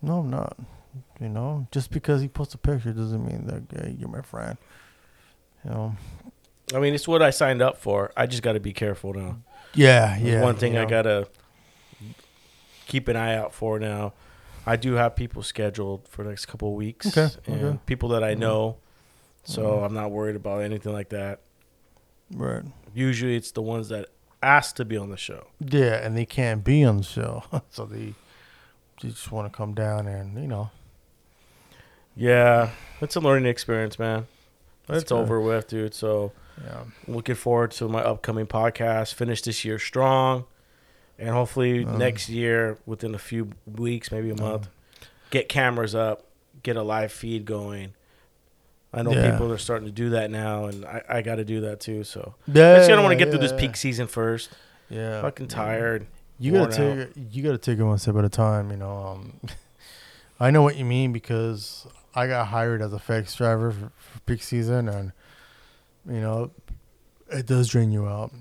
No, 0.01 0.19
I'm 0.19 0.29
not. 0.29 0.57
You 1.19 1.29
know, 1.29 1.67
just 1.71 1.91
because 1.91 2.21
he 2.21 2.27
posts 2.27 2.53
a 2.53 2.57
picture 2.57 2.91
doesn't 2.91 3.25
mean 3.25 3.47
that 3.47 3.63
hey, 3.75 3.95
you're 3.97 4.09
my 4.09 4.21
friend. 4.21 4.57
You 5.63 5.71
know. 5.71 5.95
I 6.75 6.79
mean, 6.79 6.93
it's 6.93 7.07
what 7.07 7.21
I 7.21 7.29
signed 7.29 7.61
up 7.61 7.77
for. 7.77 8.11
I 8.17 8.25
just 8.25 8.43
got 8.43 8.53
to 8.53 8.59
be 8.59 8.73
careful 8.73 9.13
now. 9.13 9.37
Yeah, 9.73 10.17
There's 10.17 10.33
yeah. 10.33 10.41
one 10.41 10.55
thing 10.55 10.73
you 10.73 10.81
I 10.81 10.85
gotta 10.85 11.27
keep 12.87 13.07
an 13.07 13.15
eye 13.15 13.35
out 13.35 13.53
for 13.53 13.79
now. 13.79 14.13
I 14.67 14.75
do 14.75 14.93
have 14.93 15.15
people 15.15 15.41
scheduled 15.43 16.07
for 16.07 16.23
the 16.23 16.29
next 16.29 16.45
couple 16.47 16.67
of 16.69 16.75
weeks, 16.75 17.07
Okay, 17.17 17.33
and 17.45 17.63
okay. 17.63 17.79
people 17.85 18.09
that 18.09 18.23
I 18.23 18.33
know, 18.33 18.77
so 19.43 19.61
Mhm. 19.79 19.85
I'm 19.85 19.93
not 19.93 20.11
worried 20.11 20.35
about 20.35 20.61
anything 20.61 20.91
like 20.93 21.09
that. 21.09 21.39
Right. 22.33 22.63
Usually, 22.93 23.35
it's 23.35 23.51
the 23.51 23.61
ones 23.61 23.89
that 23.89 24.07
ask 24.43 24.75
to 24.75 24.85
be 24.85 24.97
on 24.97 25.09
the 25.09 25.17
show. 25.17 25.47
Yeah, 25.59 25.95
and 25.95 26.15
they 26.17 26.25
can't 26.25 26.63
be 26.63 26.83
on 26.83 26.97
the 26.97 27.03
show, 27.03 27.43
so 27.69 27.85
they, 27.85 28.13
they 29.01 29.09
just 29.09 29.31
want 29.31 29.51
to 29.51 29.55
come 29.55 29.73
down 29.73 30.05
and 30.07 30.37
you 30.39 30.47
know. 30.47 30.69
Yeah, 32.15 32.71
it's 33.01 33.15
a 33.15 33.19
learning 33.19 33.47
experience, 33.49 33.99
man. 33.99 34.27
That's 34.87 35.03
it's 35.03 35.11
good. 35.11 35.19
over 35.19 35.39
with, 35.39 35.67
dude. 35.67 35.93
So 35.93 36.31
Yeah. 36.63 36.83
looking 37.07 37.35
forward 37.35 37.71
to 37.71 37.87
my 37.87 38.01
upcoming 38.01 38.47
podcast. 38.47 39.13
Finish 39.13 39.43
this 39.43 39.63
year 39.63 39.77
strong, 39.77 40.45
and 41.19 41.29
hopefully 41.29 41.83
Um, 41.85 41.97
next 41.97 42.29
year, 42.29 42.77
within 42.85 43.13
a 43.15 43.19
few 43.19 43.49
weeks, 43.65 44.11
maybe 44.11 44.29
a 44.29 44.35
month, 44.35 44.69
get 45.31 45.49
cameras 45.49 45.95
up, 45.95 46.23
get 46.63 46.75
a 46.75 46.83
live 46.83 47.11
feed 47.11 47.45
going. 47.45 47.93
I 48.93 49.01
know 49.03 49.11
Yeah. 49.11 49.31
people 49.31 49.51
are 49.51 49.57
starting 49.57 49.85
to 49.87 49.91
do 49.91 50.11
that 50.11 50.31
now, 50.31 50.65
and 50.65 50.85
I, 50.85 51.01
I 51.09 51.21
got 51.21 51.35
to 51.35 51.45
do 51.45 51.61
that 51.61 51.79
too. 51.79 52.03
So 52.03 52.35
Yeah. 52.47 52.73
I 52.73 52.77
just 52.77 52.89
don't 52.89 53.03
want 53.03 53.17
to 53.17 53.23
get 53.23 53.29
through 53.31 53.41
this 53.47 53.53
peak 53.53 53.75
season 53.75 54.07
first. 54.07 54.49
Yeah. 54.89 55.21
Fucking 55.21 55.47
tired. 55.49 56.07
You 56.39 56.51
gotta 56.53 56.71
take 56.75 56.97
it. 56.99 57.13
You 57.31 57.43
gotta 57.43 57.57
take 57.57 57.79
it 57.79 57.83
one 57.83 57.97
step 57.97 58.15
at 58.15 58.23
a 58.23 58.29
time. 58.29 58.69
You 58.71 58.77
know. 58.77 58.95
Um, 59.07 59.39
I 60.39 60.51
know 60.51 60.61
what 60.61 60.75
you 60.77 60.85
mean 60.85 61.11
because 61.11 61.87
I 62.13 62.27
got 62.27 62.47
hired 62.49 62.81
as 62.81 62.93
a 62.93 62.97
FedEx 62.97 63.35
driver 63.35 63.71
for, 63.71 63.91
for 63.97 64.19
peak 64.27 64.43
season, 64.43 64.87
and 64.87 65.11
you 66.07 66.21
know, 66.21 66.51
it 67.29 67.47
does 67.47 67.67
drain 67.69 67.91
you 67.91 68.07
out. 68.07 68.31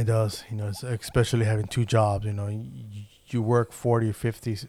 It 0.00 0.04
does. 0.04 0.44
You 0.50 0.56
know, 0.56 0.66
especially 0.82 1.44
having 1.44 1.66
two 1.66 1.84
jobs. 1.84 2.24
You 2.26 2.32
know, 2.32 2.48
you, 2.48 2.62
you 3.28 3.42
work 3.42 3.72
40 3.72 4.10
or 4.10 4.12
50 4.12 4.52
s- 4.52 4.66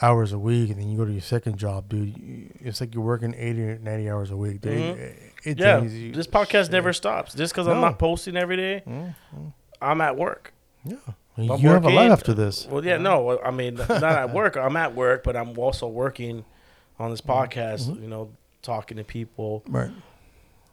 hours 0.00 0.32
a 0.32 0.38
week, 0.38 0.70
and 0.70 0.80
then 0.80 0.88
you 0.88 0.96
go 0.98 1.04
to 1.04 1.12
your 1.12 1.20
second 1.20 1.56
job, 1.58 1.88
dude. 1.88 2.14
It's 2.60 2.80
like 2.80 2.94
you're 2.94 3.04
working 3.04 3.34
80 3.36 3.62
or 3.62 3.78
90 3.78 4.10
hours 4.10 4.30
a 4.30 4.36
week. 4.36 4.60
Dude. 4.60 4.72
Mhm. 4.96 5.14
It, 5.44 5.58
Yeah, 5.58 5.80
this 5.80 6.26
podcast 6.26 6.64
Shit. 6.64 6.72
never 6.72 6.92
stops. 6.92 7.34
Just 7.34 7.52
because 7.52 7.66
I'm 7.66 7.80
not 7.80 7.98
posting 7.98 8.36
every 8.36 8.56
day, 8.56 8.82
Mm, 8.86 9.14
mm. 9.36 9.52
I'm 9.80 10.00
at 10.00 10.16
work. 10.16 10.52
Yeah. 10.84 10.96
I'm 11.36 11.44
you 11.44 11.50
have 11.70 11.82
a 11.84 11.86
working. 11.86 11.94
life 11.94 12.10
after 12.12 12.34
this. 12.34 12.66
Well, 12.68 12.84
yeah, 12.84 12.98
no, 12.98 13.40
I 13.40 13.50
mean, 13.50 13.74
not 13.76 13.90
at 14.02 14.32
work. 14.34 14.56
I'm 14.56 14.76
at 14.76 14.94
work, 14.94 15.24
but 15.24 15.34
I'm 15.34 15.58
also 15.58 15.88
working 15.88 16.44
on 16.98 17.10
this 17.10 17.20
podcast. 17.22 17.88
You 18.00 18.06
know, 18.08 18.30
talking 18.60 18.98
to 18.98 19.04
people, 19.04 19.62
Right. 19.66 19.90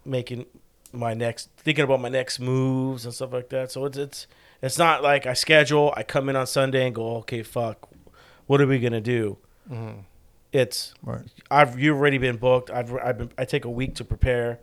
making 0.05 0.45
my 0.91 1.13
next, 1.13 1.49
thinking 1.57 1.83
about 1.83 2.01
my 2.01 2.09
next 2.09 2.39
moves 2.39 3.05
and 3.05 3.13
stuff 3.13 3.33
like 3.33 3.49
that. 3.49 3.71
So 3.71 3.85
it's 3.85 3.97
it's 3.97 4.27
it's 4.61 4.77
not 4.77 5.03
like 5.03 5.25
I 5.25 5.33
schedule. 5.33 5.93
I 5.95 6.03
come 6.03 6.29
in 6.29 6.35
on 6.35 6.47
Sunday 6.47 6.85
and 6.85 6.93
go, 6.95 7.17
okay, 7.17 7.43
fuck, 7.43 7.87
what 8.47 8.61
are 8.61 8.67
we 8.67 8.79
gonna 8.79 9.01
do? 9.01 9.37
Mm-hmm. 9.71 9.99
It's 10.51 10.93
Right. 11.03 11.21
I've 11.51 11.79
you've 11.79 11.97
already 11.97 12.17
been 12.17 12.37
booked. 12.37 12.69
I've 12.71 12.93
I've 12.95 13.17
been 13.17 13.31
I 13.37 13.45
take 13.45 13.65
a 13.65 13.69
week 13.69 13.95
to 13.95 14.03
prepare. 14.03 14.59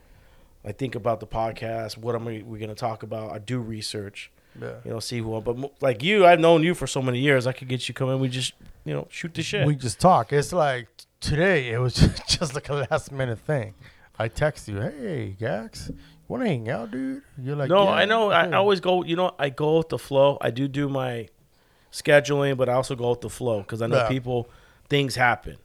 I 0.64 0.72
think 0.72 0.96
about 0.96 1.20
the 1.20 1.26
podcast. 1.26 1.96
What 1.96 2.14
am 2.16 2.24
we 2.24 2.42
we 2.42 2.58
gonna 2.58 2.74
talk 2.74 3.02
about? 3.02 3.30
I 3.32 3.38
do 3.38 3.60
research. 3.60 4.30
Yeah. 4.60 4.74
You 4.84 4.90
know, 4.92 5.00
see 5.00 5.18
who. 5.18 5.40
But 5.40 5.56
mo- 5.58 5.72
like 5.80 6.02
you, 6.02 6.26
I've 6.26 6.40
known 6.40 6.62
you 6.62 6.74
for 6.74 6.86
so 6.86 7.00
many 7.02 7.20
years. 7.20 7.46
I 7.46 7.52
could 7.52 7.68
get 7.68 7.86
you 7.88 7.94
come 7.94 8.08
in. 8.10 8.18
We 8.18 8.28
just 8.28 8.54
you 8.84 8.94
know 8.94 9.06
shoot 9.10 9.32
the 9.34 9.42
shit. 9.42 9.66
We 9.66 9.76
just 9.76 10.00
talk. 10.00 10.32
It's 10.32 10.52
like 10.52 10.88
today. 11.20 11.68
It 11.70 11.78
was 11.78 11.94
just 12.26 12.54
like 12.54 12.68
a 12.68 12.86
last 12.90 13.12
minute 13.12 13.38
thing. 13.38 13.74
I 14.18 14.28
text 14.28 14.68
you, 14.68 14.80
hey 14.80 15.36
Gax, 15.38 15.88
you 15.90 15.96
want 16.28 16.42
to 16.42 16.48
hang 16.48 16.68
out, 16.68 16.90
dude? 16.90 17.22
You're 17.40 17.56
like, 17.56 17.68
no, 17.68 17.84
"Yeah, 17.84 17.90
I 17.90 18.04
know. 18.06 18.30
I, 18.30 18.46
I 18.46 18.52
always 18.52 18.80
go. 18.80 19.04
You 19.04 19.16
know, 19.16 19.32
I 19.38 19.50
go 19.50 19.78
with 19.78 19.90
the 19.90 19.98
flow. 19.98 20.38
I 20.40 20.50
do 20.50 20.68
do 20.68 20.88
my 20.88 21.28
scheduling, 21.92 22.56
but 22.56 22.68
I 22.68 22.72
also 22.74 22.94
go 22.96 23.10
with 23.10 23.20
the 23.20 23.30
flow 23.30 23.60
because 23.60 23.82
I 23.82 23.86
know 23.86 23.96
Yeah. 23.98 24.08
people. 24.08 24.48
Things 24.88 25.16
happen. 25.16 25.56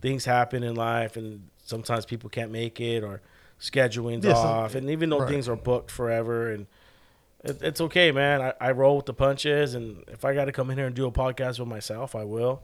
Things 0.00 0.24
happen 0.24 0.62
in 0.62 0.76
life, 0.76 1.16
and 1.16 1.48
sometimes 1.64 2.06
people 2.06 2.30
can't 2.30 2.52
make 2.52 2.80
it 2.80 3.02
or 3.02 3.20
scheduling's 3.58 4.24
Yeah, 4.24 4.34
off. 4.34 4.74
And 4.76 4.90
even 4.90 5.10
though 5.10 5.20
right. 5.20 5.28
things 5.28 5.48
are 5.48 5.56
booked 5.56 5.90
forever, 5.90 6.52
and 6.52 6.66
it, 7.42 7.60
it's 7.62 7.80
okay, 7.80 8.12
man. 8.12 8.40
I, 8.40 8.52
I 8.60 8.70
roll 8.72 8.96
with 8.96 9.06
the 9.06 9.14
punches, 9.14 9.74
and 9.74 10.04
if 10.08 10.24
I 10.24 10.34
got 10.34 10.44
to 10.44 10.52
come 10.52 10.70
in 10.70 10.78
here 10.78 10.86
and 10.86 10.94
do 10.94 11.06
a 11.06 11.10
podcast 11.12 11.58
with 11.58 11.68
myself, 11.68 12.14
I 12.14 12.22
will. 12.24 12.62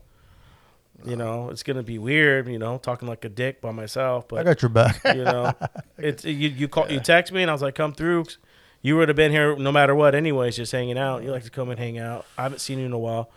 You 1.05 1.17
know, 1.17 1.51
it's 1.51 1.63
gonna 1.63 1.83
be 1.83 1.99
weird. 1.99 2.49
You 2.49 2.59
know, 2.59 2.79
talking 2.79 3.09
like 3.09 3.25
a 3.25 3.29
dick 3.29 3.61
by 3.61 3.73
myself, 3.73 4.29
but 4.29 4.39
I 4.41 4.43
got 4.45 4.63
your 4.63 4.69
back. 4.71 5.01
you 5.05 5.25
know, 5.25 5.53
it's 5.99 6.25
you. 6.25 6.49
You 6.49 6.69
call, 6.69 6.91
you 6.91 7.01
text 7.01 7.33
me, 7.33 7.43
and 7.43 7.51
I 7.51 7.55
was 7.55 7.63
like, 7.63 7.75
"Come 7.75 7.93
through." 7.93 8.25
You 8.81 8.97
would 8.99 9.09
have 9.09 9.17
been 9.17 9.33
here 9.33 9.57
no 9.57 9.73
matter 9.73 9.95
what, 9.95 10.15
anyways, 10.15 10.57
just 10.57 10.71
hanging 10.73 10.99
out. 10.99 11.23
You 11.23 11.31
like 11.31 11.45
to 11.45 11.51
come 11.51 11.71
and 11.71 11.79
hang 11.79 11.99
out. 11.99 12.27
I 12.37 12.43
haven't 12.43 12.59
seen 12.61 12.79
you 12.79 12.85
in 12.87 12.93
a 12.93 12.99
while 12.99 13.31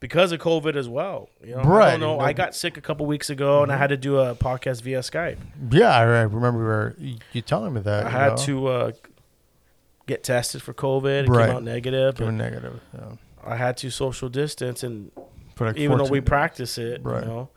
because 0.00 0.32
of 0.32 0.40
COVID 0.40 0.76
as 0.76 0.86
well. 0.88 1.30
You 1.42 1.54
know, 1.54 1.60
I 1.62 1.66
Right. 1.66 1.90
don't 1.92 2.00
know. 2.00 2.20
I 2.20 2.34
got 2.34 2.54
sick 2.54 2.76
a 2.76 2.80
couple 2.82 3.06
weeks 3.06 3.30
ago, 3.30 3.62
and 3.62 3.72
I 3.72 3.76
had 3.78 3.88
to 3.88 3.96
do 3.96 4.18
a 4.18 4.34
podcast 4.34 4.82
via 4.82 5.00
Skype. 5.00 5.38
yeah, 5.70 5.88
I 5.96 6.02
I 6.02 6.22
remember 6.22 6.94
you, 6.98 7.16
you 7.32 7.40
telling 7.42 7.72
me 7.72 7.80
that. 7.80 8.04
I 8.06 8.10
had 8.10 8.32
know? 8.32 8.36
to 8.44 8.66
uh, 8.66 8.92
get 10.06 10.22
tested 10.24 10.62
for 10.62 10.74
COVID. 10.74 11.24
It 11.24 11.28
Right. 11.28 11.46
came 11.46 11.56
out 11.56 11.62
negative. 11.62 12.20
a 12.20 12.30
negative. 12.32 12.80
Yeah. 12.94 13.12
I 13.44 13.56
had 13.56 13.76
to 13.78 13.90
social 13.90 14.28
distance, 14.28 14.82
and 14.82 15.10
For 15.60 15.66
like 15.66 15.76
even 15.76 15.98
though 15.98 16.04
we 16.04 16.20
14 16.20 16.24
practice 16.24 16.78
it, 16.78 17.02
Right. 17.04 17.22
you 17.22 17.28
know, 17.28 17.48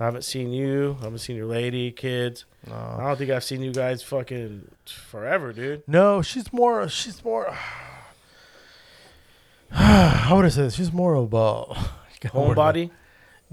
I 0.00 0.06
haven't 0.06 0.22
seen 0.24 0.54
you. 0.54 0.96
I 1.00 1.04
haven't 1.04 1.18
seen 1.18 1.36
your 1.36 1.44
lady, 1.44 1.92
kids. 1.92 2.46
No. 2.66 2.74
I 2.74 3.04
don't 3.04 3.18
think 3.18 3.30
I've 3.30 3.44
seen 3.44 3.60
you 3.60 3.74
guys 3.74 4.02
fucking 4.02 4.70
forever, 4.86 5.52
dude. 5.52 5.82
No, 5.86 6.22
she's 6.22 6.50
more. 6.50 6.88
She's 6.88 7.22
more. 7.22 7.50
How 9.70 10.36
would 10.36 10.46
I 10.46 10.48
say 10.48 10.62
this? 10.62 10.76
She's 10.76 10.94
more 10.94 11.14
of 11.14 11.32
a 11.34 11.64
Homebody. 12.28 12.90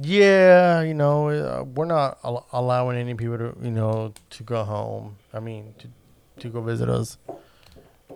Yeah, 0.01 0.81
you 0.81 0.93
know, 0.93 1.27
uh, 1.27 1.63
we're 1.63 1.83
not 1.83 2.19
al- 2.23 2.47
allowing 2.53 2.97
any 2.97 3.15
people 3.15 3.37
to, 3.37 3.53
you 3.61 3.71
know, 3.71 4.13
to 4.29 4.43
go 4.43 4.63
home. 4.63 5.17
I 5.33 5.41
mean, 5.41 5.73
to 5.79 5.87
to 6.41 6.49
go 6.49 6.61
visit 6.61 6.87
us. 6.87 7.17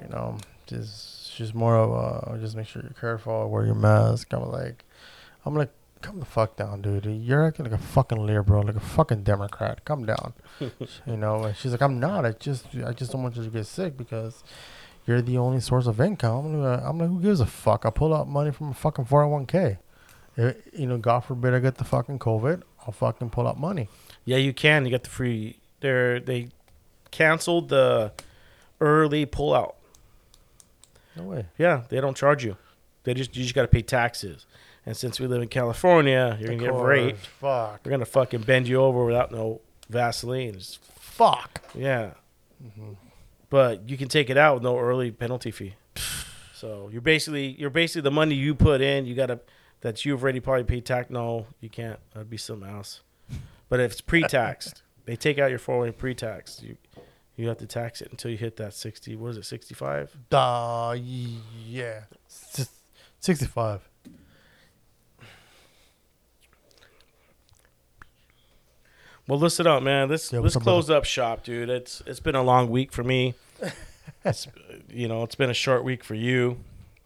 You 0.02 0.08
know, 0.10 0.38
just 0.66 1.36
just 1.36 1.54
more 1.54 1.76
of 1.76 1.92
a 1.92 2.40
just 2.40 2.56
make 2.56 2.68
sure 2.68 2.82
you're 2.84 2.92
careful, 2.94 3.50
wear 3.50 3.66
your 3.66 3.76
mask. 3.76 4.32
I'm 4.32 4.50
like, 4.50 4.86
I'm 5.46 5.56
like, 5.56 5.72
come 6.02 6.20
the 6.20 6.26
fuck 6.26 6.56
down, 6.58 6.82
dude. 6.82 7.06
You're 7.06 7.46
acting 7.48 7.66
like 7.66 7.74
a 7.74 7.78
fucking 7.78 8.26
liberal, 8.26 8.64
like 8.64 8.76
a 8.76 8.80
fucking 8.80 9.24
Democrat. 9.24 9.84
Come 9.86 10.06
down. 10.06 10.34
you 10.60 11.18
know, 11.18 11.44
and 11.44 11.56
she's 11.58 11.72
like, 11.72 11.82
I'm 11.82 12.00
not. 12.00 12.26
I 12.26 12.32
just 12.32 12.66
I 12.86 12.94
just 12.94 13.12
don't 13.12 13.24
want 13.24 13.36
you 13.36 13.44
to 13.44 13.50
get 13.50 13.66
sick 13.66 13.98
because 13.98 14.44
you're 15.06 15.22
the 15.22 15.38
only 15.38 15.60
source 15.60 15.86
of 15.88 16.00
income. 16.00 16.64
I'm 16.64 16.98
like, 16.98 17.10
who 17.10 17.20
gives 17.22 17.40
a 17.40 17.46
fuck? 17.46 17.86
I 17.86 17.90
pull 17.90 18.14
out 18.14 18.28
money 18.28 18.52
from 18.52 18.70
a 18.70 18.74
fucking 18.74 19.06
401k. 19.06 19.78
Eh, 20.38 20.54
You 20.74 20.88
know, 20.88 20.98
God 20.98 21.22
forbid 21.22 21.54
I 21.54 21.60
get 21.60 21.76
the 21.76 21.84
fucking 21.84 22.20
COVID, 22.20 22.64
I'll 22.86 22.94
fucking 22.94 23.30
pull 23.30 23.48
out 23.48 23.60
money. 23.60 23.88
Yeah, 24.26 24.38
you 24.38 24.54
can. 24.54 24.86
You 24.86 24.92
get 24.92 25.04
the 25.04 25.10
free. 25.10 25.60
They 25.82 26.22
they 26.26 26.48
canceled 27.12 27.70
the 27.70 28.14
early 28.80 29.26
pullout. 29.26 29.74
No 31.16 31.24
way. 31.24 31.46
Yeah, 31.58 31.84
they 31.90 32.00
don't 32.02 32.18
charge 32.18 32.44
you. 32.44 32.58
They 33.04 33.14
just 33.14 33.36
you 33.36 33.44
just 33.44 33.54
got 33.54 33.64
to 33.64 33.68
pay 33.68 33.82
taxes. 33.82 34.46
And 34.86 34.96
since 34.98 35.20
we 35.20 35.28
live 35.28 35.42
in 35.42 35.48
California, 35.48 36.38
you're 36.40 36.50
gonna 36.56 36.60
get 36.62 36.74
raped. 36.74 37.26
Fuck. 37.26 37.84
They're 37.84 37.92
gonna 37.92 38.06
fucking 38.06 38.42
bend 38.42 38.68
you 38.68 38.78
over 38.82 39.06
without 39.06 39.32
no 39.32 39.62
Vaseline. 39.90 40.50
It's- 40.50 40.80
Fuck. 41.00 41.62
yeah, 41.76 42.12
but 43.50 43.88
you 43.90 43.98
can 43.98 44.08
take 44.08 44.30
it 44.30 44.38
out 44.38 44.56
with 44.56 44.64
no 44.64 44.78
early 44.80 45.12
penalty 45.12 45.52
fee. 45.52 45.76
So 46.56 46.88
you're 46.94 47.02
basically 47.02 47.48
you're 47.60 47.70
basically 47.70 48.04
the 48.04 48.12
money 48.12 48.36
you 48.36 48.56
put 48.56 48.80
in. 48.80 49.06
You 49.06 49.16
gotta 49.16 49.42
that 49.82 50.06
you've 50.06 50.24
already 50.24 50.40
probably 50.40 50.64
paid 50.64 50.86
tax. 50.86 51.10
No, 51.10 51.46
you 51.60 51.68
can't. 51.70 52.00
That'd 52.14 52.30
be 52.30 52.38
something 52.38 52.70
else. 52.70 53.02
But 53.68 53.82
if 53.82 53.92
it's 53.92 54.00
pre-taxed, 54.00 54.82
they 55.06 55.18
take 55.18 55.38
out 55.40 55.50
your 55.50 55.60
401 55.60 55.98
pre-tax. 56.00 56.64
You 56.64 56.78
you 57.36 57.50
have 57.50 57.58
to 57.58 57.66
tax 57.66 58.00
it 58.02 58.12
until 58.12 58.32
you 58.32 58.38
hit 58.38 58.56
that 58.58 58.74
60. 58.74 59.14
What 59.18 59.32
is 59.32 59.38
it? 59.40 59.46
65. 59.46 60.16
Uh, 60.32 60.96
yeah. 61.68 62.04
S- 62.28 62.70
65. 63.20 63.82
Well, 69.28 69.40
listen 69.40 69.68
up, 69.68 69.84
man. 69.84 70.10
Let's 70.10 70.32
Yeah, 70.32 70.40
let's 70.40 70.56
up, 70.56 70.64
close 70.64 70.90
up 70.90 71.06
shop, 71.06 71.44
dude. 71.44 71.70
It's 71.70 72.02
it's 72.06 72.20
been 72.20 72.36
a 72.36 72.44
long 72.44 72.70
week 72.70 72.92
for 72.92 73.04
me. 73.04 73.36
it's, 74.26 74.48
you 74.90 75.08
know, 75.08 75.24
it's 75.24 75.36
been 75.36 75.50
a 75.50 75.56
short 75.56 75.84
week 75.84 76.04
for 76.04 76.16
you. 76.16 76.58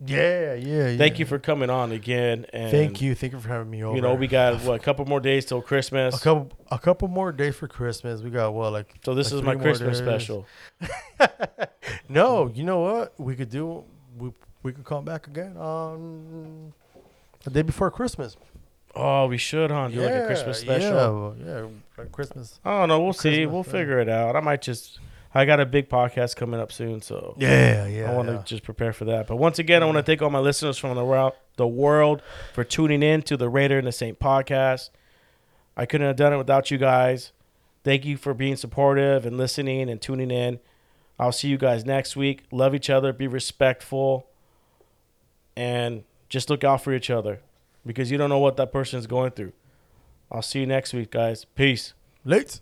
Yeah, 0.06 0.54
yeah, 0.54 0.90
yeah. 0.90 0.98
Thank 0.98 1.18
you 1.18 1.26
for 1.26 1.40
coming 1.40 1.72
on 1.72 1.92
again. 1.92 2.46
And 2.54 2.70
Thank 2.70 3.02
you. 3.02 3.16
Thank 3.16 3.34
you 3.34 3.40
for 3.40 3.48
having 3.48 3.72
me 3.72 3.84
over. 3.84 3.96
You 3.96 4.02
know, 4.02 4.14
we 4.14 4.28
got 4.28 4.62
what 4.64 4.76
a 4.76 4.84
couple 4.84 5.06
more 5.06 5.20
days 5.20 5.46
till 5.46 5.62
Christmas. 5.62 6.16
a 6.16 6.20
couple 6.20 6.52
a 6.70 6.78
couple 6.78 7.08
more 7.08 7.32
days 7.32 7.56
for 7.56 7.68
Christmas. 7.68 8.22
We 8.22 8.30
got 8.30 8.54
what 8.54 8.72
like 8.74 8.94
so 9.04 9.16
this 9.16 9.32
like 9.32 9.40
is 9.40 9.46
my 9.46 9.56
Christmas 9.56 9.98
special. 9.98 10.46
No, 12.10 12.52
you 12.54 12.64
know 12.64 12.80
what? 12.80 13.20
We 13.20 13.36
could 13.36 13.50
do 13.50 13.84
we 14.18 14.32
we 14.64 14.72
could 14.72 14.86
come 14.86 15.04
back 15.06 15.28
again 15.28 15.58
on 15.58 16.74
the 17.44 17.50
day 17.50 17.62
before 17.62 17.92
Christmas. 17.92 18.38
Oh, 18.96 19.28
we 19.28 19.38
should, 19.38 19.70
huh? 19.70 19.90
Do 19.90 20.02
like 20.02 20.14
a 20.14 20.26
Christmas 20.26 20.60
special. 20.60 21.36
Yeah, 21.40 21.46
yeah, 21.46 21.68
like 21.98 22.12
Christmas. 22.12 22.60
I 22.66 22.80
don't 22.80 22.90
know. 22.90 23.00
We'll 23.02 23.14
see. 23.14 23.46
We'll 23.46 23.64
yeah. 23.66 23.72
figure 23.72 24.00
it 24.00 24.10
out. 24.10 24.36
I 24.36 24.40
might 24.40 24.62
just. 24.62 25.00
I 25.36 25.46
got 25.46 25.60
a 25.60 25.66
big 25.68 25.88
podcast 25.88 26.36
coming 26.36 26.60
up 26.60 26.72
soon, 26.72 27.02
so 27.02 27.36
Yeah, 27.38 27.86
yeah. 27.86 28.10
I 28.10 28.16
want 28.16 28.28
to 28.30 28.36
yeah. 28.36 28.42
just 28.44 28.64
prepare 28.64 28.92
for 28.92 29.06
that. 29.06 29.28
But 29.28 29.36
once 29.36 29.60
again, 29.60 29.84
I 29.84 29.86
want 29.86 29.98
to 29.98 30.04
thank 30.04 30.22
all 30.22 30.32
my 30.32 30.40
listeners 30.40 30.80
from 30.80 30.96
the 30.96 31.06
world, 31.06 31.34
the 31.58 31.68
world 31.68 32.24
for 32.54 32.64
tuning 32.64 33.04
in 33.04 33.22
to 33.24 33.38
the 33.38 33.48
Raider 33.50 33.78
and 33.78 33.86
the 33.86 33.92
Saint 33.92 34.20
podcast. 34.20 34.90
I 35.76 35.86
couldn't 35.86 36.08
have 36.08 36.16
done 36.16 36.34
it 36.34 36.38
without 36.38 36.72
you 36.72 36.80
guys. 36.80 37.34
Thank 37.84 38.04
you 38.04 38.18
for 38.18 38.34
being 38.34 38.56
supportive 38.56 39.28
and 39.28 39.38
listening 39.38 39.90
and 39.90 40.02
tuning 40.02 40.32
in. 40.32 40.60
I'll 41.20 41.32
see 41.32 41.50
you 41.50 41.58
guys 41.58 41.86
next 41.86 42.16
week. 42.16 42.46
Love 42.52 42.74
each 42.74 42.90
other, 42.90 43.14
be 43.14 43.28
respectful, 43.28 44.28
and 45.56 46.04
just 46.30 46.50
look 46.50 46.64
out 46.64 46.82
for 46.84 46.94
each 46.94 47.12
other 47.12 47.42
because 47.88 48.12
you 48.12 48.18
don't 48.18 48.30
know 48.30 48.40
what 48.40 48.58
that 48.58 48.72
person 48.72 49.00
is 49.00 49.08
going 49.08 49.32
through. 49.32 49.54
I'll 50.32 50.42
see 50.42 50.60
you 50.60 50.68
next 50.68 50.94
week, 50.94 51.12
guys. 51.12 51.46
Peace. 51.46 51.94
Late. 52.24 52.62